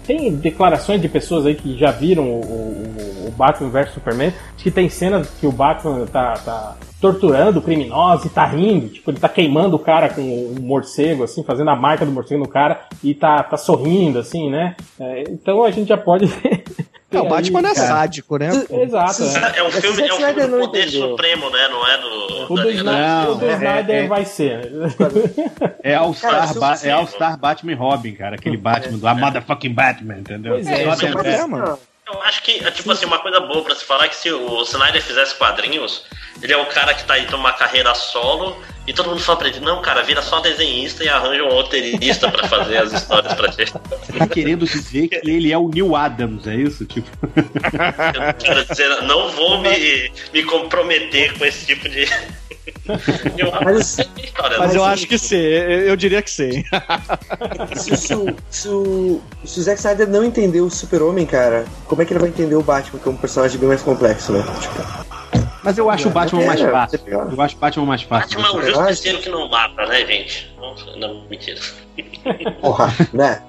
[0.07, 4.71] Tem declarações de pessoas aí que já viram o, o, o Batman vs Superman, que
[4.71, 9.19] tem cenas que o Batman tá, tá torturando o criminoso e tá rindo, tipo, ele
[9.19, 12.87] tá queimando o cara com um morcego, assim, fazendo a marca do morcego no cara
[13.03, 14.77] e tá, tá sorrindo, assim, né?
[14.99, 16.27] É, então a gente já pode.
[17.11, 18.49] É, o Batman não é sádico, né?
[18.49, 19.23] Exato.
[19.55, 21.69] É um filme, é um filme do poder supremo, né?
[21.69, 22.53] Não é do.
[22.53, 24.73] O do, Snyder, do Snyder vai ser.
[25.83, 28.35] É All Star, ba é All Star Batman e Robin, cara.
[28.35, 30.55] Aquele Batman do A Motherfucking Batman, entendeu?
[30.55, 31.79] Pois é, esse é o problema.
[32.07, 34.31] Eu acho que, é, tipo assim, uma coisa boa pra se falar é que se
[34.31, 36.05] o Snyder fizesse quadrinhos,
[36.41, 39.49] ele é o cara que tá indo uma carreira solo e todo mundo fala pra
[39.49, 43.49] ele, não, cara, vira só desenhista e arranja um roteirista pra fazer as histórias pra
[43.49, 43.65] ti.
[43.67, 46.85] Você tá querendo dizer que ele é o Neil Adams, é isso?
[46.85, 47.09] Tipo.
[47.25, 52.07] Eu quero dizer, não vou me, me comprometer com esse tipo de.
[53.65, 53.97] Mas,
[54.59, 56.65] mas eu acho que sim, eu diria que sim.
[57.77, 62.03] Se, se, o- se o, se o Zack Snyder não entendeu o Super-Homem, cara, como
[62.03, 64.45] é que ele vai entender o Batman, que é um personagem bem mais complexo, né?
[64.61, 65.07] Tipo,
[65.67, 67.01] Mas eu acho o Batman É, mais é, fácil.
[67.05, 67.11] é.
[67.13, 68.41] Eu acho o Batman mais fácil.
[68.41, 70.55] Batman é um justiceiro que não mata, né, gente?
[70.61, 71.61] Não, não mentira.
[72.61, 73.43] porra, né?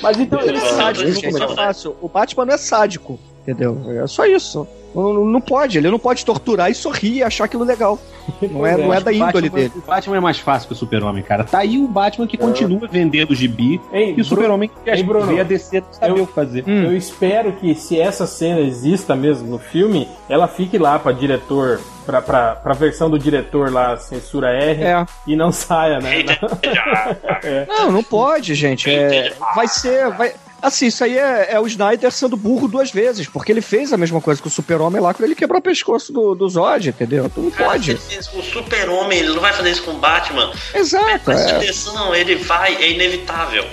[0.00, 1.96] Mas então, Ele é sádico, é fácil.
[2.00, 3.78] O Batman não é sádico, entendeu?
[4.02, 4.66] É só isso.
[4.92, 7.96] Não, não pode, ele não pode torturar e sorrir e achar aquilo legal.
[8.42, 9.72] Não é, não é da O índole Batman- dele.
[9.76, 11.42] O Batman é mais fácil que o Super-Homem, cara.
[11.44, 15.26] Tá aí o Batman que continua vendendo gibi Ei, e o Super-Homem que Ei, Bruno,
[15.26, 16.64] vê a DC não saber eu- o que fazer.
[16.68, 21.80] Eu espero que se essa cena exista mesmo no filme, ela fique lá pra diretor,
[22.06, 25.06] pra, pra, pra versão do diretor lá, censura R, É.
[25.26, 26.10] e não saia, né?
[27.42, 27.66] É.
[27.66, 28.88] Não, não pode, gente.
[28.90, 30.08] É, vai ser.
[30.10, 30.32] Vai...
[30.62, 33.96] Assim, isso aí é, é o Snyder sendo burro duas vezes, porque ele fez a
[33.96, 37.26] mesma coisa que o Super-Homem lá quando ele quebrou o pescoço do, do Zod, entendeu?
[37.26, 37.84] Então não Cara, pode.
[37.84, 40.52] se ele fez com o Super-Homem, ele não vai fazer isso com o Batman.
[40.74, 41.24] Exato.
[41.24, 41.56] Preste É.
[41.56, 43.64] atenção, ele vai, é inevitável.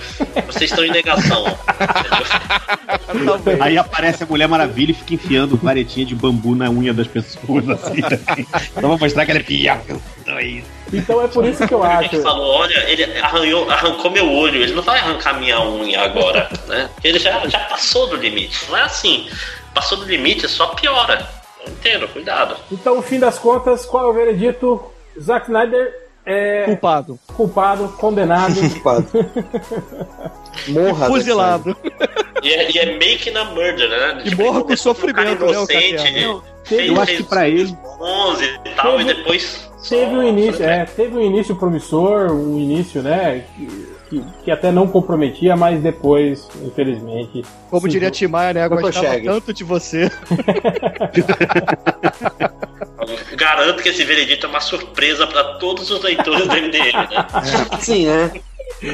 [0.46, 1.44] Vocês estão em negação.
[3.60, 7.68] Aí aparece a Mulher Maravilha e fica enfiando varetinha de bambu na unha das pessoas,
[7.68, 8.00] assim.
[8.74, 9.96] Só pra mostrar que ela é piada.
[10.20, 10.77] Então é isso.
[10.92, 12.10] Então é por isso que eu acho.
[12.10, 16.48] gente falou, olha, ele arranhou, arrancou meu olho, ele não vai arrancar minha unha agora,
[16.66, 16.88] né?
[17.02, 18.66] Ele já, já passou do limite.
[18.68, 19.28] Não é assim.
[19.74, 21.28] Passou do limite, só piora.
[21.64, 22.56] Eu entendo, cuidado.
[22.70, 24.82] Então, no fim das contas, qual é o veredito?
[25.20, 27.18] Zack Snyder é Culpado.
[27.34, 28.54] culpado, condenado.
[28.70, 29.06] Culpado.
[30.68, 30.98] Morra.
[30.98, 31.76] Zack Fuzilado.
[32.42, 34.22] E é, e é making a murder, né?
[34.24, 36.44] E morra com sofrimento, né, o inocente, Capiano?
[36.64, 37.76] fez, Eu acho que pra ele.
[38.00, 39.68] 11 e tal, e depois.
[39.88, 43.66] Teve um início, é, teve um início promissor, um início, né, que,
[44.10, 47.44] que, que até não comprometia, mas depois, infelizmente.
[47.70, 48.68] Como se- diria Tim Maia, né?
[48.68, 50.10] Foi Gostava tanto de você.
[53.36, 57.26] Garanto que esse veredito é uma surpresa pra todos os leitores do MDM, né?
[57.80, 58.30] Sim, né?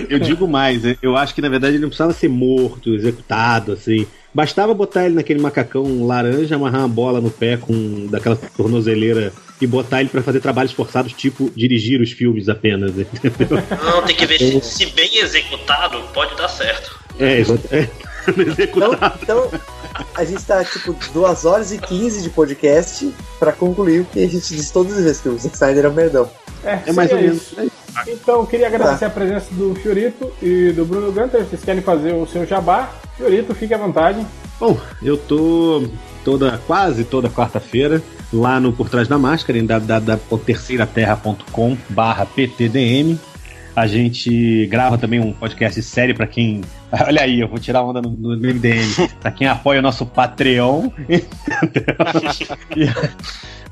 [0.08, 4.06] Eu digo mais, eu acho que na verdade ele não precisava ser morto, executado, assim.
[4.32, 9.66] Bastava botar ele naquele macacão laranja, amarrar uma bola no pé com daquela tornozeleira e
[9.66, 13.62] botar ele pra fazer trabalhos forçados, tipo dirigir os filmes apenas, entendeu?
[13.84, 16.98] Não, tem que ver se, se bem executado, pode dar certo.
[17.18, 17.40] É.
[17.70, 17.88] É.
[18.40, 19.18] Executado.
[19.22, 19.50] Então,
[20.14, 24.28] a gente tá, tipo, 2 horas e 15 de podcast pra concluir o que a
[24.28, 26.30] gente disse todas as vezes, que o Zack Snyder é um merdão.
[26.64, 27.54] É, É mais ou seria menos.
[28.08, 31.44] Então, queria agradecer a presença do Fiorito e do Bruno Gunter.
[31.44, 32.90] Vocês querem fazer o seu jabá?
[33.16, 34.26] Fiorito, fique à vontade.
[34.58, 35.86] Bom, eu tô
[36.24, 43.16] toda, quase toda quarta-feira lá no Por Trás da Máscara, em www.terceiraterra.com barra ptdm.
[43.76, 46.60] A gente grava também um podcast série pra quem.
[47.06, 49.08] Olha aí, eu vou tirar onda no, no MDM.
[49.20, 50.90] pra quem apoia o nosso Patreon.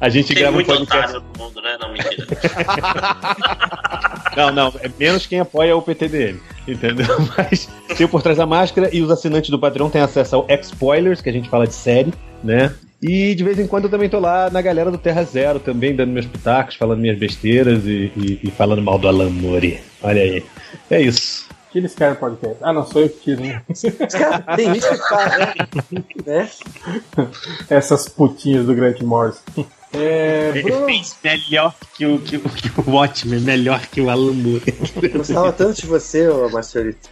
[0.01, 1.17] A gente Tem grava um muito podcast.
[1.17, 1.79] otário no mundo, né?
[1.81, 2.27] Não, mentira.
[4.37, 7.07] Não, não, é menos quem apoia o PTDM, entendeu?
[7.39, 11.21] Mas tem Por Trás da Máscara e os assinantes do Patreon têm acesso ao X-Spoilers,
[11.21, 12.13] que a gente fala de série,
[12.43, 12.75] né?
[13.03, 15.95] E de vez em quando eu também tô lá na galera do Terra Zero, também
[15.97, 19.81] dando meus pitacos, falando minhas besteiras e, e- e falando mal do Alan Moore.
[20.03, 20.45] Olha aí.
[20.89, 21.49] É isso.
[21.73, 22.59] Tira esse cara do podcast.
[22.63, 23.63] Ah, não, sou eu que tiro, né?
[24.13, 25.55] Cara, tem isso que fala,
[26.27, 26.49] né?
[27.69, 29.41] Essas putinhas do Grant Morrison.
[29.95, 34.09] É, Ele Bruno, fez melhor que o, que, o- que o Watchmen, melhor que o
[34.09, 34.63] Alan Moore.
[35.03, 37.11] Eu gostava tanto de você, ô Marcelito.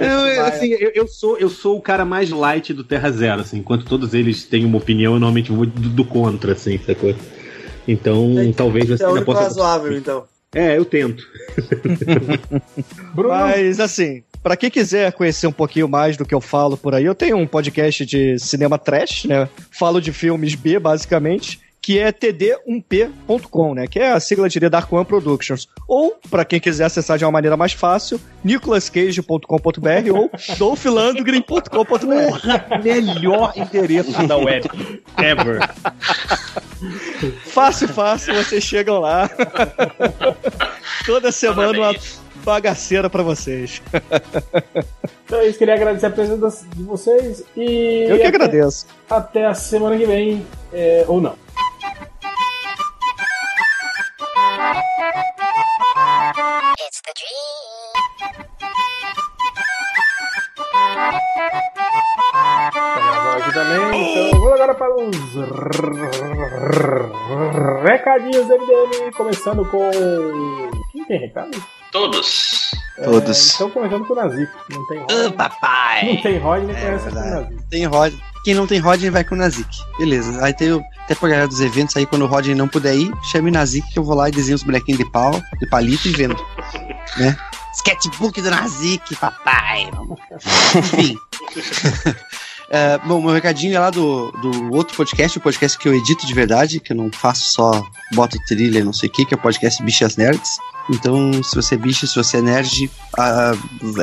[0.00, 3.58] Eu, assim, eu, eu sou, eu sou o cara mais light do Terra Zero, assim.
[3.58, 7.14] Enquanto todos eles têm uma opinião, eu normalmente vou do, do contra, assim, sacou?
[7.86, 9.44] Então, talvez você É o ainda único possa.
[9.44, 10.24] razoável, então.
[10.54, 11.22] É, eu tento.
[13.14, 16.94] Bruno, Mas assim, pra quem quiser conhecer um pouquinho mais do que eu falo por
[16.94, 19.48] aí, eu tenho um podcast de cinema trash, né?
[19.70, 23.86] Falo de filmes B, basicamente, que é td1p.com, né?
[23.86, 25.68] Que é a sigla de Dark One Productions.
[25.86, 32.82] Ou, para quem quiser acessar de uma maneira mais fácil, nicolascage.com.br ou dolphilandgren.com.br.
[32.82, 34.66] Melhor endereço da web
[35.18, 35.60] ever.
[37.44, 39.28] Fácil, fácil, vocês chegam lá.
[41.04, 41.94] Toda semana uma
[42.42, 43.82] bagaceira pra vocês.
[45.26, 48.06] Então é isso, queria agradecer a presença de vocês e.
[48.08, 48.86] Eu que até- agradeço.
[49.10, 51.44] Até a semana que vem, é, ou não.
[62.72, 65.34] Tá aqui também, então vamos agora para os
[67.82, 69.90] recadinhos do MDM, começando com.
[70.92, 71.50] Quem tem recado?
[71.94, 72.72] Todos.
[73.04, 73.54] Todos.
[73.54, 74.50] então começando com o Nazik.
[74.68, 76.14] Não tem Ô, papai!
[76.14, 77.14] Não tem Rod, nem É conhece o.
[77.14, 77.62] Nazik.
[77.70, 78.12] Tem Rod.
[78.42, 79.68] Quem não tem Rodney vai com o Nazik.
[79.96, 80.44] Beleza.
[80.44, 83.12] Aí tem o, até pra galera dos eventos aí, quando o Rodney não puder ir,
[83.30, 86.08] chame o Nazik que eu vou lá e desenho os bonequinhos de pau, de palito
[86.08, 86.36] e vendo.
[87.16, 87.36] né?
[87.76, 89.88] Sketchbook do Nazik, papai.
[89.92, 90.18] Vamos.
[90.76, 91.16] Enfim.
[92.70, 96.26] É, bom, meu recadinho é lá do, do outro podcast, o podcast que eu edito
[96.26, 97.84] de verdade, que eu não faço só
[98.14, 100.56] boto trilha e não sei o que, que é o podcast Bichas Nerds.
[100.90, 103.52] Então, se você é bicho, se você é nerd, ah,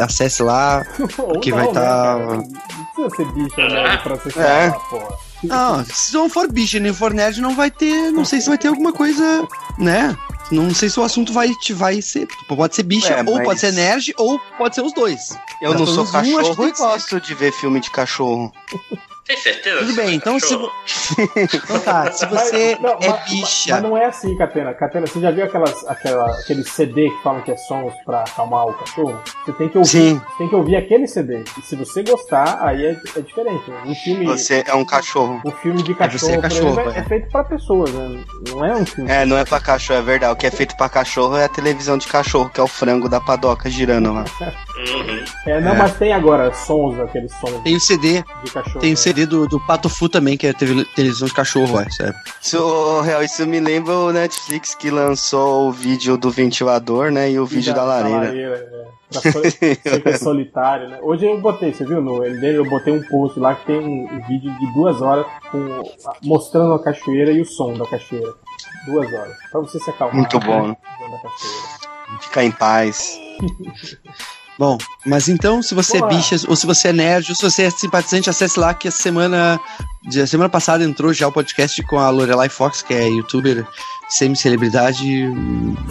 [0.04, 0.84] acesse lá,
[1.42, 2.18] que vai não, estar.
[2.18, 2.38] né, cara?
[2.38, 3.98] Não precisa ser bicho, né?
[3.98, 4.72] Pra você É.
[4.72, 5.18] falar, porra.
[5.44, 8.12] Não, se não for bicho e nem for nerd, não vai ter.
[8.12, 9.48] Não sei se vai ter alguma coisa,
[9.80, 10.16] né?
[10.52, 12.28] Não sei se o assunto vai, te- vai ser.
[12.28, 15.30] tipo, Pode ser bicha, É, ou mas- pode ser nerd, ou pode ser os dois.
[15.62, 16.84] Eu Pra não sou um, acho que cachorro e ser.
[16.84, 18.52] gosto de ver filme de cachorro.
[19.32, 19.80] Tem certeza?
[19.80, 20.70] Tudo bem, então se, vo-
[21.38, 23.72] então tá, se Mas- você não, é mas- bicha.
[23.76, 24.74] Mas não é assim, Catena.
[24.74, 28.68] Catena, você já viu aquelas, aquela, aquele CD que falam que é sons pra acalmar
[28.68, 29.18] o cachorro?
[29.46, 30.16] Você tem que ouvir, Sim.
[30.32, 31.44] Você tem que ouvir aquele CD.
[31.58, 33.72] E se você gostar, aí é, é diferente.
[33.86, 35.42] Um filme, Você é um cachorro.
[35.46, 37.00] um filme de você cachorro, é cachorro, exemplo, é, é.
[37.00, 38.24] é feito pra pessoas, né?
[38.50, 39.10] Não é um filme.
[39.10, 40.34] É, não é pra cachorro, é verdade.
[40.34, 43.08] O que é feito pra cachorro é a televisão de cachorro, que é o frango
[43.08, 44.26] da padoca girando lá.
[45.46, 45.78] É, não, É.
[45.78, 48.24] mas tem agora sons, aqueles sons Tem o CD.
[48.44, 48.80] de cachorro.
[48.80, 48.94] Tem né?
[48.96, 52.14] o CD do, do Pato Fu também, que é tele- televisão de cachorro, isso é.
[52.42, 57.32] Isso, ô, real, isso me lembra o Netflix que lançou o vídeo do ventilador, né?
[57.32, 58.58] E o vídeo da, lareira.
[58.58, 58.92] é.
[59.12, 60.98] Pra so- você que é solitário, né?
[61.02, 62.02] Hoje eu botei, você viu?
[62.02, 65.84] No MDM eu botei um post lá que tem um, vídeo de duas horas com,
[66.24, 68.34] mostrando a cachoeira e o som da cachoeira.
[68.86, 69.36] Duas horas.
[69.52, 70.16] Pra você se acalmar.
[70.16, 70.78] Muito bom, né?
[71.24, 72.18] Da.
[72.20, 73.20] Ficar em paz.
[74.60, 76.12] Bom, mas então, se você Boa.
[76.12, 78.88] é bicha, ou se você é nerd, ou se você é simpatizante, acesse lá que
[78.88, 79.60] a semana.
[80.08, 83.66] A semana passada entrou já o podcast com a Lorelai Fox, que é youtuber
[84.10, 85.28] semi-celebridade,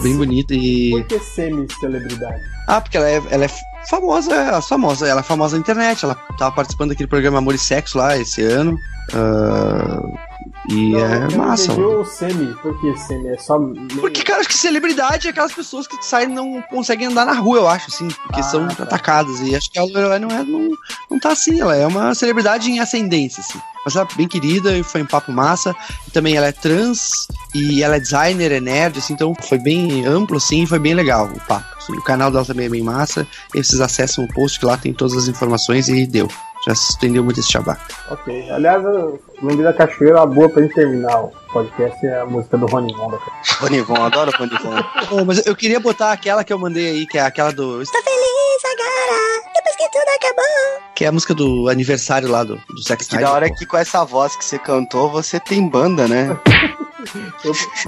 [0.01, 0.91] bem bonita e.
[0.91, 2.41] Por que semi-celebridade?
[2.67, 3.49] Ah, porque ela é, ela é
[3.89, 7.55] famosa, ela é famosa, ela é famosa na internet, ela tava participando daquele programa Amor
[7.55, 8.77] e Sexo lá esse ano.
[9.13, 10.30] ah,
[10.69, 11.73] e Não, é massa.
[11.73, 12.53] o semi.
[12.61, 13.29] Por que semi?
[13.29, 13.57] É só.
[13.99, 17.33] Porque, cara, acho que celebridade é aquelas pessoas que saem e não conseguem andar na
[17.33, 18.83] rua, eu acho, assim, porque Ah, são tá.
[18.83, 19.39] atacadas.
[19.41, 20.69] E acho que a Lorelai não é, não,
[21.09, 23.59] não tá assim, ela é uma celebridade em ascendência, assim.
[23.83, 25.75] Mas ela é bem querida e foi um papo massa.
[26.07, 30.05] E também ela é trans e ela é designer, é nerd, assim, então foi bem
[30.05, 31.65] amplo, assim, e foi bem legal o papo.
[31.77, 31.93] assim.
[31.93, 33.27] O canal dela também é bem massa.
[33.55, 36.27] E vocês acessam o post que lá tem todas as informações e deu.
[36.67, 37.77] Já se estendeu muito esse jabá.
[38.09, 38.51] Ok.
[38.51, 42.57] Aliás, eu lembrei da cachoeira, uma boa pra gente terminar o podcast é a música
[42.57, 43.17] do Rony Von.
[43.59, 44.75] Ronivon, adoro Ronivon.
[45.11, 47.83] Oh, mas eu queria botar aquela que eu mandei aí, que é aquela do.
[47.83, 50.81] Tô feliz agora, depois que tudo acabou.
[50.95, 53.55] Que é a música do aniversário lá do, do Zack Que da hora pô.
[53.55, 56.37] que com essa voz que você cantou, você tem banda, né?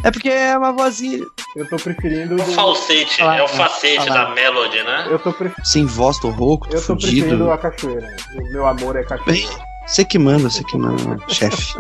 [0.04, 1.26] É porque é uma vozinha.
[1.56, 2.36] Eu tô preferindo.
[2.36, 5.08] O falsete, Ah, é o facete ah, da Melody, né?
[5.10, 7.52] Eu tô, pre- Sem voz, tô rouco, tô eu tô preferindo fudido.
[7.52, 8.16] a cachoeira.
[8.36, 9.32] O meu amor é cachoeira.
[9.32, 9.48] Bem,
[9.88, 11.74] Você que manda, você que manda, chefe.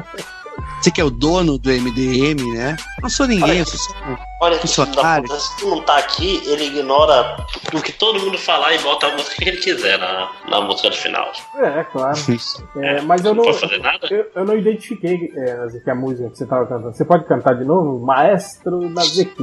[0.83, 2.75] Você que é o dono do MDM, né?
[3.01, 5.29] Não sou ninguém, eu sou um Olha que funcionário.
[5.29, 7.37] puta, se tu não tá aqui, ele ignora
[7.73, 10.89] o que todo mundo falar e bota a música que ele quiser na, na música
[10.89, 11.31] do final.
[11.55, 12.17] É, claro.
[12.75, 13.53] É, mas eu Não não.
[13.53, 14.07] fazer nada?
[14.11, 16.93] Eu, eu não identifiquei é, Nazik, a música que você tava cantando.
[16.93, 18.05] Você pode cantar de novo?
[18.05, 19.33] Maestro Nazik.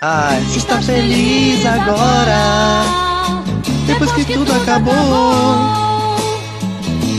[0.00, 2.84] Ah, você está feliz agora.
[3.86, 4.94] Depois que tudo acabou.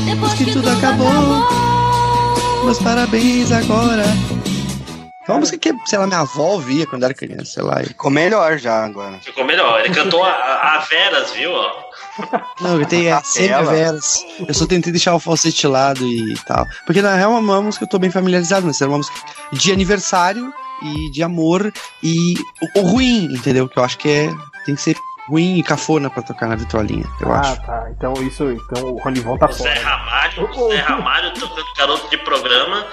[0.05, 1.66] Depois que tudo acabou.
[2.67, 4.03] Meus parabéns agora.
[5.25, 7.81] É uma música que, sei lá, minha avó ouvia quando era criança, sei lá.
[7.81, 9.17] Ficou melhor já agora.
[9.19, 9.79] Ficou melhor.
[9.79, 10.27] Ele cantou a,
[10.75, 11.49] a Veras, viu?
[12.59, 14.21] Não, eu tenho é, sempre veras.
[14.45, 16.65] Eu só tentei deixar o falsete de lado e tal.
[16.85, 19.17] Porque na real é uma música que eu tô bem familiarizado, mas era uma música
[19.53, 21.71] de aniversário e de amor
[22.03, 22.33] e
[22.75, 23.69] o, o ruim, entendeu?
[23.69, 24.29] Que eu acho que é.
[24.65, 24.97] Tem que ser
[25.29, 27.61] ruim e cafona pra tocar na vitrolinha, eu ah, acho.
[27.63, 27.87] tá.
[27.91, 28.43] Então isso.
[28.51, 29.87] Então o Ronivon tá O Zé fora.
[29.87, 32.85] Ramalho, o Zé Ramalho tocando garoto de programa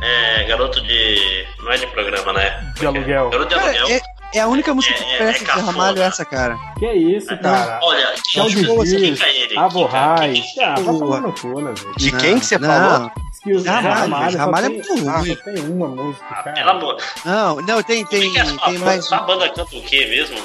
[0.00, 1.44] É, garoto de.
[1.62, 2.72] Não é de programa, né?
[2.76, 3.30] De aluguel.
[3.30, 3.96] Garoto de Cara, aluguel.
[3.96, 6.04] é, é a única música que é- parece é de Zé Ramalho cafona.
[6.04, 6.58] essa, cara.
[6.78, 7.80] Que isso, cara?
[7.82, 9.58] Olha, Tchau quem de Dias, Dias, ele?
[9.58, 10.32] Avo Rai.
[10.34, 10.98] Quem- Ah, vai Boa.
[10.98, 11.94] tomar no cu, né, velho?
[11.96, 12.68] De quem que você não.
[12.68, 13.10] falou?
[13.30, 15.34] Diz que o Zé Ramalho, Ramalho, é tem- muito ah, ruim.
[15.36, 16.52] Só tem uma música, cara.
[16.52, 16.96] Pelo amor.
[17.24, 19.04] Não, não, tem, tem, que é a sua, tem mais.
[19.04, 20.38] sua banda canta o quê mesmo?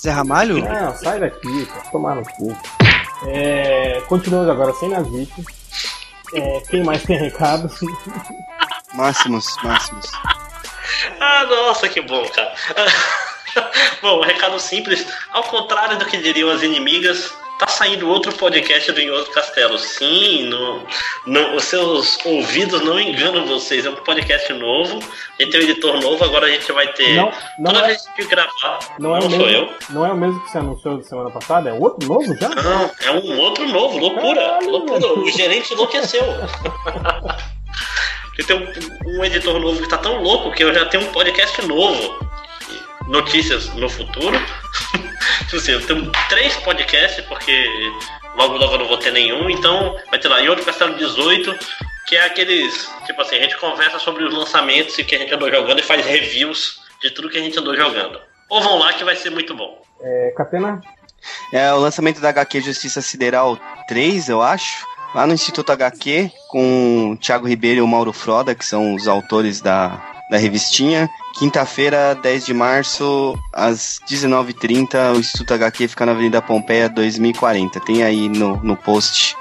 [0.00, 0.58] Zé Ramalho?
[0.58, 1.68] Não, sai daqui.
[1.90, 2.56] Tomar no cu.
[3.26, 5.32] É, continuamos agora sem Nazik.
[6.34, 7.70] É, quem mais tem recado?
[8.94, 10.06] Máximos, máximos.
[11.20, 12.54] Ah, nossa, que bom, cara.
[14.00, 15.06] bom, recado simples.
[15.30, 19.78] Ao contrário do que diriam as inimigas, tá saindo outro podcast do Em Outro Castelo.
[19.78, 20.82] Sim, no,
[21.26, 23.86] no- os seus ouvidos não enganam vocês.
[23.86, 24.98] É um podcast novo.
[25.38, 27.14] A gente tem um editor novo, agora a gente vai ter.
[27.16, 29.74] Não, não Toda é- vez que gravar, Não é, o sou mesmo, eu.
[29.90, 31.70] não é o mesmo que você anunciou semana passada?
[31.70, 32.48] É outro novo já?
[32.50, 34.40] Não, é um outro novo, loucura.
[34.40, 35.06] Caralho, loucura.
[35.20, 36.22] O gerente enlouqueceu.
[38.26, 41.12] Porque tem um, um editor novo que tá tão louco que eu já tenho um
[41.12, 42.18] podcast novo.
[43.06, 44.36] Notícias no futuro.
[45.44, 47.66] Tipo assim, eu tenho três podcasts, porque
[48.36, 51.56] logo logo eu não vou ter nenhum, então vai ter lá em outro Castelo 18,
[52.06, 52.90] que é aqueles.
[53.06, 55.82] Tipo assim, a gente conversa sobre os lançamentos e que a gente andou jogando e
[55.82, 58.20] faz reviews de tudo que a gente andou jogando.
[58.48, 59.82] Ou vão lá que vai ser muito bom.
[60.00, 60.80] É, Catena?
[61.52, 64.86] É o lançamento da HQ Justiça Sideral 3, eu acho.
[65.14, 69.08] Lá no Instituto HQ, com o Thiago Ribeiro e o Mauro Froda, que são os
[69.08, 71.08] autores da, da revistinha.
[71.38, 77.78] Quinta-feira, 10 de março, às 19h30, o Instituto HQ fica na Avenida Pompeia 2040.
[77.80, 79.36] Tem aí no, no post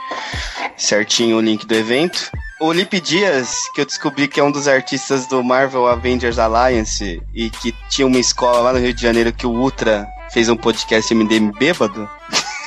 [0.78, 2.30] certinho o link do evento.
[2.60, 7.22] O Lipe Dias, que eu descobri que é um dos artistas do Marvel Avengers Alliance
[7.34, 10.56] e que tinha uma escola lá no Rio de Janeiro que o Ultra fez um
[10.56, 12.10] podcast MDM bêbado.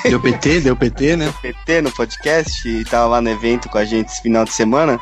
[0.05, 1.33] Deu PT, deu PT, né?
[1.43, 5.01] PT no podcast e tava lá no evento com a gente esse final de semana.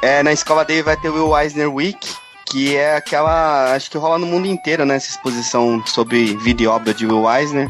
[0.00, 1.98] É, na escola dele vai ter o Will Eisner Week,
[2.50, 3.74] que é aquela.
[3.74, 4.96] Acho que rola no mundo inteiro, né?
[4.96, 7.68] Essa exposição sobre vida e obra de Will Eisner.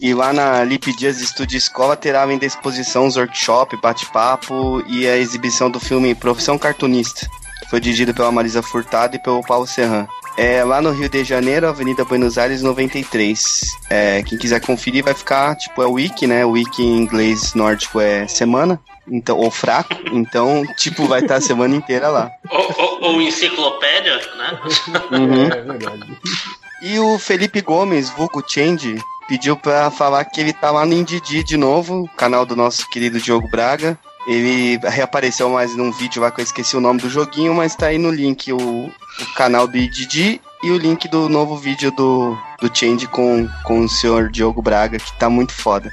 [0.00, 5.16] E lá na Lip Dias Estúdio Escola terá além exposição, os workshop, bate-papo e a
[5.16, 7.28] exibição do filme Profissão Cartunista.
[7.70, 10.06] Foi dirigido pela Marisa Furtado e pelo Paulo Serran.
[10.36, 13.60] É lá no Rio de Janeiro, Avenida Buenos Aires 93.
[13.88, 16.44] É, quem quiser conferir vai ficar, tipo, é week, né?
[16.44, 19.94] Week em inglês nórdico é semana, então, ou fraco.
[20.12, 22.30] Então, tipo, vai estar a semana inteira lá.
[22.50, 24.60] Ou, ou, ou enciclopédia, né?
[25.10, 25.46] Uhum.
[25.46, 26.18] É verdade.
[26.82, 31.42] E o Felipe Gomes, vulgo Change, pediu pra falar que ele tá lá no Indidi
[31.42, 33.98] de novo, canal do nosso querido Diogo Braga.
[34.26, 37.86] Ele reapareceu mais num vídeo lá que eu esqueci o nome do joguinho, mas tá
[37.86, 38.92] aí no link o, o
[39.36, 43.88] canal do Indidi e o link do novo vídeo do, do Change com, com o
[43.88, 45.92] senhor Diogo Braga, que tá muito foda.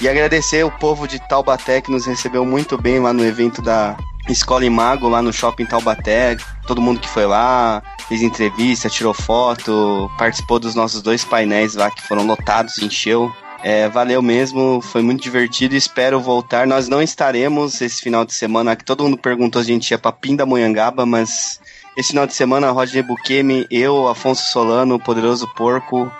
[0.00, 3.96] E agradecer o povo de Taubaté que nos recebeu muito bem lá no evento da
[4.28, 6.36] Escola Imago, lá no Shopping Taubaté.
[6.66, 11.90] Todo mundo que foi lá, fez entrevista, tirou foto, participou dos nossos dois painéis lá
[11.90, 13.32] que foram lotados, encheu.
[13.62, 15.74] É, valeu mesmo, foi muito divertido.
[15.74, 16.66] Espero voltar.
[16.66, 18.76] Nós não estaremos esse final de semana.
[18.76, 21.60] Que todo mundo perguntou se a gente ia pra Pindamonhangaba, mas
[21.96, 26.10] esse final de semana, Roger Buquemi, eu, Afonso Solano, o Poderoso Porco,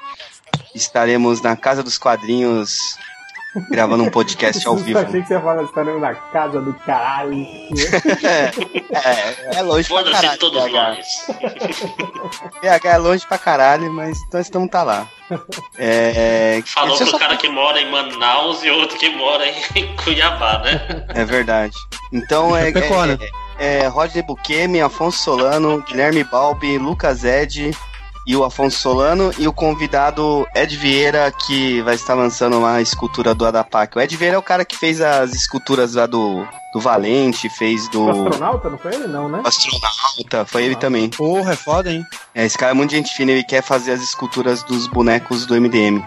[0.74, 2.96] estaremos na Casa dos Quadrinhos
[3.70, 4.98] gravando um podcast ao Eu vivo.
[4.98, 7.46] achei que você ia falar estaremos na casa do caralho.
[8.92, 10.38] É, é longe pra caralho.
[10.38, 11.26] todos nós.
[12.60, 15.06] PH é longe pra caralho, mas nós estamos tá lá.
[15.78, 19.44] É, Falou deixa eu pro só- cara que mora em Manaus e outro que mora
[19.74, 21.06] em Cuiabá, né?
[21.14, 21.74] É verdade.
[22.12, 23.18] Então é, Pecora.
[23.58, 27.70] é, é Roger Buquemi, Afonso Solano, Guilherme Balbi, Lucas Ed
[28.26, 32.82] e o Afonso Solano e o convidado Ed Vieira que vai estar lançando lá a
[32.82, 33.96] escultura do Adapac.
[33.96, 37.88] O Ed Vieira é o cara que fez as esculturas lá do, do Valente, fez
[37.88, 39.06] do O astronauta, não foi ele?
[39.06, 39.42] Não, né?
[39.44, 41.08] astronauta, foi ele também.
[41.10, 42.04] Porra, é foda, hein?
[42.34, 45.54] É, esse cara é muito gente fina, ele quer fazer as esculturas dos bonecos do
[45.54, 46.02] MDM.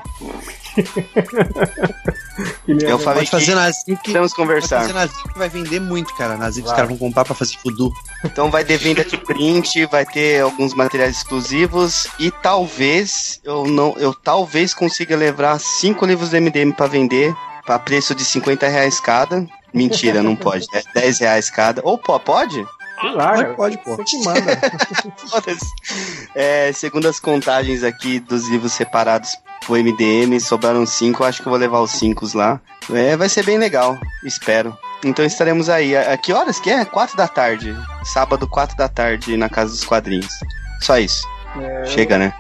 [2.67, 3.95] Eu falei Pode fazer que na Zic.
[3.97, 4.81] precisamos Pode conversar.
[4.81, 6.37] fazer na Zic que vai vender muito, cara.
[6.37, 7.91] Na Zic os caras vão comprar pra fazer fudu.
[8.23, 13.95] Então vai ter venda de print, vai ter alguns materiais exclusivos e talvez eu não,
[13.97, 17.33] eu talvez consiga levar cinco livros do MDM pra vender
[17.67, 19.45] a preço de 50 reais cada.
[19.73, 20.65] Mentira, não pode.
[20.73, 21.81] É 10 reais cada.
[21.83, 22.65] Ou pô, pode?
[22.99, 23.95] Sei lá, Pode, pode, pô.
[23.95, 24.41] Você que manda.
[26.33, 31.23] É, segundo as contagens aqui dos livros separados pro MDM, sobraram cinco.
[31.23, 32.59] Acho que eu vou levar os cinco lá.
[32.91, 34.77] É, vai ser bem legal, espero.
[35.03, 35.95] Então estaremos aí.
[35.95, 36.85] A, a que horas que é?
[36.85, 37.75] Quatro da tarde.
[38.03, 40.33] Sábado, quatro da tarde, na Casa dos Quadrinhos.
[40.81, 41.21] Só isso.
[41.59, 42.33] É, Chega, né?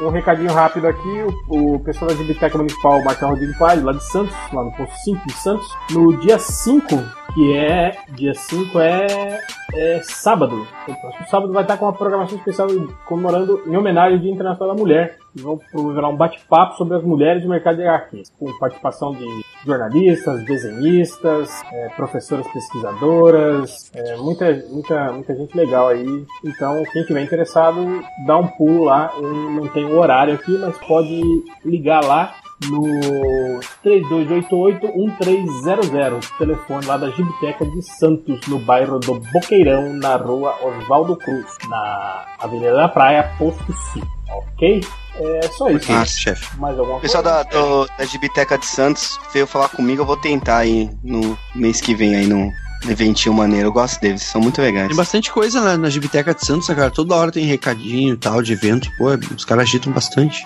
[0.00, 4.04] Um recadinho rápido aqui, o, o pessoal da Biblioteca Municipal Marcelo Rodrigues Paz, lá de
[4.04, 6.86] Santos, lá no posto 5 de Santos, no dia 5,
[7.34, 7.96] que é.
[8.10, 9.40] Dia 5 é.
[9.74, 10.66] é sábado.
[10.88, 12.68] O próximo sábado vai estar com uma programação especial
[13.06, 15.18] comemorando em homenagem ao Dia Internacional da Mulher.
[15.36, 19.26] E vão promover um bate-papo sobre as mulheres do mercado de HQs, com participação de
[19.64, 26.24] jornalistas, desenhistas, é, professoras pesquisadoras, é, muita, muita, muita gente legal aí.
[26.44, 29.12] Então, quem tiver interessado, dá um pulo lá.
[29.16, 31.22] Eu não tenho o horário aqui, mas pode
[31.64, 32.34] ligar lá
[32.68, 41.16] no 3288-1300, telefone lá da Gibiteca de Santos, no bairro do Boqueirão, na rua Oswaldo
[41.16, 44.06] Cruz, na Avenida da Praia, posto 5,
[44.38, 44.80] ok?
[45.16, 45.92] É só isso.
[45.92, 46.58] Ah, chefe.
[46.58, 47.44] Mais alguma O pessoal coisa?
[47.44, 51.80] da, do, da Gibiteca de Santos veio falar comigo, eu vou tentar aí no mês
[51.80, 52.50] que vem aí no
[52.88, 53.68] eventinho maneiro.
[53.68, 54.88] Eu gosto deles, são muito legais.
[54.88, 56.90] Tem bastante coisa na, na Gibiteca de Santos, né, cara.
[56.90, 58.88] Toda hora tem recadinho e tal, de evento.
[58.98, 59.06] Pô,
[59.36, 60.44] os caras agitam bastante.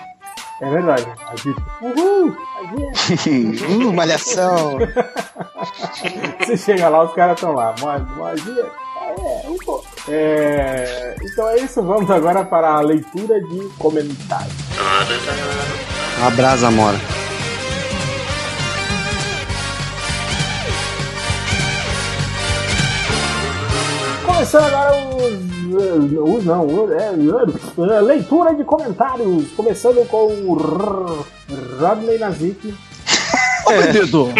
[0.61, 1.07] É verdade.
[1.31, 1.65] Agita.
[1.81, 2.37] Uhul!
[2.61, 3.65] Agita.
[3.73, 4.77] uh, malhação!
[6.45, 7.73] Você chega lá, os caras estão lá.
[7.81, 8.71] Magia.
[9.17, 9.87] É, um pouco.
[10.11, 14.53] É, então é isso, vamos agora para a leitura de comentários.
[16.25, 16.97] Abraço, Amora.
[24.25, 25.49] Começando agora os.
[25.69, 27.09] Os não, os- é,
[27.95, 29.51] é, leitura de comentários.
[29.55, 31.25] Começando com o R-
[31.79, 32.73] Rodney Nazik.
[33.65, 34.33] Ô, menino!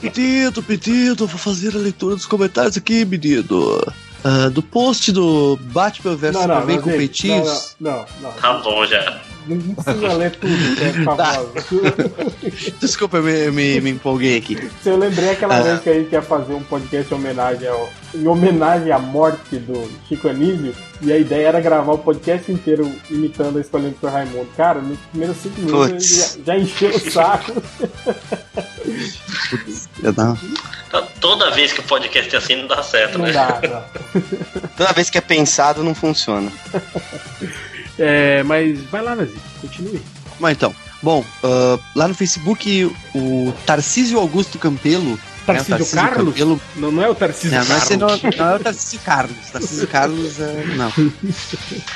[0.00, 3.80] Pedido, pedido, vou fazer a leitura dos comentários aqui, menino.
[4.24, 7.76] Ah, do post do Batman vs Superman com peitinhos.
[7.80, 8.32] Não, não, não.
[8.32, 9.20] Tá bom já.
[9.46, 11.52] Não precisa ler tudo, que é famoso.
[12.80, 14.70] Desculpa, eu me, me, me empolguei aqui.
[14.84, 15.62] Eu lembrei aquela Ah.
[15.62, 19.56] vez que a gente ia fazer um podcast em homenagem, ao, em homenagem à morte
[19.56, 23.96] do Chico Anísio, e a ideia era gravar o podcast inteiro imitando a escolha do
[24.00, 24.10] Sr.
[24.12, 24.48] Raimundo.
[24.56, 27.52] Cara, nos primeiros cinco minutos ele já, já encheu o saco.
[30.90, 33.32] To- Toda vez que o podcast é assim não dá certo, Não né?
[33.32, 34.20] dá, não.
[34.76, 36.50] Toda vez que é pensado, não funciona.
[37.98, 40.00] É, mas vai lá, Nazi, continue.
[40.40, 45.18] Mas então, bom, ah, lá no Facebook, o Tarcísio Augusto Campelo.
[45.54, 46.28] Tarcísio o Carlos?
[46.34, 48.22] Campelo, Não, não é o Tarcísio Não, esse Carlos.
[48.22, 49.36] não, não é o Tarcísio Carlos.
[49.52, 50.92] Tarcísio Carlos, é, não.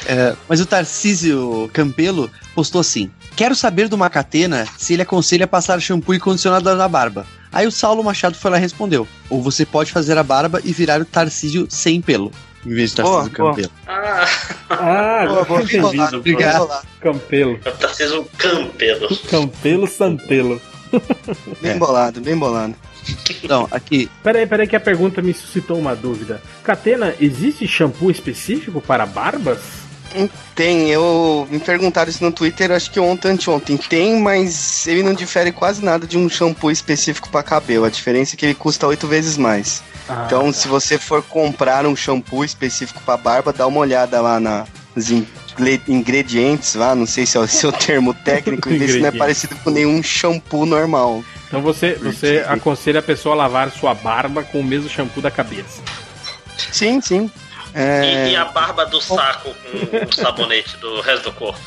[0.06, 5.81] É, mas o Tarcísio Campelo postou assim: Quero saber do Macatena se ele aconselha passar
[5.81, 7.26] shampoo e condicionador na barba.
[7.52, 10.72] Aí o Saulo Machado foi lá e respondeu: Ou você pode fazer a barba e
[10.72, 12.32] virar o Tarcísio sem pelo,
[12.64, 13.50] em vez de Tarcísio Boa, boa.
[13.50, 13.72] Campelo.
[13.86, 14.26] Ah,
[14.70, 15.97] Ah, Boa, agora boa, eu bem entendi.
[15.97, 16.68] bolado, Obrigado.
[17.00, 17.60] Campelo.
[17.94, 19.16] sendo um campelo.
[19.31, 20.60] Campelo Santelo.
[21.60, 22.74] Bem bolado, bem bolado.
[23.70, 26.41] Aqui, Peraí, peraí, que a pergunta me suscitou uma dúvida.
[26.62, 29.58] Catena, existe shampoo específico para barbas?
[30.55, 33.78] Tem, eu me perguntaram isso no Twitter, acho que ontem, anteontem.
[33.78, 37.86] Tem, mas ele não difere quase nada de um shampoo específico para cabelo.
[37.86, 39.82] A diferença é que ele custa oito vezes mais.
[40.07, 44.39] Ah, Então, se você for comprar um shampoo específico para barba, dá uma olhada lá
[44.39, 45.08] na- nos
[45.89, 49.12] ingredientes lá, não sei se é o seu termo técnico, e vê se não é
[49.12, 51.24] parecido com nenhum shampoo normal.
[51.52, 55.31] Então você, você aconselha a pessoa a lavar sua barba com o mesmo shampoo da
[55.31, 55.82] cabeça.
[56.56, 57.31] Sim, sim.
[57.74, 58.31] E, É...
[58.31, 61.60] e a barba do saco com o sabonete do resto do corpo.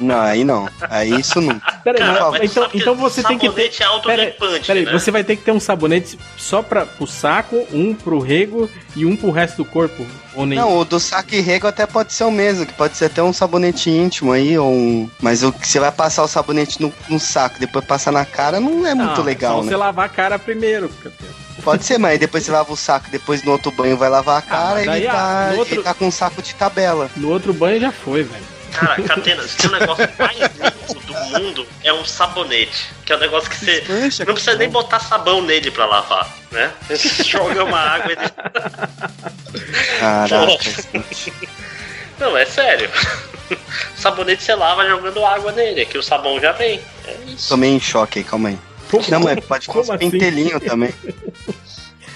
[0.00, 0.68] Não, aí não.
[0.90, 1.60] Aí isso não.
[1.82, 3.72] Peraí, Cara, mas- então, então você tem que ter.
[3.72, 4.92] sabonete é Peraí, né?
[4.92, 9.04] você vai ter que ter um sabonete só para pro saco, um pro rego e
[9.06, 10.06] um pro resto do corpo?
[10.34, 10.58] Ou nem?
[10.58, 13.22] Não, o do saco e rego até pode ser o mesmo, que pode ser até
[13.22, 15.10] um sabonete íntimo aí, ou um...
[15.20, 18.58] Mas o que você vai passar o sabonete no, no saco, depois passar na cara,
[18.60, 19.68] não é muito Não, legal, só né?
[19.70, 20.88] você lavar a cara primeiro.
[20.88, 21.44] Catena.
[21.62, 24.38] Pode ser, mas aí depois você lava o saco, depois no outro banho vai lavar
[24.38, 27.08] a cara, mas daí, ele, ah, tá, outro- ele tá com um saco de tabela.
[27.16, 28.44] No outro banho já foi, velho.
[28.74, 32.90] Cara, Catena, se tem um negócio mais limpo do mundo é um sabonete.
[33.04, 36.72] Que é um negócio que você não precisa nem botar sabão nele pra lavar, né?
[36.88, 38.30] Você joga uma água e ele...
[40.00, 40.70] Caraca.
[42.18, 42.90] Não, é sério.
[43.96, 46.80] Sabonete você lava jogando água nele, que o sabão já vem.
[47.06, 47.48] É isso.
[47.48, 48.58] Tomei em choque aí, calma aí.
[49.08, 50.10] Não, mas pode como assim?
[50.10, 50.94] pentelinhos também.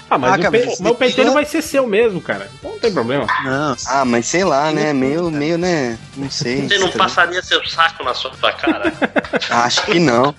[0.09, 2.19] Ah, mas, Ah, o, cara, pe- você mas o pentelho tem- vai ser seu mesmo,
[2.19, 2.49] cara.
[2.57, 3.27] Então não tem problema.
[3.43, 3.75] não.
[3.87, 4.91] Ah, mas sei lá, né?
[4.91, 5.97] Meio, meio, né?
[6.17, 6.67] Não sei.
[6.67, 8.91] Você não tá- passaria seu saco na sua cara?
[9.49, 10.33] Acho que não.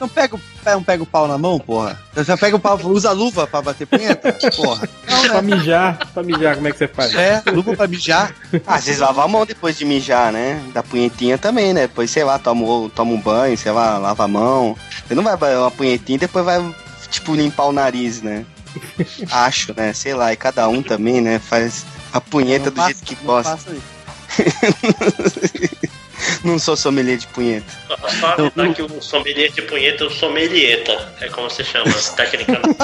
[0.00, 1.98] Não pega, o- não pega o pau na mão, porra.
[2.14, 4.32] Você já pega o pau, usa luva pra bater punheta?
[4.56, 4.88] Porra.
[5.28, 7.14] pra mijar, pra mijar, como é que você faz?
[7.14, 8.32] É, luva pra mijar.
[8.66, 10.60] Ah, vocês lavam a mão depois de mijar, né?
[10.72, 11.82] Da punhetinha também, né?
[11.82, 14.76] Depois, sei lá, toma, toma um banho, sei lá, lava a mão.
[15.06, 16.58] Você não vai uma punhetinha e depois vai,
[17.10, 18.44] tipo, limpar o nariz, né?
[19.30, 19.92] Acho, né?
[19.92, 21.38] Sei lá, e cada um também, né?
[21.38, 21.84] Faz.
[22.12, 23.58] A punheta Não do passa- jeito que não gosta.
[26.44, 27.72] Não sou sommelier de punheta.
[28.20, 31.14] Só avisar que o sommelier de punheta é o sommelieta.
[31.20, 32.76] É como se chama, tecnicamente.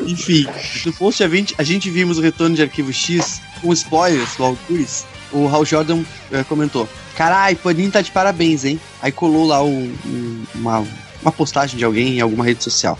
[0.00, 0.46] Enfim,
[0.84, 4.44] no post a gente, a gente vimos o retorno de Arquivo X com spoilers do
[4.44, 5.06] Algures.
[5.32, 8.80] O Hal Jordan eh, comentou: Carai, Panini tá de parabéns, hein?
[9.00, 10.84] Aí colou lá um- um- uma,
[11.22, 12.98] uma postagem de alguém em alguma rede social.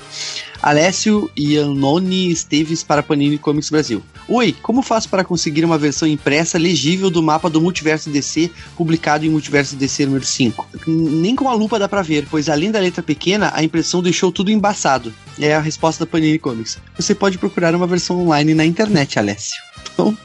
[0.61, 4.03] Alessio Iannone Esteves para Panini Comics Brasil.
[4.29, 9.27] Oi, como faço para conseguir uma versão impressa legível do mapa do Multiverso DC publicado
[9.27, 10.69] em Multiverso DC número 5?
[10.87, 14.01] N- Nem com a lupa dá pra ver, pois além da letra pequena, a impressão
[14.01, 15.13] deixou tudo embaçado.
[15.41, 16.79] É a resposta da Panini Comics.
[16.97, 19.57] Você pode procurar uma versão online na internet, Alessio.
[19.93, 20.17] Então,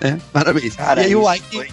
[0.00, 0.76] é, parabéns.
[0.76, 1.72] Cara, e aí o Ike,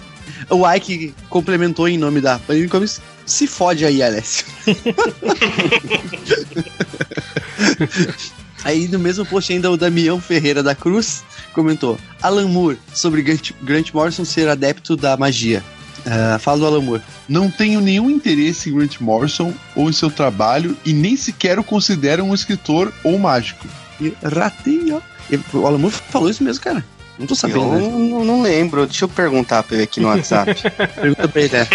[0.50, 3.00] o Ike complementou em nome da Panini Comics.
[3.24, 4.46] Se fode aí, Alessio.
[8.64, 13.50] Aí no mesmo post ainda o Damião Ferreira da Cruz comentou Alan Moore sobre Grant,
[13.62, 15.62] Grant Morrison ser adepto da magia.
[16.06, 17.02] Ah, fala do Alan Moore.
[17.28, 21.64] Não tenho nenhum interesse em Grant Morrison ou em seu trabalho e nem sequer o
[21.64, 23.66] considero um escritor ou mágico.
[24.00, 25.02] E ratinho.
[25.30, 26.84] E O Alan Moore falou isso mesmo, cara.
[27.22, 27.60] Não tô sabendo.
[27.60, 27.88] Eu né?
[27.88, 28.84] não, não lembro.
[28.84, 30.60] Deixa eu perguntar pra ele aqui no WhatsApp.
[31.00, 31.68] Pergunta pra ele, né?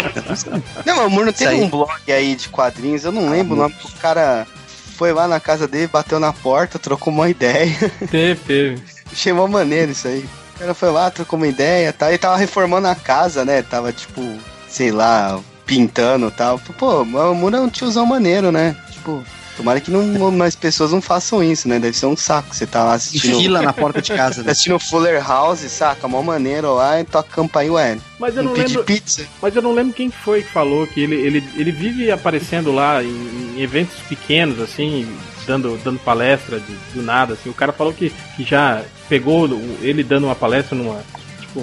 [0.84, 1.62] Não, amor, não aí.
[1.62, 4.46] um blog aí de quadrinhos, eu não lembro o nome, o cara
[4.94, 7.74] foi lá na casa dele, bateu na porta, trocou uma ideia.
[8.10, 8.82] Teve, teve.
[9.10, 10.28] Achei mó maneiro isso aí.
[10.54, 12.08] O cara foi lá, trocou uma ideia, tá?
[12.08, 13.62] Ele tava reformando a casa, né?
[13.62, 14.20] Tava tipo,
[14.68, 16.58] sei lá, pintando e tal.
[16.58, 18.76] Pô, o Muro é um tiozão maneiro, né?
[18.90, 19.24] Tipo,
[19.58, 21.78] tomara que não, mais pessoas não façam isso, né?
[21.78, 22.54] Deve ser um saco.
[22.54, 23.36] Você tá lá assistindo.
[23.38, 24.52] Fila na porta de casa, né?
[24.52, 26.08] assistindo Fuller House, saca?
[26.08, 27.98] Mó maneiro lá e toca campainha, ué.
[28.18, 28.84] Mas eu não lembro.
[28.84, 29.26] pizza.
[29.42, 32.72] Mas eu não lembro quem que foi que falou que ele, ele, ele vive aparecendo
[32.72, 35.06] lá em, em eventos pequenos, assim,
[35.46, 37.50] dando, dando palestra de- do nada, assim.
[37.50, 39.46] O cara falou que, que já pegou
[39.82, 41.00] ele dando uma palestra numa.
[41.40, 41.60] Tipo,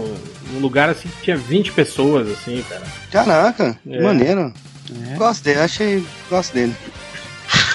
[0.52, 2.84] num lugar assim que tinha 20 pessoas, assim, cara.
[3.12, 4.02] Caraca, É.
[4.02, 4.54] maneiro.
[5.18, 6.06] Gosto dele, achei.
[6.30, 6.76] Gosto dele.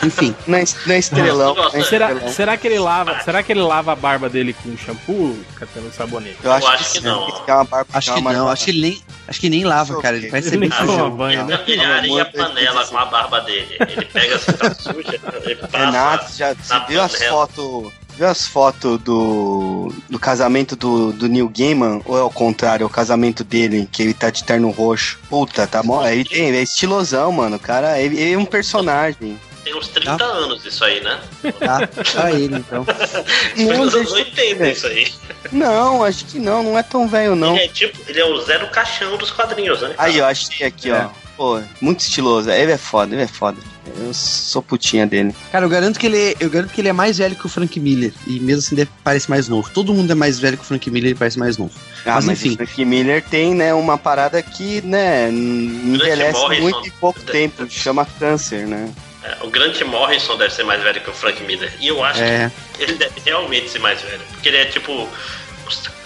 [0.03, 0.35] Enfim.
[0.47, 1.55] Não é, não é estrelão.
[1.55, 2.33] não é Será, estrelão.
[2.35, 3.21] será que ele lava?
[3.21, 6.37] Será que ele lava a barba dele com shampoo, catando sabonete?
[6.43, 7.27] Eu acho, acho que, que não.
[7.45, 9.65] que é uma barba, Acho é que não, acho que ele nem, acho que nem
[9.65, 10.17] lava, cara.
[10.17, 11.61] Ele parece ser Ele bem banho, né?
[11.67, 13.77] Ele areia a panela com a barba dele.
[13.81, 15.79] Ele pega assim, tá suja, ele passa.
[15.79, 17.93] Renato, já na viu as fotos.
[18.17, 22.03] Viu as fotos do, do casamento do, do Neil Gaiman?
[22.05, 25.19] Ou é o contrário, é o casamento dele, que ele tá de terno roxo?
[25.31, 26.07] Puta, tá mó.
[26.07, 27.57] Ele tem, ele é estilosão, mano.
[27.57, 29.39] O cara, ele, ele é um personagem.
[29.65, 31.21] Tem uns 30 anos isso aí, né?
[31.59, 32.85] Tá, tá ele então.
[32.85, 35.13] Foi nos anos gente, 80 isso aí.
[35.53, 37.57] Não, acho que não, não é tão velho, não.
[37.57, 39.95] Ele é tipo, ele é o Zé do Caixão dos quadrinhos, né?
[39.99, 41.05] Aí, eu achei aqui, É.
[41.05, 41.31] ó.
[41.37, 42.51] Pô, muito estiloso.
[42.51, 43.57] Ele é foda, ele é foda.
[43.99, 45.35] Eu sou putinha dele.
[45.51, 47.81] Cara, eu garanto que ele, eu garanto que ele é mais velho que o Frank
[47.81, 49.71] Miller e mesmo assim deve, parece mais novo.
[49.71, 51.73] Todo mundo é mais velho que o Frank Miller e parece mais novo.
[52.05, 56.87] Ah, mas, mas, enfim, o Frank Miller tem, né, uma parada que, né, envelhece muito
[56.87, 57.67] em pouco tempo.
[57.71, 58.91] Chama câncer, né?
[59.23, 61.73] É, o Grant Morrison deve ser mais velho que o Frank Miller.
[61.79, 62.51] E eu acho É.
[62.75, 64.23] que ele deve realmente ser mais velho.
[64.33, 65.09] Porque ele é tipo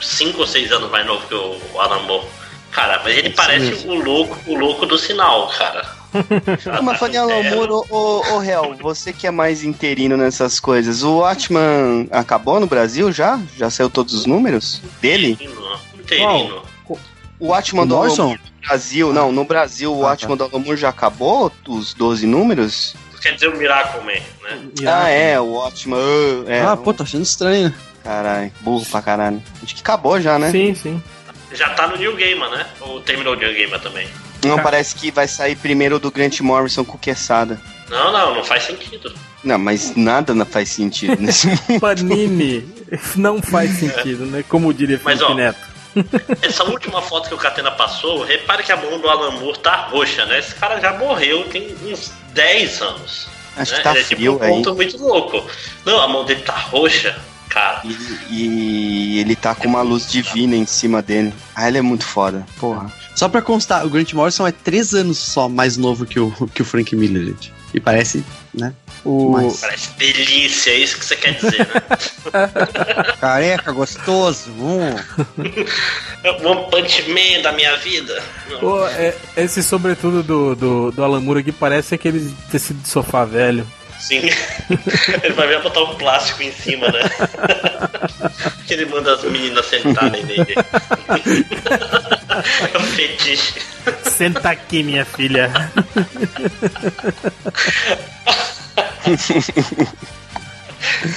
[0.00, 2.26] 5 ou 6 anos mais novo que o Alan Moore.
[2.72, 3.92] Cara, mas ele parece mesmo.
[3.92, 5.86] o louco, o louco do sinal, cara.
[6.82, 11.16] Mas falando em Alan Moore, ô, ô, você que é mais interino nessas coisas, o
[11.18, 13.40] Watchman acabou no Brasil já?
[13.56, 15.32] Já saiu todos os números dele?
[15.32, 15.60] Interino.
[15.60, 16.62] O Watchman
[17.44, 18.26] O do Alan Morrison?
[18.28, 21.92] Moore no Brasil, não, no Brasil o Ah, Watchman do Alan Moore já acabou os
[21.94, 22.94] 12 números?
[23.20, 24.62] Quer dizer o Miracle Man, né?
[24.86, 25.98] Ah, é, o Watchman.
[26.46, 27.72] ah, É, ah, pô, tô achando estranho.
[28.02, 29.42] Caralho, burro pra caralho.
[29.62, 30.50] Acho que acabou já, né?
[30.50, 31.02] Sim, sim.
[31.52, 32.66] Já tá no New Gamer, né?
[32.80, 34.08] Ou terminou o New Gamer também?
[34.44, 37.58] Não, parece que vai sair primeiro do Grant Morrison com o Quesada.
[37.88, 39.14] Não, não, não faz sentido.
[39.42, 41.80] Não, mas nada não faz sentido nesse mundo.
[41.80, 42.66] Panini
[43.16, 44.44] não faz sentido, né?
[44.48, 45.73] Como diria Mas, Felipe ó, Neto.
[46.42, 49.88] Essa última foto que o Catena passou, repare que a mão do Alan Moore tá
[49.88, 50.38] roxa, né?
[50.38, 53.28] Esse cara já morreu tem uns 10 anos.
[53.56, 53.78] Acho né?
[53.78, 54.50] que tá Ele é frio tipo um aí.
[54.52, 55.46] ponto muito louco.
[55.84, 57.16] Não, a mão dele tá roxa,
[57.48, 57.82] cara.
[58.30, 61.32] E ele tá com uma luz divina em cima dele.
[61.54, 62.44] Ah, ele é muito foda.
[62.58, 62.90] Porra.
[63.14, 66.62] Só pra constar, o Grant Morrison é três anos só mais novo que o, que
[66.62, 67.52] o Frank Miller, gente.
[67.72, 68.24] E parece,
[68.54, 68.72] né?
[69.04, 69.30] O...
[69.30, 69.60] Mais.
[69.60, 71.82] Parece delícia, é isso que você quer dizer, né?
[73.20, 74.50] Careca, gostoso.
[74.52, 74.94] Hum.
[76.24, 78.22] o One Punch Man da minha vida.
[78.60, 83.24] Pô, é- esse sobretudo do, do, do Alan Moore aqui parece aquele tecido de sofá
[83.24, 83.66] velho.
[83.98, 84.20] Sim.
[85.22, 87.00] Ele vai ver botar um plástico em cima, né?
[88.66, 90.54] que ele manda as meninas sentarem nele.
[92.28, 93.54] É um fetiche.
[94.04, 95.50] Senta aqui, minha filha.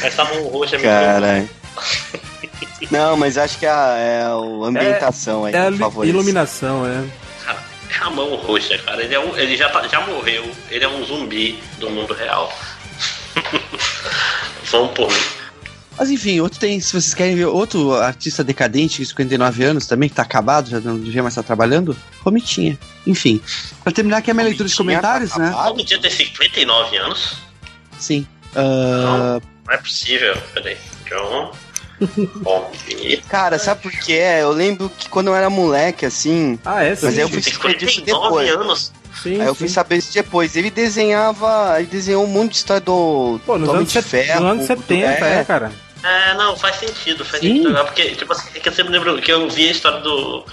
[0.03, 1.49] Essa mão roxa é muito Caralho.
[2.91, 6.13] Não, mas acho que é a, é a ambientação aí É a que li- favorece.
[6.13, 7.03] iluminação, é.
[7.93, 9.03] É a mão roxa, cara.
[9.03, 10.49] Ele, é um- ele já, tá- já morreu.
[10.69, 12.51] Ele é um zumbi do mundo real.
[14.71, 15.19] Vamos por mim.
[15.97, 20.07] Mas enfim, outro tem, se vocês querem ver outro artista decadente de 59 anos também,
[20.09, 22.77] que tá acabado, já não devia mais estar trabalhando, Romitinha.
[23.05, 23.41] Enfim,
[23.83, 25.51] pra terminar aqui a minha leitura de comentários, né?
[25.65, 27.37] Todo dia tem 59 anos?
[27.99, 28.27] Sim.
[28.55, 30.35] Ah, Não é possível.
[30.53, 30.77] Peraí.
[31.09, 31.51] John.
[32.37, 33.17] Bom, e...
[33.27, 34.21] Cara, sabe por quê?
[34.39, 36.59] Eu lembro que quando eu era moleque, assim.
[36.63, 36.89] Ah, é?
[36.91, 38.49] Mas aí eu fui saber disso 59 depois.
[38.61, 38.91] anos.
[39.23, 40.55] Sim, Aí eu fui saber isso depois.
[40.55, 41.73] Ele desenhava.
[41.79, 43.39] Ele desenhou um monte de história do.
[43.47, 44.41] Pô, nos do Homem anos, de set- Ferro.
[44.41, 45.71] nos anos do- 70, é, cara.
[46.07, 47.63] É, não, faz sentido, faz Sim.
[47.63, 47.83] sentido.
[47.83, 50.45] Porque, tipo assim, é que eu sempre lembro que eu vi a história do,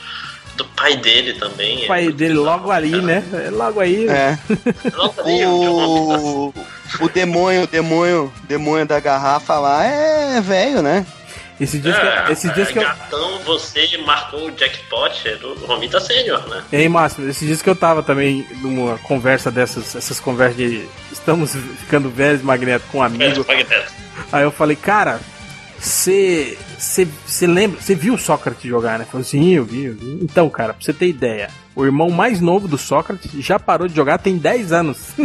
[0.56, 1.84] do pai dele também.
[1.84, 3.22] O pai dele logo ali, né?
[3.46, 4.08] É Logo aí.
[4.08, 4.38] É.
[4.96, 6.54] Logo ali, um O,
[7.00, 11.06] o demônio, o demônio, demônio da garrafa lá é velho, né?
[11.60, 12.82] Esses dias, É, que, esses dias que eu.
[12.82, 16.64] Gatão, você marcou o jackpot do Romita Sênior, né?
[16.72, 20.88] E aí, Márcio, esses dias que eu tava também numa conversa dessas, essas conversas de
[21.12, 23.46] estamos ficando velhos, Magneto, com um amigo.
[24.32, 25.20] Aí eu falei, cara,
[25.84, 29.06] você lembra, você viu o Sócrates jogar, né?
[29.10, 30.18] Falei, sim, eu vi, eu vi.
[30.22, 33.94] Então, cara, pra você ter ideia, o irmão mais novo do Sócrates já parou de
[33.94, 34.98] jogar tem 10 anos.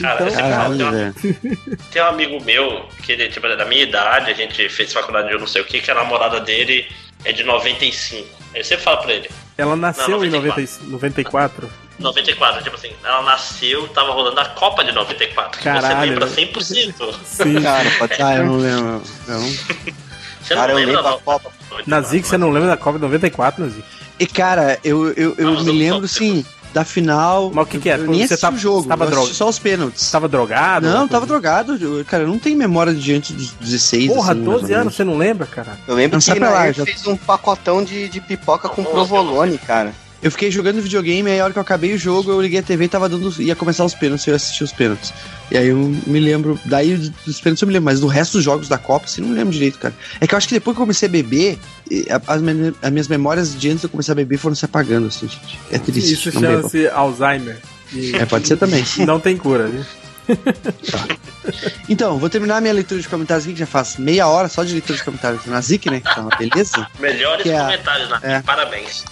[0.00, 3.82] Cara, cara Caralho, tem, um, tem um amigo meu, que ele tipo, é da minha
[3.82, 6.86] idade, a gente fez faculdade de eu não sei o que, que a namorada dele
[7.24, 8.24] é de 95.
[8.54, 9.28] Aí você fala pra ele,
[9.58, 11.68] Ela nasceu Não, em 90, 94.
[11.98, 15.58] 94, tipo assim, ela nasceu, tava rolando a Copa de 94.
[15.58, 16.52] que Caralho, você lembra velho.
[16.52, 17.14] 100%.
[17.24, 17.62] Sim.
[17.62, 19.02] Cara, pode Ah, eu não lembro.
[19.28, 19.48] Eu não...
[19.48, 21.50] Você Cara, não eu lembra lembro da Copa.
[21.86, 23.84] Nazik, você não lembra da Copa de 94, Nazik?
[24.18, 27.50] E cara, eu, eu, eu me lembro, sim, da final.
[27.52, 28.02] Mas o que que era?
[28.02, 30.10] Eu nem Você tava- o jogo, tava eu assisti drog- só os pênaltis.
[30.10, 30.86] Tava drogado?
[30.88, 31.76] Não, tava drogado.
[31.80, 34.08] Eu- cara, eu não tenho memória de antes dos 16.
[34.12, 35.78] Porra, assim, mais 12 ou anos, você não lembra, cara?
[35.88, 39.92] Eu lembro Não, que época já- fez um pacotão de, de pipoca com provolone, cara.
[40.24, 42.62] Eu fiquei jogando videogame, aí a hora que eu acabei o jogo, eu liguei a
[42.62, 43.30] TV e tava dando.
[43.42, 45.12] ia começar os pênaltis eu assisti os pênaltis.
[45.50, 46.58] E aí eu me lembro.
[46.64, 46.96] Daí
[47.26, 49.52] dos pênaltis eu me lembro, mas do resto dos jogos da Copa, assim, não lembro
[49.52, 49.94] direito, cara.
[50.20, 51.58] É que eu acho que depois que eu comecei a beber,
[52.10, 54.64] a- as, minhas- as minhas memórias de antes de eu começar a beber foram se
[54.64, 55.58] apagando, assim, gente.
[55.70, 56.14] É triste.
[56.14, 57.58] Isso chama-se Alzheimer.
[57.92, 58.82] E É, pode ser também.
[59.06, 59.84] Não tem cura, viu?
[61.88, 64.64] Então, vou terminar a minha leitura de comentários aqui, que já faz meia hora só
[64.64, 66.00] de leitura de comentários na Zik, né?
[66.00, 66.86] Que tá uma beleza.
[66.98, 68.18] Melhores Que é a- comentários, né?
[68.22, 68.40] é.
[68.40, 69.04] Parabéns.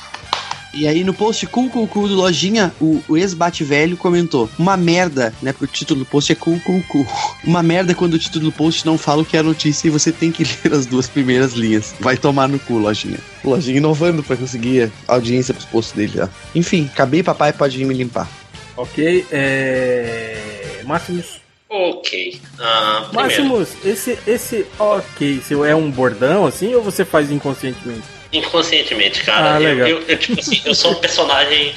[0.75, 4.76] E aí no post Cool Cool Cool do Lojinha, o, o ex-bate velho comentou: Uma
[4.76, 5.52] merda, né?
[5.52, 7.07] Porque o título do post é Cool Cool Cool.
[7.44, 9.91] Uma merda quando o título do post não fala o que é a notícia e
[9.91, 11.94] você tem que ler as duas primeiras linhas.
[12.01, 13.18] Vai tomar no cu, Lojinha.
[13.44, 16.28] O Lojinha inovando pra conseguir audiência pros posts dele já.
[16.55, 18.28] Enfim, acabei, papai pode vir me limpar.
[18.76, 20.81] Ok, é.
[20.86, 21.42] Máximos.
[21.68, 22.41] Ok.
[22.59, 28.22] Ah, primeiro, Máximos, esse, esse ok, se é um bordão assim ou você faz inconscientemente?
[28.33, 29.57] Inconscientemente, cara.
[29.57, 31.75] Ah, eu, eu, eu, tipo assim, eu sou um personagem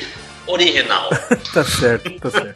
[0.48, 1.09] original.
[1.53, 2.56] tá certo, tá certo.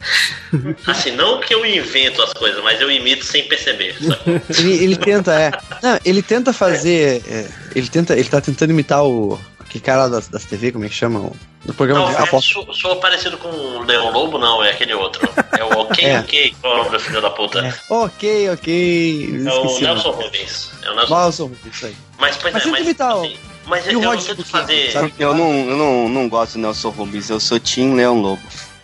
[0.86, 3.96] Assim, não que eu invento as coisas, mas eu imito sem perceber.
[4.58, 5.50] Ele, ele tenta, é.
[5.82, 7.22] Não, ele tenta fazer.
[7.28, 8.14] é, ele tenta.
[8.14, 9.38] Ele tá tentando imitar o.
[9.68, 11.20] Que cara das, das TV, como é que chama?
[11.20, 12.52] O, do programa Não, de é, aposta.
[12.52, 15.28] sou, sou parecido com o Leão Lobo, não, é aquele outro.
[15.56, 16.20] É o Ok, É.
[16.20, 17.78] Ok, qual é o nome do filho da puta?
[17.88, 19.42] Ok, ok.
[19.46, 20.10] É o esqueci Nelson.
[20.10, 20.72] Rubens.
[20.82, 21.96] É o Nelson Nelson, isso aí.
[22.18, 23.20] Mas, pois Mas é, mas, imitar o.
[23.20, 24.92] assim, mas E eu, não tento fazer.
[24.92, 25.14] sabe?
[25.18, 28.42] Eu não, eu não, não gosto do Nelson Rubens, eu sou Tim Leão Lobo.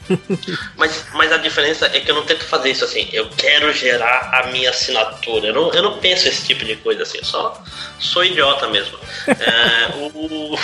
[0.77, 3.09] Mas, mas a diferença é que eu não tento fazer isso assim.
[3.13, 5.49] Eu quero gerar a minha assinatura.
[5.49, 7.19] Eu não, eu não penso esse tipo de coisa assim.
[7.19, 7.61] Eu só
[7.99, 8.97] sou idiota mesmo.
[9.27, 10.57] É, o,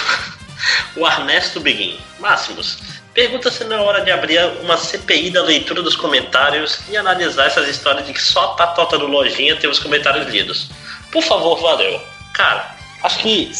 [0.96, 1.98] o Ernesto Biguin.
[2.20, 2.78] Máximos.
[3.12, 7.46] Pergunta se não é hora de abrir uma CPI da leitura dos comentários e analisar
[7.46, 10.68] essas histórias de que só a patota do Lojinha tem os comentários lidos.
[11.10, 12.00] Por favor, valeu.
[12.32, 13.52] Cara, acho que.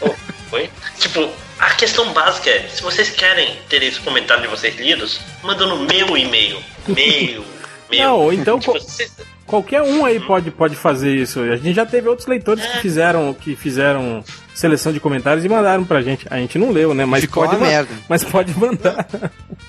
[0.00, 0.14] Oh,
[0.56, 0.70] Oi?
[0.98, 5.66] Tipo, a questão básica é: se vocês querem ter esse comentário de vocês lidos, manda
[5.66, 6.62] no meu e-mail.
[6.86, 7.44] Meu,
[7.90, 8.02] meu.
[8.08, 9.12] Não, ou então Tipo, vocês-
[9.46, 11.40] qualquer um aí pode, pode fazer isso.
[11.40, 14.22] A gente já teve outros leitores que fizeram que fizeram
[14.54, 16.26] seleção de comentários e mandaram pra gente.
[16.30, 17.04] A gente não leu, né?
[17.06, 17.94] Mas Ficou pode uma ma- merda.
[18.08, 19.06] Mas pode mandar.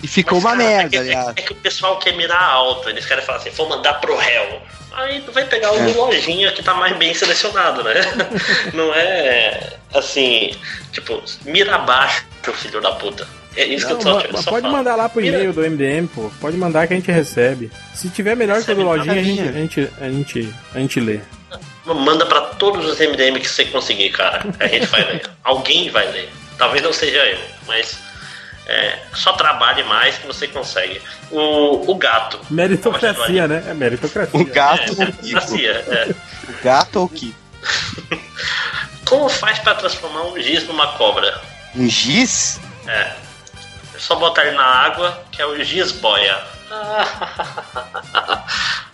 [0.04, 1.28] E ficou uma Cara, merda, é, que, aliás.
[1.30, 4.62] é que o pessoal quer mirar alto, eles querem falar assim, vou mandar pro réu.
[4.92, 5.92] Aí tu vai pegar o É.
[5.92, 7.94] do lojinha que tá mais bem selecionado, né?
[8.74, 10.52] Não é assim,
[10.92, 13.28] tipo, mira abaixo, filho da puta.
[13.56, 14.72] É isso Não, que eu tô pode falo.
[14.72, 16.32] mandar lá pro Mira- e-mail do MDM, pô.
[16.40, 17.72] Pode mandar que a gente recebe.
[17.94, 20.80] Se tiver melhor que o do Recebe lojinha, a gente, a gente, a gente, a
[20.80, 21.20] gente lê.
[21.86, 24.46] Manda pra todos os MDM que você conseguir, cara.
[24.60, 25.22] A gente vai ler.
[25.44, 26.30] Alguém vai ler.
[26.58, 27.98] Talvez não seja eu, mas
[28.72, 31.02] É, só trabalhe mais que você consegue.
[31.32, 32.40] O, o gato.
[32.52, 33.64] Meritocracia, né?
[33.68, 34.40] É meritocracia.
[34.40, 36.16] O gato É, meritocracia, é.
[36.48, 37.34] O gato ou o que?
[39.06, 41.42] Como faz pra transformar um giz numa cobra?
[41.76, 42.60] Um giz?
[42.86, 42.92] É.
[43.96, 46.40] É só botar ele na água, que é o giz boia.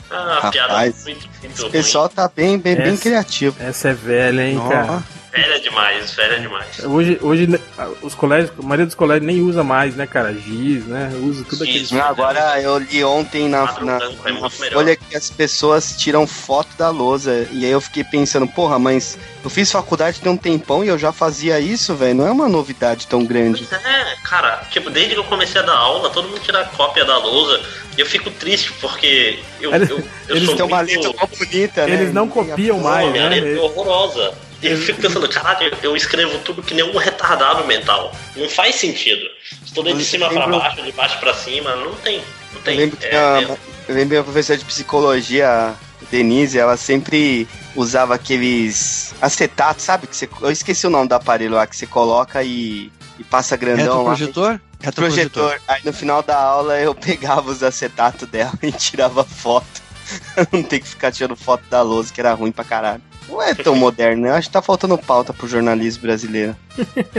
[0.10, 1.72] Ah, piada Rapaz, muito, muito Esse ruim.
[1.72, 3.58] pessoal tá bem, bem, bem Essa- criativo.
[3.60, 4.70] Essa é velha, hein, Ó.
[4.70, 5.04] cara?
[5.36, 6.80] Velha demais, velha demais.
[6.86, 7.60] Hoje, hoje né,
[8.02, 10.34] os colégios, a maioria dos colégios nem usa mais, né, cara?
[10.34, 11.12] Giz, né?
[11.22, 11.88] Usa tudo aquilo.
[11.92, 16.90] Não, agora eu li ontem na, na, na folha que as pessoas tiram foto da
[16.90, 17.50] lousa.
[17.52, 20.98] E aí eu fiquei pensando, porra, mas eu fiz faculdade tem um tempão e eu
[20.98, 22.16] já fazia isso, velho.
[22.16, 23.68] Não é uma novidade tão grande.
[23.74, 27.18] É, cara, tipo, desde que eu comecei a dar aula, todo mundo tira cópia da
[27.18, 27.62] lousa.
[27.98, 30.00] E eu fico triste porque eu, Eles- eu,
[30.30, 31.94] eu eles sou têm uma letra tão bonita, né?
[31.94, 33.36] Eles não copiam mais, minha né?
[33.36, 34.34] letra é horrorosa.
[34.64, 38.16] Eu fico pensando, caralho, eu- eu escrevo tudo que nem um retardado mental.
[38.36, 39.26] Não faz sentido.
[39.66, 42.18] Estou de Eu cima pra lembro- baixo, de baixo pra cima, não tem.
[42.18, 42.26] Não
[42.56, 42.78] Eu tem.
[42.78, 43.58] lembro que É, a, é-
[43.90, 45.74] eu lembro a professora de psicologia, a
[46.10, 50.08] Denise, ela sempre usava aqueles acetatos, sabe?
[50.08, 53.56] Que você, eu esqueci o nome do aparelho lá que você coloca e, e passa
[53.58, 54.14] grandão lá.
[54.16, 54.60] Retroprojetor?
[54.82, 55.60] Retroprojetor.
[55.68, 59.85] Aí no final da aula eu pegava os acetatos dela e tirava foto.
[60.52, 63.02] não ter que ficar tirando foto da lousa, que era ruim pra caralho.
[63.28, 64.32] Não é tão moderno, né?
[64.32, 66.56] Acho que tá faltando pauta pro jornalismo brasileiro.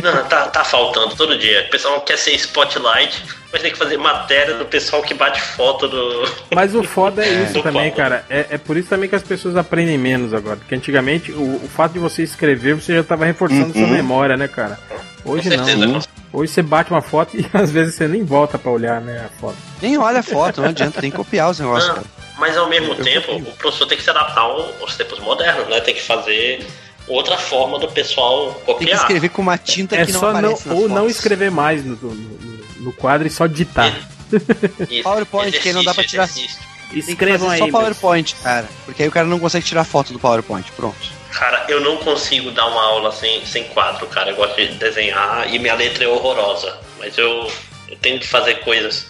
[0.01, 1.65] Não, tá, tá faltando todo dia.
[1.67, 5.89] O pessoal quer ser spotlight, mas tem que fazer matéria do pessoal que bate foto
[5.89, 6.23] do.
[6.55, 7.43] Mas o foda é É.
[7.43, 8.25] isso também, cara.
[8.31, 10.57] É, é por isso também que as pessoas aprendem menos agora.
[10.59, 13.91] Porque antigamente, o, o fato de você escrever, você já tava reforçando sua Uhum.
[13.91, 14.79] memória, né, cara?
[15.25, 15.65] Hoje Com não.
[15.65, 15.87] certeza.
[15.89, 16.01] né?
[16.39, 19.41] Hoje você bate uma foto e às vezes você nem volta pra olhar, né, a
[19.41, 19.57] foto.
[19.81, 22.05] Nem olha a foto, não adianta, tem que copiar os negócios, Não,
[22.39, 25.81] mas ao mesmo tempo, o professor tem que se adaptar ao- aos tempos modernos, né?
[25.81, 26.67] Tem que fazer
[27.09, 29.01] outra forma do pessoal Tem que copiar.
[29.01, 31.11] escrever com uma tinta É que não só não, aparece nas ou não fotos.
[31.17, 33.91] escrever mais no, no, no- no quadro e só digitar.
[34.91, 36.25] Isso, PowerPoint, que aí não dá pra tirar.
[36.25, 36.59] exercício.
[36.93, 37.59] Escrevam aí.
[37.59, 38.69] só PowerPoint, cara.
[38.85, 40.71] Porque aí o cara não consegue tirar foto do PowerPoint.
[40.73, 41.16] Pronto.
[41.37, 44.31] Cara, eu não consigo dar uma aula sem, sem quadro, cara.
[44.31, 46.79] Eu gosto de desenhar e minha letra é horrorosa.
[46.99, 47.53] Mas eu,
[47.89, 49.07] eu tenho que fazer coisas,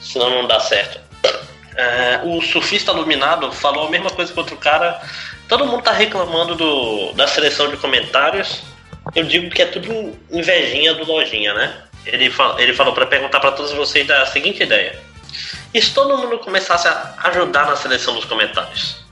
[0.00, 0.98] senão não dá certo.
[1.76, 5.00] É, o surfista iluminado falou a mesma coisa que outro cara.
[5.48, 8.62] Todo mundo tá reclamando do, da seleção de comentários.
[9.14, 11.80] Eu digo que é tudo invejinha do Lojinha, né?
[12.04, 14.98] Ele, fal, ele falou para perguntar para todos vocês da seguinte ideia:
[15.72, 19.05] e se todo mundo começasse a ajudar na seleção dos comentários?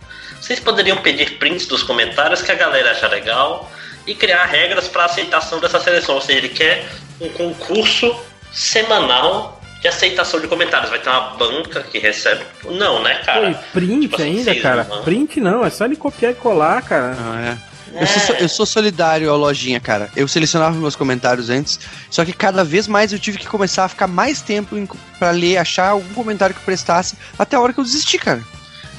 [0.44, 3.72] Vocês poderiam pedir prints dos comentários que a galera acha legal
[4.06, 6.16] e criar regras para aceitação dessa seleção.
[6.16, 6.86] Ou seja, ele quer
[7.18, 8.14] um concurso
[8.52, 10.90] semanal de aceitação de comentários.
[10.90, 12.44] Vai ter uma banca que recebe.
[12.62, 13.40] Não, né, cara?
[13.40, 14.84] Pô, e print Tipo assim, ainda, cara.
[14.84, 17.16] não- Print não, é só ele copiar e colar, cara.
[17.18, 17.74] Ah, é.
[18.02, 20.10] Eu sou, eu sou solidário à lojinha, cara.
[20.14, 23.88] Eu selecionava meus comentários antes, só que cada vez mais eu tive que começar a
[23.88, 24.86] ficar mais tempo em,
[25.18, 28.42] pra ler, achar algum comentário que prestasse, até a hora que eu desisti, cara.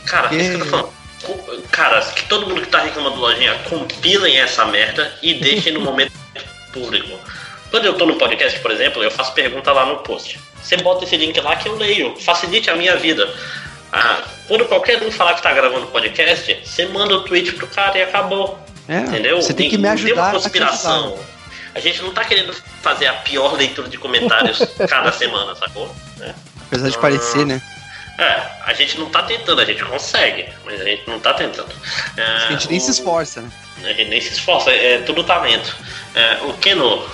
[0.05, 1.04] Cara, Porque- isso que eu tô falando.
[1.71, 5.81] Cara, que todo mundo que tá reclamando do lojinha, compilem essa merda e deixem no
[5.81, 6.11] momento
[6.71, 7.19] público.
[7.69, 10.39] Quando eu tô no podcast, por exemplo, eu faço pergunta lá no post.
[10.61, 12.15] Você bota esse link lá que eu leio.
[12.19, 13.31] Facilite a minha vida.
[13.91, 17.97] Ah, quando qualquer um falar que tá gravando podcast, você manda o tweet pro cara
[17.97, 18.59] e acabou.
[18.87, 19.41] É, Entendeu?
[19.41, 21.17] Você tem que me ajudar Tem uma conspiração.
[21.73, 25.93] A gente não tá querendo fazer a pior leitura de comentários cada semana, sacou?
[26.21, 26.33] É.
[26.67, 27.61] Apesar de parecer, né?
[28.17, 31.69] É, a gente não tá tentando, a gente consegue, mas a gente não tá tentando.
[32.15, 33.49] É, A gente nem o- se esforça, né?
[33.83, 35.75] A gente nem se esforça, é tudo talento.
[36.15, 37.05] É, o Keno,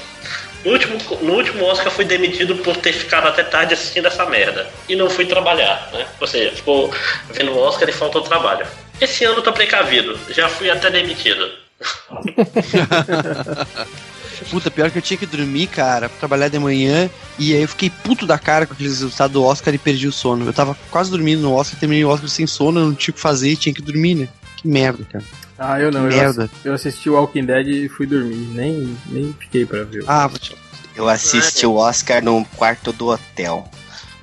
[0.64, 4.70] no último, no último Oscar fui demitido por ter ficado até tarde assistindo essa merda.
[4.88, 6.06] E não fui trabalhar, né?
[6.20, 6.94] Ou seja, ficou
[7.32, 8.66] vendo o Oscar e faltou trabalho.
[9.00, 11.52] Esse ano tô precavido, já fui até demitido.
[14.50, 17.68] Puta, pior que eu tinha que dormir, cara, pra trabalhar de manhã, e aí eu
[17.68, 20.46] fiquei puto da cara com aqueles resultados do Oscar e perdi o sono.
[20.46, 23.16] Eu tava quase dormindo no Oscar, terminei o Oscar sem sono, eu não tinha o
[23.16, 24.28] que fazer, tinha que dormir, né?
[24.58, 25.24] Que merda, cara.
[25.58, 26.08] Ah, eu não.
[26.10, 26.44] Que Eu, merda.
[26.46, 28.36] ass- eu assisti o Walking Dead e fui dormir.
[28.52, 30.04] Nem, nem fiquei pra ver.
[30.08, 30.56] Ah, vou te...
[30.96, 33.70] Eu assisti o Oscar no quarto do hotel.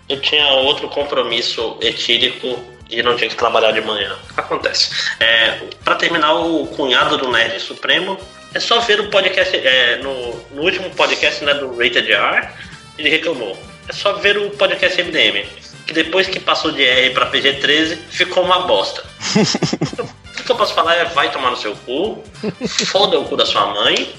[0.09, 2.59] Eu tinha outro compromisso etílico
[2.91, 4.17] e não tinha que trabalhar de manhã.
[4.37, 4.91] Acontece.
[5.21, 8.19] É, para terminar, o cunhado do Nerd Supremo,
[8.55, 9.57] é só ver o podcast.
[9.57, 12.49] é, no, no último podcast né, do Rated R,
[12.99, 13.57] ele reclamou.
[13.89, 15.47] É só ver o podcast MDM.
[15.87, 19.03] Que depois que passou de R para PG-13, ficou uma bosta.
[20.39, 22.23] o que eu posso falar é: vai tomar no seu cu,
[22.87, 24.15] foda o cu da sua mãe.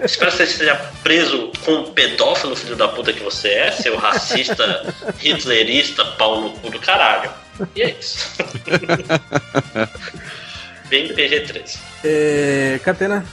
[0.00, 3.96] Espero que você esteja preso com o pedófilo, filho da puta que você é, seu
[3.96, 7.30] racista, hitlerista, pau no cu do caralho.
[7.74, 8.30] E é isso.
[10.88, 11.78] Bem PG-13.
[12.04, 13.26] É, Catena,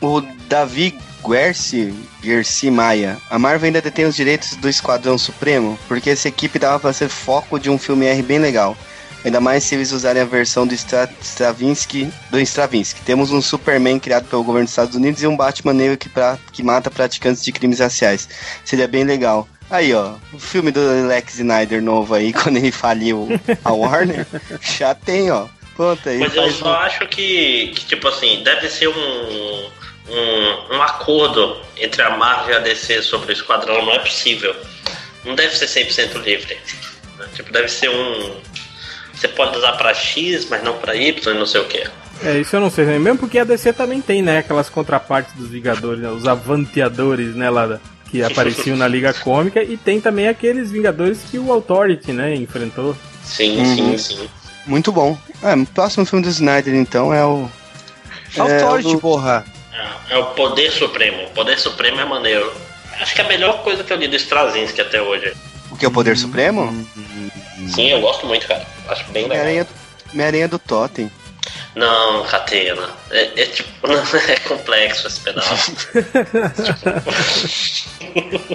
[0.00, 3.18] O Davi Guerci, Guerci Maia.
[3.28, 7.08] A Marvel ainda detém os direitos do Esquadrão Supremo, porque essa equipe dava pra ser
[7.08, 8.76] foco de um filme R bem legal.
[9.24, 13.02] Ainda mais se eles usarem a versão do Stra Stravinsky, do Stravinsky.
[13.02, 16.38] Temos um Superman criado pelo governo dos Estados Unidos e um Batman negro que, pra,
[16.52, 18.28] que mata praticantes de crimes raciais.
[18.64, 19.46] Seria bem legal.
[19.70, 23.28] Aí, ó, o filme do Lex Snyder novo aí, quando ele faliu
[23.62, 24.26] a Warner,
[24.60, 25.46] já tem, ó.
[25.76, 29.70] Pronto, aí Mas eu só acho que, que, tipo assim, deve ser um,
[30.10, 34.54] um, um acordo entre a Marvel e a DC sobre o Esquadrão, não é possível.
[35.24, 36.56] Não deve ser 100% livre.
[37.18, 37.26] né?
[37.34, 38.36] Tipo, deve ser um.
[39.14, 41.84] Você pode usar pra X, mas não pra Y e não sei o que.
[42.22, 42.98] É, isso eu não sei, né?
[42.98, 47.48] mesmo porque a DC também tem, né, aquelas contrapartes dos Vingadores, né, os avanteadores, né,
[47.48, 47.80] lá da-
[48.10, 52.94] que apareciam na Liga Cômica, e tem também aqueles Vingadores que o Authority, né, enfrentou.
[53.24, 53.74] Sim, Uhum.
[53.76, 54.30] sim, sim.
[54.66, 55.16] Muito bom.
[55.42, 57.48] É, o próximo filme do Snyder, então, é o.
[58.38, 59.44] Authority, é o- porra.
[60.10, 61.24] É o Poder Supremo.
[61.24, 62.52] O Poder Supremo é maneiro.
[63.00, 65.32] Acho que é a melhor coisa que eu li do Straczynski até hoje.
[65.70, 66.86] O que é o Poder Supremo?
[67.74, 68.66] Sim, eu gosto muito, cara.
[68.88, 69.38] Acho bem legal.
[69.38, 69.66] Homem-Aranha
[70.12, 71.10] Homem-Aranha do Totem.
[71.74, 72.90] Não, Catena.
[73.10, 75.72] É, é tipo, não, é complexo esse pedaço.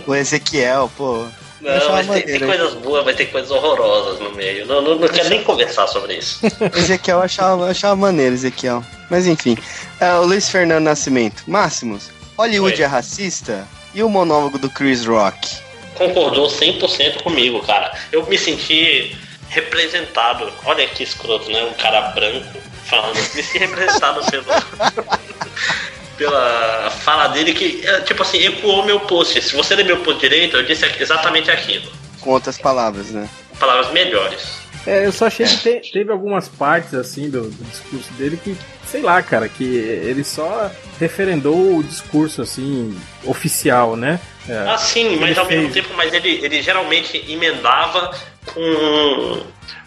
[0.06, 1.26] O Ezequiel, pô.
[1.62, 4.66] Não, achava mas tem, coisas boas, mas tem coisas horrorosas no meio.
[4.66, 6.40] Não, não, não quero nem conversar sobre isso.
[6.76, 8.84] Ezequiel eu achava, achava maneiro, Ezequiel.
[9.10, 9.58] Mas enfim.
[10.00, 11.44] É, o Luiz Fernando Nascimento.
[11.48, 12.84] Máximos, Hollywood Oi.
[12.84, 13.68] é racista?
[13.94, 15.58] E o monólogo do Chris Rock?
[15.96, 17.98] Concordou 100% comigo, cara.
[18.12, 19.16] Eu me senti
[19.48, 20.52] representado.
[20.66, 21.64] Olha que escroto, né?
[21.64, 22.46] Um cara branco
[22.84, 23.16] falando.
[23.16, 24.44] Me senti representado pelo.
[26.18, 29.42] pela fala dele que, é, tipo assim, ecoou meu post.
[29.42, 31.92] Se você ler meu post direito, eu disse exatamente aquilo.
[32.22, 33.30] Com outras palavras, né?
[33.60, 34.64] Palavras melhores.
[34.88, 38.56] É, eu só achei que te- teve algumas partes, assim, do, do discurso dele que,
[38.86, 40.70] sei lá, cara, que ele só
[41.00, 44.20] referendou o discurso, assim, oficial, né?
[44.48, 48.12] É, Ah, sim, mas ao mesmo tempo, mas ele, ele geralmente emendava
[48.46, 49.44] com.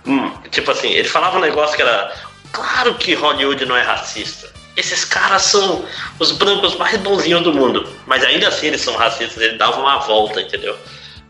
[0.07, 2.13] hum, Tipo assim, ele falava um negócio que era.
[2.51, 4.49] Claro que Hollywood não é racista.
[4.79, 5.85] Esses caras são
[6.21, 7.87] os brancos mais bonzinhos do mundo.
[8.07, 10.77] Mas ainda assim eles são racistas, ele dava uma volta, entendeu?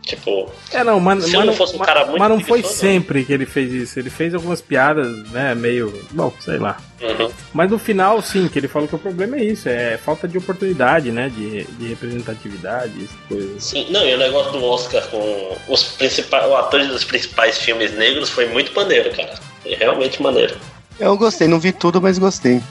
[0.05, 0.51] Tipo.
[0.71, 2.79] É, não, mas, Se mas não fosse um mas- cara muito mas não foi preguiçoso,
[2.79, 3.99] sempre que ele fez isso.
[3.99, 5.91] Ele fez algumas piadas, né, meio.
[6.11, 6.77] Bom, sei lá.
[7.01, 7.29] Uhum.
[7.53, 10.37] Mas no final, sim, que ele falou que o problema é isso, é falta de
[10.37, 13.63] oportunidade, né, de, de representatividade, essas coisas.
[13.63, 17.91] Sim, não, e o negócio do Oscar com os principais, o ator dos principais filmes
[17.95, 19.35] negros foi muito maneiro, cara.
[19.63, 20.55] Foi realmente maneiro.
[20.99, 22.61] Eu gostei, não vi tudo, mas gostei.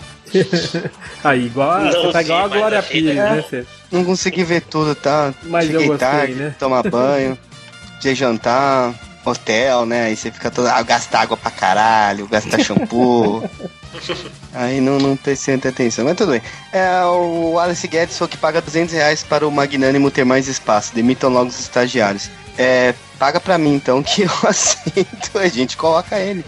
[1.25, 3.43] Aí, igual a, Não, você tá igual a Glória Pires, né?
[3.49, 5.33] Você- Não consegui ver tudo, tá?
[5.45, 6.55] Mas eu Cheguei gostei, tarde, né?
[6.59, 7.39] tomar banho,
[8.01, 10.05] de jantar, hotel, né?
[10.07, 10.67] Aí você fica todo.
[10.69, 13.49] Ah, gasta água pra caralho, gasta shampoo.
[14.53, 16.43] Aí não, não prestei tanta atenção, mas tudo bem.
[16.73, 20.95] É, o Alice Guedes falou que paga 200 reais para o Magnânimo ter mais espaço.
[20.95, 22.31] Demitam logo os estagiários.
[22.57, 25.39] É, paga pra mim então que eu aceito.
[25.39, 26.45] A gente coloca ele.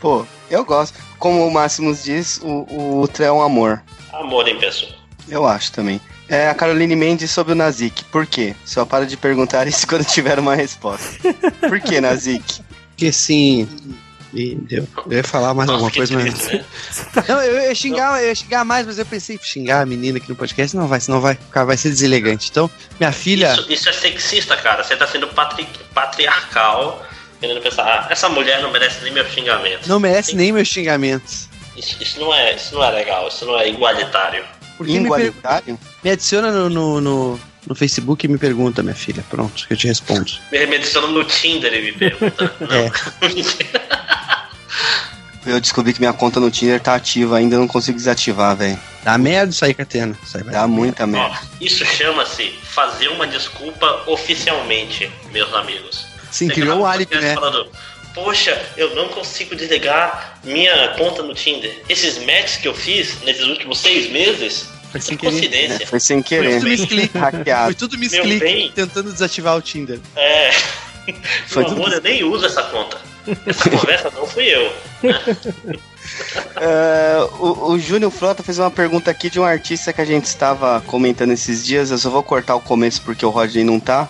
[0.00, 0.98] Pô, eu gosto.
[1.22, 3.80] Como o Máximos diz, o, o Ultra é um amor.
[4.12, 4.90] Amor em pessoa.
[5.28, 6.00] Eu acho também.
[6.28, 8.02] É a Caroline Mendes sobre o Nazik.
[8.06, 8.56] Por quê?
[8.64, 11.06] Só para de perguntar isso quando tiver uma resposta.
[11.60, 12.60] Por que, Nazik?
[12.88, 13.68] Porque sim.
[14.34, 16.48] Eu ia falar mais alguma coisa, mas.
[16.48, 16.64] né?
[17.28, 20.28] Não, eu ia xingar, eu ia xingar mais, mas eu pensei, xingar a menina aqui
[20.28, 22.48] no podcast não vai, senão vai, ficar- vai ser deselegante.
[22.50, 22.68] Então,
[22.98, 23.52] minha filha.
[23.52, 24.82] Isso, isso é sexista, cara.
[24.82, 27.06] Você tá sendo patri- patriarcal,
[27.42, 29.88] querendo pensar, ah, essa mulher não merece nem meu xingamento.
[29.88, 31.48] Não merece nem meus xingamentos.
[31.76, 34.44] Isso, isso não é, isso não é legal, isso não é igualitário.
[34.76, 35.10] Porque me,
[36.04, 39.24] me adiciona no, no, no, no Facebook e me pergunta, minha filha.
[39.28, 40.30] Pronto, que eu te respondo.
[40.52, 42.54] Me me adiciona no Tinder e me pergunta.
[42.70, 42.90] É.
[45.44, 48.78] Eu descobri que minha conta no Tinder tá ativa, ainda não consigo desativar, velho.
[49.02, 50.16] Dá merda isso aí, Catena.
[50.22, 51.36] Isso aí vai Dá muita merda.
[51.60, 56.11] Isso chama-se fazer uma desculpa oficialmente, meus amigos.
[56.32, 57.34] Sim, Você criou um um álibi, né?
[57.34, 57.68] Falando,
[58.14, 61.82] Poxa, eu não consigo desligar minha conta no Tinder.
[61.88, 65.84] Esses matches que eu fiz nesses últimos seis meses, Foi sem que coincidência.
[65.84, 66.54] É, foi sem Foi querer.
[66.58, 67.16] tudo misclick.
[67.18, 67.64] Hackeado.
[67.66, 69.98] Foi tudo misclick tentando desativar o Tinder.
[70.16, 70.50] É.
[71.48, 72.98] Foi Meu tudo- amor, eu nem uso essa conta.
[73.46, 74.72] Essa conversa não fui eu.
[76.60, 80.24] É, o, o Júnior Frota fez uma pergunta aqui de um artista que a gente
[80.26, 81.90] estava comentando esses dias.
[81.90, 84.08] Eu só vou cortar o começo porque o Rodney não tá.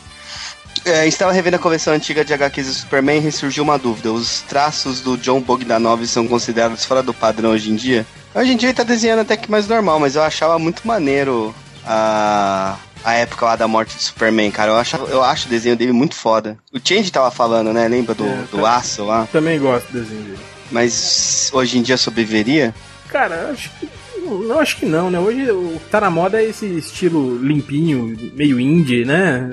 [0.85, 4.13] É, estava revendo a coleção antiga de HQs do Superman e ressurgiu uma dúvida.
[4.13, 8.05] Os traços do John Bogdanov são considerados fora do padrão hoje em dia?
[8.35, 11.55] Hoje em dia ele tá desenhando até que mais normal, mas eu achava muito maneiro
[11.87, 14.73] a, a época lá da morte do Superman, cara.
[14.73, 16.59] Eu, achava, eu acho o desenho dele muito foda.
[16.73, 17.87] O Change tava falando, né?
[17.87, 19.29] Lembra do, É, do aço lá?
[19.31, 20.39] Também gosto do desenho dele.
[20.71, 22.75] Mas hoje em dia sobreviveria?
[23.09, 23.89] Cara, eu acho que
[24.25, 25.19] Eu acho que não, né?
[25.19, 29.51] Hoje o que tá na moda é esse estilo limpinho, meio indie, né?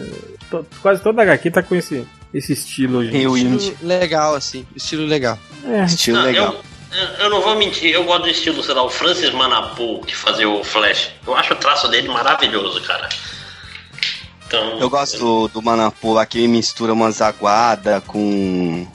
[0.49, 3.15] To- Quase toda HQ tá com esse, esse estilo hoje.
[3.15, 4.65] Estilo legal, assim.
[4.75, 5.37] Estilo legal.
[5.65, 5.83] É.
[5.85, 6.55] Estilo Não, legal.
[6.91, 10.01] Eu, eu- eu não vou mentir, eu gosto do estilo, sei lá, o Francis Manapu,
[10.05, 11.11] que fazia o Flash.
[11.25, 13.07] Eu acho o traço dele maravilhoso, cara.
[14.47, 18.87] Então, Eu gosto do, do Manapu lá que ele mistura umas aguadas com.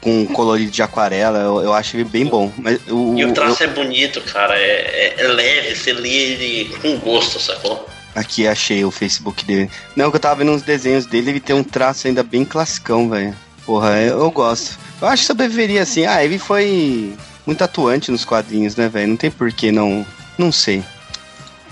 [0.00, 1.38] com colorido de aquarela.
[1.38, 2.52] Eu, eu acho ele bem bom.
[2.58, 4.58] Mas o, E o traço eu- é bonito, cara.
[4.58, 7.88] É, é- é leve, você lê ele com gosto, sacou?
[8.14, 9.70] Aqui achei o Facebook dele.
[9.94, 13.08] Não, que eu tava vendo uns desenhos dele, ele tem um traço ainda bem classicão,
[13.08, 13.34] velho.
[13.64, 14.78] Porra, eu, eu gosto.
[15.00, 16.04] Eu acho que sobreviveria assim.
[16.06, 17.14] Ah, ele foi
[17.46, 19.08] muito atuante nos quadrinhos, né, velho?
[19.08, 20.04] Não tem por que não.
[20.36, 20.82] Não sei.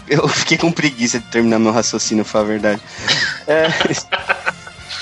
[0.08, 2.82] Eu fiquei com preguiça de terminar meu raciocínio, pra falar a verdade.
[3.46, 3.66] É,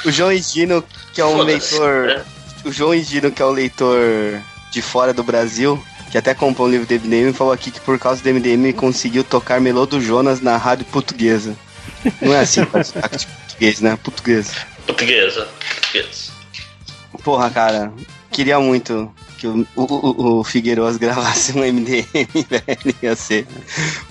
[0.08, 0.82] o João Higino,
[1.12, 2.06] que é um leitor.
[2.06, 2.24] né?
[2.64, 4.40] O João Higino, que é o leitor
[4.72, 7.98] de fora do Brasil, que até comprou um livro do MDM, falou aqui que por
[7.98, 11.56] causa do MDM conseguiu tocar Melô do Jonas na rádio portuguesa.
[12.20, 13.98] Não é assim, português, né?
[14.02, 14.54] Portuguesa.
[14.86, 15.48] Portuguesa.
[15.80, 16.32] Portuguesa.
[17.22, 17.92] Porra, cara,
[18.30, 22.06] queria muito que o, o, o, Figueiredo gravasse um MDM,
[22.48, 22.96] velho.
[23.02, 23.46] Ia ser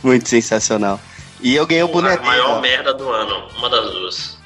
[0.03, 0.99] muito sensacional.
[1.41, 2.27] E eu ganhei o boné A dele.
[2.27, 2.61] maior ó.
[2.61, 4.37] merda do ano, uma das duas.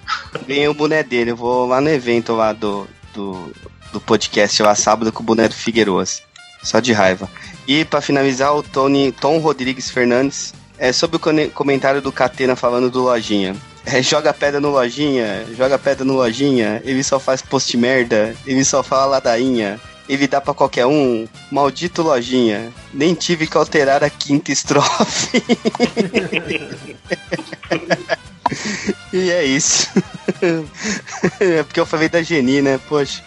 [0.48, 1.32] Ganhei o boné dele.
[1.32, 3.52] Eu vou lá no evento lá do, do,
[3.92, 6.24] do podcast lá sábado com o boné do Figueiroas.
[6.62, 7.30] Só de raiva.
[7.68, 10.54] E pra finalizar, o Tony, Tom Rodrigues Fernandes.
[10.78, 13.56] É sobre o comentário do Catena falando do Lojinha.
[13.86, 16.82] É, joga pedra no Lojinha, joga pedra no Lojinha.
[16.86, 19.80] Ele só faz post merda, ele só fala ladainha.
[20.08, 22.72] Ele dá pra qualquer um, maldito Lojinha.
[22.94, 25.44] Nem tive que alterar a quinta estrofe.
[29.14, 29.88] E é isso.
[31.40, 32.80] é porque eu falei da Geni, né?
[32.90, 33.24] Poxa.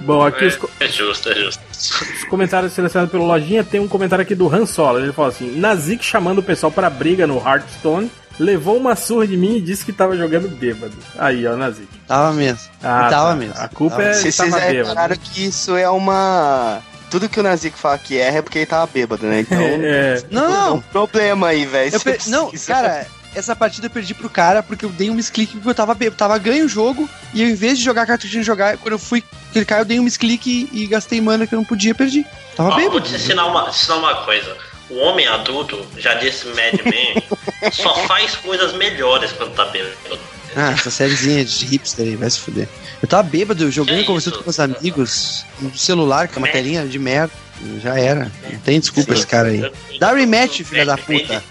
[0.00, 1.60] Bom, aqui os, co- É, é justo, é justo.
[1.70, 4.98] os comentários selecionados pelo Lojinha tem um comentário aqui do Han Solo.
[4.98, 8.10] Ele fala assim: Nazik chamando o pessoal pra briga no Hearthstone.
[8.36, 10.96] Levou uma surra de mim e disse que tava jogando bêbado.
[11.16, 11.86] Aí, ó, Nazik.
[12.08, 12.58] Tava mesmo.
[12.82, 13.36] Ah, tava tá.
[13.36, 13.54] mesmo.
[13.56, 14.08] A culpa Tava.
[14.08, 14.88] é vocês tava bêbado.
[14.88, 16.80] repararam que isso é uma.
[17.10, 19.40] Tudo que o Nazik fala que erra é porque ele tava bêbado, né?
[19.40, 19.56] Então.
[19.62, 20.20] É.
[20.32, 20.80] Não, É um não.
[20.80, 22.00] problema aí, velho.
[22.00, 25.68] Per- Não, cara, essa partida eu perdi pro cara porque eu dei um misclick porque
[25.68, 26.16] eu tava bêbado.
[26.16, 28.98] Tava ganho o jogo e eu, em vez de jogar cartuchinho de jogar, quando eu
[28.98, 29.22] fui
[29.52, 32.24] clicar, eu dei um misclick e, e gastei mana que eu não podia, perdi.
[32.56, 33.00] Tava Ó, vou bêbado.
[33.00, 34.56] te ensinar uma, ensinar uma coisa.
[34.90, 37.22] O homem adulto, já disse Mad Men,
[37.72, 40.18] só faz coisas melhores quando tá bêbado.
[40.56, 42.68] Ah, essa sériezinha de hipster aí, vai se fuder.
[43.02, 46.86] Eu tava bêbado, eu joguei e conversando com meus amigos no celular, com a telinha
[46.86, 47.32] de merda.
[47.82, 48.30] Já era.
[48.50, 49.72] Não tem desculpa esse cara aí.
[49.98, 51.42] Dá rematch, filha da puta.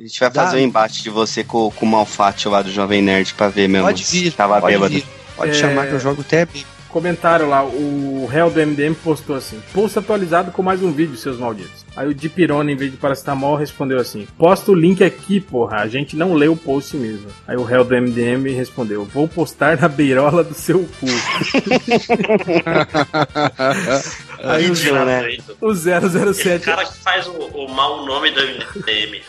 [0.00, 0.62] A gente vai fazer Dá.
[0.62, 3.86] um embate de você com, com o Malfatti lá do Jovem Nerd pra ver mesmo.
[3.86, 4.94] Pode se vir, Tava pode bêbado.
[4.94, 5.04] vir.
[5.36, 5.54] Pode É.
[5.54, 6.64] chamar que eu jogo até bem.
[6.88, 11.38] Comentário lá, o réu do MDM postou assim: Post atualizado com mais um vídeo, seus
[11.38, 11.84] malditos.
[11.94, 15.86] Aí o Dipirona, em vez de paracetamol, respondeu assim: Posta o link aqui, porra, a
[15.86, 17.26] gente não lê o post mesmo.
[17.46, 21.06] Aí o réu do MDM respondeu: Vou postar na beirola do seu cu.
[24.42, 25.36] Aí o, Vídeo, né?
[25.60, 29.20] o 007 O cara que faz o, o mau nome do MDM.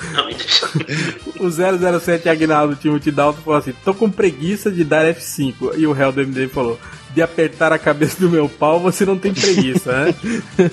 [1.40, 1.50] O
[2.00, 5.74] 007 Agnaldo Timothy Dalton falou assim: tô com preguiça de dar F5.
[5.78, 6.80] E o réu do MDM falou:
[7.14, 10.16] de apertar a cabeça do meu pau, você não tem preguiça, né?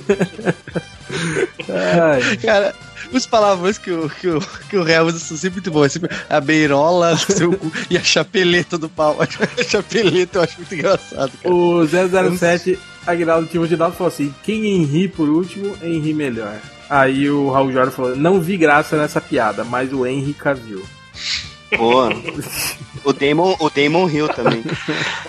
[1.69, 2.37] Ai.
[2.37, 2.75] Cara,
[3.13, 5.93] os palavrões que o, que o, que o Real usa são sempre muito bons.
[5.93, 9.17] Sempre a beirola do seu cu e a chapeleta do pau.
[9.21, 11.55] A chapeleta eu acho muito engraçado, cara.
[11.55, 16.61] O 007 Aguinaldo Timothy Dalton falou assim: quem Henri por último, Henri melhor.
[16.91, 20.85] Aí o Raul Jorge falou: não vi graça nessa piada, mas o Henry viu.
[21.77, 22.11] Boa.
[23.05, 24.63] O Damon, o Damon Hill também.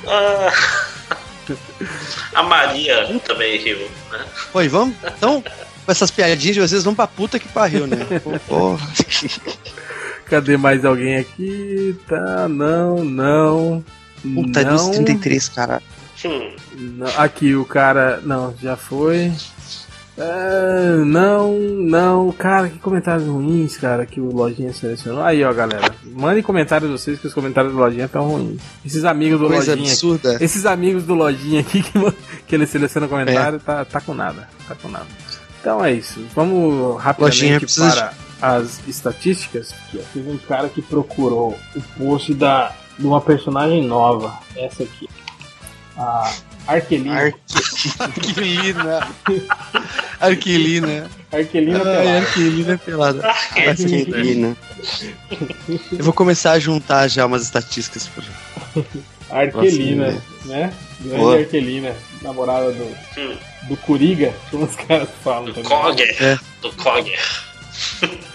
[0.07, 0.51] Ah,
[2.33, 3.79] a Maria também riu,
[4.11, 4.25] né?
[4.53, 4.95] Oi, vamos?
[5.17, 5.41] Então,
[5.85, 7.97] com essas piadinhas de vocês, vão pra puta que pariu, né?
[8.47, 8.87] Porra.
[10.25, 11.95] Cadê mais alguém aqui?
[12.07, 13.83] Tá, não, não.
[14.21, 15.81] Puta, não, dos 33, cara.
[16.27, 17.07] Não.
[17.17, 18.19] Aqui o cara.
[18.23, 19.31] Não, já foi.
[20.19, 25.23] É, não, não, cara, que comentários ruins, cara, que o Lojinha selecionou.
[25.23, 28.59] Aí, ó, galera, mandem comentários vocês que os comentários do Lojinha estão ruins.
[28.85, 29.89] Esses amigos do Coisa Lojinha.
[29.89, 30.37] absurda.
[30.41, 31.93] Esses amigos do Lojinha aqui que,
[32.45, 34.49] que ele seleciona comentário, tá, tá com nada.
[34.67, 35.07] Tá com nada.
[35.61, 36.21] Então é isso.
[36.35, 39.73] Vamos rapidamente precisa para as estatísticas.
[39.73, 40.13] Aqui, ó.
[40.13, 44.37] Teve um cara que procurou o post da, de uma personagem nova.
[44.57, 45.07] Essa aqui.
[45.99, 46.33] A
[46.65, 47.33] Arquelina.
[47.99, 49.07] Arquilina.
[50.21, 51.09] Arquilina.
[51.29, 52.17] Arquelina Ai, pelada.
[52.19, 53.27] Arquilina pelada.
[53.67, 54.57] Arquilina.
[55.91, 58.07] Eu vou começar a juntar já umas estatísticas.
[58.07, 58.23] Por...
[59.29, 60.73] Arquelina, Nossa, né?
[61.01, 61.37] Grande Boa.
[61.37, 62.97] Arquelina, namorada do,
[63.67, 65.63] do Coringa, como os caras falam também.
[65.63, 66.23] Cogger.
[66.23, 66.39] É.
[66.61, 67.19] Do Cogger.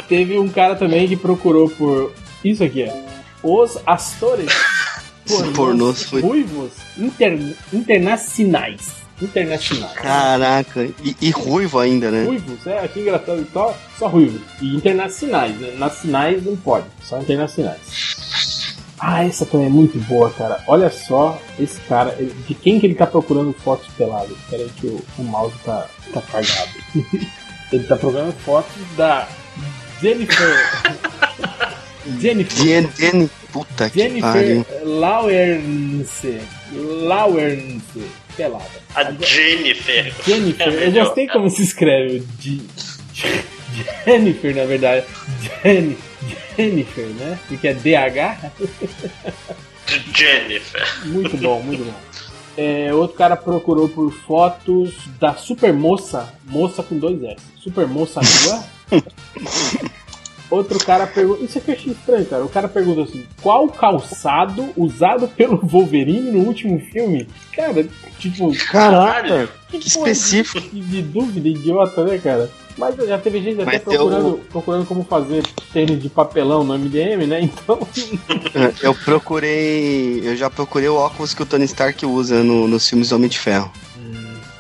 [0.07, 2.13] Teve um cara também que procurou por.
[2.45, 3.05] Isso aqui é.
[3.43, 4.53] Os Astores
[5.55, 7.39] Pornôs foi- ruivos inter,
[7.73, 9.05] internacionais.
[9.23, 9.93] Internacionais.
[9.95, 12.25] Caraca, e, e ruivo ainda, né?
[12.25, 14.41] Ruivos, é, aqui engraçado, só, só ruivos.
[14.61, 15.73] E internacionais, né?
[15.79, 17.79] Nacionais não pode, só internacionais.
[18.99, 20.63] Ah, essa também é muito boa, cara.
[20.67, 24.31] Olha só esse cara, de quem que ele tá procurando fotos peladas?
[24.31, 26.71] Espera aí que o, o mouse tá, tá cagado.
[27.73, 29.29] ele tá procurando fotos da
[30.01, 30.57] Jennifer.
[32.21, 32.91] Jennifer.
[32.97, 34.67] Jen, Puta que Jennifer pariu.
[34.85, 36.41] Lawrence.
[36.73, 38.03] Lawrence.
[38.37, 38.65] Pelada.
[38.97, 40.13] A Jennifer.
[40.27, 42.25] Jennifer, É eu gostei como se escreve.
[42.41, 42.61] De,
[44.05, 45.07] Jennifer, na verdade.
[45.63, 45.97] Jen,
[46.57, 47.39] Jennifer, né?
[47.47, 48.51] Porque é DH.
[50.13, 51.07] Jennifer.
[51.07, 51.95] Muito bom, muito bom.
[52.57, 57.37] É, outro cara procurou por fotos da super moça, moça com dois S.
[57.63, 59.01] Super moça nua.
[60.55, 61.45] Outro cara pergunta.
[61.45, 62.45] Isso aqui eu achei estranho, cara.
[62.45, 67.27] O cara pergunta assim: qual calçado usado pelo Wolverine no último filme?
[67.55, 67.87] Cara,
[68.19, 68.53] tipo.
[68.71, 70.61] Caraca, que específico.
[70.61, 72.51] De, de dúvida idiota, né, cara?
[72.77, 77.25] Mas já teve gente até procurando, eu- procurando como fazer tênis de papelão no MDM,
[77.27, 77.41] né?
[77.43, 77.79] Então.
[78.83, 80.21] Eu procurei.
[80.25, 83.29] Eu já procurei o óculos que o Tony Stark usa no- nos filmes do Homem
[83.29, 83.71] de Ferro.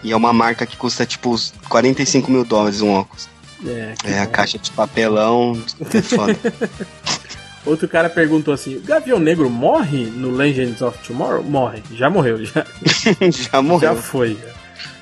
[0.02, 3.26] E é uma marca que custa tipo uns 45 mil dólares um óculos.
[3.66, 5.60] É, É a caixa de papelão.
[5.92, 6.36] É foda.
[7.66, 11.42] Outro cara perguntou assim: o Gavião Negro morre no Legends of Tomorrow?
[11.42, 11.82] Morre.
[11.92, 12.64] Já morreu, já.
[13.52, 13.94] já morreu.
[13.94, 14.34] Já foi.
[14.34, 14.52] já.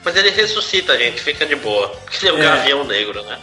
[0.05, 1.89] Mas ele ressuscita, gente, fica de boa.
[1.89, 2.45] Porque ele é o É.
[2.45, 3.39] gavião negro, né?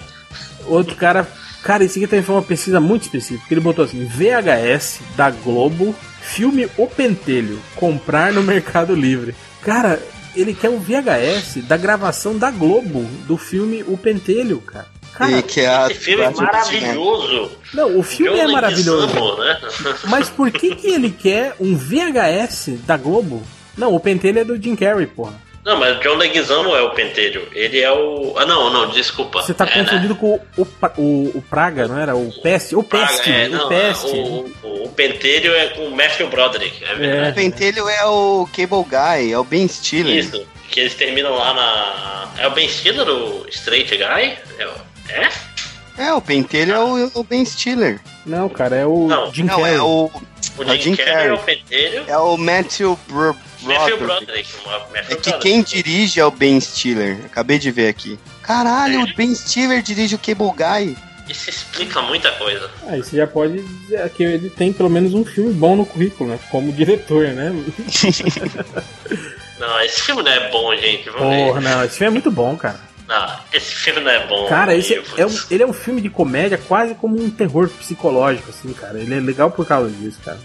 [0.65, 1.27] Outro cara.
[1.63, 3.45] Cara, esse aqui também foi uma pesquisa muito específica.
[3.51, 9.35] Ele botou assim: VHS da Globo, filme O Pentelho, comprar no Mercado Livre.
[9.61, 10.01] Cara,
[10.33, 14.87] ele quer um VHS da gravação da Globo do filme O Pentelho, cara.
[15.19, 17.51] Cara, e que é Esse filme é maravilhoso.
[17.73, 19.07] Não, o filme é maravilhoso.
[19.37, 19.59] Né?
[20.09, 23.43] Mas por que, que ele quer um VHS da Globo?
[23.77, 25.33] Não, o Pentelho é do Jim Carrey, porra.
[25.63, 27.47] Não, mas o John Leguizamo é o pentelho.
[27.53, 28.33] Ele é o.
[28.37, 29.41] Ah, não, não, desculpa.
[29.43, 30.67] Você tá é, confundido com o,
[30.97, 32.15] o, o Praga, não era?
[32.15, 32.75] O Peste?
[32.75, 34.07] O Praga, Peste, é, o não, Peste.
[34.07, 37.35] O, o, o pentelho é com o Matthew Broderick, é O verdade.
[37.35, 40.15] pentelho é o Cable Guy, é o Ben Stiller.
[40.17, 42.29] Isso, que eles terminam lá na.
[42.41, 44.37] É o Ben Stiller, o Straight Guy?
[44.57, 44.65] É?
[44.65, 45.29] o- É?
[45.97, 47.99] É, o pentelho é o, o Ben Stiller.
[48.25, 49.75] Não, cara, é o Não, Jim Não, Carrey.
[49.75, 50.11] é o.
[50.57, 52.03] O é o Jim Carrey é o pentelho.
[52.07, 54.49] É o Matthew Bro Matthew Broderick.
[55.09, 57.19] É que quem dirige é o Ben Stiller.
[57.25, 58.17] Acabei de ver aqui.
[58.41, 60.97] Caralho, o Ben Stiller dirige o Cable Guy.
[61.27, 62.71] Isso explica muita coisa.
[62.87, 66.29] Ah, isso já pode dizer que ele tem pelo menos um filme bom no currículo,
[66.31, 66.39] né?
[66.49, 67.51] Como diretor, né?
[69.59, 71.09] Não, esse filme não é bom, gente.
[71.09, 71.69] Vamos Porra, ver.
[71.69, 72.79] não, esse filme é muito bom, cara.
[73.09, 74.47] Não, esse filme não é bom.
[74.47, 78.51] Cara, esse é um, ele é um filme de comédia quase como um terror psicológico,
[78.51, 78.99] assim, cara.
[78.99, 80.39] Ele é legal por causa disso, cara.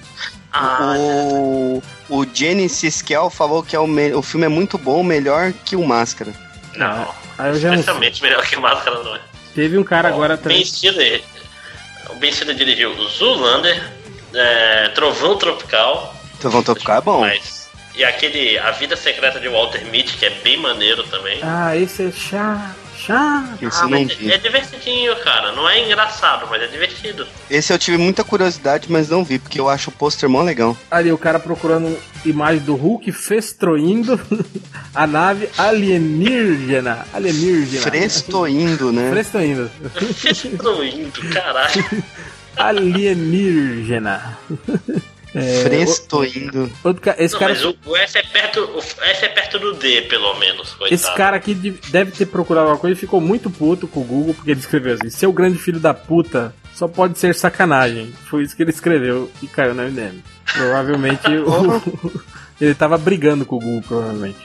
[0.51, 5.03] Ah, o, o Jenny Siskel falou que é o, me- o filme é muito bom,
[5.03, 6.33] melhor que o Máscara.
[6.77, 9.21] Não, eu já não especialmente melhor que Máscara não é.
[9.55, 10.65] Teve um cara agora Ben também.
[10.65, 11.23] Stiller,
[12.11, 13.91] o Ben Stiller dirigiu Zoolander,
[14.33, 17.21] é, Trovão Tropical, Trovão Tropical é bom.
[17.21, 17.64] mas,
[17.97, 21.39] e aquele A Vida Secreta de Walter Mitty, que é bem maneiro também.
[21.43, 22.09] Ah, esse é.
[22.09, 24.33] Esse Ah, mas vi.
[24.33, 25.53] é divertidinho, cara.
[25.53, 27.27] Não é engraçado, mas é divertido.
[27.51, 30.75] Esse eu tive muita curiosidade, mas não vi, porque eu acho o pôster mó legal.
[30.91, 34.19] Ali o cara procurando imagem do Hulk festroindo
[34.95, 37.07] a nave alienígena.
[37.13, 37.83] Alienígena.
[37.83, 39.11] Frestoindo, né?
[39.11, 39.71] Frestoindo.
[40.23, 41.85] Destruindo, caralho.
[42.57, 44.39] Alienígena.
[45.35, 46.71] É, Frestoindo.
[46.85, 48.61] o- outro ca- esse Não, cara, mas o, o S é perto.
[48.61, 50.95] O S é perto do D, pelo menos, coitado.
[50.95, 54.05] esse cara aqui de- deve ter procurado uma coisa e ficou muito puto com o
[54.05, 58.13] Google porque ele escreveu assim: seu grande filho da puta só pode ser sacanagem.
[58.31, 60.23] Foi isso que ele escreveu e caiu na MDM.
[60.53, 62.23] Provavelmente o-
[62.61, 64.39] ele tava brigando com o Google, provavelmente.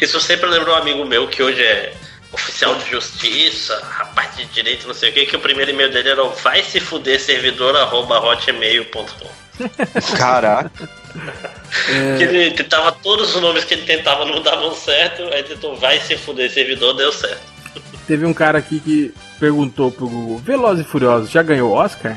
[0.00, 1.94] Isso sempre lembrou um amigo meu que hoje é
[2.32, 6.10] oficial de justiça, rapaz de direito, não sei o que, que o primeiro e-mail dele
[6.10, 9.30] era o vai se fuder servidor arroba hotmail.com.
[10.16, 10.88] Caraca.
[12.16, 16.00] Que ele tentava todos os nomes que ele tentava não davam certo, aí tentou vai
[16.00, 17.50] se fuder servidor, deu certo.
[18.06, 22.16] Teve um cara aqui que perguntou pro Google: Velozes e Furiosos já ganhou Oscar?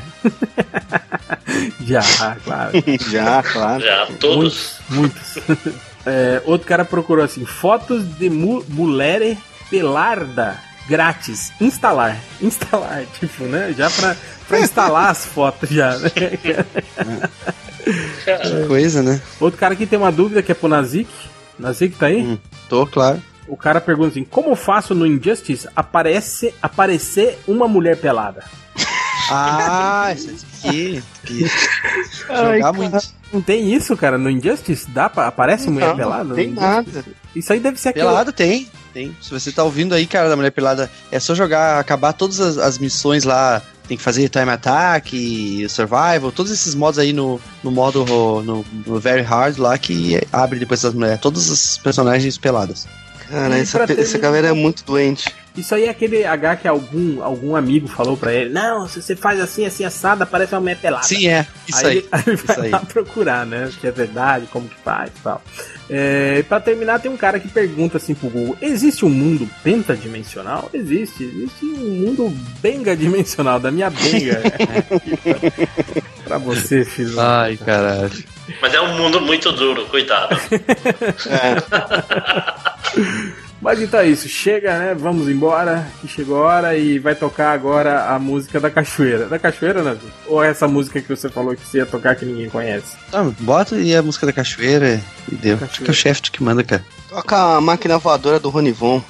[1.86, 2.72] já, claro.
[3.12, 3.84] Já, claro.
[3.84, 4.78] Já, todos.
[4.90, 5.38] Muitos.
[5.48, 5.74] muitos.
[6.06, 9.38] É, outro cara procurou assim: fotos de mu mulher
[9.70, 11.52] pelarda grátis.
[11.62, 12.18] Instalar.
[12.42, 13.74] Instalar, tipo, né?
[13.78, 14.16] Já pra,
[14.54, 16.10] pra instalar as fotos já, né?
[17.84, 19.22] Que coisa, né?
[19.40, 21.10] Outro cara que tem uma dúvida que é pro Nazik.
[21.60, 22.40] Nazik tá aí?
[22.70, 23.22] Tô, claro.
[23.48, 28.44] O cara pergunta assim: Como faço no Injustice aparece, aparecer uma mulher pelada?
[29.30, 31.04] Ah, isso aqui.
[31.26, 31.46] que
[32.28, 32.98] jogar muito.
[33.32, 34.18] Não tem isso, cara?
[34.18, 34.90] No Injustice?
[34.90, 36.24] Dá pra, aparece mulher Não, pelada?
[36.24, 36.96] não tem Injustice?
[36.98, 37.06] nada.
[37.36, 38.06] Isso aí deve ser aquele.
[38.06, 39.16] Pelado tem, tem.
[39.22, 42.58] Se você tá ouvindo aí, cara, da Mulher Pelada, é só jogar, acabar todas as,
[42.58, 43.62] as missões lá.
[43.88, 48.06] Tem que fazer Time Attack, Survival, todos esses modos aí no, no modo
[48.42, 51.20] no, no Very Hard lá que abre depois das mulheres.
[51.20, 52.88] Todos os personagens peladas.
[53.30, 55.34] Cara, essa, essa galera é muito doente.
[55.56, 58.50] Isso aí é aquele H que algum, algum amigo falou pra ele.
[58.50, 61.04] Não, se você faz assim, assim, assada, parece uma mulher pelada.
[61.04, 61.46] Sim, é.
[61.68, 62.06] Isso aí.
[62.12, 62.72] Aí ele vai Isso aí.
[62.72, 63.72] lá procurar, né?
[63.80, 65.44] Se é verdade, como que faz e tal.
[65.90, 69.48] É, e pra terminar, tem um cara que pergunta assim pro Google: existe um mundo
[69.64, 70.70] pentadimensional?
[70.74, 71.24] Existe.
[71.24, 74.42] Existe um mundo benga-dimensional, da minha benga.
[76.26, 77.20] pra você, filho.
[77.20, 78.24] Ai, caralho.
[78.60, 80.36] Mas é um mundo muito duro, cuidado.
[83.64, 84.94] Mas então é isso, chega, né?
[84.94, 89.26] Vamos embora, que chegou a hora e vai tocar agora a música da cachoeira.
[89.28, 89.98] Da cachoeira, né?
[90.28, 92.98] Ou é essa música que você falou que você ia tocar que ninguém conhece?
[93.10, 95.00] Tá, bota e a música da cachoeira
[95.32, 95.58] e deu.
[95.62, 96.84] Acho que é o chefe que manda, cara.
[97.08, 99.02] Toca a máquina voadora do Ronivon.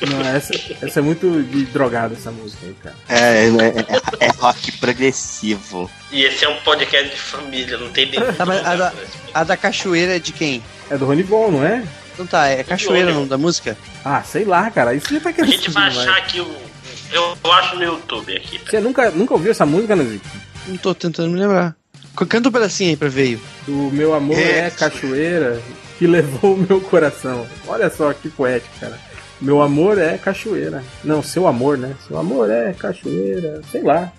[0.00, 2.96] Não, essa, essa é muito de drogado, essa música aí, cara.
[3.08, 5.88] É, é, é- é rock progressivo.
[6.10, 8.20] E esse é um podcast de família, não tem nem.
[8.32, 8.92] Tá, mas a da,
[9.34, 10.62] a da cachoeira é de quem?
[10.90, 11.82] É do Ronivon, não é?
[12.18, 13.78] Então tá, é cachoeira o nome da música?
[14.04, 14.92] Ah, sei lá, cara.
[14.92, 16.52] Isso já tá A querendo gente vai achar aqui o.
[17.12, 18.58] Eu, eu acho no YouTube aqui.
[18.58, 20.26] Você nunca, nunca ouviu essa música, Nazik?
[20.66, 21.76] Não tô tentando me lembrar.
[22.28, 23.40] Canta um pedacinho aí pra ver.
[23.68, 24.68] O meu amor é.
[24.68, 25.62] cachoeira
[25.96, 27.46] que levou o meu coração.
[27.68, 28.98] Olha só que poético, cara.
[29.40, 30.82] Meu amor é cachoeira.
[31.04, 31.94] Não, seu amor, né?
[32.08, 33.60] Seu amor é cachoeira.
[33.70, 34.12] Sei lá.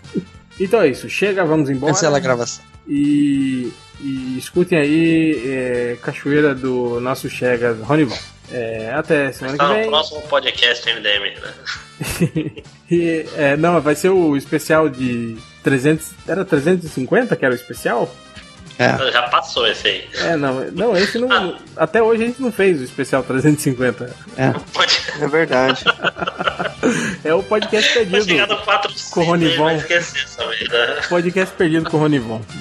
[0.57, 1.09] Então é isso.
[1.09, 1.91] Chega, vamos embora.
[1.91, 2.63] Cancela a gravação.
[2.89, 8.17] E, e escutem aí é, Cachoeira do nosso Chegas Ronivon.
[8.51, 9.89] É, até semana Tá que no vem.
[9.89, 12.63] próximo podcast MDM, né?
[12.91, 16.09] E, é, não, vai ser o especial de 300.
[16.27, 18.11] Era 350 que era o especial?
[19.11, 20.07] Já passou esse aí.
[20.15, 21.57] É, não, não, esse não.
[21.75, 24.15] Até hoje a gente não fez o especial 350.
[24.37, 24.53] É.
[25.23, 25.83] É verdade.
[27.23, 29.79] É o podcast perdido chegar no 4 com o Ronivon.
[31.09, 32.41] Podcast perdido com o Ronivon.